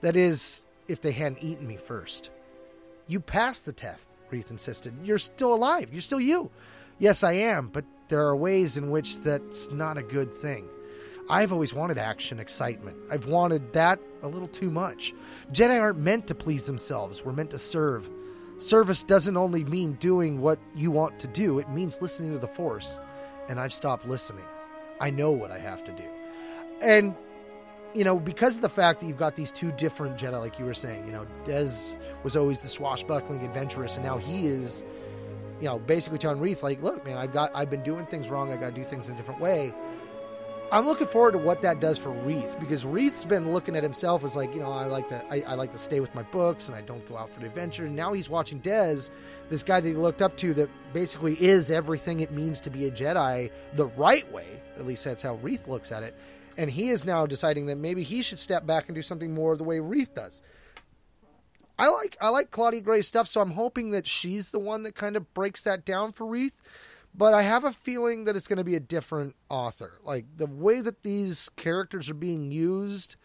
That 0.00 0.16
is, 0.16 0.64
if 0.88 1.02
they 1.02 1.12
hadn't 1.12 1.42
eaten 1.42 1.66
me 1.66 1.76
first. 1.76 2.30
You 3.06 3.20
passed 3.20 3.66
the 3.66 3.74
test, 3.74 4.06
Reath 4.30 4.50
insisted. 4.50 4.94
You're 5.04 5.18
still 5.18 5.52
alive. 5.52 5.90
You're 5.92 6.00
still 6.00 6.20
you. 6.20 6.50
Yes, 6.98 7.22
I 7.22 7.32
am, 7.32 7.68
but 7.68 7.84
there 8.08 8.26
are 8.26 8.36
ways 8.36 8.78
in 8.78 8.90
which 8.90 9.18
that's 9.18 9.70
not 9.70 9.98
a 9.98 10.02
good 10.02 10.32
thing. 10.32 10.66
I've 11.28 11.52
always 11.52 11.74
wanted 11.74 11.98
action, 11.98 12.40
excitement. 12.40 12.96
I've 13.10 13.26
wanted 13.26 13.74
that 13.74 14.00
a 14.22 14.28
little 14.28 14.48
too 14.48 14.70
much. 14.70 15.12
Jedi 15.52 15.78
aren't 15.78 15.98
meant 15.98 16.26
to 16.28 16.34
please 16.34 16.64
themselves, 16.64 17.22
we're 17.22 17.32
meant 17.32 17.50
to 17.50 17.58
serve. 17.58 18.08
Service 18.60 19.02
doesn't 19.02 19.38
only 19.38 19.64
mean 19.64 19.94
doing 19.94 20.42
what 20.42 20.58
you 20.74 20.90
want 20.90 21.18
to 21.20 21.26
do, 21.26 21.58
it 21.58 21.70
means 21.70 22.02
listening 22.02 22.32
to 22.32 22.38
the 22.38 22.46
Force. 22.46 22.98
And 23.48 23.58
I've 23.58 23.72
stopped 23.72 24.06
listening. 24.06 24.44
I 25.00 25.10
know 25.10 25.30
what 25.30 25.50
I 25.50 25.58
have 25.58 25.82
to 25.84 25.92
do. 25.92 26.04
And, 26.82 27.14
you 27.94 28.04
know, 28.04 28.18
because 28.18 28.56
of 28.56 28.62
the 28.62 28.68
fact 28.68 29.00
that 29.00 29.06
you've 29.06 29.16
got 29.16 29.34
these 29.34 29.50
two 29.50 29.72
different 29.72 30.18
Jedi, 30.18 30.38
like 30.38 30.58
you 30.58 30.66
were 30.66 30.74
saying, 30.74 31.06
you 31.06 31.12
know, 31.12 31.26
Dez 31.44 31.96
was 32.22 32.36
always 32.36 32.60
the 32.60 32.68
swashbuckling 32.68 33.42
adventurous, 33.44 33.96
and 33.96 34.04
now 34.04 34.18
he 34.18 34.46
is, 34.46 34.82
you 35.58 35.66
know, 35.66 35.78
basically 35.78 36.18
telling 36.18 36.40
Reath, 36.40 36.62
like, 36.62 36.82
look, 36.82 37.04
man, 37.04 37.16
I've 37.16 37.32
got, 37.32 37.50
I've 37.54 37.70
been 37.70 37.82
doing 37.82 38.06
things 38.06 38.28
wrong. 38.28 38.52
I 38.52 38.56
got 38.56 38.68
to 38.68 38.74
do 38.74 38.84
things 38.84 39.08
in 39.08 39.14
a 39.14 39.16
different 39.16 39.40
way. 39.40 39.74
I'm 40.72 40.86
looking 40.86 41.08
forward 41.08 41.32
to 41.32 41.38
what 41.38 41.62
that 41.62 41.80
does 41.80 41.98
for 41.98 42.10
Reath 42.10 42.56
because 42.60 42.84
Reath's 42.84 43.24
been 43.24 43.50
looking 43.50 43.74
at 43.74 43.82
himself 43.82 44.22
as 44.22 44.36
like, 44.36 44.54
you 44.54 44.60
know, 44.60 44.70
I 44.70 44.84
like 44.84 45.08
to 45.08 45.24
I, 45.28 45.42
I, 45.44 45.54
like 45.54 45.72
to 45.72 45.78
stay 45.78 45.98
with 45.98 46.14
my 46.14 46.22
books 46.22 46.68
and 46.68 46.76
I 46.76 46.80
don't 46.80 47.04
go 47.08 47.16
out 47.16 47.34
for 47.34 47.40
the 47.40 47.46
adventure. 47.46 47.86
And 47.86 47.96
now 47.96 48.12
he's 48.12 48.30
watching 48.30 48.60
Dez, 48.60 49.10
this 49.48 49.64
guy 49.64 49.80
that 49.80 49.88
he 49.88 49.94
looked 49.94 50.22
up 50.22 50.36
to 50.38 50.54
that 50.54 50.70
basically 50.92 51.34
is 51.42 51.72
everything 51.72 52.20
it 52.20 52.30
means 52.30 52.60
to 52.60 52.70
be 52.70 52.86
a 52.86 52.90
Jedi 52.90 53.50
the 53.74 53.88
right 53.88 54.30
way. 54.32 54.46
At 54.76 54.86
least 54.86 55.02
that's 55.02 55.22
how 55.22 55.34
Reath 55.38 55.66
looks 55.66 55.90
at 55.90 56.04
it. 56.04 56.14
And 56.56 56.70
he 56.70 56.90
is 56.90 57.04
now 57.04 57.26
deciding 57.26 57.66
that 57.66 57.76
maybe 57.76 58.04
he 58.04 58.22
should 58.22 58.38
step 58.38 58.64
back 58.64 58.86
and 58.86 58.94
do 58.94 59.02
something 59.02 59.34
more 59.34 59.56
the 59.56 59.64
way 59.64 59.80
Reath 59.80 60.14
does. 60.14 60.40
I 61.80 61.88
like 61.88 62.16
I 62.20 62.28
like 62.28 62.52
Claudia 62.52 62.82
Gray's 62.82 63.08
stuff, 63.08 63.26
so 63.26 63.40
I'm 63.40 63.52
hoping 63.52 63.90
that 63.90 64.06
she's 64.06 64.50
the 64.52 64.58
one 64.60 64.84
that 64.84 64.94
kind 64.94 65.16
of 65.16 65.34
breaks 65.34 65.64
that 65.64 65.84
down 65.84 66.12
for 66.12 66.26
Reath. 66.26 66.60
But 67.14 67.34
I 67.34 67.42
have 67.42 67.64
a 67.64 67.72
feeling 67.72 68.24
that 68.24 68.36
it's 68.36 68.46
going 68.46 68.58
to 68.58 68.64
be 68.64 68.76
a 68.76 68.80
different 68.80 69.34
author. 69.48 69.98
Like 70.04 70.26
the 70.36 70.46
way 70.46 70.80
that 70.80 71.02
these 71.02 71.48
characters 71.56 72.08
are 72.08 72.14
being 72.14 72.52
used, 72.52 73.16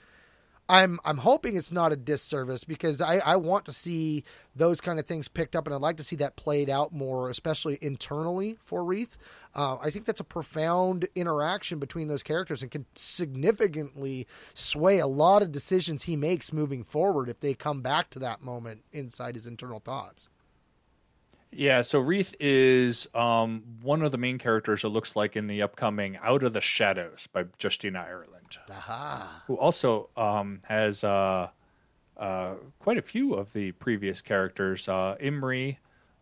I'm 0.67 0.99
I'm 1.05 1.19
hoping 1.19 1.55
it's 1.55 1.71
not 1.71 1.91
a 1.91 1.95
disservice 1.95 2.63
because 2.63 2.99
I, 2.99 3.17
I 3.17 3.35
want 3.35 3.65
to 3.65 3.71
see 3.71 4.23
those 4.55 4.81
kind 4.81 4.97
of 4.97 5.05
things 5.05 5.27
picked 5.27 5.55
up 5.55 5.67
and 5.67 5.75
I'd 5.75 5.81
like 5.81 5.97
to 5.97 6.03
see 6.03 6.15
that 6.17 6.35
played 6.35 6.69
out 6.69 6.91
more, 6.91 7.29
especially 7.29 7.77
internally 7.81 8.57
for 8.59 8.83
Reath. 8.83 9.17
Uh, 9.53 9.77
I 9.77 9.91
think 9.91 10.05
that's 10.05 10.19
a 10.19 10.25
profound 10.25 11.07
interaction 11.13 11.77
between 11.77 12.07
those 12.07 12.23
characters 12.23 12.63
and 12.63 12.71
can 12.71 12.87
significantly 12.95 14.25
sway 14.55 14.97
a 14.97 15.07
lot 15.07 15.43
of 15.43 15.51
decisions 15.51 16.03
he 16.03 16.15
makes 16.15 16.51
moving 16.51 16.81
forward 16.83 17.29
if 17.29 17.39
they 17.39 17.53
come 17.53 17.81
back 17.81 18.09
to 18.11 18.19
that 18.19 18.41
moment 18.41 18.83
inside 18.91 19.35
his 19.35 19.45
internal 19.45 19.79
thoughts. 19.79 20.29
Yeah, 21.57 21.83
so 21.83 21.99
Reath 21.99 22.35
is 22.39 23.07
um, 23.15 23.63
one 23.81 24.01
of 24.01 24.11
the 24.11 24.17
main 24.17 24.37
characters. 24.37 24.83
It 24.83 24.89
looks 24.89 25.15
like 25.15 25.37
in 25.37 25.47
the 25.47 25.61
upcoming 25.61 26.17
Out 26.21 26.43
of 26.43 26.51
the 26.51 26.59
Shadows 26.59 27.27
by 27.31 27.45
Justina 27.61 28.05
Ireland, 28.07 28.57
Aha. 28.69 29.43
who 29.47 29.55
also 29.55 30.09
um, 30.17 30.59
has 30.65 31.03
uh, 31.03 31.49
uh, 32.17 32.55
quite 32.79 32.97
a 32.97 33.01
few 33.01 33.35
of 33.35 33.53
the 33.53 33.71
previous 33.73 34.21
characters. 34.21 34.89
Uh, 34.89 35.15
Imri 35.19 35.79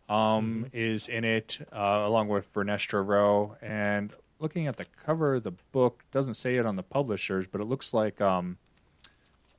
um, 0.08 0.66
is 0.72 1.08
in 1.08 1.24
it, 1.24 1.58
uh, 1.72 2.02
along 2.04 2.28
with 2.28 2.52
Vernestra 2.52 3.04
Rowe. 3.04 3.56
And 3.60 4.12
looking 4.38 4.68
at 4.68 4.76
the 4.76 4.86
cover 5.04 5.36
of 5.36 5.42
the 5.42 5.54
book, 5.72 6.04
doesn't 6.12 6.34
say 6.34 6.56
it 6.56 6.66
on 6.66 6.76
the 6.76 6.82
publishers, 6.84 7.46
but 7.48 7.60
it 7.60 7.64
looks 7.64 7.92
like 7.92 8.20
um, 8.20 8.58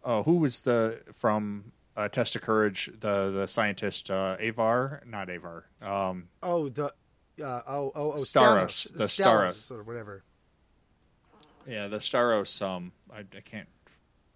oh, 0.05 0.23
who 0.23 0.37
was 0.37 0.61
the 0.61 0.99
from 1.11 1.73
uh, 1.97 2.07
Test 2.09 2.35
of 2.35 2.41
Courage, 2.41 2.89
the 2.99 3.31
the 3.31 3.47
scientist 3.47 4.09
uh, 4.11 4.37
Avar, 4.39 5.01
not 5.05 5.29
Avar. 5.29 5.65
Um, 5.85 6.29
Oh, 6.43 6.69
the 6.69 6.85
uh, 6.85 6.91
oh 7.41 7.61
oh 7.67 7.91
oh 7.95 8.11
Starros, 8.15 8.87
Starros, 8.91 8.93
the 8.97 9.03
Starros 9.05 9.71
or 9.71 9.83
whatever. 9.83 10.23
yeah, 11.67 11.87
the 11.87 11.97
Starros. 11.97 12.61
Um, 12.61 12.91
I, 13.13 13.19
I 13.19 13.41
can't 13.43 13.67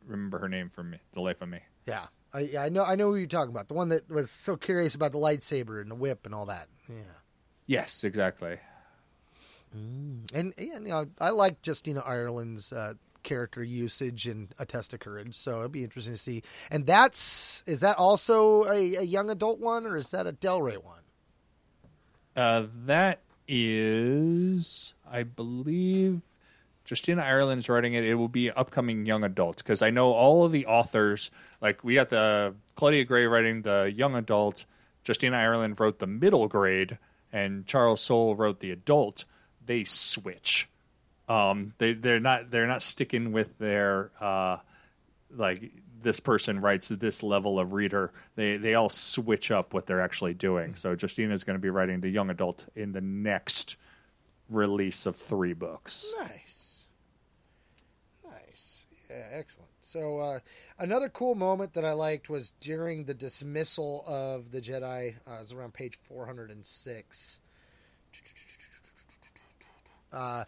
remember 0.05 0.39
her 0.39 0.49
name 0.49 0.69
for 0.69 0.83
me, 0.83 0.97
the 1.13 1.21
life 1.21 1.41
of 1.41 1.49
me. 1.49 1.59
Yeah, 1.85 2.07
I 2.33 2.39
yeah, 2.41 2.63
I 2.63 2.69
know 2.69 2.83
I 2.83 2.95
know 2.95 3.09
who 3.09 3.15
you're 3.17 3.27
talking 3.27 3.51
about. 3.51 3.67
The 3.67 3.73
one 3.73 3.89
that 3.89 4.09
was 4.09 4.29
so 4.31 4.55
curious 4.57 4.95
about 4.95 5.11
the 5.11 5.17
lightsaber 5.19 5.81
and 5.81 5.89
the 5.91 5.95
whip 5.95 6.25
and 6.25 6.33
all 6.35 6.45
that. 6.47 6.67
Yeah. 6.87 6.95
Yes, 7.67 8.03
exactly. 8.03 8.57
And, 9.71 10.27
and 10.33 10.53
you 10.57 10.79
know, 10.79 11.05
I 11.21 11.29
like 11.29 11.57
Justina 11.65 11.99
Ireland's 11.99 12.73
uh, 12.73 12.93
character 13.29 13.63
usage 13.63 14.27
in 14.27 14.49
A 14.57 14.65
Test 14.65 14.91
of 14.93 14.99
Courage, 14.99 15.35
so 15.35 15.59
it'd 15.59 15.71
be 15.71 15.83
interesting 15.83 16.15
to 16.15 16.19
see. 16.19 16.43
And 16.71 16.87
that's 16.87 17.61
is 17.67 17.81
that 17.81 17.97
also 17.97 18.63
a, 18.65 18.95
a 18.95 19.03
young 19.03 19.29
adult 19.29 19.59
one, 19.59 19.85
or 19.85 19.95
is 19.95 20.09
that 20.11 20.25
a 20.25 20.31
Del 20.31 20.61
Rey 20.61 20.77
one? 20.77 21.03
Uh, 22.35 22.65
that 22.85 23.19
is, 23.47 24.95
I 25.09 25.23
believe, 25.23 26.21
Justina 26.89 27.21
Ireland's 27.21 27.69
writing 27.69 27.93
it. 27.93 28.03
It 28.03 28.15
will 28.15 28.27
be 28.27 28.49
upcoming 28.49 29.05
young 29.05 29.23
adults 29.23 29.61
because 29.61 29.83
I 29.83 29.91
know 29.91 30.11
all 30.11 30.43
of 30.43 30.51
the 30.51 30.65
authors. 30.65 31.29
Like 31.61 31.83
we 31.83 31.93
got 31.93 32.09
the 32.09 32.55
Claudia 32.75 33.05
Gray 33.05 33.25
writing 33.25 33.61
the 33.61 33.93
young 33.95 34.15
adult, 34.15 34.65
Justina 35.07 35.37
Ireland 35.37 35.79
wrote 35.79 35.99
the 35.99 36.07
middle 36.07 36.47
grade, 36.47 36.97
and 37.31 37.67
Charles 37.67 38.01
Soule 38.01 38.35
wrote 38.35 38.59
the 38.59 38.71
adult. 38.71 39.25
They 39.63 39.83
switch. 39.83 40.67
Um, 41.29 41.73
they 41.77 41.93
they're 41.93 42.19
not 42.19 42.49
they're 42.49 42.67
not 42.67 42.81
sticking 42.81 43.31
with 43.31 43.57
their 43.59 44.09
uh, 44.19 44.57
like 45.29 45.71
this 46.01 46.19
person 46.19 46.59
writes 46.59 46.87
this 46.89 47.21
level 47.21 47.59
of 47.59 47.73
reader. 47.73 48.11
They 48.35 48.57
they 48.57 48.73
all 48.73 48.89
switch 48.89 49.51
up 49.51 49.73
what 49.73 49.85
they're 49.85 50.01
actually 50.01 50.33
doing. 50.33 50.73
So 50.75 50.95
Justina 50.99 51.33
is 51.33 51.43
going 51.43 51.55
to 51.57 51.61
be 51.61 51.69
writing 51.69 52.01
the 52.01 52.09
young 52.09 52.31
adult 52.31 52.65
in 52.75 52.93
the 52.93 53.01
next 53.01 53.77
release 54.49 55.05
of 55.05 55.15
three 55.15 55.53
books. 55.53 56.11
Nice, 56.19 56.87
nice, 58.25 58.87
yeah, 59.09 59.27
excellent. 59.31 59.69
So 59.81 60.17
uh, 60.17 60.39
another 60.79 61.09
cool 61.09 61.35
moment 61.35 61.73
that 61.73 61.85
I 61.85 61.91
liked 61.91 62.29
was 62.29 62.53
during 62.59 63.05
the 63.05 63.13
dismissal 63.13 64.03
of 64.07 64.51
the 64.51 64.61
Jedi. 64.61 65.15
Uh, 65.27 65.35
it 65.35 65.39
was 65.41 65.53
around 65.53 65.73
page 65.75 65.99
four 66.01 66.25
hundred 66.25 66.49
and 66.49 66.65
six. 66.65 67.39
Uh, 70.11 70.45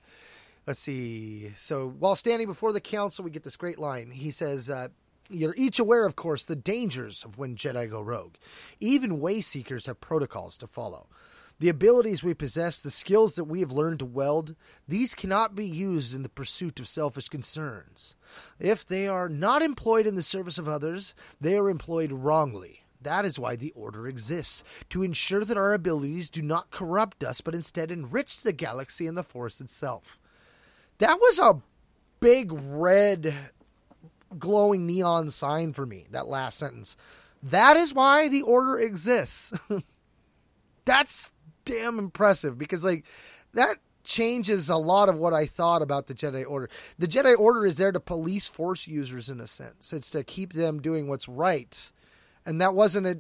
let's 0.67 0.79
see. 0.79 1.51
So 1.55 1.88
while 1.88 2.15
standing 2.15 2.47
before 2.47 2.73
the 2.73 2.81
council, 2.81 3.23
we 3.23 3.31
get 3.31 3.43
this 3.43 3.57
great 3.57 3.79
line. 3.79 4.11
He 4.11 4.31
says, 4.31 4.69
uh, 4.69 4.89
You're 5.29 5.55
each 5.55 5.79
aware, 5.79 6.05
of 6.05 6.15
course, 6.15 6.45
the 6.45 6.55
dangers 6.55 7.23
of 7.23 7.38
when 7.38 7.55
Jedi 7.55 7.89
go 7.89 8.01
rogue. 8.01 8.35
Even 8.79 9.19
Wayseekers 9.19 9.88
have 9.88 10.01
protocols 10.01 10.57
to 10.59 10.67
follow. 10.67 11.07
The 11.59 11.69
abilities 11.69 12.23
we 12.23 12.33
possess, 12.33 12.81
the 12.81 12.89
skills 12.89 13.35
that 13.35 13.43
we 13.43 13.59
have 13.59 13.71
learned 13.71 13.99
to 13.99 14.05
weld, 14.05 14.55
these 14.88 15.13
cannot 15.13 15.53
be 15.53 15.67
used 15.67 16.11
in 16.11 16.23
the 16.23 16.29
pursuit 16.29 16.79
of 16.79 16.88
selfish 16.88 17.29
concerns. 17.29 18.15
If 18.59 18.83
they 18.83 19.07
are 19.07 19.29
not 19.29 19.61
employed 19.61 20.07
in 20.07 20.15
the 20.15 20.23
service 20.23 20.57
of 20.57 20.67
others, 20.67 21.13
they 21.39 21.55
are 21.55 21.69
employed 21.69 22.11
wrongly. 22.11 22.81
That 22.99 23.25
is 23.25 23.38
why 23.38 23.55
the 23.55 23.71
Order 23.71 24.07
exists, 24.07 24.63
to 24.89 25.03
ensure 25.03 25.45
that 25.45 25.57
our 25.57 25.73
abilities 25.73 26.29
do 26.29 26.41
not 26.41 26.71
corrupt 26.71 27.23
us, 27.23 27.41
but 27.41 27.55
instead 27.55 27.91
enrich 27.91 28.41
the 28.41 28.53
galaxy 28.53 29.05
and 29.05 29.17
the 29.17 29.23
Force 29.23 29.61
itself. 29.61 30.19
That 31.02 31.19
was 31.19 31.40
a 31.40 31.61
big 32.19 32.52
red 32.53 33.36
glowing 34.38 34.86
neon 34.86 35.32
sign 35.32 35.73
for 35.73 35.86
me, 35.86 36.06
that 36.11 36.28
last 36.28 36.60
sentence. 36.60 36.95
That 37.41 37.76
is 37.76 37.94
why 37.94 38.30
the 38.30 38.44
Order 38.44 38.78
exists. 38.78 39.52
That's 40.86 41.34
damn 41.65 41.98
impressive 41.98 42.57
because, 42.57 42.84
like, 42.84 43.03
that 43.53 43.78
changes 44.03 44.69
a 44.69 44.78
lot 44.78 45.10
of 45.10 45.18
what 45.18 45.34
I 45.34 45.48
thought 45.48 45.82
about 45.82 46.06
the 46.06 46.14
Jedi 46.14 46.45
Order. 46.48 46.69
The 46.99 47.07
Jedi 47.07 47.38
Order 47.38 47.65
is 47.65 47.78
there 47.78 47.91
to 47.91 47.99
police 47.99 48.48
Force 48.48 48.88
users 48.88 49.28
in 49.28 49.40
a 49.40 49.48
sense, 49.48 49.91
it's 49.94 50.11
to 50.11 50.23
keep 50.23 50.53
them 50.53 50.82
doing 50.82 51.07
what's 51.07 51.28
right 51.28 51.91
and 52.45 52.61
that 52.61 52.73
wasn't 52.73 53.07
a 53.07 53.19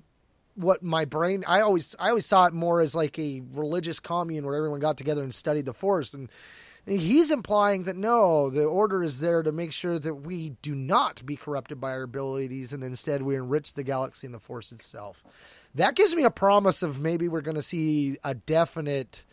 what 0.55 0.83
my 0.83 1.05
brain 1.05 1.43
I 1.47 1.61
always 1.61 1.95
I 1.97 2.09
always 2.09 2.25
saw 2.25 2.45
it 2.45 2.53
more 2.53 2.81
as 2.81 2.93
like 2.93 3.17
a 3.17 3.41
religious 3.53 3.99
commune 3.99 4.45
where 4.45 4.55
everyone 4.55 4.81
got 4.81 4.97
together 4.97 5.23
and 5.23 5.33
studied 5.33 5.65
the 5.65 5.73
force 5.73 6.13
and 6.13 6.29
he's 6.85 7.31
implying 7.31 7.83
that 7.83 7.95
no 7.95 8.49
the 8.49 8.63
order 8.63 9.03
is 9.03 9.19
there 9.19 9.43
to 9.43 9.51
make 9.51 9.71
sure 9.71 9.99
that 9.99 10.15
we 10.15 10.49
do 10.61 10.73
not 10.73 11.25
be 11.25 11.35
corrupted 11.35 11.79
by 11.79 11.91
our 11.91 12.03
abilities 12.03 12.73
and 12.73 12.83
instead 12.83 13.21
we 13.21 13.35
enrich 13.35 13.73
the 13.73 13.83
galaxy 13.83 14.27
and 14.27 14.33
the 14.33 14.39
force 14.39 14.71
itself 14.71 15.23
that 15.75 15.95
gives 15.95 16.15
me 16.15 16.23
a 16.23 16.31
promise 16.31 16.81
of 16.81 16.99
maybe 16.99 17.27
we're 17.27 17.41
going 17.41 17.55
to 17.55 17.61
see 17.61 18.17
a 18.23 18.33
definite 18.33 19.25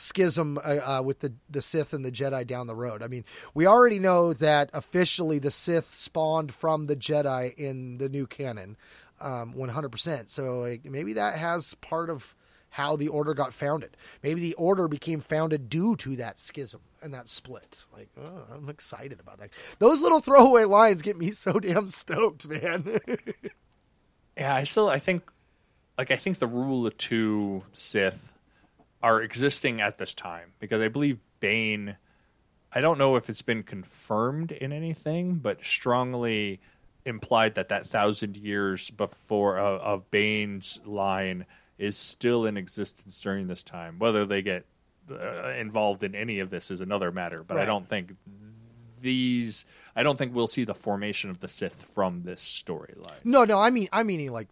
schism 0.00 0.58
uh, 0.58 0.60
uh, 0.98 1.02
with 1.02 1.20
the 1.20 1.34
the 1.48 1.62
Sith 1.62 1.92
and 1.92 2.04
the 2.04 2.10
Jedi 2.10 2.46
down 2.46 2.66
the 2.66 2.74
road. 2.74 3.02
I 3.02 3.06
mean, 3.06 3.24
we 3.54 3.66
already 3.66 3.98
know 3.98 4.32
that 4.32 4.70
officially 4.72 5.38
the 5.38 5.50
Sith 5.50 5.94
spawned 5.94 6.52
from 6.52 6.86
the 6.86 6.96
Jedi 6.96 7.54
in 7.54 7.98
the 7.98 8.08
new 8.08 8.26
canon, 8.26 8.76
um, 9.20 9.54
100%. 9.54 10.28
So 10.28 10.60
like, 10.60 10.84
maybe 10.84 11.14
that 11.14 11.38
has 11.38 11.74
part 11.74 12.10
of 12.10 12.34
how 12.70 12.96
the 12.96 13.08
Order 13.08 13.34
got 13.34 13.52
founded. 13.52 13.96
Maybe 14.22 14.40
the 14.40 14.54
Order 14.54 14.88
became 14.88 15.20
founded 15.20 15.68
due 15.68 15.96
to 15.96 16.16
that 16.16 16.38
schism 16.38 16.80
and 17.02 17.12
that 17.12 17.28
split. 17.28 17.86
Like, 17.92 18.08
oh, 18.20 18.44
I'm 18.54 18.68
excited 18.68 19.20
about 19.20 19.38
that. 19.38 19.50
Those 19.78 20.00
little 20.00 20.20
throwaway 20.20 20.64
lines 20.64 21.02
get 21.02 21.16
me 21.16 21.30
so 21.32 21.58
damn 21.60 21.88
stoked, 21.88 22.48
man. 22.48 23.00
Yeah, 24.36 24.54
I 24.54 24.64
still 24.64 24.88
I 24.88 24.98
think 24.98 25.22
like 25.98 26.10
I 26.10 26.16
think 26.16 26.38
the 26.38 26.46
rule 26.46 26.86
of 26.86 26.96
two 26.96 27.62
Sith 27.74 28.32
are 29.02 29.20
existing 29.20 29.82
at 29.82 29.98
this 29.98 30.14
time 30.14 30.52
because 30.58 30.80
I 30.80 30.88
believe 30.88 31.18
Bane. 31.40 31.96
I 32.72 32.80
don't 32.80 32.96
know 32.98 33.16
if 33.16 33.28
it's 33.28 33.42
been 33.42 33.64
confirmed 33.64 34.52
in 34.52 34.72
anything, 34.72 35.34
but 35.34 35.64
strongly 35.64 36.60
implied 37.04 37.56
that 37.56 37.68
that 37.68 37.86
thousand 37.86 38.38
years 38.38 38.88
before 38.90 39.58
uh, 39.58 39.78
of 39.78 40.10
Bane's 40.10 40.80
line 40.86 41.44
is 41.80 41.96
still 41.96 42.46
in 42.46 42.56
existence 42.56 43.20
during 43.20 43.48
this 43.48 43.62
time. 43.62 43.98
Whether 43.98 44.26
they 44.26 44.42
get 44.42 44.66
uh, 45.10 45.48
involved 45.58 46.04
in 46.04 46.14
any 46.14 46.38
of 46.40 46.50
this 46.50 46.70
is 46.70 46.80
another 46.80 47.10
matter, 47.10 47.42
but 47.42 47.56
I 47.56 47.64
don't 47.64 47.88
think 47.88 48.14
these. 49.00 49.64
I 49.96 50.02
don't 50.02 50.16
think 50.18 50.34
we'll 50.34 50.46
see 50.46 50.64
the 50.64 50.74
formation 50.74 51.30
of 51.30 51.40
the 51.40 51.48
Sith 51.48 51.90
from 51.94 52.22
this 52.22 52.42
storyline. 52.42 53.24
no, 53.24 53.44
no, 53.44 53.58
I 53.58 53.70
mean, 53.70 53.88
I'm 53.92 54.06
meaning 54.06 54.30
like 54.30 54.48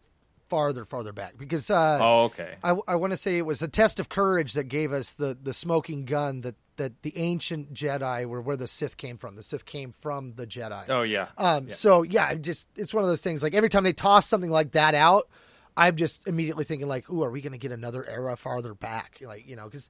farther, 0.49 0.87
farther 0.87 1.13
back 1.13 1.37
because 1.37 1.69
uh, 1.71 1.99
Oh, 2.01 2.23
okay. 2.25 2.57
I, 2.65 2.75
I 2.89 2.95
want 2.97 3.11
to 3.13 3.17
say 3.19 3.37
it 3.37 3.45
was 3.45 3.61
a 3.61 3.69
test 3.69 4.01
of 4.01 4.09
courage 4.09 4.55
that 4.55 4.65
gave 4.65 4.93
us 4.95 5.13
the, 5.13 5.37
the 5.41 5.53
smoking 5.53 6.07
gun 6.07 6.41
that, 6.41 6.55
that 6.77 7.03
the 7.03 7.13
ancient 7.19 7.75
Jedi 7.75 8.25
were 8.25 8.41
where 8.41 8.57
the 8.57 8.67
Sith 8.67 8.97
came 8.97 9.19
from. 9.19 9.37
The 9.37 9.43
Sith 9.43 9.67
came 9.67 9.93
from 9.93 10.33
the 10.37 10.47
Jedi. 10.47 10.85
Oh 10.89 11.03
yeah. 11.03 11.29
Um, 11.37 11.69
So 11.71 12.03
yeah, 12.03 12.33
just 12.35 12.67
it's 12.77 12.95
one 12.95 13.05
of 13.05 13.11
those 13.11 13.21
things. 13.21 13.43
Like 13.43 13.53
every 13.55 13.69
time 13.69 13.85
they 13.85 13.93
toss 13.93 14.27
something 14.27 14.51
like 14.51 14.73
that 14.73 14.95
out, 14.95 15.29
I'm 15.79 15.97
just 15.97 16.27
immediately 16.27 16.65
thinking 16.65 16.89
like, 16.89 17.09
"Ooh, 17.09 17.23
are 17.23 17.31
we 17.31 17.41
going 17.41 17.53
to 17.53 17.59
get 17.59 17.73
another 17.73 18.05
era 18.05 18.37
farther 18.37 18.75
back?" 18.75 19.19
Like 19.23 19.49
you 19.49 19.57
know, 19.57 19.65
because 19.65 19.89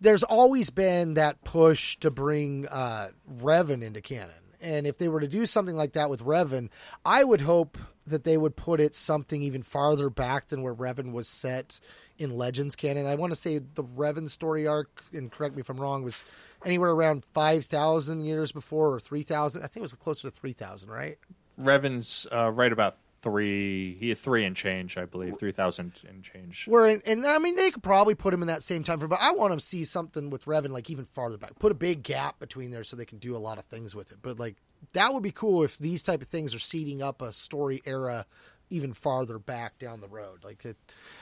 there's 0.00 0.24
always 0.24 0.70
been 0.70 1.14
that 1.14 1.44
push 1.44 1.96
to 1.98 2.10
bring 2.10 2.66
uh, 2.66 3.10
Revan 3.40 3.82
into 3.82 4.00
canon, 4.00 4.34
and 4.60 4.86
if 4.86 4.98
they 4.98 5.08
were 5.08 5.20
to 5.20 5.28
do 5.28 5.46
something 5.46 5.76
like 5.76 5.92
that 5.92 6.10
with 6.10 6.24
Revan, 6.24 6.68
I 7.04 7.22
would 7.22 7.42
hope 7.42 7.78
that 8.06 8.24
they 8.24 8.36
would 8.36 8.56
put 8.56 8.80
it 8.80 8.96
something 8.96 9.40
even 9.40 9.62
farther 9.62 10.10
back 10.10 10.48
than 10.48 10.62
where 10.62 10.74
Revan 10.74 11.12
was 11.12 11.28
set 11.28 11.78
in 12.18 12.36
Legends 12.36 12.74
canon. 12.74 13.06
I 13.06 13.14
want 13.14 13.32
to 13.32 13.38
say 13.38 13.58
the 13.58 13.84
Revan 13.84 14.28
story 14.28 14.66
arc, 14.66 15.04
and 15.12 15.30
correct 15.30 15.54
me 15.54 15.60
if 15.60 15.70
I'm 15.70 15.78
wrong, 15.78 16.02
was 16.02 16.24
anywhere 16.64 16.90
around 16.90 17.24
5,000 17.24 18.24
years 18.24 18.50
before 18.50 18.94
or 18.94 19.00
3,000. 19.00 19.62
I 19.62 19.66
think 19.68 19.76
it 19.76 19.82
was 19.82 19.92
closer 19.92 20.28
to 20.28 20.30
3,000, 20.34 20.90
right? 20.90 21.18
Revan's 21.58 22.26
uh, 22.32 22.50
right 22.50 22.72
about 22.72 22.96
three. 23.22 23.96
He 23.98 24.08
had 24.08 24.18
three 24.18 24.44
and 24.44 24.56
change, 24.56 24.96
I 24.96 25.04
believe, 25.04 25.38
three 25.38 25.52
thousand 25.52 25.92
and 26.08 26.22
change. 26.22 26.66
Where 26.66 26.86
in, 26.86 27.02
and 27.06 27.26
I 27.26 27.38
mean 27.38 27.56
they 27.56 27.70
could 27.70 27.82
probably 27.82 28.14
put 28.14 28.34
him 28.34 28.42
in 28.42 28.48
that 28.48 28.62
same 28.62 28.84
time 28.84 28.98
frame, 28.98 29.08
but 29.08 29.20
I 29.20 29.32
want 29.32 29.52
to 29.52 29.64
see 29.64 29.84
something 29.84 30.30
with 30.30 30.44
Revan 30.44 30.70
like 30.70 30.90
even 30.90 31.04
farther 31.04 31.38
back. 31.38 31.58
Put 31.58 31.72
a 31.72 31.76
big 31.76 32.02
gap 32.02 32.38
between 32.38 32.70
there 32.70 32.84
so 32.84 32.96
they 32.96 33.04
can 33.04 33.18
do 33.18 33.36
a 33.36 33.38
lot 33.38 33.58
of 33.58 33.64
things 33.64 33.94
with 33.94 34.12
it. 34.12 34.18
But 34.22 34.38
like 34.38 34.56
that 34.92 35.12
would 35.12 35.22
be 35.22 35.32
cool 35.32 35.62
if 35.62 35.78
these 35.78 36.02
type 36.02 36.22
of 36.22 36.28
things 36.28 36.54
are 36.54 36.60
seeding 36.60 37.02
up 37.02 37.22
a 37.22 37.32
story 37.32 37.82
era 37.84 38.26
even 38.70 38.94
farther 38.94 39.38
back 39.38 39.78
down 39.78 40.00
the 40.00 40.08
road. 40.08 40.44
Like 40.44 40.64
it, 40.64 40.76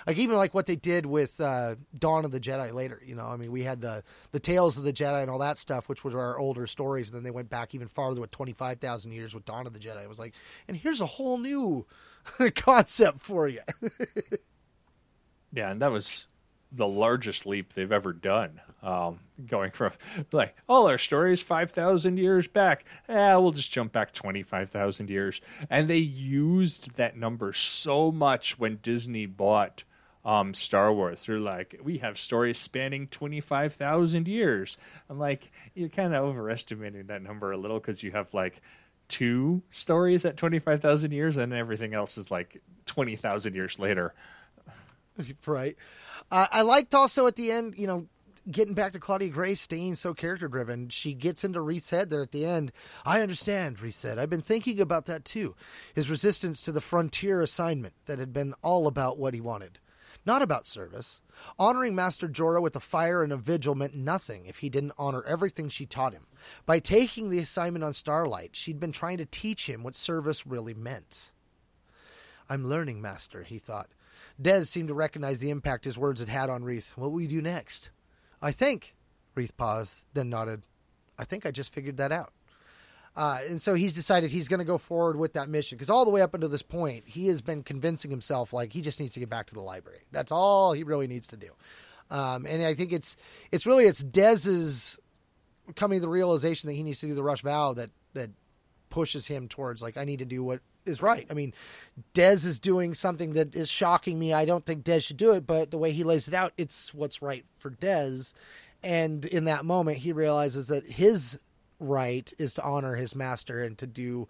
like 0.06 0.18
even 0.18 0.36
like 0.36 0.54
what 0.54 0.66
they 0.66 0.76
did 0.76 1.06
with 1.06 1.40
uh, 1.40 1.76
Dawn 1.98 2.24
of 2.24 2.30
the 2.30 2.40
Jedi 2.40 2.72
later. 2.72 3.00
You 3.04 3.14
know, 3.14 3.26
I 3.26 3.36
mean, 3.36 3.50
we 3.50 3.62
had 3.62 3.80
the 3.80 4.04
the 4.30 4.40
Tales 4.40 4.76
of 4.76 4.84
the 4.84 4.92
Jedi 4.92 5.22
and 5.22 5.30
all 5.30 5.38
that 5.38 5.58
stuff, 5.58 5.88
which 5.88 6.04
was 6.04 6.14
our 6.14 6.38
older 6.38 6.66
stories, 6.66 7.08
and 7.08 7.16
then 7.16 7.24
they 7.24 7.30
went 7.30 7.50
back 7.50 7.74
even 7.74 7.88
farther 7.88 8.20
with 8.20 8.30
twenty 8.30 8.52
five 8.52 8.78
thousand 8.78 9.12
years 9.12 9.34
with 9.34 9.44
Dawn 9.44 9.66
of 9.66 9.72
the 9.72 9.80
Jedi. 9.80 10.02
It 10.02 10.08
was 10.08 10.18
like, 10.18 10.34
and 10.68 10.76
here's 10.76 11.00
a 11.00 11.06
whole 11.06 11.38
new 11.38 11.86
concept 12.54 13.20
for 13.20 13.48
you. 13.48 13.62
yeah, 15.52 15.70
and 15.70 15.82
that 15.82 15.90
was 15.90 16.26
the 16.70 16.86
largest 16.86 17.46
leap 17.46 17.72
they've 17.72 17.90
ever 17.90 18.12
done. 18.12 18.60
Um, 18.80 19.18
going 19.44 19.72
from 19.72 19.92
like 20.30 20.54
all 20.68 20.86
our 20.86 20.98
stories 20.98 21.42
five 21.42 21.72
thousand 21.72 22.18
years 22.18 22.46
back, 22.46 22.84
yeah, 23.08 23.36
we'll 23.36 23.50
just 23.50 23.72
jump 23.72 23.92
back 23.92 24.12
twenty 24.12 24.44
five 24.44 24.70
thousand 24.70 25.10
years, 25.10 25.40
and 25.68 25.88
they 25.88 25.98
used 25.98 26.94
that 26.94 27.16
number 27.16 27.52
so 27.52 28.12
much 28.12 28.56
when 28.58 28.78
Disney 28.80 29.26
bought 29.26 29.82
um, 30.24 30.54
Star 30.54 30.92
Wars. 30.92 31.26
They're 31.26 31.40
like, 31.40 31.80
we 31.82 31.98
have 31.98 32.18
stories 32.18 32.58
spanning 32.58 33.08
twenty 33.08 33.40
five 33.40 33.74
thousand 33.74 34.28
years. 34.28 34.76
I'm 35.08 35.18
like, 35.18 35.50
you're 35.74 35.88
kind 35.88 36.14
of 36.14 36.24
overestimating 36.24 37.06
that 37.06 37.22
number 37.22 37.50
a 37.50 37.56
little 37.56 37.80
because 37.80 38.02
you 38.02 38.12
have 38.12 38.32
like 38.34 38.60
two 39.08 39.62
stories 39.70 40.24
at 40.24 40.36
twenty 40.36 40.58
five 40.58 40.82
thousand 40.82 41.12
years, 41.12 41.36
and 41.36 41.52
everything 41.52 41.94
else 41.94 42.18
is 42.18 42.30
like 42.30 42.60
twenty 42.86 43.16
thousand 43.16 43.54
years 43.54 43.78
later. 43.78 44.14
right. 45.46 45.76
Uh, 46.30 46.46
I 46.50 46.62
liked 46.62 46.94
also 46.94 47.26
at 47.26 47.36
the 47.36 47.50
end, 47.50 47.74
you 47.78 47.86
know, 47.86 48.06
getting 48.50 48.74
back 48.74 48.92
to 48.92 48.98
Claudia 48.98 49.28
Gray 49.28 49.54
staying 49.54 49.94
so 49.96 50.14
character 50.14 50.48
driven. 50.48 50.88
She 50.88 51.14
gets 51.14 51.44
into 51.44 51.60
Reath's 51.60 51.90
head 51.90 52.10
there 52.10 52.22
at 52.22 52.32
the 52.32 52.46
end. 52.46 52.72
I 53.04 53.20
understand, 53.20 53.80
Reath 53.80 53.94
said. 53.94 54.18
I've 54.18 54.30
been 54.30 54.42
thinking 54.42 54.80
about 54.80 55.06
that 55.06 55.24
too. 55.24 55.54
His 55.94 56.10
resistance 56.10 56.62
to 56.62 56.72
the 56.72 56.80
frontier 56.80 57.40
assignment 57.40 57.94
that 58.06 58.18
had 58.18 58.32
been 58.32 58.54
all 58.62 58.86
about 58.86 59.18
what 59.18 59.34
he 59.34 59.40
wanted. 59.40 59.78
Not 60.26 60.42
about 60.42 60.66
service. 60.66 61.20
Honoring 61.58 61.94
Master 61.94 62.28
Jora 62.28 62.60
with 62.60 62.76
a 62.76 62.80
fire 62.80 63.22
and 63.22 63.32
a 63.32 63.36
vigil 63.36 63.74
meant 63.74 63.94
nothing 63.94 64.46
if 64.46 64.58
he 64.58 64.68
didn't 64.68 64.92
honor 64.98 65.22
everything 65.22 65.68
she 65.68 65.86
taught 65.86 66.12
him. 66.12 66.26
By 66.66 66.80
taking 66.80 67.30
the 67.30 67.38
assignment 67.38 67.84
on 67.84 67.92
Starlight, 67.92 68.50
she'd 68.54 68.80
been 68.80 68.92
trying 68.92 69.18
to 69.18 69.26
teach 69.26 69.68
him 69.68 69.82
what 69.82 69.94
service 69.94 70.46
really 70.46 70.74
meant. 70.74 71.30
I'm 72.50 72.68
learning, 72.68 73.00
Master, 73.00 73.42
he 73.42 73.58
thought. 73.58 73.88
Dez 74.40 74.66
seemed 74.66 74.88
to 74.88 74.94
recognize 74.94 75.38
the 75.38 75.50
impact 75.50 75.84
his 75.84 75.98
words 75.98 76.20
had 76.20 76.28
had 76.28 76.50
on 76.50 76.62
Reath. 76.62 76.96
What 76.96 77.12
will 77.12 77.20
you 77.20 77.28
do 77.28 77.42
next? 77.42 77.90
I 78.40 78.52
think. 78.52 78.94
Reath 79.34 79.56
paused, 79.56 80.06
then 80.14 80.30
nodded. 80.30 80.62
I 81.18 81.24
think 81.24 81.46
I 81.46 81.50
just 81.50 81.72
figured 81.72 81.96
that 81.98 82.12
out. 82.12 82.32
Uh, 83.16 83.40
and 83.48 83.60
so 83.60 83.74
he's 83.74 83.94
decided 83.94 84.30
he's 84.30 84.46
going 84.46 84.58
to 84.58 84.64
go 84.64 84.78
forward 84.78 85.16
with 85.16 85.32
that 85.32 85.48
mission 85.48 85.76
because 85.76 85.90
all 85.90 86.04
the 86.04 86.10
way 86.10 86.22
up 86.22 86.34
until 86.34 86.48
this 86.48 86.62
point, 86.62 87.04
he 87.06 87.26
has 87.26 87.42
been 87.42 87.64
convincing 87.64 88.10
himself 88.10 88.52
like 88.52 88.72
he 88.72 88.80
just 88.80 89.00
needs 89.00 89.14
to 89.14 89.20
get 89.20 89.28
back 89.28 89.46
to 89.46 89.54
the 89.54 89.60
library. 89.60 90.00
That's 90.12 90.30
all 90.30 90.72
he 90.72 90.84
really 90.84 91.08
needs 91.08 91.26
to 91.28 91.36
do. 91.36 91.50
Um, 92.10 92.46
and 92.46 92.64
I 92.64 92.74
think 92.74 92.92
it's 92.92 93.16
it's 93.50 93.66
really 93.66 93.84
it's 93.84 94.02
Dez's 94.02 94.98
coming 95.74 95.98
to 95.98 96.00
the 96.00 96.08
realization 96.08 96.68
that 96.68 96.74
he 96.74 96.82
needs 96.82 97.00
to 97.00 97.06
do 97.06 97.14
the 97.14 97.22
rush 97.22 97.42
vow 97.42 97.74
that 97.74 97.90
that 98.14 98.30
pushes 98.88 99.26
him 99.26 99.48
towards 99.48 99.82
like 99.82 99.96
I 99.96 100.04
need 100.04 100.20
to 100.20 100.24
do 100.24 100.42
what 100.42 100.60
is 100.88 101.02
right. 101.02 101.26
I 101.30 101.34
mean, 101.34 101.54
Dez 102.14 102.44
is 102.44 102.58
doing 102.58 102.94
something 102.94 103.34
that 103.34 103.54
is 103.54 103.70
shocking 103.70 104.18
me. 104.18 104.32
I 104.32 104.44
don't 104.44 104.64
think 104.64 104.84
Dez 104.84 105.04
should 105.06 105.16
do 105.16 105.32
it, 105.32 105.46
but 105.46 105.70
the 105.70 105.78
way 105.78 105.92
he 105.92 106.04
lays 106.04 106.28
it 106.28 106.34
out, 106.34 106.52
it's 106.56 106.92
what's 106.94 107.22
right 107.22 107.44
for 107.56 107.70
Dez. 107.70 108.32
And 108.82 109.24
in 109.24 109.44
that 109.44 109.64
moment, 109.64 109.98
he 109.98 110.12
realizes 110.12 110.68
that 110.68 110.88
his 110.88 111.38
right 111.80 112.32
is 112.38 112.54
to 112.54 112.62
honor 112.62 112.96
his 112.96 113.14
master 113.14 113.62
and 113.62 113.76
to 113.78 113.86
do 113.86 114.28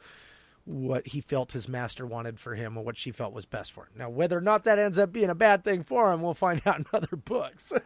what 0.64 1.06
he 1.08 1.20
felt 1.20 1.52
his 1.52 1.66
master 1.66 2.06
wanted 2.06 2.38
for 2.38 2.54
him 2.54 2.76
or 2.76 2.84
what 2.84 2.98
she 2.98 3.10
felt 3.10 3.32
was 3.32 3.46
best 3.46 3.72
for 3.72 3.84
him. 3.84 3.92
Now, 3.96 4.10
whether 4.10 4.36
or 4.36 4.42
not 4.42 4.64
that 4.64 4.78
ends 4.78 4.98
up 4.98 5.12
being 5.12 5.30
a 5.30 5.34
bad 5.34 5.64
thing 5.64 5.82
for 5.82 6.12
him, 6.12 6.20
we'll 6.20 6.34
find 6.34 6.60
out 6.66 6.78
in 6.78 6.86
other 6.92 7.16
books. 7.16 7.72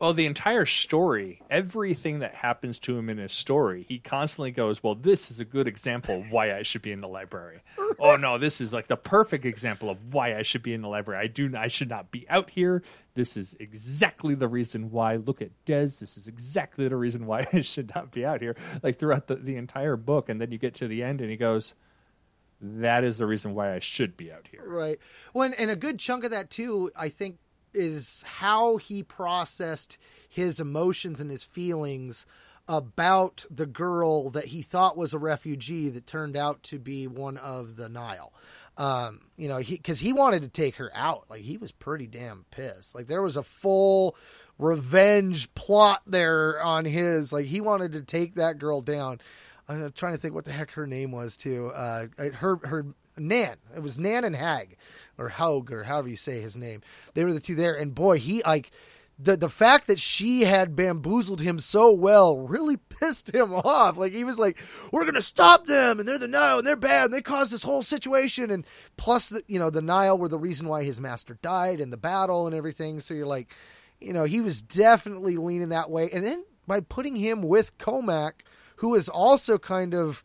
well, 0.00 0.12
the 0.12 0.26
entire 0.26 0.64
story, 0.64 1.42
everything 1.50 2.20
that 2.20 2.32
happens 2.32 2.78
to 2.80 2.96
him 2.96 3.10
in 3.10 3.18
his 3.18 3.32
story, 3.32 3.84
he 3.88 3.98
constantly 3.98 4.52
goes, 4.52 4.80
Well, 4.80 4.94
this 4.94 5.30
is 5.30 5.40
a 5.40 5.44
good 5.44 5.66
example 5.66 6.20
of 6.20 6.30
why 6.30 6.56
I 6.56 6.62
should 6.62 6.82
be 6.82 6.92
in 6.92 7.00
the 7.00 7.08
library. 7.08 7.62
oh 7.98 8.14
no, 8.14 8.38
this 8.38 8.60
is 8.60 8.72
like 8.72 8.86
the 8.86 8.96
perfect 8.96 9.44
example 9.44 9.90
of 9.90 10.14
why 10.14 10.36
I 10.36 10.42
should 10.42 10.62
be 10.62 10.72
in 10.72 10.82
the 10.82 10.88
library. 10.88 11.24
I 11.24 11.26
do 11.26 11.52
I 11.56 11.66
should 11.66 11.88
not 11.88 12.12
be 12.12 12.28
out 12.28 12.50
here. 12.50 12.82
This 13.14 13.36
is 13.36 13.56
exactly 13.58 14.36
the 14.36 14.46
reason 14.46 14.92
why. 14.92 15.16
Look 15.16 15.42
at 15.42 15.50
des 15.64 15.86
This 15.98 16.16
is 16.16 16.28
exactly 16.28 16.86
the 16.86 16.96
reason 16.96 17.26
why 17.26 17.48
I 17.52 17.60
should 17.60 17.92
not 17.92 18.12
be 18.12 18.24
out 18.24 18.40
here. 18.40 18.56
Like 18.84 19.00
throughout 19.00 19.26
the, 19.26 19.34
the 19.34 19.56
entire 19.56 19.96
book. 19.96 20.28
And 20.28 20.40
then 20.40 20.52
you 20.52 20.58
get 20.58 20.74
to 20.74 20.86
the 20.86 21.02
end 21.02 21.20
and 21.20 21.28
he 21.28 21.36
goes, 21.36 21.74
That 22.60 23.02
is 23.02 23.18
the 23.18 23.26
reason 23.26 23.52
why 23.52 23.74
I 23.74 23.80
should 23.80 24.16
be 24.16 24.30
out 24.30 24.46
here. 24.48 24.62
Right. 24.64 25.00
Well, 25.34 25.52
and 25.58 25.70
a 25.70 25.76
good 25.76 25.98
chunk 25.98 26.22
of 26.22 26.30
that 26.30 26.50
too, 26.50 26.92
I 26.94 27.08
think 27.08 27.38
is 27.74 28.24
how 28.26 28.76
he 28.76 29.02
processed 29.02 29.98
his 30.28 30.60
emotions 30.60 31.20
and 31.20 31.30
his 31.30 31.44
feelings 31.44 32.26
about 32.68 33.46
the 33.50 33.66
girl 33.66 34.28
that 34.30 34.46
he 34.46 34.60
thought 34.60 34.96
was 34.96 35.14
a 35.14 35.18
refugee 35.18 35.88
that 35.88 36.06
turned 36.06 36.36
out 36.36 36.62
to 36.62 36.78
be 36.78 37.06
one 37.06 37.38
of 37.38 37.76
the 37.76 37.88
Nihil. 37.88 38.32
Um, 38.76 39.22
you 39.36 39.48
know, 39.48 39.58
because 39.58 39.98
he, 39.98 40.08
he 40.08 40.12
wanted 40.12 40.42
to 40.42 40.48
take 40.48 40.76
her 40.76 40.90
out. 40.94 41.24
Like 41.30 41.40
he 41.40 41.56
was 41.56 41.72
pretty 41.72 42.06
damn 42.06 42.44
pissed. 42.50 42.94
Like 42.94 43.06
there 43.06 43.22
was 43.22 43.36
a 43.36 43.42
full 43.42 44.16
revenge 44.58 45.52
plot 45.54 46.02
there 46.06 46.62
on 46.62 46.84
his. 46.84 47.32
Like 47.32 47.46
he 47.46 47.60
wanted 47.60 47.92
to 47.92 48.02
take 48.02 48.34
that 48.34 48.58
girl 48.58 48.82
down. 48.82 49.20
I'm 49.68 49.92
trying 49.92 50.12
to 50.12 50.18
think 50.18 50.34
what 50.34 50.44
the 50.44 50.52
heck 50.52 50.72
her 50.72 50.86
name 50.86 51.10
was 51.10 51.36
too. 51.36 51.68
Uh, 51.68 52.06
her 52.34 52.60
her 52.64 52.86
Nan. 53.16 53.56
It 53.74 53.82
was 53.82 53.98
Nan 53.98 54.24
and 54.24 54.36
Hag 54.36 54.76
or 55.18 55.28
Haug 55.28 55.72
or 55.72 55.84
however 55.84 56.08
you 56.08 56.16
say 56.16 56.40
his 56.40 56.56
name. 56.56 56.80
They 57.14 57.24
were 57.24 57.32
the 57.32 57.40
two 57.40 57.54
there, 57.54 57.74
and 57.74 57.94
boy, 57.94 58.18
he 58.18 58.42
like 58.44 58.70
the 59.18 59.36
the 59.36 59.48
fact 59.48 59.88
that 59.88 59.98
she 59.98 60.42
had 60.42 60.76
bamboozled 60.76 61.40
him 61.40 61.58
so 61.58 61.92
well 61.92 62.38
really 62.38 62.76
pissed 63.00 63.34
him 63.34 63.52
off. 63.52 63.96
Like 63.96 64.12
he 64.12 64.24
was 64.24 64.38
like, 64.38 64.58
"We're 64.92 65.04
gonna 65.04 65.20
stop 65.20 65.66
them, 65.66 65.98
and 65.98 66.08
they're 66.08 66.18
the 66.18 66.28
Nihil, 66.28 66.58
and 66.58 66.66
they're 66.66 66.76
bad, 66.76 67.06
and 67.06 67.14
they 67.14 67.22
caused 67.22 67.52
this 67.52 67.64
whole 67.64 67.82
situation." 67.82 68.50
And 68.50 68.64
plus, 68.96 69.28
the, 69.28 69.42
you 69.46 69.58
know, 69.58 69.70
the 69.70 69.82
Nihil 69.82 70.18
were 70.18 70.28
the 70.28 70.38
reason 70.38 70.68
why 70.68 70.84
his 70.84 71.00
master 71.00 71.38
died 71.42 71.80
in 71.80 71.90
the 71.90 71.96
battle 71.96 72.46
and 72.46 72.54
everything. 72.54 73.00
So 73.00 73.14
you're 73.14 73.26
like, 73.26 73.52
you 74.00 74.12
know, 74.12 74.24
he 74.24 74.40
was 74.40 74.62
definitely 74.62 75.36
leaning 75.36 75.70
that 75.70 75.90
way. 75.90 76.08
And 76.12 76.24
then 76.24 76.44
by 76.66 76.80
putting 76.80 77.16
him 77.16 77.42
with 77.42 77.76
Cohmac, 77.78 78.42
who 78.76 78.94
is 78.94 79.08
also 79.08 79.58
kind 79.58 79.94
of 79.94 80.22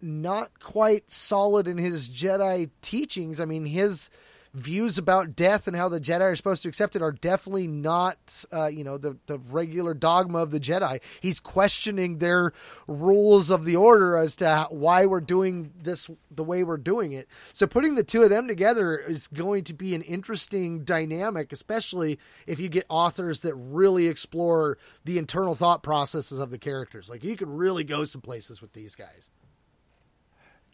not 0.00 0.60
quite 0.60 1.10
solid 1.10 1.66
in 1.66 1.78
his 1.78 2.08
Jedi 2.08 2.70
teachings. 2.82 3.40
I 3.40 3.44
mean, 3.44 3.66
his 3.66 4.10
views 4.54 4.98
about 4.98 5.36
death 5.36 5.66
and 5.66 5.76
how 5.76 5.88
the 5.88 6.00
Jedi 6.00 6.20
are 6.20 6.36
supposed 6.36 6.62
to 6.62 6.68
accept 6.68 6.96
it 6.96 7.02
are 7.02 7.12
definitely 7.12 7.66
not, 7.66 8.44
uh, 8.52 8.66
you 8.66 8.84
know, 8.84 8.98
the, 8.98 9.16
the 9.26 9.38
regular 9.38 9.94
dogma 9.94 10.38
of 10.38 10.50
the 10.50 10.60
Jedi. 10.60 11.00
He's 11.20 11.40
questioning 11.40 12.18
their 12.18 12.52
rules 12.86 13.50
of 13.50 13.64
the 13.64 13.76
order 13.76 14.16
as 14.16 14.36
to 14.36 14.66
why 14.70 15.06
we're 15.06 15.20
doing 15.20 15.72
this 15.80 16.08
the 16.30 16.44
way 16.44 16.64
we're 16.64 16.76
doing 16.76 17.12
it. 17.12 17.28
So 17.52 17.66
putting 17.66 17.94
the 17.94 18.04
two 18.04 18.22
of 18.22 18.30
them 18.30 18.48
together 18.48 18.96
is 18.96 19.26
going 19.26 19.64
to 19.64 19.74
be 19.74 19.94
an 19.94 20.02
interesting 20.02 20.84
dynamic, 20.84 21.52
especially 21.52 22.18
if 22.46 22.60
you 22.60 22.68
get 22.68 22.86
authors 22.88 23.40
that 23.42 23.54
really 23.54 24.06
explore 24.06 24.78
the 25.04 25.18
internal 25.18 25.54
thought 25.54 25.82
processes 25.82 26.38
of 26.38 26.50
the 26.50 26.58
characters. 26.58 27.10
Like 27.10 27.24
you 27.24 27.36
could 27.36 27.48
really 27.48 27.84
go 27.84 28.04
some 28.04 28.20
places 28.20 28.60
with 28.62 28.72
these 28.72 28.94
guys. 28.94 29.30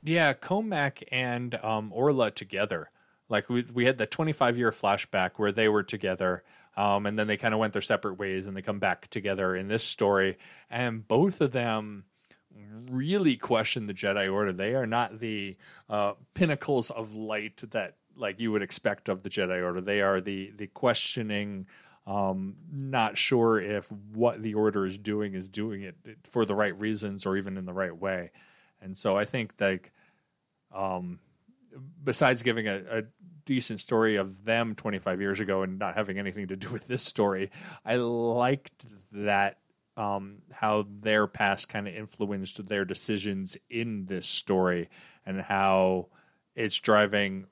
Yeah, 0.05 0.35
Cohmac 0.35 1.03
and 1.11 1.55
um, 1.55 1.91
Orla 1.91 2.31
together. 2.31 2.91
Like 3.31 3.49
we 3.49 3.65
we 3.73 3.87
had 3.87 3.97
the 3.97 4.07
25 4.07 4.59
year 4.59 4.71
flashback 4.71 5.33
where 5.37 5.51
they 5.51 5.67
were 5.67 5.83
together, 5.83 6.45
um, 6.77 7.07
and 7.07 7.19
then 7.19 7.27
they 7.27 7.39
kind 7.39 7.55
of 7.55 7.61
went 7.61 7.73
their 7.73 7.83
separate 7.83 8.19
ways, 8.19 8.47
and 8.47 8.55
they 8.55 8.61
come 8.61 8.79
back 8.79 9.09
together 9.09 9.57
in 9.57 9.67
this 9.67 9.83
story, 9.83 10.37
and 10.71 11.09
both 11.09 11.41
of 11.41 11.53
them 11.53 12.05
really 12.91 13.37
question 13.37 13.87
the 13.87 13.95
Jedi 13.95 14.31
Order. 14.31 14.53
They 14.53 14.75
are 14.75 14.87
not 14.87 15.21
the 15.21 15.57
uh, 15.89 16.13
pinnacles 16.35 16.91
of 16.91 17.17
light 17.17 17.63
that 17.71 17.97
like 18.15 18.39
you 18.39 18.53
would 18.53 18.63
expect 18.63 19.09
of 19.09 19.23
the 19.23 19.31
Jedi 19.31 19.65
Order. 19.65 19.81
They 19.81 20.03
are 20.03 20.21
the 20.21 20.53
the 20.55 20.67
questioning. 20.67 21.67
Um, 22.07 22.57
not 22.71 23.17
sure 23.17 23.59
if 23.59 23.91
what 24.13 24.43
the 24.43 24.53
Order 24.53 24.85
is 24.85 24.99
doing 24.99 25.33
is 25.33 25.49
doing 25.49 25.81
it 25.81 25.97
for 26.29 26.45
the 26.45 26.55
right 26.55 26.79
reasons 26.79 27.25
or 27.25 27.39
even 27.39 27.57
in 27.57 27.65
the 27.65 27.73
right 27.73 27.97
way. 27.97 28.33
And 28.83 28.99
so 28.99 29.17
I 29.17 29.25
think 29.25 29.55
like 29.59 29.94
um, 30.75 31.19
besides 32.03 32.43
giving 32.43 32.69
a, 32.69 32.83
a 32.91 33.03
decent 33.47 33.81
story 33.81 34.17
of 34.17 34.45
them 34.45 34.75
25 34.75 35.21
years 35.21 35.41
ago 35.41 35.63
and 35.63 35.79
not 35.79 35.95
having 35.95 36.19
anything 36.19 36.49
to 36.49 36.57
do 36.57 36.71
with 36.71 36.87
this 36.87 37.03
story, 37.03 37.51
I 37.85 37.97
liked 37.97 38.85
that 39.13 39.59
um, 39.97 40.39
how 40.51 40.87
their 41.01 41.27
past 41.27 41.69
kind 41.69 41.87
of 41.87 41.95
influenced 41.95 42.67
their 42.67 42.85
decisions 42.85 43.57
in 43.71 44.07
this 44.07 44.27
story 44.27 44.89
and 45.25 45.41
how 45.41 46.09
it's 46.57 46.79
driving 46.79 47.47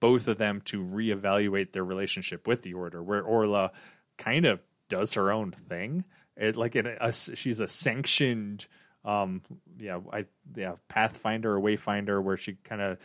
both 0.00 0.28
of 0.28 0.38
them 0.38 0.60
to 0.62 0.82
reevaluate 0.82 1.72
their 1.72 1.84
relationship 1.84 2.46
with 2.46 2.62
the 2.62 2.74
order 2.74 3.02
where 3.02 3.22
orla 3.22 3.72
kind 4.16 4.46
of 4.46 4.60
does 4.88 5.14
her 5.14 5.32
own 5.32 5.52
thing. 5.52 6.04
It 6.36 6.56
like 6.56 6.76
in 6.76 6.86
a, 6.86 7.12
she's 7.12 7.60
a 7.60 7.68
sanctioned 7.68 8.66
um 9.08 9.42
yeah 9.78 9.98
i 10.12 10.24
yeah 10.54 10.74
pathfinder 10.88 11.56
or 11.56 11.60
wayfinder 11.60 12.22
where 12.22 12.36
she 12.36 12.52
kind 12.64 12.82
of 12.82 12.98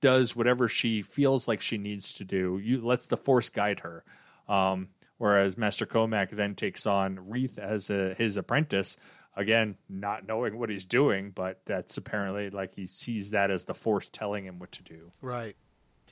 does 0.00 0.36
whatever 0.36 0.68
she 0.68 1.00
feels 1.00 1.46
like 1.46 1.60
she 1.60 1.78
needs 1.78 2.14
to 2.14 2.24
do. 2.24 2.60
You 2.60 2.84
lets 2.84 3.06
the 3.06 3.16
force 3.16 3.48
guide 3.48 3.80
her. 3.80 4.04
Um 4.48 4.88
whereas 5.18 5.56
master 5.56 5.86
cohmac 5.86 6.30
then 6.30 6.54
takes 6.54 6.86
on 6.86 7.30
reath 7.30 7.58
as 7.58 7.90
a, 7.90 8.14
his 8.14 8.36
apprentice 8.36 8.96
again 9.36 9.76
not 9.88 10.26
knowing 10.26 10.58
what 10.58 10.68
he's 10.68 10.84
doing 10.84 11.30
but 11.30 11.60
that's 11.64 11.96
apparently 11.96 12.50
like 12.50 12.74
he 12.74 12.86
sees 12.86 13.30
that 13.30 13.50
as 13.50 13.64
the 13.64 13.74
force 13.74 14.10
telling 14.10 14.44
him 14.44 14.58
what 14.58 14.72
to 14.72 14.82
do. 14.82 15.10
Right. 15.20 15.56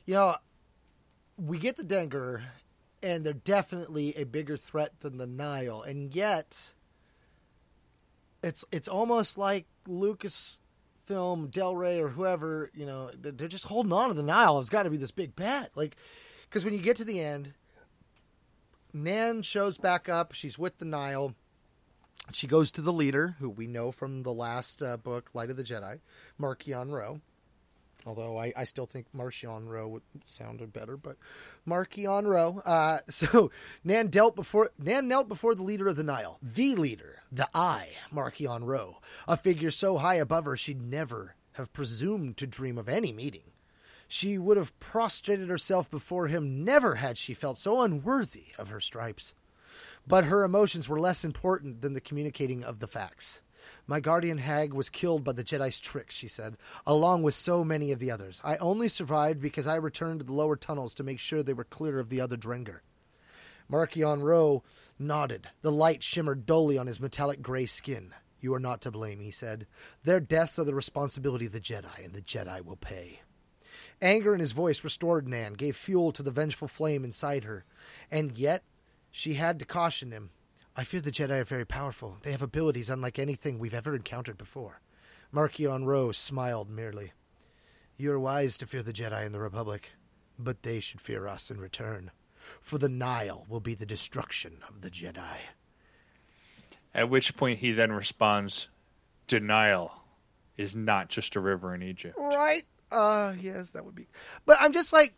You 0.07 0.15
know, 0.15 0.37
we 1.37 1.59
get 1.59 1.77
the 1.77 1.85
Drengir, 1.85 2.43
and 3.03 3.25
they're 3.25 3.33
definitely 3.33 4.15
a 4.17 4.25
bigger 4.25 4.57
threat 4.57 5.01
than 5.01 5.19
the 5.19 5.27
Nihil, 5.27 5.83
and 5.83 6.15
yet 6.15 6.75
it's 8.43 8.65
it's 8.73 8.89
almost 8.89 9.39
like 9.39 9.67
Lucasfilm, 9.87 11.51
Del 11.51 11.77
Rey, 11.77 12.01
or 12.01 12.09
whoever. 12.09 12.71
You 12.75 12.87
know, 12.87 13.11
they're, 13.19 13.33
they're 13.33 13.49
just 13.49 13.67
holding 13.67 13.93
on 13.93 14.09
to 14.09 14.15
the 14.15 14.23
Nihil. 14.23 14.61
It's 14.61 14.71
got 14.71 14.85
to 14.85 14.91
be 14.91 14.97
this 14.97 15.11
big 15.11 15.37
bet, 15.37 15.71
like 15.75 15.97
because 16.49 16.65
when 16.65 16.75
you 16.75 16.81
get 16.81 16.97
to 16.97 17.05
the 17.05 17.21
end, 17.21 17.55
Nan 18.93 19.43
shows 19.43 19.79
back 19.79 20.09
up. 20.09 20.33
She's 20.33 20.59
with 20.59 20.79
the 20.79 20.85
Nihil. 20.85 21.35
She 22.33 22.47
goes 22.47 22.71
to 22.73 22.81
the 22.81 22.93
leader, 22.93 23.37
who 23.41 23.51
we 23.51 23.67
know 23.67 23.91
from 23.91 24.23
the 24.23 24.33
last 24.33 24.83
uh, 24.83 24.97
book, 24.97 25.31
Light 25.35 25.51
of 25.51 25.57
the 25.57 25.65
Jedi, 25.65 25.99
Marchion 26.41 26.93
Ro. 26.93 27.21
Although 28.07 28.39
I, 28.39 28.53
I 28.57 28.65
still 28.65 28.87
think 28.87 29.07
Marchion 29.15 29.69
Ro 29.69 29.89
would 29.89 30.03
sounded 30.25 30.73
better, 30.73 30.97
but 30.97 31.17
Marchion 31.67 32.27
Ro. 32.27 32.63
Uh, 32.65 33.01
so 33.09 33.51
Nan 33.85 34.09
dealt 34.09 34.37
before 34.37 34.71
Nan 34.79 35.09
knelt 35.09 35.29
before 35.29 35.55
the 35.55 35.63
leader 35.63 35.89
of 35.89 35.97
the 35.97 36.05
Nihil, 36.05 36.39
the 36.43 36.75
leader, 36.77 37.23
the 37.31 37.49
I, 37.55 37.89
Marchion 38.13 38.65
Ro, 38.65 38.99
a 39.29 39.37
figure 39.37 39.71
so 39.71 39.99
high 39.99 40.17
above 40.17 40.45
her 40.45 40.57
she'd 40.57 40.83
never 40.83 41.35
have 41.53 41.73
presumed 41.73 42.37
to 42.39 42.47
dream 42.47 42.79
of 42.79 42.89
any 42.89 43.13
meeting. 43.13 43.43
She 44.09 44.39
would 44.39 44.57
have 44.57 44.79
prostrated 44.81 45.49
herself 45.49 45.89
before 45.89 46.27
him, 46.27 46.65
never 46.65 46.97
had 46.97 47.17
she 47.17 47.33
felt 47.33 47.59
so 47.59 47.83
unworthy 47.83 48.47
of 48.59 48.69
her 48.69 48.81
stripes. 48.81 49.35
But 50.07 50.25
her 50.25 50.43
emotions 50.43 50.89
were 50.89 50.99
less 50.99 51.25
important 51.25 51.81
than 51.81 51.93
the 51.93 52.01
communicating 52.01 52.65
of 52.65 52.81
the 52.81 52.89
facts. 52.89 53.41
My 53.91 53.99
guardian 53.99 54.39
Hague 54.39 54.73
was 54.73 54.89
killed 54.89 55.25
by 55.25 55.33
the 55.33 55.43
Jedi's 55.43 55.81
tricks, 55.81 56.15
she 56.15 56.29
said, 56.29 56.57
along 56.87 57.25
with 57.25 57.35
so 57.35 57.65
many 57.65 57.91
of 57.91 57.99
the 57.99 58.13
others. 58.13 58.41
I 58.45 58.57
only 58.59 58.87
survived 58.87 59.41
because 59.41 59.67
I 59.67 59.75
returned 59.75 60.21
to 60.21 60.25
the 60.25 60.33
lower 60.33 60.55
tunnels 60.55 60.95
to 60.95 61.03
make 61.03 61.19
sure 61.19 61.43
they 61.43 61.53
were 61.53 61.65
clear 61.65 61.99
of 61.99 62.09
the 62.09 62.21
other 62.21 62.37
Drengir. 62.37 62.83
Marchion 63.69 64.23
Ro 64.23 64.63
nodded. 64.97 65.49
The 65.63 65.73
light 65.73 66.05
shimmered 66.05 66.47
dully 66.47 66.79
on 66.79 66.87
his 66.87 67.01
metallic 67.01 67.43
gray 67.43 67.67
skin. 67.67 68.15
You 68.39 68.55
are 68.55 68.61
not 68.61 68.81
to 68.83 68.93
blame, 68.93 69.19
he 69.19 69.33
said. 69.33 69.67
Their 70.05 70.21
deaths 70.21 70.61
are 70.61 70.65
the 70.65 70.73
responsibility 70.73 71.47
of 71.47 71.53
the 71.53 71.59
Jedi, 71.59 72.05
and 72.05 72.15
the 72.15 72.23
Jedi 72.23 72.65
will 72.65 72.77
pay. 72.77 73.23
Anger 74.01 74.33
in 74.35 74.39
his 74.39 74.53
voice 74.53 74.85
restored 74.85 75.27
Nan, 75.27 75.55
gave 75.55 75.75
fuel 75.75 76.13
to 76.13 76.23
the 76.23 76.31
vengeful 76.31 76.69
flame 76.69 77.05
inside 77.05 77.43
her. 77.43 77.65
And 78.09 78.39
yet, 78.39 78.63
she 79.11 79.35
had 79.35 79.59
to 79.59 79.65
caution 79.65 80.13
him. 80.13 80.31
I 80.81 80.85
fear 80.85 81.03
the 81.03 81.11
Jedi 81.11 81.41
are 81.41 81.45
very 81.45 81.67
powerful. 81.67 82.17
They 82.23 82.33
have 82.33 82.41
abilities 82.41 82.89
unlike 82.89 83.19
anything 83.19 83.59
we've 83.59 83.75
ever 83.75 83.95
encountered 83.95 84.39
before. 84.39 84.81
Marchion 85.31 85.85
Rose 85.85 86.17
smiled 86.17 86.71
merely. 86.71 87.13
You 87.99 88.13
are 88.13 88.19
wise 88.19 88.57
to 88.57 88.67
fear 88.67 88.83
the 88.83 88.95
Jedi 88.95 89.27
and 89.27 89.35
the 89.35 89.41
Republic, 89.41 89.93
but 90.39 90.63
they 90.63 90.81
should 90.81 91.03
fear 91.03 91.29
us 91.29 91.51
in 91.51 91.61
return. 91.61 92.13
For 92.63 92.79
the 92.79 92.89
Nihil 92.89 93.45
will 93.47 93.61
be 93.61 93.75
the 93.75 93.85
destruction 93.85 94.63
of 94.71 94.81
the 94.81 94.89
Jedi. 94.89 95.41
At 96.95 97.11
which 97.11 97.37
point 97.37 97.59
he 97.59 97.73
then 97.73 97.93
responds, 97.93 98.71
Denial 99.27 99.93
is 100.57 100.75
not 100.75 101.11
just 101.11 101.37
a 101.37 101.41
river 101.41 101.75
in 101.75 101.83
Egypt. 101.83 102.17
Right? 102.19 102.65
Uh, 102.91 103.35
yes, 103.39 103.73
that 103.73 103.85
would 103.85 103.95
be. 103.95 104.09
But 104.47 104.57
I'm 104.59 104.73
just 104.73 104.95
like, 104.95 105.13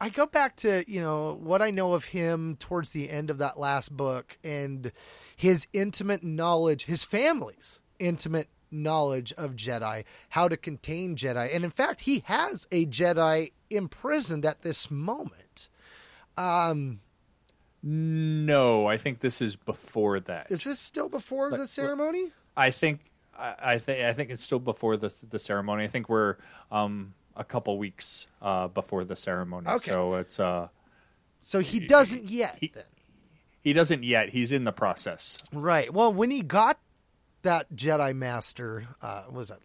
I 0.00 0.08
go 0.10 0.26
back 0.26 0.56
to 0.56 0.84
you 0.86 1.00
know 1.00 1.38
what 1.40 1.62
I 1.62 1.70
know 1.70 1.94
of 1.94 2.06
him 2.06 2.56
towards 2.56 2.90
the 2.90 3.10
end 3.10 3.30
of 3.30 3.38
that 3.38 3.58
last 3.58 3.96
book 3.96 4.38
and 4.44 4.92
his 5.34 5.66
intimate 5.72 6.22
knowledge, 6.22 6.84
his 6.84 7.02
family's 7.04 7.80
intimate 7.98 8.48
knowledge 8.70 9.32
of 9.34 9.56
Jedi, 9.56 10.04
how 10.30 10.48
to 10.48 10.56
contain 10.56 11.16
Jedi, 11.16 11.54
and 11.54 11.64
in 11.64 11.70
fact, 11.70 12.00
he 12.00 12.22
has 12.26 12.66
a 12.70 12.84
Jedi 12.86 13.52
imprisoned 13.70 14.44
at 14.44 14.62
this 14.62 14.90
moment. 14.90 15.68
Um, 16.36 17.00
No, 17.82 18.86
I 18.86 18.96
think 18.96 19.20
this 19.20 19.40
is 19.40 19.56
before 19.56 20.20
that. 20.20 20.48
is 20.50 20.64
this 20.64 20.78
still 20.78 21.08
before 21.08 21.50
the 21.50 21.66
ceremony? 21.66 22.32
I 22.56 22.70
think 22.70 23.00
I, 23.38 23.54
I 23.58 23.78
think 23.78 24.04
I 24.04 24.12
think 24.12 24.30
it's 24.30 24.42
still 24.42 24.58
before 24.58 24.96
the 24.96 25.12
the 25.28 25.38
ceremony. 25.38 25.84
I 25.84 25.88
think 25.88 26.08
we're 26.08 26.36
um, 26.70 27.14
a 27.36 27.44
couple 27.44 27.76
weeks 27.78 28.26
uh, 28.42 28.68
before 28.68 29.04
the 29.04 29.16
ceremony. 29.16 29.68
Okay. 29.68 29.90
So 29.90 30.14
it's 30.14 30.40
uh, 30.40 30.68
So 31.42 31.60
he 31.60 31.80
doesn't 31.80 32.24
yet. 32.30 32.56
he- 32.60 32.72
then. 32.74 32.84
he 33.62 33.72
doesn't 33.72 34.02
yet. 34.04 34.30
He's 34.30 34.52
in 34.52 34.64
the 34.64 34.72
process. 34.72 35.38
Right. 35.52 35.92
Well, 35.92 36.12
when 36.12 36.30
he 36.30 36.42
got 36.42 36.78
that 37.42 37.74
Jedi 37.74 38.14
Master, 38.14 38.88
uh, 39.02 39.24
was 39.30 39.48
that 39.48 39.60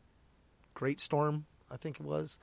Greatstorm? 0.75 1.43
I 1.69 1.77
think 1.77 1.99
it 1.99 2.05
was. 2.05 2.37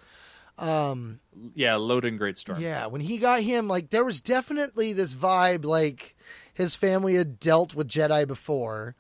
Yeah, 0.61 1.75
Loden 1.75 2.19
Greatstorm. 2.19 2.61
Yeah, 2.61 2.87
when 2.87 3.01
he 3.01 3.19
got 3.19 3.43
him, 3.43 3.69
like 3.69 3.91
there 3.91 4.05
was 4.05 4.21
definitely 4.21 4.93
this 4.93 5.15
vibe, 5.15 5.65
like 5.65 6.17
his 6.53 6.75
family 6.75 7.15
had 7.15 7.39
dealt 7.39 7.75
with 7.75 7.87
Jedi 7.89 8.27
before, 8.27 8.97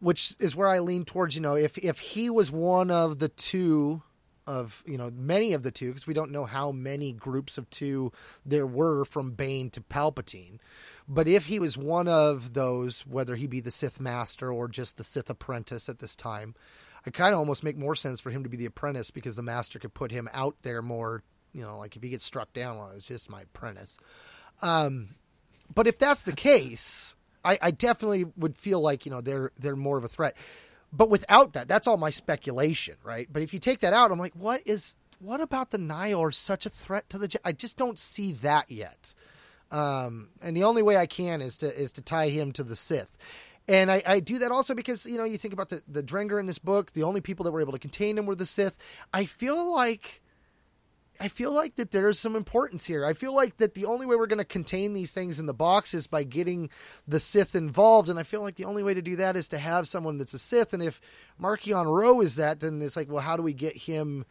which 0.00 0.34
is 0.40 0.56
where 0.56 0.66
I 0.68 0.80
lean 0.80 1.04
towards. 1.04 1.36
You 1.36 1.42
know, 1.42 1.54
if 1.54 1.78
if 1.78 1.98
he 2.00 2.30
was 2.30 2.50
one 2.50 2.90
of 2.90 3.18
the 3.20 3.28
two 3.28 4.02
of 4.48 4.82
you 4.86 4.96
know 4.96 5.10
many 5.14 5.52
of 5.52 5.62
the 5.62 5.70
two, 5.70 5.88
because 5.88 6.06
we 6.06 6.14
don't 6.14 6.32
know 6.32 6.46
how 6.46 6.72
many 6.72 7.12
groups 7.12 7.58
of 7.58 7.68
two 7.70 8.10
there 8.44 8.66
were 8.66 9.04
from 9.04 9.32
Bane 9.32 9.70
to 9.70 9.80
Palpatine, 9.80 10.58
but 11.06 11.28
if 11.28 11.46
he 11.46 11.60
was 11.60 11.76
one 11.76 12.08
of 12.08 12.54
those, 12.54 13.02
whether 13.02 13.36
he 13.36 13.46
be 13.46 13.60
the 13.60 13.70
Sith 13.70 14.00
Master 14.00 14.52
or 14.52 14.66
just 14.66 14.96
the 14.96 15.04
Sith 15.04 15.30
Apprentice 15.30 15.88
at 15.88 16.00
this 16.00 16.16
time. 16.16 16.54
I 17.06 17.10
kind 17.10 17.32
of 17.32 17.38
almost 17.38 17.62
make 17.62 17.78
more 17.78 17.94
sense 17.94 18.20
for 18.20 18.30
him 18.30 18.42
to 18.42 18.50
be 18.50 18.56
the 18.56 18.66
apprentice 18.66 19.10
because 19.10 19.36
the 19.36 19.42
master 19.42 19.78
could 19.78 19.94
put 19.94 20.10
him 20.10 20.28
out 20.34 20.56
there 20.62 20.82
more. 20.82 21.22
You 21.54 21.62
know, 21.62 21.78
like 21.78 21.96
if 21.96 22.02
he 22.02 22.10
gets 22.10 22.24
struck 22.24 22.52
down, 22.52 22.76
well, 22.76 22.90
it's 22.94 23.06
just 23.06 23.30
my 23.30 23.42
apprentice. 23.42 23.98
Um, 24.60 25.14
but 25.72 25.86
if 25.86 25.98
that's 25.98 26.24
the 26.24 26.32
case, 26.32 27.16
I, 27.44 27.58
I 27.62 27.70
definitely 27.70 28.26
would 28.36 28.56
feel 28.56 28.80
like 28.80 29.06
you 29.06 29.12
know 29.12 29.20
they're 29.20 29.52
they're 29.58 29.76
more 29.76 29.96
of 29.96 30.04
a 30.04 30.08
threat. 30.08 30.36
But 30.92 31.10
without 31.10 31.52
that, 31.52 31.68
that's 31.68 31.86
all 31.86 31.96
my 31.96 32.10
speculation, 32.10 32.96
right? 33.02 33.28
But 33.30 33.42
if 33.42 33.52
you 33.52 33.60
take 33.60 33.80
that 33.80 33.92
out, 33.92 34.10
I'm 34.10 34.18
like, 34.18 34.34
what 34.34 34.62
is 34.64 34.94
what 35.20 35.40
about 35.40 35.70
the 35.70 35.78
are 36.14 36.30
such 36.30 36.66
a 36.66 36.70
threat 36.70 37.08
to 37.10 37.18
the? 37.18 37.28
Je- 37.28 37.38
I 37.44 37.52
just 37.52 37.76
don't 37.76 37.98
see 37.98 38.32
that 38.34 38.70
yet. 38.70 39.14
Um, 39.70 40.30
and 40.42 40.56
the 40.56 40.64
only 40.64 40.82
way 40.82 40.96
I 40.96 41.06
can 41.06 41.42
is 41.42 41.58
to 41.58 41.74
is 41.74 41.92
to 41.94 42.02
tie 42.02 42.28
him 42.28 42.52
to 42.52 42.64
the 42.64 42.76
Sith. 42.76 43.16
And 43.66 43.90
I, 43.90 44.02
I 44.06 44.20
do 44.20 44.38
that 44.38 44.50
also 44.50 44.74
because 44.74 45.04
you 45.04 45.18
know 45.18 45.24
you 45.24 45.36
think 45.36 45.52
about 45.52 45.68
the 45.68 45.82
the 45.86 46.02
Drengir 46.02 46.40
in 46.40 46.46
this 46.46 46.58
book. 46.58 46.92
The 46.92 47.02
only 47.02 47.20
people 47.20 47.44
that 47.44 47.52
were 47.52 47.60
able 47.60 47.72
to 47.72 47.78
contain 47.78 48.16
him 48.16 48.24
were 48.24 48.34
the 48.34 48.46
Sith. 48.46 48.78
I 49.12 49.26
feel 49.26 49.72
like 49.74 50.22
I 51.20 51.28
feel 51.28 51.52
like 51.52 51.74
that 51.76 51.90
there's 51.90 52.18
some 52.18 52.36
importance 52.36 52.84
here. 52.84 53.04
I 53.04 53.12
feel 53.12 53.34
like 53.34 53.56
that 53.56 53.74
the 53.74 53.86
only 53.86 54.06
way 54.06 54.14
we're 54.16 54.26
going 54.26 54.38
to 54.38 54.44
contain 54.44 54.92
these 54.92 55.12
things 55.12 55.40
in 55.40 55.46
the 55.46 55.54
box 55.54 55.92
is 55.92 56.06
by 56.06 56.22
getting 56.22 56.70
the 57.06 57.18
Sith 57.18 57.54
involved, 57.54 58.08
and 58.08 58.18
I 58.18 58.22
feel 58.22 58.42
like 58.42 58.54
the 58.54 58.66
only 58.66 58.82
way 58.82 58.94
to 58.94 59.02
do 59.02 59.16
that 59.16 59.36
is 59.36 59.48
to 59.48 59.58
have 59.58 59.88
someone 59.88 60.18
that's 60.18 60.34
a 60.34 60.38
Sith. 60.38 60.72
And 60.72 60.82
if 60.82 61.00
Marchion 61.40 61.86
Ro 61.86 62.20
is 62.20 62.36
that, 62.36 62.60
then 62.60 62.80
it's 62.82 62.96
like, 62.96 63.10
well, 63.10 63.22
how 63.22 63.36
do 63.36 63.42
we 63.42 63.52
get 63.52 63.76
him 63.76 64.24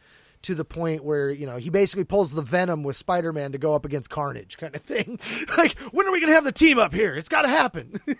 to 0.43 0.55
the 0.55 0.63
point 0.63 1.03
where 1.03 1.29
you 1.29 1.45
know 1.47 1.57
he 1.57 1.69
basically 1.69 2.03
pulls 2.03 2.31
the 2.31 2.41
Venom 2.41 2.83
with 2.83 2.95
Spider-Man 2.95 3.51
to 3.51 3.57
go 3.57 3.73
up 3.73 3.85
against 3.85 4.09
Carnage, 4.09 4.57
kind 4.57 4.75
of 4.75 4.81
thing? 4.81 5.19
like, 5.57 5.77
when 5.91 6.07
are 6.07 6.11
we 6.11 6.19
going 6.19 6.31
to 6.31 6.35
have 6.35 6.45
the 6.45 6.51
team 6.51 6.79
up 6.79 6.93
here? 6.93 7.15
It's 7.15 7.29
got 7.29 7.41
to 7.43 7.49
happen. 7.49 7.99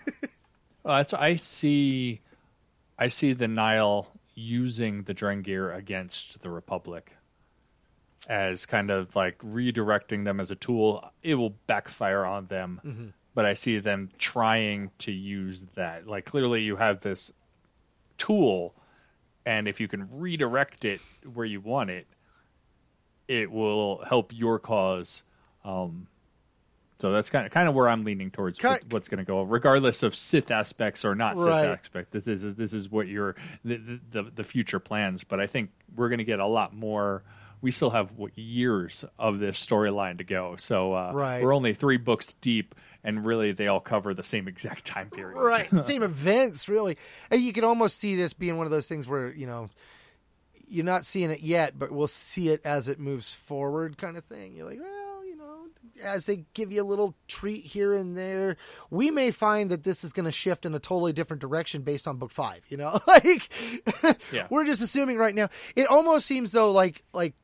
Oh, 0.84 0.96
that's, 0.96 1.12
I 1.12 1.36
see. 1.36 2.22
I 2.98 3.08
see 3.08 3.34
the 3.34 3.46
Nihil 3.46 4.08
using 4.34 5.02
the 5.02 5.12
Drengir 5.12 5.76
against 5.76 6.40
the 6.40 6.48
Republic 6.48 7.17
as 8.28 8.66
kind 8.66 8.90
of 8.90 9.14
like 9.14 9.38
redirecting 9.38 10.24
them 10.24 10.40
as 10.40 10.50
a 10.50 10.56
tool. 10.56 11.12
It 11.22 11.36
will 11.36 11.54
backfire 11.66 12.24
on 12.24 12.46
them, 12.46 13.14
but 13.34 13.44
I 13.44 13.54
see 13.54 13.78
them 13.78 14.10
trying 14.18 14.90
to 14.98 15.12
use 15.12 15.66
that. 15.74 16.06
Like 16.06 16.24
clearly, 16.24 16.62
you 16.62 16.76
have 16.76 17.00
this 17.00 17.32
tool, 18.16 18.74
and 19.46 19.68
if 19.68 19.80
you 19.80 19.88
can 19.88 20.08
redirect 20.10 20.84
it 20.84 21.00
where 21.32 21.46
you 21.46 21.60
want 21.60 21.90
it, 21.90 22.06
it 23.28 23.50
will 23.50 24.02
help 24.08 24.32
your 24.34 24.58
cause. 24.58 25.24
Um, 25.64 26.08
so 27.00 27.12
that's 27.12 27.30
kind 27.30 27.46
of 27.46 27.52
kind 27.52 27.68
of 27.68 27.74
where 27.74 27.88
I'm 27.88 28.04
leaning 28.04 28.30
towards 28.30 28.58
what's 28.90 29.08
going 29.08 29.18
to 29.18 29.24
go, 29.24 29.42
regardless 29.42 30.02
of 30.02 30.16
Sith 30.16 30.50
aspects 30.50 31.04
or 31.04 31.14
not 31.14 31.36
Sith 31.38 31.46
Right. 31.46 31.66
aspect. 31.66 32.10
This 32.10 32.26
is 32.26 32.56
this 32.56 32.72
is 32.72 32.90
what 32.90 33.06
your 33.06 33.36
the, 33.64 34.00
the 34.10 34.24
the 34.34 34.42
future 34.44 34.80
plans. 34.80 35.22
But 35.22 35.38
I 35.38 35.46
think 35.46 35.70
we're 35.94 36.08
going 36.08 36.18
to 36.18 36.24
get 36.24 36.40
a 36.40 36.46
lot 36.46 36.74
more. 36.74 37.22
We 37.60 37.70
still 37.70 37.90
have 37.90 38.12
what, 38.12 38.36
years 38.38 39.04
of 39.18 39.38
this 39.38 39.64
storyline 39.64 40.18
to 40.18 40.24
go, 40.24 40.56
so 40.58 40.92
uh, 40.94 41.12
Right. 41.14 41.42
we're 41.42 41.54
only 41.54 41.74
three 41.74 41.96
books 41.96 42.34
deep, 42.40 42.74
and 43.04 43.24
really 43.24 43.52
they 43.52 43.66
all 43.66 43.80
cover 43.80 44.14
the 44.14 44.22
same 44.22 44.48
exact 44.48 44.84
time 44.84 45.10
period. 45.10 45.36
right 45.38 45.70
same 45.78 46.02
events 46.02 46.68
really 46.68 46.96
and 47.30 47.40
you 47.40 47.52
can 47.52 47.64
almost 47.64 47.96
see 47.98 48.16
this 48.16 48.32
being 48.32 48.56
one 48.56 48.66
of 48.66 48.70
those 48.72 48.88
things 48.88 49.06
where 49.08 49.32
you 49.32 49.46
know 49.46 49.70
you're 50.68 50.84
not 50.84 51.06
seeing 51.06 51.30
it 51.30 51.40
yet 51.40 51.78
but 51.78 51.90
we'll 51.92 52.06
see 52.08 52.48
it 52.48 52.60
as 52.64 52.88
it 52.88 52.98
moves 52.98 53.32
forward 53.32 53.96
kind 53.96 54.16
of 54.16 54.24
thing 54.24 54.54
you're 54.54 54.68
like 54.68 54.78
well 54.80 55.24
you 55.24 55.36
know 55.36 55.66
as 56.02 56.26
they 56.26 56.44
give 56.54 56.70
you 56.72 56.82
a 56.82 56.84
little 56.84 57.14
treat 57.28 57.64
here 57.64 57.94
and 57.94 58.16
there 58.18 58.56
we 58.90 59.10
may 59.10 59.30
find 59.30 59.70
that 59.70 59.84
this 59.84 60.04
is 60.04 60.12
going 60.12 60.26
to 60.26 60.32
shift 60.32 60.66
in 60.66 60.74
a 60.74 60.78
totally 60.78 61.12
different 61.12 61.40
direction 61.40 61.82
based 61.82 62.06
on 62.08 62.16
book 62.18 62.30
five 62.32 62.60
you 62.68 62.76
know 62.76 63.00
like 63.06 63.48
Yeah. 64.32 64.46
we're 64.50 64.66
just 64.66 64.82
assuming 64.82 65.16
right 65.16 65.34
now 65.34 65.48
it 65.76 65.86
almost 65.86 66.26
seems 66.26 66.52
though 66.52 66.72
like 66.72 67.02
like 67.14 67.34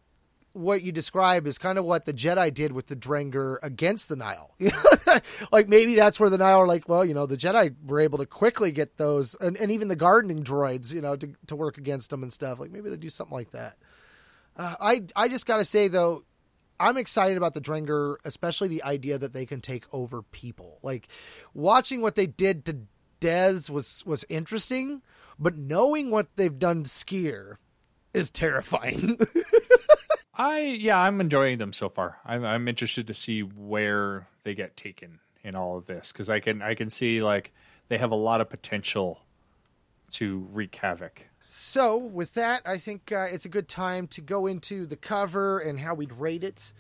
what 0.55 0.83
you 0.83 0.93
describe 0.93 1.47
is 1.47 1.59
kind 1.59 1.79
of 1.79 1.85
what 1.85 2.05
the 2.05 2.15
Jedi 2.15 2.55
did 2.55 2.73
with 2.73 2.87
the 2.87 2.97
Drengir 2.97 3.59
against 3.63 4.09
the 4.09 4.17
Nihil. 4.17 4.55
like 5.53 5.69
maybe 5.69 5.97
that's 5.97 6.19
where 6.19 6.31
the 6.31 6.39
Nihil 6.39 6.59
are 6.59 6.67
like, 6.67 6.89
well, 6.89 7.05
you 7.05 7.13
know, 7.13 7.27
the 7.27 7.37
Jedi 7.37 7.75
were 7.85 8.01
able 8.01 8.19
to 8.19 8.27
quickly 8.27 8.71
get 8.71 8.97
those, 8.97 9.35
and, 9.41 9.57
and 9.57 9.73
even 9.73 9.89
the 9.89 9.97
gardening 9.97 10.45
droids, 10.45 10.95
you 10.95 11.03
know, 11.03 11.17
to, 11.17 11.35
to 11.49 11.57
work 11.57 11.77
against 11.77 12.11
them 12.11 12.23
and 12.23 12.33
stuff. 12.33 12.61
Like 12.61 12.71
maybe 12.71 12.89
they 12.89 12.97
do 12.97 13.11
something 13.11 13.35
like 13.35 13.51
that. 13.51 13.77
Uh, 14.57 14.77
I 14.81 15.05
I 15.17 15.29
just 15.29 15.47
got 15.47 15.57
to 15.57 15.65
say 15.65 15.89
though, 15.89 16.25
I'm 16.79 16.97
excited 16.97 17.37
about 17.37 17.55
the 17.55 17.61
Drengir, 17.61 18.17
especially 18.25 18.69
the 18.69 18.85
idea 18.85 19.19
that 19.19 19.33
they 19.33 19.47
can 19.47 19.61
take 19.61 19.85
over 19.93 20.23
people. 20.23 20.79
Like 20.83 21.09
watching 21.53 22.01
what 22.01 22.15
they 22.15 22.27
did 22.27 22.65
to 22.67 22.79
Dez 23.21 23.69
was 23.69 24.05
was 24.07 24.25
interesting, 24.29 25.03
but 25.39 25.57
knowing 25.57 26.11
what 26.11 26.29
they've 26.37 26.59
done 26.59 26.85
to 26.85 26.89
Sskeer 26.89 27.57
is 28.13 28.31
terrifying. 28.31 29.19
I 30.37 30.61
yeah, 30.61 30.99
I'm 30.99 31.21
enjoying 31.21 31.59
them 31.59 31.73
so 31.73 31.89
far. 31.89 32.19
I'm 32.25 32.45
I'm 32.45 32.69
interested 32.69 33.07
to 33.07 33.15
see 33.15 33.41
where 33.41 34.29
they 34.43 34.55
get 34.55 34.77
taken 34.77 35.21
in 35.43 35.55
all 35.55 35.77
of 35.77 35.87
this 35.87 36.13
because 36.13 36.29
I 36.29 36.41
can 36.41 36.63
I 36.63 36.75
can 36.75 36.91
see 36.91 37.21
like 37.21 37.53
they 37.89 37.99
have 37.99 38.11
a 38.11 38.17
lot 38.17 38.41
of 38.41 38.51
potential 38.51 39.21
to 40.13 40.49
wreak 40.53 40.75
havoc. 40.77 41.27
So, 41.47 41.97
with 41.99 42.33
that, 42.35 42.63
I 42.65 42.79
think 42.79 43.13
uh, 43.13 43.27
it's 43.31 43.45
a 43.45 43.51
good 43.51 43.69
time 43.69 44.07
to 44.09 44.23
go 44.23 44.47
into 44.47 44.87
the 44.87 44.97
cover 44.97 45.59
and 45.59 45.79
how 45.79 45.95
we'd 45.95 46.13
rate 46.13 46.43
it. 46.43 46.73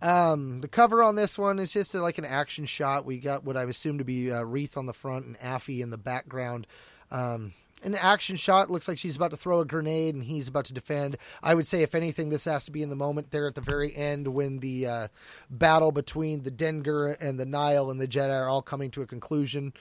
Um, 0.00 0.60
the 0.60 0.68
cover 0.68 1.02
on 1.02 1.16
this 1.16 1.36
one 1.36 1.58
is 1.58 1.72
just 1.72 1.94
uh 1.94 2.00
like 2.00 2.18
an 2.18 2.24
action 2.24 2.64
shot. 2.64 3.04
We 3.04 3.18
got 3.18 3.44
what 3.44 3.56
I 3.56 3.64
assume 3.64 3.98
to 3.98 4.04
be 4.04 4.30
uh, 4.30 4.42
Reath 4.42 4.76
on 4.76 4.86
the 4.86 4.92
front 4.92 5.26
and 5.26 5.38
Affie 5.40 5.80
in 5.80 5.90
the 5.90 5.98
background. 5.98 6.66
Um, 7.10 7.54
an 7.82 7.94
action 7.94 8.36
shot 8.36 8.70
looks 8.70 8.88
like 8.88 8.98
she's 8.98 9.16
about 9.16 9.30
to 9.30 9.36
throw 9.36 9.60
a 9.60 9.64
grenade 9.64 10.14
and 10.14 10.24
he's 10.24 10.48
about 10.48 10.66
to 10.66 10.72
defend. 10.72 11.16
I 11.42 11.54
would 11.54 11.66
say, 11.66 11.82
if 11.82 11.94
anything, 11.94 12.28
this 12.28 12.44
has 12.44 12.64
to 12.66 12.70
be 12.70 12.82
in 12.82 12.90
the 12.90 12.96
moment 12.96 13.30
there 13.30 13.46
at 13.46 13.54
the 13.54 13.60
very 13.60 13.94
end 13.94 14.28
when 14.28 14.58
the 14.58 14.86
uh, 14.86 15.08
battle 15.50 15.92
between 15.92 16.42
the 16.42 16.50
Drengir 16.50 17.16
and 17.20 17.38
the 17.38 17.46
Nihil 17.46 17.90
and 17.90 18.00
the 18.00 18.08
Jedi 18.08 18.30
are 18.30 18.48
all 18.48 18.62
coming 18.62 18.90
to 18.92 19.02
a 19.02 19.06
conclusion. 19.06 19.72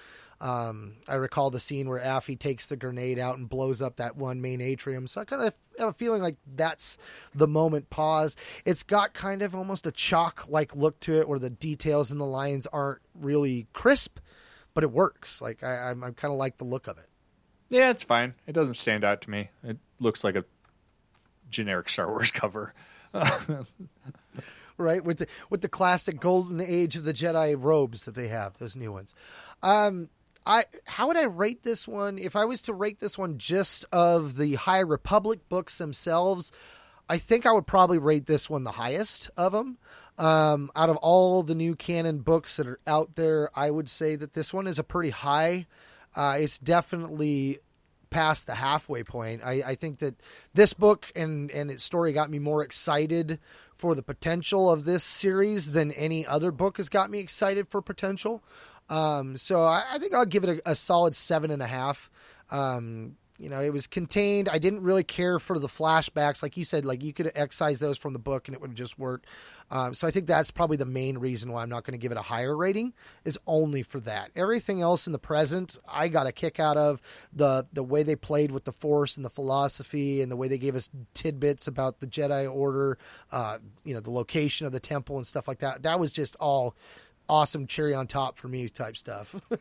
Um, 0.41 0.93
I 1.07 1.15
recall 1.15 1.51
the 1.51 1.59
scene 1.59 1.87
where 1.87 1.99
Affie 1.99 2.39
takes 2.39 2.65
the 2.65 2.75
grenade 2.75 3.19
out 3.19 3.37
and 3.37 3.47
blows 3.47 3.79
up 3.79 3.97
that 3.97 4.17
one 4.17 4.41
main 4.41 4.59
atrium. 4.59 5.05
So 5.05 5.21
I 5.21 5.25
kind 5.25 5.43
of 5.43 5.53
have 5.77 5.89
a 5.89 5.93
feeling 5.93 6.23
like 6.23 6.37
that's 6.55 6.97
the 7.35 7.47
moment 7.47 7.91
pause. 7.91 8.35
It's 8.65 8.81
got 8.81 9.13
kind 9.13 9.43
of 9.43 9.53
almost 9.53 9.85
a 9.85 9.91
chalk 9.91 10.45
like 10.49 10.75
look 10.75 10.99
to 11.01 11.19
it 11.19 11.29
where 11.29 11.37
the 11.37 11.51
details 11.51 12.09
and 12.09 12.19
the 12.19 12.25
lines 12.25 12.65
aren't 12.65 13.01
really 13.13 13.67
crisp, 13.71 14.17
but 14.73 14.83
it 14.83 14.91
works. 14.91 15.43
Like 15.43 15.61
I, 15.63 15.91
I'm, 15.91 16.03
I'm 16.03 16.15
kind 16.15 16.31
of 16.31 16.39
like 16.39 16.57
the 16.57 16.65
look 16.65 16.87
of 16.87 16.97
it. 16.97 17.10
Yeah, 17.71 17.89
it's 17.89 18.03
fine. 18.03 18.35
It 18.45 18.51
doesn't 18.51 18.73
stand 18.73 19.05
out 19.05 19.21
to 19.21 19.29
me. 19.29 19.49
It 19.63 19.77
looks 19.97 20.25
like 20.25 20.35
a 20.35 20.43
generic 21.49 21.87
Star 21.87 22.09
Wars 22.09 22.29
cover. 22.33 22.73
right 24.77 25.03
with 25.03 25.19
the 25.19 25.27
with 25.49 25.61
the 25.61 25.69
classic 25.69 26.19
golden 26.19 26.59
age 26.59 26.95
of 26.95 27.03
the 27.03 27.13
Jedi 27.13 27.55
robes 27.57 28.05
that 28.05 28.13
they 28.15 28.27
have, 28.27 28.59
those 28.59 28.75
new 28.75 28.91
ones. 28.91 29.15
Um, 29.63 30.09
I 30.45 30.65
how 30.85 31.07
would 31.07 31.15
I 31.15 31.23
rate 31.23 31.63
this 31.63 31.87
one 31.87 32.17
if 32.17 32.35
I 32.35 32.43
was 32.43 32.61
to 32.63 32.73
rate 32.73 32.99
this 32.99 33.17
one 33.17 33.37
just 33.37 33.85
of 33.93 34.35
the 34.35 34.55
High 34.55 34.79
Republic 34.79 35.47
books 35.47 35.77
themselves? 35.77 36.51
I 37.07 37.17
think 37.19 37.45
I 37.45 37.53
would 37.53 37.67
probably 37.67 37.97
rate 37.97 38.25
this 38.25 38.49
one 38.49 38.65
the 38.65 38.71
highest 38.71 39.29
of 39.37 39.53
them. 39.53 39.77
Um, 40.17 40.69
out 40.75 40.89
of 40.89 40.97
all 40.97 41.41
the 41.41 41.55
new 41.55 41.75
canon 41.75 42.19
books 42.19 42.57
that 42.57 42.67
are 42.67 42.79
out 42.85 43.15
there, 43.15 43.49
I 43.57 43.71
would 43.71 43.89
say 43.89 44.17
that 44.17 44.33
this 44.33 44.53
one 44.53 44.67
is 44.67 44.77
a 44.77 44.83
pretty 44.83 45.09
high. 45.11 45.67
Uh, 46.15 46.37
it's 46.39 46.59
definitely 46.59 47.59
past 48.09 48.45
the 48.45 48.55
halfway 48.55 49.03
point. 49.03 49.41
I, 49.43 49.63
I 49.65 49.75
think 49.75 49.99
that 49.99 50.15
this 50.53 50.73
book 50.73 51.11
and, 51.15 51.49
and 51.51 51.71
its 51.71 51.83
story 51.83 52.13
got 52.13 52.29
me 52.29 52.39
more 52.39 52.61
excited 52.61 53.39
for 53.73 53.95
the 53.95 54.03
potential 54.03 54.69
of 54.69 54.83
this 54.83 55.03
series 55.03 55.71
than 55.71 55.91
any 55.93 56.27
other 56.27 56.51
book 56.51 56.77
has 56.77 56.89
got 56.89 57.09
me 57.09 57.19
excited 57.19 57.67
for 57.67 57.81
potential. 57.81 58.43
Um, 58.89 59.37
so 59.37 59.63
I, 59.63 59.83
I 59.93 59.97
think 59.99 60.13
I'll 60.13 60.25
give 60.25 60.43
it 60.43 60.61
a, 60.65 60.71
a 60.71 60.75
solid 60.75 61.15
seven 61.15 61.49
and 61.49 61.61
a 61.61 61.67
half. 61.67 62.11
Um, 62.51 63.15
you 63.41 63.49
know, 63.49 63.59
it 63.59 63.73
was 63.73 63.87
contained. 63.87 64.47
I 64.47 64.59
didn't 64.59 64.83
really 64.83 65.03
care 65.03 65.39
for 65.39 65.57
the 65.57 65.67
flashbacks, 65.67 66.43
like 66.43 66.57
you 66.57 66.63
said. 66.63 66.85
Like 66.85 67.03
you 67.03 67.11
could 67.11 67.31
excise 67.33 67.79
those 67.79 67.97
from 67.97 68.13
the 68.13 68.19
book, 68.19 68.47
and 68.47 68.53
it 68.53 68.61
would 68.61 68.75
just 68.75 68.99
work. 68.99 69.23
Um, 69.71 69.95
so 69.95 70.07
I 70.07 70.11
think 70.11 70.27
that's 70.27 70.51
probably 70.51 70.77
the 70.77 70.85
main 70.85 71.17
reason 71.17 71.51
why 71.51 71.63
I'm 71.63 71.69
not 71.69 71.83
going 71.83 71.93
to 71.93 71.97
give 71.97 72.11
it 72.11 72.19
a 72.19 72.23
higher 72.23 72.55
rating. 72.55 72.93
Is 73.25 73.39
only 73.47 73.81
for 73.81 73.99
that. 74.01 74.29
Everything 74.35 74.81
else 74.81 75.07
in 75.07 75.13
the 75.13 75.19
present, 75.19 75.79
I 75.87 76.07
got 76.07 76.27
a 76.27 76.31
kick 76.31 76.59
out 76.59 76.77
of 76.77 77.01
the 77.33 77.65
the 77.73 77.83
way 77.83 78.03
they 78.03 78.15
played 78.15 78.51
with 78.51 78.65
the 78.65 78.71
Force 78.71 79.15
and 79.15 79.25
the 79.25 79.29
philosophy, 79.29 80.21
and 80.21 80.31
the 80.31 80.37
way 80.37 80.47
they 80.47 80.59
gave 80.59 80.75
us 80.75 80.89
tidbits 81.15 81.67
about 81.67 81.99
the 81.99 82.07
Jedi 82.07 82.53
Order. 82.53 82.99
Uh, 83.31 83.57
you 83.83 83.95
know, 83.95 84.01
the 84.01 84.11
location 84.11 84.67
of 84.67 84.71
the 84.71 84.79
temple 84.79 85.17
and 85.17 85.25
stuff 85.25 85.47
like 85.47 85.59
that. 85.59 85.81
That 85.81 85.99
was 85.99 86.13
just 86.13 86.35
all 86.35 86.75
awesome 87.27 87.65
cherry 87.65 87.95
on 87.95 88.05
top 88.05 88.37
for 88.37 88.47
me 88.47 88.69
type 88.69 88.95
stuff. 88.95 89.35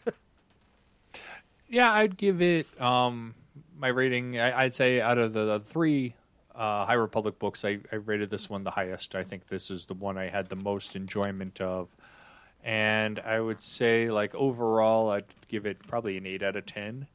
Yeah, 1.70 1.92
I'd 1.92 2.16
give 2.16 2.42
it 2.42 2.66
um, 2.80 3.34
my 3.76 3.88
rating. 3.88 4.38
I, 4.38 4.64
I'd 4.64 4.74
say 4.74 5.00
out 5.00 5.18
of 5.18 5.32
the, 5.32 5.44
the 5.44 5.60
three 5.60 6.14
uh, 6.54 6.86
High 6.86 6.94
Republic 6.94 7.38
books, 7.38 7.64
I, 7.64 7.78
I 7.92 7.96
rated 7.96 8.30
this 8.30 8.50
one 8.50 8.64
the 8.64 8.70
highest. 8.70 9.14
I 9.14 9.24
think 9.24 9.48
this 9.48 9.70
is 9.70 9.86
the 9.86 9.94
one 9.94 10.18
I 10.18 10.28
had 10.28 10.48
the 10.48 10.56
most 10.56 10.96
enjoyment 10.96 11.60
of, 11.60 11.88
and 12.62 13.18
I 13.20 13.40
would 13.40 13.60
say 13.60 14.10
like 14.10 14.34
overall, 14.34 15.10
I'd 15.10 15.24
give 15.48 15.66
it 15.66 15.86
probably 15.86 16.16
an 16.16 16.26
eight 16.26 16.42
out 16.42 16.56
of 16.56 16.66
ten. 16.66 17.06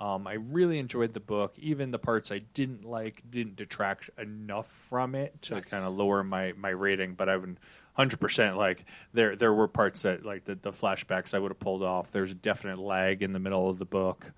Um, 0.00 0.28
I 0.28 0.34
really 0.34 0.78
enjoyed 0.78 1.12
the 1.12 1.20
book. 1.20 1.54
Even 1.58 1.90
the 1.90 1.98
parts 1.98 2.30
I 2.30 2.38
didn't 2.38 2.84
like 2.84 3.22
didn't 3.28 3.56
detract 3.56 4.10
enough 4.16 4.68
from 4.88 5.16
it 5.16 5.42
to 5.42 5.60
kind 5.60 5.84
of 5.84 5.92
lower 5.92 6.22
my, 6.22 6.52
my 6.56 6.68
rating. 6.68 7.14
But 7.14 7.28
I 7.28 7.36
would 7.36 7.58
hundred 7.94 8.20
percent 8.20 8.56
like 8.56 8.84
there 9.12 9.34
there 9.34 9.52
were 9.52 9.66
parts 9.66 10.02
that 10.02 10.24
like 10.24 10.44
the, 10.44 10.54
the 10.54 10.70
flashbacks 10.70 11.34
I 11.34 11.40
would 11.40 11.50
have 11.50 11.58
pulled 11.58 11.82
off. 11.82 12.12
There's 12.12 12.30
a 12.30 12.34
definite 12.34 12.78
lag 12.78 13.24
in 13.24 13.32
the 13.32 13.40
middle 13.40 13.68
of 13.68 13.80
the 13.80 13.84
book, 13.84 14.30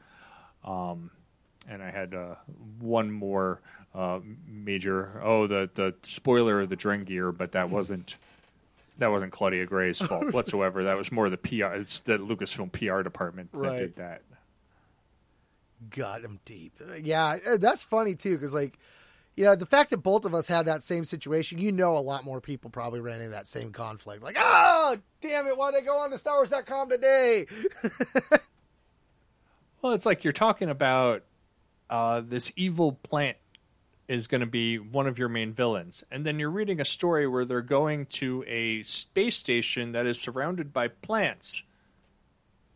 um, 0.65 1.11
and 1.71 1.83
I 1.83 1.91
had 1.91 2.15
uh, 2.15 2.35
one 2.81 3.11
more 3.11 3.61
uh, 3.95 4.19
major. 4.47 5.21
Oh, 5.25 5.47
the 5.47 5.71
the 5.73 5.95
spoiler 6.03 6.61
of 6.61 6.69
the 6.69 6.77
Drengir, 6.77 7.35
but 7.35 7.53
that 7.53 7.71
wasn't. 7.71 8.17
That 8.99 9.11
wasn't 9.11 9.33
Claudia 9.33 9.65
Gray's 9.65 9.99
fault 9.99 10.31
whatsoever. 10.35 10.85
That 10.85 10.99
was 10.99 11.11
more 11.11 11.31
the 11.31 11.39
PR. 11.39 11.73
It's 11.77 12.01
the 12.01 12.19
Lucasfilm 12.19 12.71
PR 12.71 13.03
department 13.03 13.51
that 13.53 13.79
did 13.79 13.97
that. 13.97 14.23
Got 15.89 16.21
him 16.21 16.39
deep. 16.45 16.75
Yeah, 17.01 17.39
uh, 17.47 17.57
that's 17.57 17.83
funny 17.83 18.15
too, 18.15 18.33
because 18.33 18.53
like, 18.53 18.79
you 19.37 19.45
know, 19.45 19.57
the 19.57 19.65
fact 19.65 19.89
that 19.91 19.99
both 19.99 20.27
of 20.27 20.35
us 20.35 20.49
had 20.49 20.67
that 20.67 20.83
same 20.83 21.07
situation, 21.07 21.59
you 21.59 21.73
know, 21.73 21.97
a 21.97 22.01
lot 22.01 22.25
more 22.25 22.43
people 22.43 22.69
probably 22.69 23.01
ran 23.01 23.21
into 23.21 23.31
that 23.31 23.49
same 23.49 23.73
conflict. 23.73 24.23
Like, 24.23 24.37
oh, 24.39 24.99
damn 25.23 25.47
it, 25.47 25.57
why 25.57 25.71
they 25.71 25.81
go 25.81 25.97
on 25.97 26.11
to 26.11 26.17
StarWars.com 26.17 26.91
today? 26.91 27.47
Well, 29.83 29.95
it's 29.95 30.07
like 30.07 30.25
you're 30.25 30.33
talking 30.33 30.69
about 30.69 31.23
uh, 31.91 32.21
this 32.21 32.53
evil 32.57 32.93
plant 32.93 33.37
is 34.09 34.27
going 34.27 34.41
to 34.41 34.47
be 34.47 34.79
one 34.79 35.07
of 35.07 35.19
your 35.19 35.29
main 35.29 35.53
villains, 35.53 36.03
and 36.11 36.25
then 36.25 36.39
you're 36.39 36.51
reading 36.51 36.81
a 36.81 36.85
story 36.85 37.27
where 37.29 37.45
they're 37.45 37.61
going 37.61 38.07
to 38.07 38.45
a 38.49 38.83
space 38.83 39.37
station 39.37 39.93
that 39.93 40.07
is 40.07 40.21
surrounded 40.21 40.73
by 40.73 40.89
plants. 40.89 41.63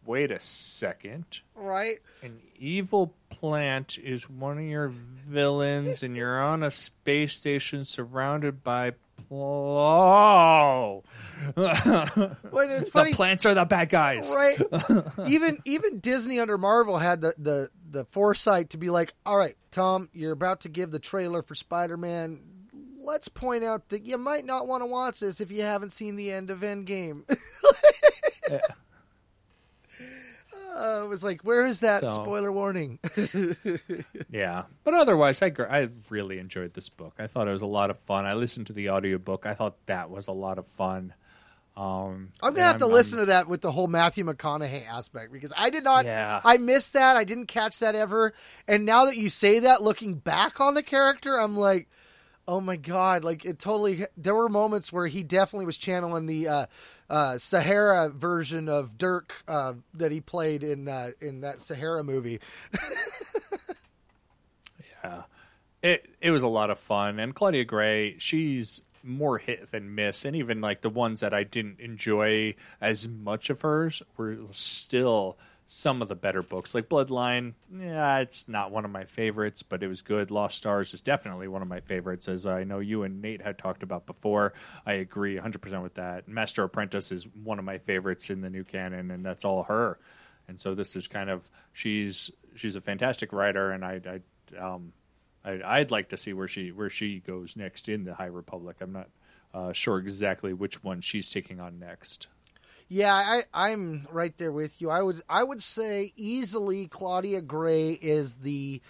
Wait 0.04 0.30
a 0.30 0.38
second. 0.40 1.40
right? 1.54 1.98
An 2.22 2.38
evil 2.58 3.14
plant 3.30 3.96
is 3.98 4.28
one 4.28 4.58
of 4.58 4.64
your 4.64 4.88
villains, 4.88 6.02
and 6.02 6.14
you're 6.14 6.42
on 6.42 6.62
a 6.62 6.70
space 6.70 7.34
station 7.36 7.84
surrounded 7.84 8.62
by 8.62 8.92
oh. 9.30 11.02
Well, 11.56 12.36
it's 12.52 12.90
funny, 12.90 13.10
the 13.10 13.16
plants 13.16 13.44
are 13.46 13.54
the 13.54 13.64
bad 13.64 13.88
guys. 13.88 14.34
right? 14.36 14.60
even 15.28 15.58
even 15.64 15.98
Disney 16.00 16.38
under 16.40 16.56
Marvel 16.58 16.98
had 16.98 17.20
the, 17.20 17.34
the 17.38 17.70
the 17.90 18.04
foresight 18.06 18.70
to 18.70 18.76
be 18.78 18.90
like, 18.90 19.14
all 19.24 19.36
right, 19.36 19.56
Tom, 19.70 20.08
you're 20.12 20.32
about 20.32 20.60
to 20.62 20.68
give 20.68 20.90
the 20.90 20.98
trailer 20.98 21.42
for 21.42 21.54
Spider 21.54 21.96
Man. 21.96 22.40
let's 23.00 23.28
point 23.28 23.64
out 23.64 23.88
that 23.90 24.04
you 24.04 24.16
might 24.18 24.44
not 24.44 24.66
want 24.66 24.82
to 24.82 24.86
watch 24.86 25.20
this 25.20 25.40
if 25.40 25.50
you 25.50 25.62
haven't 25.62 25.90
seen 25.92 26.16
the 26.16 26.30
end 26.32 26.50
of 26.50 26.60
Endgame. 26.60 27.22
Uh, 30.76 31.02
it 31.04 31.08
was 31.08 31.22
like, 31.22 31.42
where 31.42 31.64
is 31.64 31.80
that 31.80 32.00
So- 32.02 32.08
spoiler 32.22 32.50
warning? 32.50 32.98
Yeah, 34.30 34.64
but 34.82 34.94
otherwise, 34.94 35.40
I 35.42 35.50
gr- 35.50 35.68
I 35.70 35.88
really 36.10 36.38
enjoyed 36.38 36.74
this 36.74 36.88
book. 36.88 37.14
I 37.18 37.26
thought 37.28 37.46
it 37.48 37.52
was 37.52 37.62
a 37.62 37.66
lot 37.66 37.90
of 37.90 37.98
fun. 38.00 38.26
I 38.26 38.34
listened 38.34 38.66
to 38.68 38.72
the 38.72 38.90
audiobook. 38.90 39.46
I 39.46 39.54
thought 39.54 39.76
that 39.86 40.10
was 40.10 40.26
a 40.26 40.32
lot 40.32 40.58
of 40.58 40.66
fun. 40.66 41.14
Um, 41.76 42.30
I'm 42.42 42.52
gonna 42.54 42.62
have 42.66 42.78
to 42.78 42.84
I'm- 42.86 42.94
listen 42.94 43.18
to 43.20 43.26
that 43.26 43.48
with 43.48 43.60
the 43.60 43.70
whole 43.72 43.86
Matthew 43.86 44.24
McConaughey 44.24 44.86
aspect 44.88 45.32
because 45.32 45.52
I 45.56 45.70
did 45.70 45.84
not. 45.84 46.04
Yeah. 46.04 46.40
I 46.44 46.56
missed 46.56 46.92
that. 46.94 47.16
I 47.16 47.24
didn't 47.24 47.46
catch 47.46 47.78
that 47.80 47.94
ever. 47.94 48.32
And 48.68 48.84
now 48.84 49.04
that 49.06 49.16
you 49.16 49.30
say 49.30 49.60
that, 49.60 49.82
looking 49.82 50.14
back 50.14 50.60
on 50.60 50.74
the 50.74 50.82
character, 50.82 51.40
I'm 51.40 51.56
like, 51.56 51.88
oh 52.46 52.60
my 52.60 52.76
god! 52.76 53.24
Like 53.24 53.44
it 53.44 53.58
totally. 53.58 54.06
There 54.16 54.34
were 54.34 54.48
moments 54.48 54.92
where 54.92 55.06
he 55.06 55.22
definitely 55.22 55.66
was 55.66 55.76
channeling 55.76 56.26
the 56.26 56.48
uh, 56.48 56.66
uh, 57.10 57.38
Sahara 57.38 58.08
version 58.10 58.68
of 58.68 58.98
Dirk 58.98 59.42
uh, 59.48 59.74
that 59.94 60.12
he 60.12 60.20
played 60.20 60.62
in 60.62 60.88
uh, 60.88 61.10
in 61.20 61.40
that 61.40 61.60
Sahara 61.60 62.02
movie. 62.04 62.40
Yeah, 65.04 65.22
it 65.82 66.08
it 66.20 66.30
was 66.30 66.42
a 66.42 66.48
lot 66.48 66.70
of 66.70 66.78
fun 66.78 67.20
and 67.20 67.34
claudia 67.34 67.64
gray 67.64 68.16
she's 68.18 68.80
more 69.02 69.36
hit 69.36 69.70
than 69.70 69.94
miss 69.94 70.24
and 70.24 70.34
even 70.34 70.62
like 70.62 70.80
the 70.80 70.88
ones 70.88 71.20
that 71.20 71.34
i 71.34 71.44
didn't 71.44 71.78
enjoy 71.78 72.54
as 72.80 73.06
much 73.06 73.50
of 73.50 73.60
hers 73.60 74.02
were 74.16 74.38
still 74.50 75.36
some 75.74 76.00
of 76.00 76.08
the 76.08 76.14
better 76.14 76.42
books. 76.42 76.74
Like 76.74 76.88
bloodline 76.88 77.54
yeah 77.76 78.18
it's 78.18 78.48
not 78.48 78.70
one 78.70 78.84
of 78.84 78.90
my 78.90 79.04
favorites 79.04 79.62
but 79.62 79.82
it 79.82 79.88
was 79.88 80.02
good. 80.02 80.30
Lost 80.30 80.56
stars 80.56 80.94
is 80.94 81.00
definitely 81.00 81.48
one 81.48 81.62
of 81.62 81.68
my 81.68 81.80
favorites 81.80 82.28
as 82.28 82.46
i 82.46 82.62
know 82.62 82.78
you 82.78 83.02
and 83.02 83.20
nate 83.20 83.42
had 83.42 83.58
talked 83.58 83.82
about 83.82 84.06
before. 84.06 84.54
I 84.86 84.94
agree 84.94 85.36
100% 85.36 85.82
with 85.82 85.94
that. 85.94 86.28
Master 86.28 86.62
apprentice 86.62 87.10
is 87.10 87.26
one 87.42 87.58
of 87.58 87.64
my 87.64 87.78
favorites 87.78 88.30
in 88.30 88.40
the 88.40 88.50
new 88.50 88.64
canon 88.64 89.10
and 89.10 89.24
that's 89.24 89.44
all 89.44 89.64
her. 89.64 89.98
And 90.46 90.60
so 90.60 90.74
this 90.74 90.94
is 90.94 91.08
kind 91.08 91.28
of 91.28 91.50
she's 91.72 92.30
she's 92.54 92.76
a 92.76 92.80
fantastic 92.80 93.32
writer 93.32 93.72
and 93.72 93.84
i 93.84 94.00
i 94.06 94.58
um 94.58 94.92
I, 95.44 95.60
I'd 95.64 95.90
like 95.90 96.10
to 96.10 96.16
see 96.16 96.32
where 96.32 96.48
she 96.48 96.70
where 96.70 96.88
she 96.90 97.18
goes 97.18 97.56
next 97.56 97.88
in 97.88 98.04
the 98.04 98.14
High 98.14 98.26
Republic. 98.26 98.76
I'm 98.80 98.92
not 98.92 99.08
uh, 99.52 99.72
sure 99.72 99.98
exactly 99.98 100.52
which 100.52 100.82
one 100.82 101.00
she's 101.00 101.30
taking 101.30 101.60
on 101.60 101.78
next. 101.78 102.28
Yeah, 102.94 103.12
I, 103.12 103.42
I'm 103.52 104.06
right 104.12 104.38
there 104.38 104.52
with 104.52 104.80
you. 104.80 104.88
I 104.88 105.02
would 105.02 105.20
I 105.28 105.42
would 105.42 105.60
say 105.60 106.12
easily 106.14 106.86
Claudia 106.86 107.42
Gray 107.42 107.90
is 107.90 108.36
the 108.36 108.80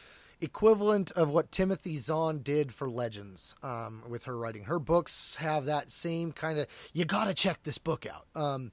equivalent 0.43 1.11
of 1.13 1.31
what 1.31 1.51
Timothy 1.51 1.97
Zahn 1.97 2.43
did 2.43 2.75
for 2.75 2.91
Legends 2.91 3.55
um, 3.63 4.03
with 4.07 4.25
her 4.25 4.37
writing. 4.37 4.65
Her 4.65 4.79
books 4.79 5.37
have 5.37 5.65
that 5.65 5.91
same 5.91 6.33
kind 6.33 6.59
of 6.59 6.67
you 6.93 7.07
got 7.07 7.29
to 7.29 7.35
check 7.35 7.63
this 7.63 7.79
book 7.79 8.05
out. 8.05 8.27
Um, 8.39 8.73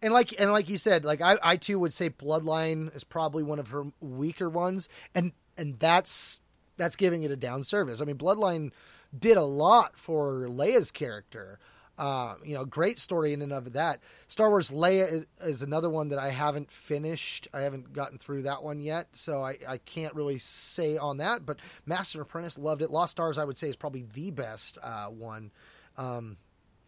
and 0.00 0.14
like 0.14 0.34
and 0.40 0.50
like 0.50 0.70
you 0.70 0.78
said, 0.78 1.04
like 1.04 1.20
I, 1.20 1.36
I 1.42 1.56
too 1.56 1.78
would 1.78 1.92
say 1.92 2.08
Bloodline 2.08 2.96
is 2.96 3.04
probably 3.04 3.42
one 3.42 3.58
of 3.58 3.68
her 3.68 3.84
weaker 4.00 4.48
ones, 4.48 4.88
and 5.14 5.32
and 5.58 5.78
that's 5.78 6.40
that's 6.78 6.96
giving 6.96 7.22
it 7.22 7.30
a 7.30 7.36
down 7.36 7.64
service. 7.64 8.00
I 8.00 8.06
mean, 8.06 8.16
Bloodline 8.16 8.72
did 9.14 9.36
a 9.36 9.44
lot 9.44 9.98
for 9.98 10.48
Leia's 10.48 10.90
character. 10.90 11.58
Uh, 12.00 12.34
you 12.42 12.54
know, 12.54 12.64
great 12.64 12.98
story 12.98 13.34
in 13.34 13.42
and 13.42 13.52
of 13.52 13.74
that. 13.74 14.00
Star 14.26 14.48
Wars 14.48 14.70
Leia 14.70 15.12
is, 15.12 15.26
is 15.44 15.60
another 15.60 15.90
one 15.90 16.08
that 16.08 16.18
I 16.18 16.30
haven't 16.30 16.72
finished. 16.72 17.46
I 17.52 17.60
haven't 17.60 17.92
gotten 17.92 18.16
through 18.16 18.44
that 18.44 18.62
one 18.62 18.80
yet, 18.80 19.08
so 19.12 19.44
I, 19.44 19.58
I 19.68 19.76
can't 19.76 20.14
really 20.14 20.38
say 20.38 20.96
on 20.96 21.18
that. 21.18 21.44
But 21.44 21.58
Master 21.84 22.22
Apprentice 22.22 22.56
loved 22.56 22.80
it. 22.80 22.90
Lost 22.90 23.10
Stars, 23.10 23.36
I 23.36 23.44
would 23.44 23.58
say, 23.58 23.68
is 23.68 23.76
probably 23.76 24.06
the 24.14 24.30
best 24.30 24.78
uh, 24.82 25.08
one. 25.08 25.50
Um, 25.98 26.38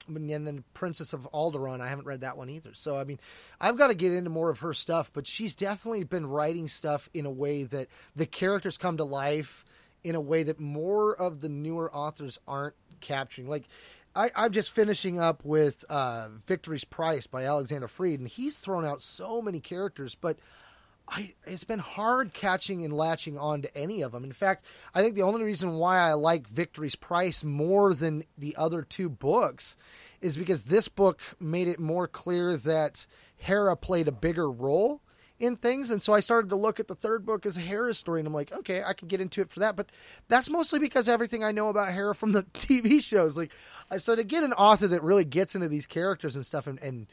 and 0.09 0.47
then 0.47 0.64
Princess 0.72 1.12
of 1.12 1.28
Alderaan, 1.30 1.82
I 1.82 1.89
haven't 1.89 2.06
read 2.06 2.22
that 2.22 2.39
one 2.39 2.48
either. 2.48 2.70
So 2.72 2.97
I 2.97 3.05
mean, 3.05 3.20
I've 3.60 3.76
got 3.76 3.89
to 3.89 3.94
get 3.94 4.14
into 4.14 4.30
more 4.30 4.48
of 4.48 4.60
her 4.60 4.72
stuff, 4.72 5.10
but 5.12 5.26
she's 5.26 5.55
definitely 5.55 6.05
been 6.05 6.24
writing 6.24 6.68
stuff 6.68 7.10
in 7.12 7.26
a 7.26 7.30
way 7.30 7.64
that 7.64 7.89
the 8.16 8.24
characters 8.24 8.78
come 8.78 8.97
to 8.97 9.05
life 9.05 9.62
in 10.02 10.14
a 10.14 10.20
way 10.20 10.43
that 10.43 10.59
more 10.59 11.14
of 11.14 11.43
the 11.43 11.48
newer 11.51 11.94
authors 11.94 12.39
aren't 12.48 12.74
capturing. 13.01 13.47
Like 13.47 13.64
I, 14.14 14.30
I'm 14.36 14.52
just 14.52 14.74
finishing 14.74 15.18
up 15.18 15.44
with 15.44 15.84
uh, 15.89 16.28
Victory's 16.47 16.84
Price 16.84 17.26
by 17.26 17.44
Alexander 17.44 17.89
Freed, 17.89 18.20
and 18.20 18.28
he's 18.28 18.59
thrown 18.59 18.84
out 18.84 19.01
so 19.01 19.40
many 19.40 19.59
characters, 19.59 20.14
but 20.14 20.39
I, 21.09 21.34
it's 21.47 21.64
been 21.64 21.78
hard 21.78 22.32
catching 22.32 22.84
and 22.84 22.93
latching 22.93 23.39
on 23.39 23.62
to 23.62 23.76
any 23.76 24.02
of 24.02 24.12
them. 24.12 24.24
In 24.24 24.32
fact, 24.32 24.64
I 24.94 25.02
think 25.02 25.14
the 25.14 25.22
only 25.22 25.43
reason 25.43 25.74
why 25.74 25.98
I 25.98 26.12
like 26.12 26.47
Victory's 26.47 26.94
Price 26.94 27.43
more 27.43 27.94
than 27.94 28.24
the 28.36 28.55
other 28.56 28.82
two 28.82 29.09
books 29.09 29.76
is 30.20 30.36
because 30.36 30.64
this 30.64 30.89
book 30.89 31.20
made 31.40 31.68
it 31.68 31.80
more 31.80 32.06
clear 32.06 32.56
that 32.59 33.06
Hera 33.36 33.76
played 33.76 34.09
a 34.09 34.12
bigger 34.12 34.51
role 34.51 35.01
in 35.43 35.56
things. 35.56 35.90
And 35.90 36.01
so 36.01 36.14
I 36.14 36.20
started 36.20 36.48
to 36.51 36.56
look 36.56 36.78
at 36.78 36.86
the 36.86 36.94
third 36.94 37.27
book 37.27 37.44
as 37.44 37.56
a 37.56 37.60
Hera 37.60 37.93
story, 37.93 38.20
and 38.20 38.27
I'm 38.28 38.32
like, 38.32 38.52
okay, 38.52 38.82
I 38.82 38.93
can 38.93 39.09
get 39.09 39.20
into 39.20 39.40
it 39.40 39.51
for 39.51 39.60
that. 39.60 39.74
But 39.74 39.90
that's 40.28 40.48
mostly 40.48 40.78
because 40.78 41.09
everything 41.09 41.43
I 41.43 41.51
know 41.51 41.69
about 41.69 41.93
Hera 41.93 42.14
from 42.14 42.32
the 42.32 42.43
TV 42.55 43.02
shows. 43.02 43.36
Like, 43.36 43.52
so 43.98 44.14
to 44.14 44.23
get 44.23 44.44
an 44.44 44.52
author 44.52 44.86
that 44.86 45.02
really 45.02 45.24
gets 45.24 45.55
into 45.56 45.69
these 45.69 45.86
characters 45.86 46.36
and 46.36 46.47
stuff 46.47 46.69
and, 46.69 46.78
and 46.81 47.09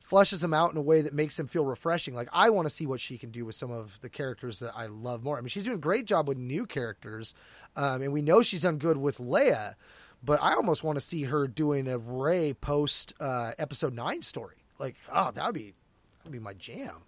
flushes 0.00 0.40
them 0.40 0.54
out 0.54 0.70
in 0.70 0.76
a 0.78 0.82
way 0.82 1.02
that 1.02 1.12
makes 1.14 1.36
them 1.36 1.46
feel 1.46 1.64
refreshing. 1.64 2.14
Like 2.14 2.28
I 2.32 2.50
want 2.50 2.66
to 2.66 2.74
see 2.74 2.86
what 2.86 3.00
she 3.00 3.16
can 3.16 3.30
do 3.30 3.44
with 3.44 3.54
some 3.54 3.70
of 3.70 4.00
the 4.00 4.08
characters 4.08 4.58
that 4.60 4.72
I 4.74 4.86
love 4.86 5.22
more. 5.22 5.36
I 5.38 5.40
mean, 5.40 5.48
she's 5.48 5.64
doing 5.64 5.76
a 5.76 5.80
great 5.80 6.06
job 6.06 6.26
with 6.26 6.38
new 6.38 6.66
characters, 6.66 7.34
um, 7.76 8.02
and 8.02 8.12
we 8.12 8.22
know 8.22 8.42
she's 8.42 8.62
done 8.62 8.78
good 8.78 8.96
with 8.96 9.18
Leia. 9.18 9.74
But 10.22 10.42
I 10.42 10.54
almost 10.54 10.82
want 10.84 10.96
to 10.96 11.00
see 11.02 11.24
her 11.24 11.46
doing 11.46 11.86
a 11.86 11.98
Rey 11.98 12.54
post 12.54 13.12
uh, 13.20 13.52
episode 13.58 13.92
nine 13.94 14.22
story. 14.22 14.56
Like, 14.78 14.96
oh, 15.12 15.30
that'd 15.30 15.54
be 15.54 15.74
that'd 16.18 16.32
be 16.32 16.38
my 16.38 16.54
jam. 16.54 17.02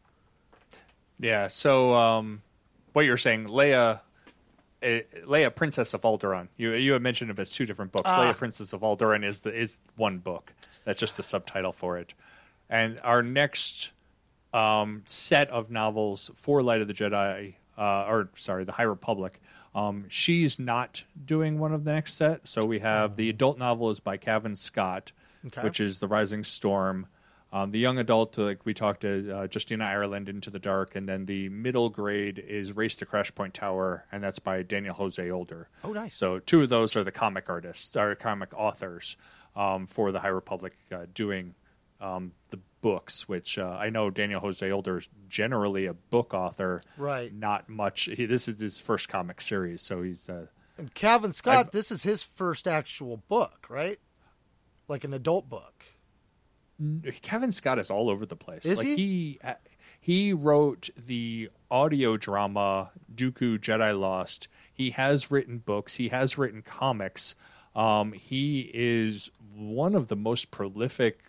Yeah. 1.18 1.48
So 1.48 1.94
um, 1.94 2.43
what 2.93 3.05
you're 3.05 3.16
saying, 3.16 3.47
Leia, 3.47 4.01
uh, 4.82 4.86
Leia, 5.26 5.55
Princess 5.55 5.94
of 5.94 6.02
Alderaan. 6.02 6.48
You 6.56 6.72
you 6.74 6.93
had 6.93 7.02
mentioned 7.02 7.30
it 7.30 7.38
as 7.38 7.51
two 7.51 7.66
different 7.66 7.93
books. 7.93 8.09
Leia, 8.10 8.36
Princess 8.36 8.72
of 8.72 8.80
Alderaan 8.82 9.24
is 9.24 9.40
the 9.40 9.52
is 9.55 9.78
one 9.97 10.18
book. 10.18 10.52
That's 10.84 11.01
just 11.01 11.16
the 11.16 11.22
subtitle 11.22 11.72
for 11.72 11.98
it. 11.98 12.14
And 12.68 13.01
our 13.02 13.22
next 13.22 13.93
um, 14.52 15.02
set 15.06 15.48
of 15.51 15.70
novels 15.70 16.30
for 16.36 16.62
Light 16.62 16.80
of 16.80 16.88
the 16.88 16.94
Jedi, 16.94 17.55
uh, 17.78 18.05
or 18.06 18.28
sorry, 18.34 18.64
the 18.64 18.72
High 18.72 18.82
Republic. 18.84 19.40
Um, 19.74 20.06
she's 20.09 20.59
not 20.59 21.05
doing 21.22 21.59
one 21.59 21.74
of 21.74 21.84
the 21.84 21.93
next 21.93 22.14
set. 22.14 22.48
So 22.48 22.64
we 22.64 22.78
have 22.78 23.16
the 23.16 23.28
adult 23.28 23.59
novel 23.59 23.90
is 23.90 24.01
by 24.01 24.16
Cavan 24.16 24.56
Scott, 24.56 25.12
Okay. 25.47 25.62
which 25.62 25.80
is 25.80 25.98
The 25.98 26.09
Rising 26.09 26.44
Storm. 26.44 27.06
Um, 27.57 27.70
the 27.70 27.78
young 27.78 27.99
adult, 27.99 28.37
like 28.37 28.66
we 28.66 28.74
talked 28.74 29.01
to 29.01 29.33
uh, 29.35 29.49
Justina 29.51 29.85
Ireland, 29.87 30.28
Into 30.28 30.51
the 30.51 30.59
Dark, 30.59 30.95
and 30.95 31.09
then 31.09 31.24
the 31.24 31.49
middle 31.49 31.89
grade 31.89 32.39
is 32.39 32.77
Race 32.77 32.97
to 32.97 33.07
Crash 33.07 33.35
Point 33.35 33.55
Tower, 33.55 34.05
and 34.12 34.23
that's 34.23 34.39
by 34.39 34.62
Daniel 34.62 34.95
Jose 34.95 35.31
Older. 35.31 35.69
Oh, 35.83 35.93
nice. 35.93 36.16
So 36.16 36.39
two 36.39 36.62
of 36.62 36.69
those 36.69 36.97
are 36.97 37.05
the 37.05 37.12
comic 37.12 37.49
artists, 37.49 37.97
or 37.97 38.15
comic 38.15 38.53
authors 38.55 39.16
um, 39.55 39.87
for 39.87 40.12
the 40.12 40.20
High 40.20 40.28
Republic 40.28 40.74
uh, 40.93 41.07
doing 41.15 41.55
um, 41.99 42.33
the 42.51 42.59
books, 42.83 43.27
which 43.27 43.59
uh, 43.59 43.65
I 43.81 43.89
know 43.89 44.11
Daniel 44.11 44.41
Jose 44.41 44.70
Older 44.70 44.99
is 44.99 45.09
generally 45.28 45.87
a 45.87 45.95
book 45.95 46.35
author, 46.35 46.83
Right. 46.99 47.33
Not 47.33 47.70
much. 47.70 48.03
He, 48.05 48.27
this 48.27 48.49
is 48.49 48.61
his 48.61 48.78
first 48.78 49.09
comic 49.09 49.41
series, 49.41 49.81
so 49.81 50.03
he's 50.03 50.28
uh, 50.28 50.47
And 50.77 50.93
Cavan 50.93 51.33
Scott, 51.33 51.57
I've- 51.57 51.69
this 51.73 51.91
is 51.91 52.03
his 52.03 52.23
first 52.23 52.69
actual 52.69 53.16
book, 53.28 53.66
right? 53.70 53.99
Like 54.89 55.05
an 55.05 55.15
adult 55.15 55.49
book. 55.49 55.76
Cavan 57.23 57.53
Scott 57.53 57.78
is 57.78 57.90
all 57.90 58.11
over 58.11 58.27
the 58.27 58.36
place. 58.36 58.65
Is 58.65 58.78
like 58.78 58.86
he? 58.86 58.97
he 58.97 59.39
uh, 59.43 59.55
he 60.01 60.32
wrote 60.32 60.90
the 60.97 61.51
audio 61.70 62.16
drama 62.16 62.90
Dooku 63.15 63.59
Jedi 63.59 63.98
Lost. 63.98 64.48
He 64.73 64.90
has 64.90 65.31
written 65.31 65.59
books. 65.59 65.97
He 65.97 66.09
has 66.09 66.39
written 66.39 66.62
comics. 66.62 67.35
Um, 67.74 68.12
he 68.12 68.70
is 68.73 69.31
one 69.55 69.94
of 69.94 70.09
the 70.09 70.16
most 70.16 70.51
prolific 70.51 71.24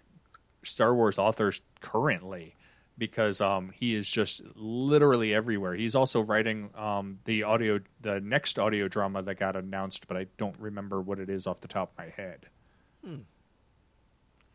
Star 0.64 0.94
Wars 0.94 1.18
authors 1.18 1.61
currently 1.82 2.56
because 2.98 3.41
um, 3.41 3.72
he 3.74 3.94
is 3.94 4.10
just 4.10 4.41
literally 4.56 5.34
everywhere. 5.34 5.76
He's 5.76 5.95
also 5.95 6.22
writing 6.22 6.72
um, 6.76 7.19
the 7.26 7.44
audio, 7.44 7.80
the 8.02 8.19
next 8.19 8.57
audio 8.57 8.88
drama 8.88 9.22
that 9.24 9.36
got 9.36 9.56
announced, 9.56 10.07
but 10.07 10.18
I 10.18 10.28
don't 10.38 10.60
remember 10.60 11.02
what 11.02 11.19
it 11.19 11.30
is 11.30 11.45
off 11.48 11.61
the 11.61 11.68
top 11.68 11.91
of 11.91 11.98
my 11.98 12.10
head. 12.10 12.48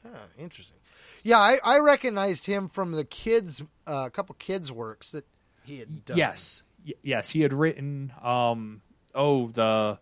Ah, 0.04 0.26
interesting. 0.38 0.78
Yeah, 1.22 1.38
I, 1.38 1.58
I 1.64 1.78
recognized 1.78 2.46
him 2.46 2.68
from 2.68 2.92
the 2.92 3.04
kids, 3.04 3.62
uh, 3.86 4.04
a 4.06 4.10
couple 4.10 4.34
kids' 4.38 4.70
works 4.72 5.10
that 5.10 5.24
he 5.64 5.78
had 5.78 6.04
done. 6.04 6.16
Yes, 6.16 6.62
Y- 6.86 6.94
yes, 7.02 7.30
he 7.30 7.42
had 7.42 7.52
written. 7.52 8.12
Um, 8.22 8.82
oh, 9.14 9.48
the 9.48 9.98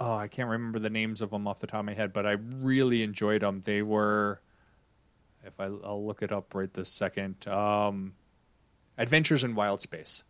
oh, 0.00 0.14
I 0.14 0.28
can't 0.28 0.48
remember 0.48 0.78
the 0.78 0.90
names 0.90 1.20
of 1.22 1.30
them 1.30 1.46
off 1.46 1.60
the 1.60 1.66
top 1.66 1.80
of 1.80 1.86
my 1.86 1.94
head, 1.94 2.12
but 2.12 2.26
I 2.26 2.32
really 2.32 3.02
enjoyed 3.02 3.42
them. 3.42 3.60
They 3.64 3.82
were, 3.82 4.40
if 5.44 5.58
I, 5.60 5.64
I'll 5.66 6.04
look 6.06 6.22
it 6.22 6.32
up 6.32 6.54
right 6.54 6.72
this 6.72 6.88
second. 6.90 7.46
Um, 7.46 8.14
Adventures 8.98 9.44
in 9.44 9.54
Wild 9.54 9.80
Space. 9.82 10.24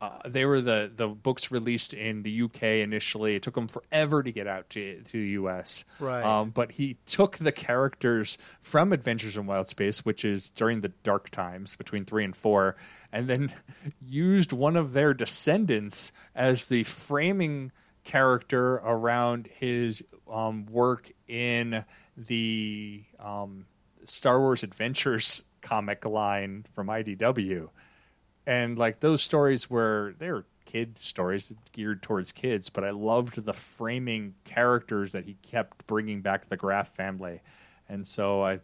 Uh, 0.00 0.18
they 0.26 0.44
were 0.44 0.60
the 0.60 0.90
the 0.94 1.08
books 1.08 1.50
released 1.50 1.92
in 1.92 2.22
the 2.22 2.42
UK 2.42 2.62
initially. 2.62 3.34
It 3.34 3.42
took 3.42 3.54
them 3.54 3.66
forever 3.66 4.22
to 4.22 4.30
get 4.30 4.46
out 4.46 4.70
to 4.70 5.02
to 5.02 5.12
the 5.12 5.28
US. 5.30 5.84
Right. 5.98 6.22
Um, 6.22 6.50
but 6.50 6.72
he 6.72 6.98
took 7.06 7.38
the 7.38 7.50
characters 7.50 8.38
from 8.60 8.92
Adventures 8.92 9.36
in 9.36 9.46
Wild 9.46 9.68
Space, 9.68 10.04
which 10.04 10.24
is 10.24 10.50
during 10.50 10.82
the 10.82 10.92
dark 11.02 11.30
times 11.30 11.74
between 11.74 12.04
three 12.04 12.24
and 12.24 12.36
four, 12.36 12.76
and 13.12 13.28
then 13.28 13.52
used 14.06 14.52
one 14.52 14.76
of 14.76 14.92
their 14.92 15.14
descendants 15.14 16.12
as 16.34 16.66
the 16.66 16.84
framing 16.84 17.72
character 18.04 18.74
around 18.76 19.48
his 19.52 20.02
um, 20.30 20.66
work 20.66 21.10
in 21.26 21.84
the 22.16 23.02
um, 23.18 23.66
Star 24.04 24.38
Wars 24.40 24.62
Adventures 24.62 25.42
comic 25.60 26.04
line 26.04 26.64
from 26.74 26.86
IDW. 26.86 27.68
And 28.48 28.78
like 28.78 29.00
those 29.00 29.22
stories 29.22 29.68
were 29.68 30.14
they 30.18 30.30
were 30.30 30.46
kid 30.64 30.98
stories 30.98 31.52
geared 31.72 32.02
towards 32.02 32.32
kids, 32.32 32.70
but 32.70 32.82
I 32.82 32.90
loved 32.90 33.44
the 33.44 33.52
framing 33.52 34.36
characters 34.44 35.12
that 35.12 35.26
he 35.26 35.34
kept 35.42 35.86
bringing 35.86 36.22
back 36.22 36.48
the 36.48 36.56
Graff 36.56 36.88
family. 36.94 37.42
And 37.90 38.08
so 38.08 38.42
I 38.42 38.60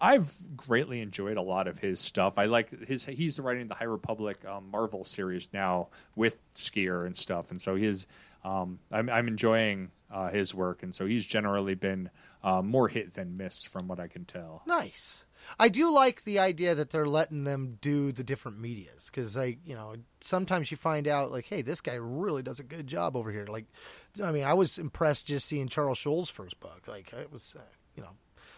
I've 0.00 0.34
greatly 0.56 1.00
enjoyed 1.00 1.36
a 1.36 1.42
lot 1.42 1.68
of 1.68 1.78
his 1.78 2.00
stuff. 2.00 2.38
I 2.38 2.46
like 2.46 2.88
his 2.88 3.04
he's 3.04 3.38
writing 3.38 3.68
the 3.68 3.76
High 3.76 3.84
Republic 3.84 4.44
um, 4.44 4.68
Marvel 4.68 5.04
series 5.04 5.48
now 5.52 5.90
with 6.16 6.36
Sskeer 6.56 7.06
and 7.06 7.16
stuff, 7.16 7.52
and 7.52 7.62
so 7.62 7.76
his 7.76 8.08
um, 8.42 8.80
I'm 8.90 9.08
I'm 9.08 9.28
enjoying 9.28 9.92
uh, 10.10 10.30
his 10.30 10.52
work, 10.52 10.82
and 10.82 10.92
so 10.92 11.06
he's 11.06 11.24
generally 11.24 11.76
been 11.76 12.10
uh, 12.42 12.62
more 12.62 12.88
hit 12.88 13.14
than 13.14 13.36
miss 13.36 13.64
from 13.64 13.86
what 13.86 14.00
I 14.00 14.08
can 14.08 14.24
tell. 14.24 14.62
Nice. 14.66 15.22
I 15.58 15.68
do 15.68 15.90
like 15.90 16.24
the 16.24 16.38
idea 16.38 16.74
that 16.74 16.90
they're 16.90 17.06
letting 17.06 17.44
them 17.44 17.78
do 17.80 18.12
the 18.12 18.24
different 18.24 18.60
medias 18.60 19.06
because, 19.06 19.36
like, 19.36 19.58
you 19.64 19.74
know, 19.74 19.94
sometimes 20.20 20.70
you 20.70 20.76
find 20.76 21.08
out, 21.08 21.30
like, 21.30 21.46
hey, 21.46 21.62
this 21.62 21.80
guy 21.80 21.94
really 21.94 22.42
does 22.42 22.60
a 22.60 22.64
good 22.64 22.86
job 22.86 23.16
over 23.16 23.30
here. 23.30 23.46
Like, 23.46 23.66
I 24.22 24.32
mean, 24.32 24.44
I 24.44 24.54
was 24.54 24.78
impressed 24.78 25.26
just 25.26 25.46
seeing 25.46 25.68
Charles 25.68 26.00
Soule's 26.00 26.30
first 26.30 26.60
book. 26.60 26.86
Like, 26.86 27.12
it 27.12 27.32
was, 27.32 27.56
uh, 27.58 27.62
you 27.96 28.02
know, 28.02 28.10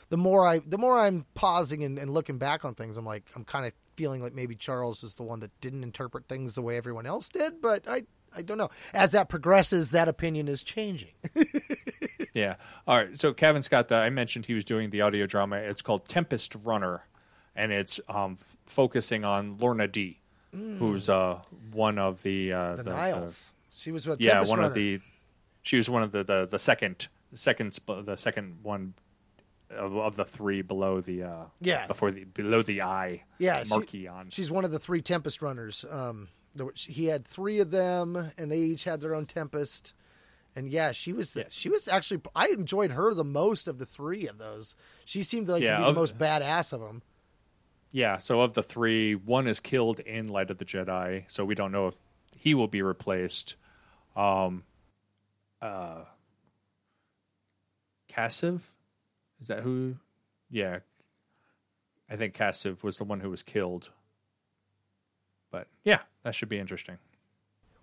the 0.09 0.17
more 0.17 0.47
I, 0.47 0.59
the 0.59 0.79
more 0.79 0.99
I'm 0.99 1.25
pausing 1.35 1.85
and, 1.85 1.99
and 1.99 2.13
looking 2.13 2.39
back 2.39 2.65
on 2.65 2.75
things, 2.75 2.97
I'm 2.97 3.07
like, 3.07 3.31
I'm 3.35 3.45
kind 3.45 3.67
of 3.67 3.73
feeling 3.97 4.23
like 4.23 4.35
maybe 4.35 4.55
Charles 4.55 5.03
was 5.03 5.15
the 5.15 5.23
one 5.23 5.41
that 5.41 5.59
didn't 5.61 5.83
interpret 5.83 6.29
things 6.29 6.55
the 6.55 6.63
way 6.63 6.77
everyone 6.77 7.07
else 7.07 7.29
did. 7.29 7.61
But 7.63 7.89
I, 7.89 8.03
I 8.37 8.43
don't 8.43 8.59
know. 8.59 8.71
As 8.95 9.13
that 9.13 9.29
progresses, 9.29 9.91
that 9.91 10.09
opinion 10.09 10.49
is 10.49 10.63
changing. 10.63 11.13
Yeah. 12.35 12.57
All 12.87 12.97
right. 12.97 13.21
So 13.21 13.33
Cavan 13.33 13.63
Scott, 13.63 13.89
the, 13.89 13.97
I 13.97 14.11
mentioned 14.11 14.47
he 14.47 14.55
was 14.55 14.65
doing 14.65 14.91
the 14.91 15.03
audio 15.03 15.27
drama. 15.27 15.57
It's 15.57 15.83
called 15.83 16.09
Tempest 16.09 16.55
Runner, 16.65 17.05
and 17.55 17.73
it's 17.73 18.01
um, 18.09 18.39
f- 18.41 18.57
focusing 18.67 19.25
on 19.25 19.57
Lourna 19.59 19.91
Dee, 19.91 20.19
who's 20.51 21.09
uh, 21.09 21.41
one 21.73 21.99
of 21.99 22.23
the 22.23 22.53
uh, 22.53 22.77
the, 22.77 22.85
Nihils. 22.85 23.53
she 23.71 23.93
was 23.93 24.07
a 24.07 24.17
yeah, 24.19 24.33
Tempest 24.35 24.51
one 24.51 24.65
of 24.65 24.75
the. 24.75 25.01
She 25.63 25.77
was 25.77 25.89
one 25.91 26.03
of 26.03 26.13
the 26.13 26.25
the, 26.25 26.47
the 26.51 26.59
second 26.59 27.09
the 27.31 27.39
second 27.39 27.73
sp- 27.77 28.03
the 28.05 28.17
second 28.17 28.61
one 28.63 28.95
of, 29.71 29.97
of 29.97 30.17
the 30.17 30.25
three 30.25 30.63
below 30.63 31.01
the 31.01 31.25
uh, 31.25 31.45
Yeah. 31.61 31.87
before 31.87 32.11
the 32.11 32.25
below 32.25 32.63
the 32.63 32.83
eye 32.83 33.25
yeah, 33.39 33.63
on. 33.71 34.31
She's 34.31 34.51
one 34.51 34.65
of 34.65 34.71
the 34.71 34.79
three 34.79 35.03
Tempest 35.03 35.43
runners. 35.43 35.85
Um, 35.91 36.29
he 36.75 37.07
had 37.07 37.27
three 37.27 37.59
of 37.61 37.71
them, 37.71 38.33
and 38.37 38.51
they 38.51 38.59
each 38.59 38.85
had 38.85 39.01
their 39.01 39.15
own 39.15 39.27
Tempest. 39.27 39.95
And 40.55 40.69
yeah, 40.69 40.93
she 40.93 41.13
was 41.13 41.33
the, 41.33 41.47
she 41.49 41.71
was 41.71 41.89
actually 41.89 42.21
I 42.35 42.49
enjoyed 42.49 42.91
her 42.91 43.15
the 43.15 43.25
most 43.25 43.69
of 43.69 43.79
the 43.79 43.87
three 43.87 44.27
of 44.27 44.39
those. 44.39 44.77
She 45.05 45.23
seemed 45.23 45.49
like 45.49 45.63
Yeah, 45.63 45.79
to 45.79 45.79
be 45.79 45.85
the 45.87 45.93
most 45.93 46.19
badass 46.19 46.73
of 46.73 46.81
them. 46.81 47.03
Yeah, 47.91 48.19
so 48.19 48.41
of 48.41 48.55
the 48.55 48.63
three, 48.63 49.15
one 49.15 49.47
is 49.47 49.61
killed 49.61 50.01
in 50.01 50.29
Light 50.29 50.51
of 50.51 50.59
the 50.59 50.65
Jedi, 50.65 51.25
so 51.29 51.45
we 51.45 51.55
don't 51.55 51.73
know 51.73 51.89
if 51.89 51.95
he 52.39 52.55
will 52.55 52.69
be 52.69 52.83
replaced. 52.83 53.57
Um, 54.17 54.65
uh, 55.61 56.05
Kassav, 58.11 58.63
is 59.41 59.49
that 59.49 59.61
who? 59.61 59.97
Yeah, 60.51 60.81
I 62.11 62.17
think 62.17 62.35
Kassav 62.35 62.83
was 62.83 62.99
the 62.99 63.05
one 63.05 63.21
who 63.21 63.31
was 63.31 63.43
killed. 63.43 63.91
But 65.53 65.69
yeah, 65.85 66.01
that 66.25 66.35
should 66.35 66.49
be 66.49 66.59
interesting. 66.59 66.99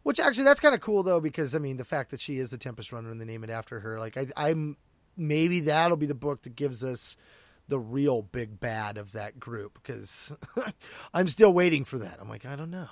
Which 0.04 0.20
actually 0.20 0.44
that's 0.44 0.60
kind 0.60 0.76
of 0.76 0.82
cool 0.82 1.04
though 1.04 1.22
because 1.22 1.56
I 1.56 1.60
mean 1.60 1.78
the 1.78 1.86
fact 1.86 2.12
that 2.12 2.20
she 2.20 2.38
is 2.38 2.50
the 2.50 2.58
Tempest 2.58 2.92
runner 2.92 3.12
and 3.12 3.22
they 3.22 3.26
name 3.26 3.46
it 3.46 3.50
after 3.50 3.80
her. 3.80 4.00
Like 4.00 4.18
I, 4.18 4.28
I'm 4.36 4.76
maybe 5.16 5.62
that'll 5.62 5.96
be 5.96 6.06
the 6.06 6.16
book 6.16 6.42
that 6.42 6.56
gives 6.56 6.84
us 6.84 7.16
the 7.70 7.80
real 7.80 8.24
big 8.24 8.60
bad 8.60 8.98
of 8.98 9.14
that 9.14 9.40
group 9.40 9.80
because 9.82 10.34
I'm 11.14 11.28
still 11.28 11.54
waiting 11.54 11.86
for 11.86 12.00
that. 12.00 12.18
I'm 12.20 12.28
like 12.28 12.46
I 12.46 12.58
don't 12.58 12.72
know. 12.72 12.90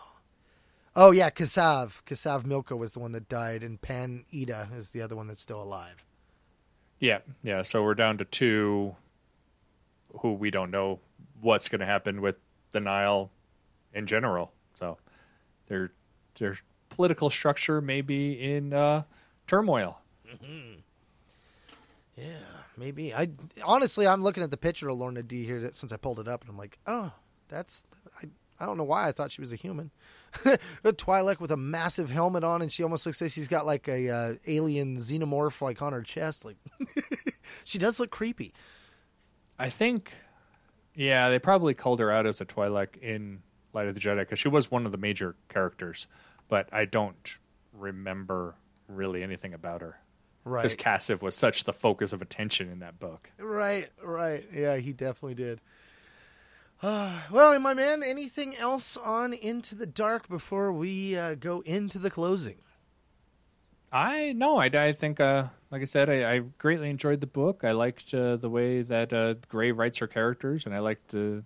Oh 0.95 1.11
yeah, 1.11 1.29
Kassav. 1.29 2.03
Kassav 2.05 2.43
Milliko 2.43 2.77
was 2.77 2.93
the 2.93 2.99
one 2.99 3.11
that 3.11 3.29
died, 3.29 3.63
and 3.63 3.81
Pan 3.81 4.25
Eyta 4.33 4.75
is 4.75 4.91
the 4.91 5.01
other 5.01 5.15
one 5.15 5.27
that's 5.27 5.41
still 5.41 5.61
alive. 5.61 6.03
Yeah, 6.99 7.19
yeah. 7.43 7.61
So 7.61 7.83
we're 7.83 7.93
down 7.93 8.17
to 8.17 8.25
two 8.25 8.95
who 10.21 10.33
we 10.33 10.49
don't 10.49 10.71
know 10.71 10.99
what's 11.39 11.69
going 11.69 11.81
to 11.81 11.85
happen 11.85 12.21
with 12.21 12.35
the 12.71 12.79
Nihil 12.79 13.29
in 13.93 14.07
general. 14.07 14.51
Their 15.67 15.91
their 16.39 16.57
political 16.89 17.29
structure 17.29 17.81
may 17.81 18.01
be 18.01 18.33
in 18.33 18.73
uh, 18.73 19.03
turmoil. 19.47 19.99
Yeah, 22.15 22.25
maybe. 22.75 23.13
I 23.13 23.29
honestly, 23.63 24.07
I'm 24.07 24.23
looking 24.23 24.43
at 24.43 24.51
the 24.51 24.57
picture 24.57 24.89
of 24.89 24.97
Lourna 24.97 25.27
Dee 25.27 25.45
here 25.45 25.59
that- 25.61 25.75
since 25.75 25.91
I 25.91 25.97
pulled 25.97 26.19
it 26.19 26.27
up, 26.27 26.41
and 26.41 26.49
I'm 26.49 26.57
like, 26.57 26.77
oh, 26.87 27.11
that's. 27.47 27.83
I, 28.21 28.27
I 28.59 28.65
don't 28.65 28.77
know 28.77 28.83
why 28.83 29.07
I 29.07 29.11
thought 29.11 29.31
she 29.31 29.41
was 29.41 29.53
a 29.53 29.55
human. 29.55 29.91
a 30.45 30.91
Twi'lek 30.91 31.39
with 31.39 31.51
a 31.51 31.57
massive 31.57 32.09
helmet 32.09 32.43
on, 32.43 32.61
and 32.63 32.71
she 32.71 32.81
almost 32.81 33.05
looks 33.05 33.21
like 33.21 33.31
she's 33.31 33.47
got 33.47 33.65
like 33.67 33.87
a 33.87 34.09
uh, 34.09 34.35
alien 34.47 34.97
xenomorph 34.97 35.61
like 35.61 35.81
on 35.81 35.93
her 35.93 36.01
chest. 36.01 36.43
Like, 36.43 36.57
she 37.63 37.77
does 37.77 37.99
look 37.99 38.09
creepy. 38.09 38.53
I 39.59 39.69
think, 39.69 40.11
yeah, 40.95 41.29
they 41.29 41.37
probably 41.37 41.75
called 41.75 41.99
her 41.99 42.11
out 42.11 42.25
as 42.25 42.41
a 42.41 42.45
Twi'lek 42.45 42.97
in 42.97 43.43
Light 43.77 43.87
of 43.87 43.93
the 43.93 44.01
Jedi 44.01 44.19
because 44.19 44.39
she 44.39 44.47
was 44.47 44.71
one 44.71 44.87
of 44.87 44.91
the 44.91 44.97
major 44.97 45.35
characters, 45.49 46.07
but 46.49 46.67
I 46.73 46.85
don't 46.85 47.37
remember 47.73 48.55
really 48.87 49.21
anything 49.21 49.53
about 49.53 49.81
her. 49.81 49.99
Right. 50.43 50.63
Because 50.63 50.75
Kassav 50.75 51.21
was 51.21 51.35
such 51.35 51.65
the 51.65 51.73
focus 51.73 52.11
of 52.11 52.21
attention 52.21 52.71
in 52.71 52.79
that 52.79 52.99
book. 52.99 53.29
Right, 53.37 53.89
right. 54.01 54.45
Yeah, 54.51 54.77
he 54.77 54.93
definitely 54.93 55.35
did. 55.35 55.61
Uh, 56.81 57.19
well, 57.31 57.59
my 57.59 57.75
man, 57.75 58.01
anything 58.01 58.55
else 58.55 58.97
on 58.97 59.33
Into 59.33 59.75
the 59.75 59.85
Dark 59.85 60.27
before 60.27 60.73
we 60.73 61.15
uh, 61.15 61.35
go 61.35 61.61
into 61.61 61.99
the 61.99 62.09
closing? 62.09 62.55
I 63.91 64.33
no, 64.33 64.57
I, 64.57 64.65
I 64.65 64.93
think, 64.93 65.19
uh, 65.19 65.45
like 65.69 65.83
I 65.83 65.85
said, 65.85 66.09
I, 66.09 66.33
I 66.33 66.39
greatly 66.39 66.89
enjoyed 66.89 67.21
the 67.21 67.27
book. 67.27 67.61
I 67.63 67.71
liked 67.71 68.11
uh, 68.13 68.37
the 68.37 68.49
way 68.49 68.81
that 68.81 69.13
uh, 69.13 69.35
Gray 69.47 69.71
writes 69.71 69.99
her 69.99 70.07
characters, 70.07 70.65
and 70.65 70.73
I 70.73 70.79
liked 70.79 71.13
uh, 71.13 71.41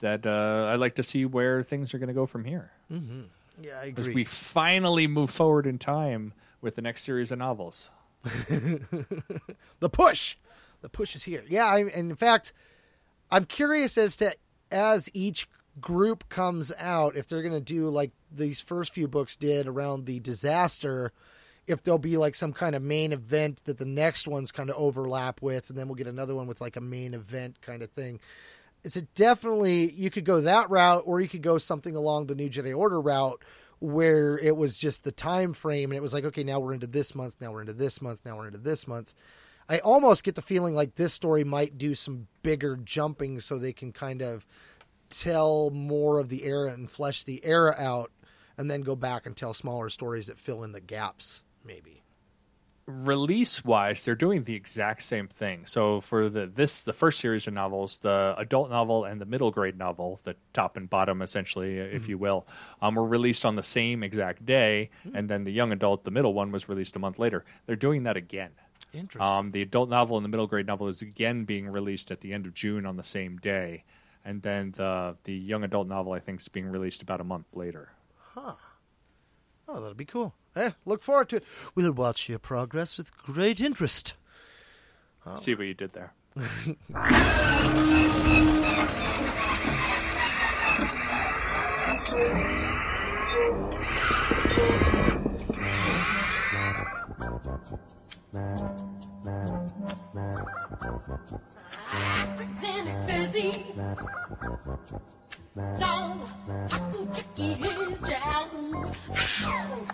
that. 0.00 0.26
Uh, 0.26 0.68
I 0.70 0.74
like 0.76 0.96
to 0.96 1.02
see 1.02 1.24
where 1.24 1.62
things 1.62 1.94
are 1.94 1.98
going 1.98 2.08
to 2.08 2.14
go 2.14 2.26
from 2.26 2.44
here 2.44 2.70
Yeah, 2.90 3.72
I 3.80 3.84
as 3.84 3.88
agree. 3.88 4.14
we 4.14 4.24
finally 4.24 5.06
move 5.06 5.30
forward 5.30 5.66
in 5.66 5.78
time 5.78 6.32
with 6.60 6.76
the 6.76 6.82
next 6.82 7.02
series 7.02 7.30
of 7.32 7.38
novels. 7.38 7.90
the 9.80 9.88
push 9.90 10.36
the 10.82 10.88
push 10.90 11.14
is 11.14 11.22
here 11.24 11.42
yeah 11.48 11.64
I, 11.66 11.78
and 11.80 12.10
in 12.10 12.16
fact 12.16 12.52
i'm 13.30 13.44
curious 13.46 13.96
as 13.96 14.16
to 14.18 14.34
as 14.70 15.08
each 15.14 15.48
group 15.80 16.28
comes 16.28 16.70
out 16.78 17.16
if 17.16 17.26
they're 17.28 17.40
going 17.42 17.54
to 17.54 17.60
do 17.60 17.88
like 17.88 18.10
these 18.30 18.60
first 18.60 18.92
few 18.92 19.08
books 19.08 19.36
did 19.36 19.66
around 19.66 20.04
the 20.04 20.20
disaster 20.20 21.12
if 21.66 21.82
there'll 21.82 21.98
be 21.98 22.16
like 22.18 22.34
some 22.34 22.52
kind 22.52 22.74
of 22.74 22.82
main 22.82 23.12
event 23.12 23.62
that 23.64 23.78
the 23.78 23.84
next 23.86 24.28
ones 24.28 24.52
kind 24.52 24.68
of 24.68 24.76
overlap 24.76 25.40
with 25.40 25.70
and 25.70 25.78
then 25.78 25.88
we'll 25.88 25.94
get 25.94 26.06
another 26.06 26.34
one 26.34 26.46
with 26.46 26.60
like 26.60 26.76
a 26.76 26.80
main 26.80 27.14
event 27.14 27.60
kind 27.62 27.82
of 27.82 27.90
thing 27.90 28.20
it's 28.84 28.96
a 28.96 29.02
definitely 29.02 29.92
you 29.92 30.10
could 30.10 30.24
go 30.24 30.40
that 30.40 30.70
route 30.70 31.02
or 31.06 31.20
you 31.20 31.28
could 31.28 31.42
go 31.42 31.58
something 31.58 31.96
along 31.96 32.26
the 32.26 32.34
new 32.34 32.48
jedi 32.48 32.76
order 32.76 33.00
route 33.00 33.42
where 33.78 34.38
it 34.38 34.56
was 34.56 34.76
just 34.76 35.04
the 35.04 35.12
time 35.12 35.52
frame 35.54 35.90
and 35.90 35.96
it 35.96 36.02
was 36.02 36.12
like 36.12 36.24
okay 36.24 36.44
now 36.44 36.60
we're 36.60 36.74
into 36.74 36.86
this 36.86 37.14
month 37.14 37.36
now 37.40 37.52
we're 37.52 37.62
into 37.62 37.72
this 37.72 38.00
month 38.02 38.20
now 38.24 38.36
we're 38.36 38.46
into 38.46 38.58
this 38.58 38.86
month. 38.86 39.14
I 39.68 39.78
almost 39.78 40.24
get 40.24 40.34
the 40.34 40.42
feeling 40.42 40.74
like 40.74 40.96
this 40.96 41.14
story 41.14 41.44
might 41.44 41.78
do 41.78 41.94
some 41.94 42.26
bigger 42.42 42.76
jumping 42.76 43.38
so 43.38 43.56
they 43.56 43.72
can 43.72 43.92
kind 43.92 44.20
of 44.20 44.44
tell 45.10 45.70
more 45.70 46.18
of 46.18 46.28
the 46.28 46.44
era 46.44 46.72
and 46.72 46.90
flesh 46.90 47.22
the 47.22 47.40
era 47.44 47.76
out 47.78 48.10
and 48.58 48.68
then 48.68 48.80
go 48.80 48.96
back 48.96 49.26
and 49.26 49.36
tell 49.36 49.54
smaller 49.54 49.88
stories 49.88 50.26
that 50.26 50.40
fill 50.40 50.64
in 50.64 50.72
the 50.72 50.80
gaps 50.80 51.44
maybe 51.64 51.99
release 52.90 53.64
wise, 53.64 54.04
they're 54.04 54.14
doing 54.14 54.44
the 54.44 54.54
exact 54.54 55.02
same 55.02 55.28
thing. 55.28 55.66
So 55.66 56.00
for 56.00 56.28
the 56.28 56.46
this 56.46 56.82
the 56.82 56.92
first 56.92 57.20
series 57.20 57.46
of 57.46 57.54
novels, 57.54 57.98
the 57.98 58.34
adult 58.36 58.70
novel 58.70 59.04
and 59.04 59.20
the 59.20 59.24
middle 59.24 59.50
grade 59.50 59.78
novel, 59.78 60.20
the 60.24 60.36
top 60.52 60.76
and 60.76 60.88
bottom 60.90 61.22
essentially, 61.22 61.78
if 61.78 62.08
you 62.08 62.18
will, 62.18 62.46
um, 62.82 62.94
were 62.94 63.06
released 63.06 63.44
on 63.44 63.56
the 63.56 63.62
same 63.62 64.02
exact 64.02 64.44
day, 64.44 64.90
and 65.14 65.28
then 65.28 65.44
the 65.44 65.52
young 65.52 65.72
adult, 65.72 66.04
the 66.04 66.10
middle 66.10 66.34
one, 66.34 66.52
was 66.52 66.68
released 66.68 66.96
a 66.96 66.98
month 66.98 67.18
later. 67.18 67.44
They're 67.66 67.76
doing 67.76 68.02
that 68.02 68.16
again. 68.16 68.50
interesting 68.92 69.22
Um, 69.22 69.52
the 69.52 69.62
adult 69.62 69.88
novel 69.88 70.16
and 70.16 70.24
the 70.24 70.28
middle 70.28 70.46
grade 70.46 70.66
novel 70.66 70.88
is 70.88 71.02
again 71.02 71.44
being 71.44 71.68
released 71.68 72.10
at 72.10 72.20
the 72.20 72.32
end 72.32 72.46
of 72.46 72.54
June 72.54 72.84
on 72.86 72.96
the 72.96 73.04
same 73.04 73.38
day, 73.38 73.84
and 74.24 74.42
then 74.42 74.72
the 74.72 75.16
the 75.24 75.34
young 75.34 75.64
adult 75.64 75.88
novel 75.88 76.12
I 76.12 76.20
think 76.20 76.40
is 76.40 76.48
being 76.48 76.66
released 76.66 77.02
about 77.02 77.20
a 77.20 77.24
month 77.24 77.54
later. 77.54 77.92
Huh. 78.34 78.54
Oh, 79.68 79.74
that'll 79.74 79.94
be 79.94 80.04
cool. 80.04 80.34
Eh, 80.56 80.70
look 80.84 81.02
forward 81.02 81.28
to 81.30 81.36
it. 81.36 81.44
We'll 81.74 81.92
watch 81.92 82.28
your 82.28 82.38
progress 82.38 82.98
with 82.98 83.16
great 83.16 83.60
interest. 83.60 84.14
See 85.36 85.54
what 85.54 85.66
you 85.66 85.74
did 85.74 85.92
there. 85.92 86.12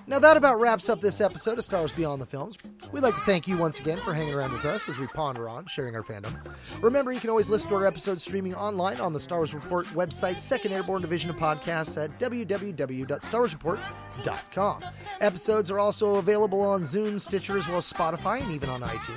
Now, 0.07 0.21
that 0.21 0.37
about 0.37 0.61
wraps 0.61 0.89
up 0.89 1.01
this 1.01 1.21
episode 1.21 1.59
of 1.59 1.65
Star 1.65 1.81
Wars 1.81 1.91
Beyond 1.93 2.23
the 2.23 2.27
Films. 2.27 2.57
We'd 2.93 3.03
like 3.03 3.15
to 3.15 3.21
thank 3.23 3.49
you 3.49 3.57
once 3.57 3.81
again 3.81 3.99
for 3.99 4.15
hanging 4.15 4.35
around 4.35 4.53
with 4.53 4.65
us 4.65 4.89
as 4.89 4.99
we 4.99 5.07
ponder 5.09 5.49
on 5.49 5.67
sharing 5.67 5.97
our 5.97 6.03
fandom. 6.03 6.33
Remember, 6.81 7.11
you 7.11 7.19
can 7.21 7.31
always 7.31 7.51
listen 7.51 7.71
to 7.71 7.77
our 7.77 7.87
episodes 7.87 8.23
streaming 8.23 8.55
online 8.55 9.01
on 9.01 9.13
the 9.13 9.21
Star 9.21 9.39
Wars 9.39 9.55
Report 9.55 9.87
website, 9.87 10.41
Second 10.41 10.73
Airborne 10.73 11.03
Division 11.03 11.31
of 11.31 11.37
Podcasts 11.37 12.03
at 12.03 12.17
www.starwarsreport.com. 12.19 14.85
Episodes 15.21 15.71
are 15.71 15.79
also 15.79 16.17
available 16.17 16.61
on 16.61 16.85
Zoom, 16.85 17.19
Stitcher, 17.19 17.57
as 17.59 17.67
well 17.67 17.79
as 17.79 17.91
Spotify, 17.93 18.43
and 18.43 18.53
even 18.53 18.69
on 18.69 18.83
iTunes. 18.83 19.16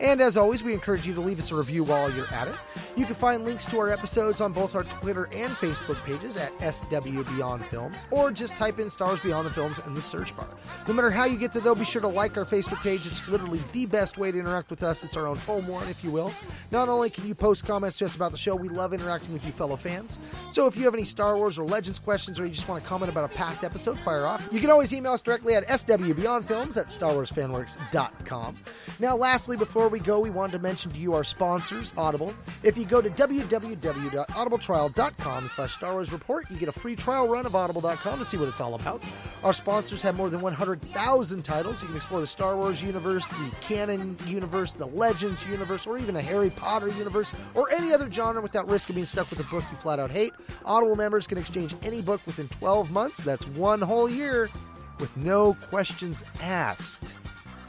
And 0.00 0.20
as 0.20 0.36
always, 0.36 0.62
we 0.62 0.72
encourage 0.72 1.06
you 1.06 1.14
to 1.14 1.20
leave 1.20 1.38
us 1.38 1.50
a 1.50 1.54
review 1.54 1.84
while 1.84 2.10
you're 2.10 2.32
at 2.32 2.48
it. 2.48 2.54
You 2.96 3.04
can 3.06 3.14
find 3.14 3.44
links 3.44 3.66
to 3.66 3.78
our 3.78 3.90
episodes 3.90 4.40
on 4.40 4.52
both 4.52 4.74
our 4.74 4.84
Twitter 4.84 5.28
and 5.32 5.52
Facebook 5.54 6.02
pages 6.04 6.36
at 6.36 6.52
SW 6.74 7.22
Beyond 7.36 7.64
Films, 7.66 8.06
or 8.10 8.30
just 8.30 8.56
type 8.56 8.78
in 8.78 8.90
Stars 8.90 9.20
Beyond 9.20 9.46
the 9.46 9.50
Films 9.50 9.80
in 9.86 9.94
the 9.94 10.00
search 10.00 10.36
bar. 10.36 10.48
No 10.86 10.94
matter 10.94 11.10
how 11.10 11.24
you 11.24 11.36
get 11.36 11.52
to 11.52 11.60
though, 11.60 11.74
be 11.74 11.84
sure 11.84 12.00
to 12.00 12.08
like 12.08 12.36
our 12.36 12.44
Facebook 12.44 12.80
page. 12.82 13.06
It's 13.06 13.26
literally 13.28 13.60
the 13.72 13.86
best 13.86 14.18
way 14.18 14.32
to 14.32 14.38
interact 14.38 14.70
with 14.70 14.82
us. 14.82 15.02
It's 15.04 15.16
our 15.16 15.26
own 15.26 15.36
home 15.38 15.66
one, 15.66 15.88
if 15.88 16.02
you 16.04 16.10
will. 16.10 16.32
Not 16.70 16.88
only 16.88 17.10
can 17.10 17.26
you 17.26 17.34
post 17.34 17.66
comments 17.66 17.98
to 17.98 18.04
us 18.04 18.14
about 18.14 18.32
the 18.32 18.38
show, 18.38 18.56
we 18.56 18.68
love 18.68 18.92
interacting 18.92 19.32
with 19.32 19.44
you 19.44 19.52
fellow 19.52 19.76
fans. 19.76 20.18
So 20.52 20.66
if 20.66 20.76
you 20.76 20.84
have 20.84 20.94
any 20.94 21.04
Star 21.04 21.36
Wars 21.36 21.58
or 21.58 21.64
Legends 21.64 21.98
questions, 21.98 22.38
or 22.40 22.46
you 22.46 22.52
just 22.52 22.68
want 22.68 22.82
to 22.82 22.88
comment 22.88 23.10
about 23.10 23.24
a 23.24 23.34
past 23.34 23.64
episode, 23.64 23.98
fire 24.00 24.26
off. 24.26 24.46
You 24.50 24.60
can 24.60 24.70
always 24.70 24.92
email 24.92 25.12
us 25.12 25.22
directly 25.22 25.54
at 25.54 25.66
swbeyondfilms 25.68 26.76
at 26.76 26.86
starwarsfanworks.com. 26.86 28.56
Now, 28.98 29.16
lastly, 29.38 29.56
before 29.56 29.88
we 29.88 30.00
go, 30.00 30.18
we 30.18 30.30
wanted 30.30 30.50
to 30.50 30.58
mention 30.58 30.90
to 30.90 30.98
you 30.98 31.14
our 31.14 31.22
sponsors, 31.22 31.92
Audible. 31.96 32.34
If 32.64 32.76
you 32.76 32.84
go 32.84 33.00
to 33.00 33.08
www.audibletrial.com 33.08 35.46
slash 35.46 35.74
Star 35.74 35.92
Wars 35.92 36.10
Report, 36.10 36.50
you 36.50 36.56
get 36.56 36.68
a 36.68 36.72
free 36.72 36.96
trial 36.96 37.28
run 37.28 37.46
of 37.46 37.54
audible.com 37.54 38.18
to 38.18 38.24
see 38.24 38.36
what 38.36 38.48
it's 38.48 38.60
all 38.60 38.74
about. 38.74 39.00
Our 39.44 39.52
sponsors 39.52 40.02
have 40.02 40.16
more 40.16 40.28
than 40.28 40.40
100,000 40.40 41.44
titles. 41.44 41.82
You 41.82 41.86
can 41.86 41.96
explore 41.96 42.20
the 42.20 42.26
Star 42.26 42.56
Wars 42.56 42.82
universe, 42.82 43.28
the 43.28 43.52
canon 43.60 44.16
universe, 44.26 44.72
the 44.72 44.88
Legends 44.88 45.46
universe, 45.46 45.86
or 45.86 45.98
even 45.98 46.16
a 46.16 46.20
Harry 46.20 46.50
Potter 46.50 46.88
universe, 46.88 47.32
or 47.54 47.70
any 47.70 47.92
other 47.92 48.10
genre 48.10 48.42
without 48.42 48.68
risk 48.68 48.88
of 48.88 48.96
being 48.96 49.06
stuck 49.06 49.30
with 49.30 49.38
a 49.38 49.44
book 49.44 49.62
you 49.70 49.76
flat 49.76 50.00
out 50.00 50.10
hate. 50.10 50.32
Audible 50.64 50.96
members 50.96 51.28
can 51.28 51.38
exchange 51.38 51.76
any 51.84 52.02
book 52.02 52.20
within 52.26 52.48
12 52.48 52.90
months. 52.90 53.22
That's 53.22 53.46
one 53.46 53.82
whole 53.82 54.10
year 54.10 54.50
with 54.98 55.16
no 55.16 55.54
questions 55.70 56.24
asked. 56.42 57.14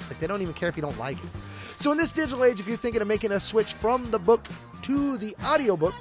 Like, 0.09 0.17
they 0.17 0.25
don't 0.25 0.41
even 0.41 0.55
care 0.55 0.67
if 0.67 0.75
you 0.75 0.81
don't 0.81 0.97
like 0.97 1.17
it. 1.17 1.29
So, 1.79 1.93
in 1.93 1.97
this 1.97 2.11
digital 2.11 2.43
age, 2.43 2.59
if 2.59 2.67
you're 2.67 2.75
thinking 2.75 3.01
of 3.01 3.07
making 3.07 3.31
a 3.31 3.39
switch 3.39 3.73
from 3.73 4.11
the 4.11 4.19
book 4.19 4.45
to 4.81 5.17
the 5.17 5.33
audiobook, 5.45 5.95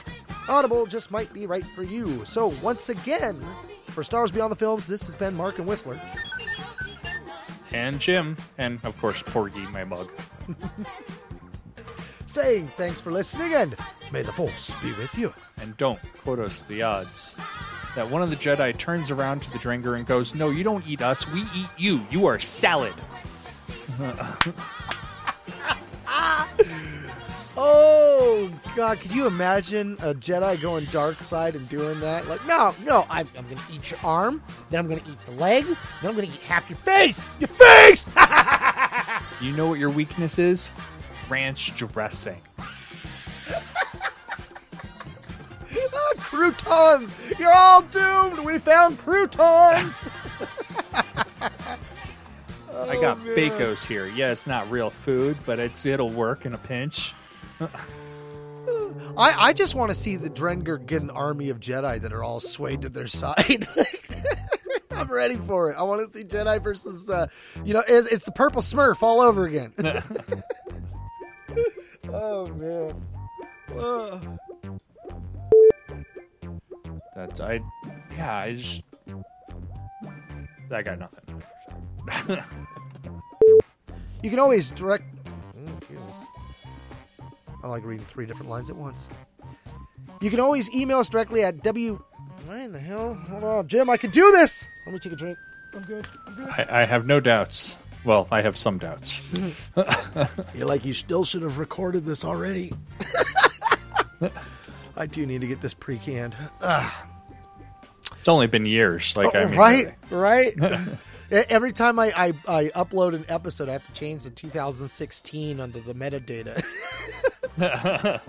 Audible 0.48 0.86
just 0.86 1.12
might 1.12 1.32
be 1.32 1.46
right 1.46 1.64
for 1.76 1.84
you. 1.84 2.24
So, 2.24 2.52
once 2.62 2.88
again, 2.88 3.40
for 3.86 4.02
Star 4.02 4.22
Wars 4.22 4.32
Beyond 4.32 4.50
the 4.50 4.56
Films, 4.56 4.88
this 4.88 5.06
has 5.06 5.14
been 5.14 5.36
Mark 5.36 5.58
and 5.58 5.68
Whistler. 5.68 6.00
And 7.70 8.00
Jim, 8.00 8.36
and 8.58 8.80
of 8.82 8.98
course 9.00 9.22
Porgy, 9.22 9.60
my 9.68 9.84
mug. 9.84 10.10
saying 12.26 12.66
thanks 12.76 13.00
for 13.00 13.12
listening 13.12 13.54
and 13.54 13.76
may 14.12 14.22
the 14.22 14.32
Force 14.32 14.74
be 14.82 14.92
with 14.94 15.16
you. 15.16 15.32
And 15.58 15.76
don't 15.76 16.00
quote 16.24 16.40
us 16.40 16.62
the 16.62 16.82
odds 16.82 17.36
that 17.94 18.10
one 18.10 18.22
of 18.22 18.30
the 18.30 18.36
Jedi 18.36 18.76
turns 18.76 19.12
around 19.12 19.42
to 19.42 19.50
the 19.52 19.58
Drengir 19.58 19.96
and 19.96 20.06
goes, 20.06 20.34
"No, 20.34 20.50
you 20.50 20.64
don't 20.64 20.86
eat 20.88 21.02
us. 21.02 21.28
We 21.28 21.42
eat 21.54 21.68
you. 21.76 22.04
You 22.10 22.26
are 22.26 22.40
salad." 22.40 22.94
Oh, 27.60 28.48
God, 28.76 29.00
could 29.00 29.10
you 29.10 29.26
imagine 29.26 29.94
a 29.94 30.14
Jedi 30.14 30.62
going 30.62 30.84
dark 30.92 31.20
side 31.24 31.56
and 31.56 31.68
doing 31.68 31.98
that? 31.98 32.28
Like, 32.28 32.46
no, 32.46 32.72
no, 32.84 33.04
I'm, 33.10 33.28
I'm 33.36 33.48
to 33.48 33.58
eat 33.72 33.90
your 33.90 33.98
arm, 34.04 34.40
then 34.70 34.78
I'm 34.78 34.88
to 34.88 35.10
eat 35.10 35.20
the 35.26 35.32
leg, 35.32 35.66
then 35.66 36.10
I'm 36.10 36.14
to 36.14 36.22
eat 36.22 36.40
half 36.42 36.70
your 36.70 36.76
face! 36.78 37.26
Your 37.40 37.48
face! 37.48 38.08
You 39.40 39.52
know 39.52 39.68
what 39.68 39.78
your 39.78 39.90
weakness 39.90 40.38
is? 40.38 40.68
Ranch 41.28 41.74
dressing. 41.76 42.40
Ah, 45.94 46.12
croutons! 46.16 47.12
You're 47.38 47.52
all 47.52 47.82
doomed! 47.82 48.40
We 48.44 48.58
found 48.58 48.98
croutons! 48.98 50.02
I 52.78 53.00
got 53.00 53.18
Oh, 53.18 53.24
man. 53.24 53.36
Bacos 53.36 53.86
here. 53.86 54.06
Yeah, 54.06 54.30
it's 54.32 54.46
not 54.46 54.70
real 54.70 54.90
food, 54.90 55.36
but 55.44 55.58
it's 55.58 55.84
it'll 55.86 56.10
work 56.10 56.46
in 56.46 56.54
a 56.54 56.58
pinch. 56.58 57.12
I, 59.16 59.48
I 59.48 59.52
just 59.52 59.74
want 59.74 59.90
to 59.90 59.94
see 59.94 60.16
the 60.16 60.30
Drengir 60.30 60.84
get 60.84 61.02
an 61.02 61.10
army 61.10 61.50
of 61.50 61.58
Jedi 61.60 62.00
that 62.00 62.12
are 62.12 62.22
all 62.22 62.40
swayed 62.40 62.82
to 62.82 62.88
their 62.88 63.06
side. 63.08 63.66
I'm 64.90 65.08
ready 65.10 65.36
for 65.36 65.70
it. 65.70 65.76
I 65.76 65.82
want 65.82 66.12
to 66.12 66.18
see 66.18 66.24
Jedi 66.24 66.62
versus, 66.62 67.08
uh, 67.08 67.26
you 67.64 67.74
know, 67.74 67.82
it's, 67.86 68.06
it's 68.08 68.24
the 68.24 68.32
purple 68.32 68.62
Smurf 68.62 69.02
all 69.02 69.20
over 69.20 69.46
again. 69.46 69.72
oh 72.08 72.46
man. 72.54 73.06
Oh. 73.76 74.20
That's 77.14 77.40
I. 77.40 77.60
Yeah, 78.16 78.36
I 78.36 78.54
just. 78.54 78.82
I 80.70 80.82
got 80.82 80.98
nothing. 80.98 81.42
You 84.22 84.30
can 84.30 84.40
always 84.40 84.72
direct. 84.72 85.04
Mm, 85.56 85.88
Jesus. 85.88 86.14
I 87.62 87.68
like 87.68 87.84
reading 87.84 88.04
three 88.06 88.26
different 88.26 88.50
lines 88.50 88.68
at 88.68 88.74
once. 88.74 89.06
You 90.20 90.28
can 90.30 90.40
always 90.40 90.68
email 90.72 90.98
us 90.98 91.08
directly 91.08 91.44
at 91.44 91.62
w. 91.62 92.02
What 92.46 92.58
in 92.58 92.72
the 92.72 92.80
hell? 92.80 93.14
Hold 93.14 93.44
on, 93.44 93.68
Jim. 93.68 93.88
I 93.88 93.96
can 93.96 94.10
do 94.10 94.32
this. 94.32 94.64
Let 94.86 94.92
me 94.92 94.98
take 94.98 95.12
a 95.12 95.16
drink. 95.16 95.38
I'm 95.72 95.82
good. 95.82 96.08
I'm 96.26 96.34
good. 96.34 96.48
I, 96.48 96.80
I 96.80 96.84
have 96.84 97.06
no 97.06 97.20
doubts. 97.20 97.76
Well, 98.04 98.26
I 98.32 98.42
have 98.42 98.58
some 98.58 98.78
doubts. 98.78 99.22
You're 100.54 100.66
like 100.66 100.84
you 100.84 100.94
still 100.94 101.24
should 101.24 101.42
have 101.42 101.58
recorded 101.58 102.04
this 102.04 102.24
already. 102.24 102.72
I 104.96 105.06
do 105.06 105.26
need 105.26 105.42
to 105.42 105.46
get 105.46 105.60
this 105.60 105.74
pre-canned. 105.74 106.34
Ugh. 106.60 106.92
It's 108.18 108.26
only 108.28 108.48
been 108.48 108.66
years. 108.66 109.16
Like 109.16 109.34
I 109.36 109.44
mean, 109.44 109.54
Oh, 109.54 109.56
right, 109.58 109.94
right. 110.10 110.56
Every 111.30 111.72
time 111.72 111.98
I, 111.98 112.12
I, 112.16 112.26
I 112.46 112.64
upload 112.74 113.14
an 113.14 113.26
episode, 113.28 113.68
I 113.68 113.72
have 113.72 113.86
to 113.86 113.92
change 113.92 114.24
the 114.24 114.30
2016 114.30 115.60
under 115.60 115.80
the 115.80 115.94
metadata. 115.94 116.64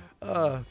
uh, 0.22 0.62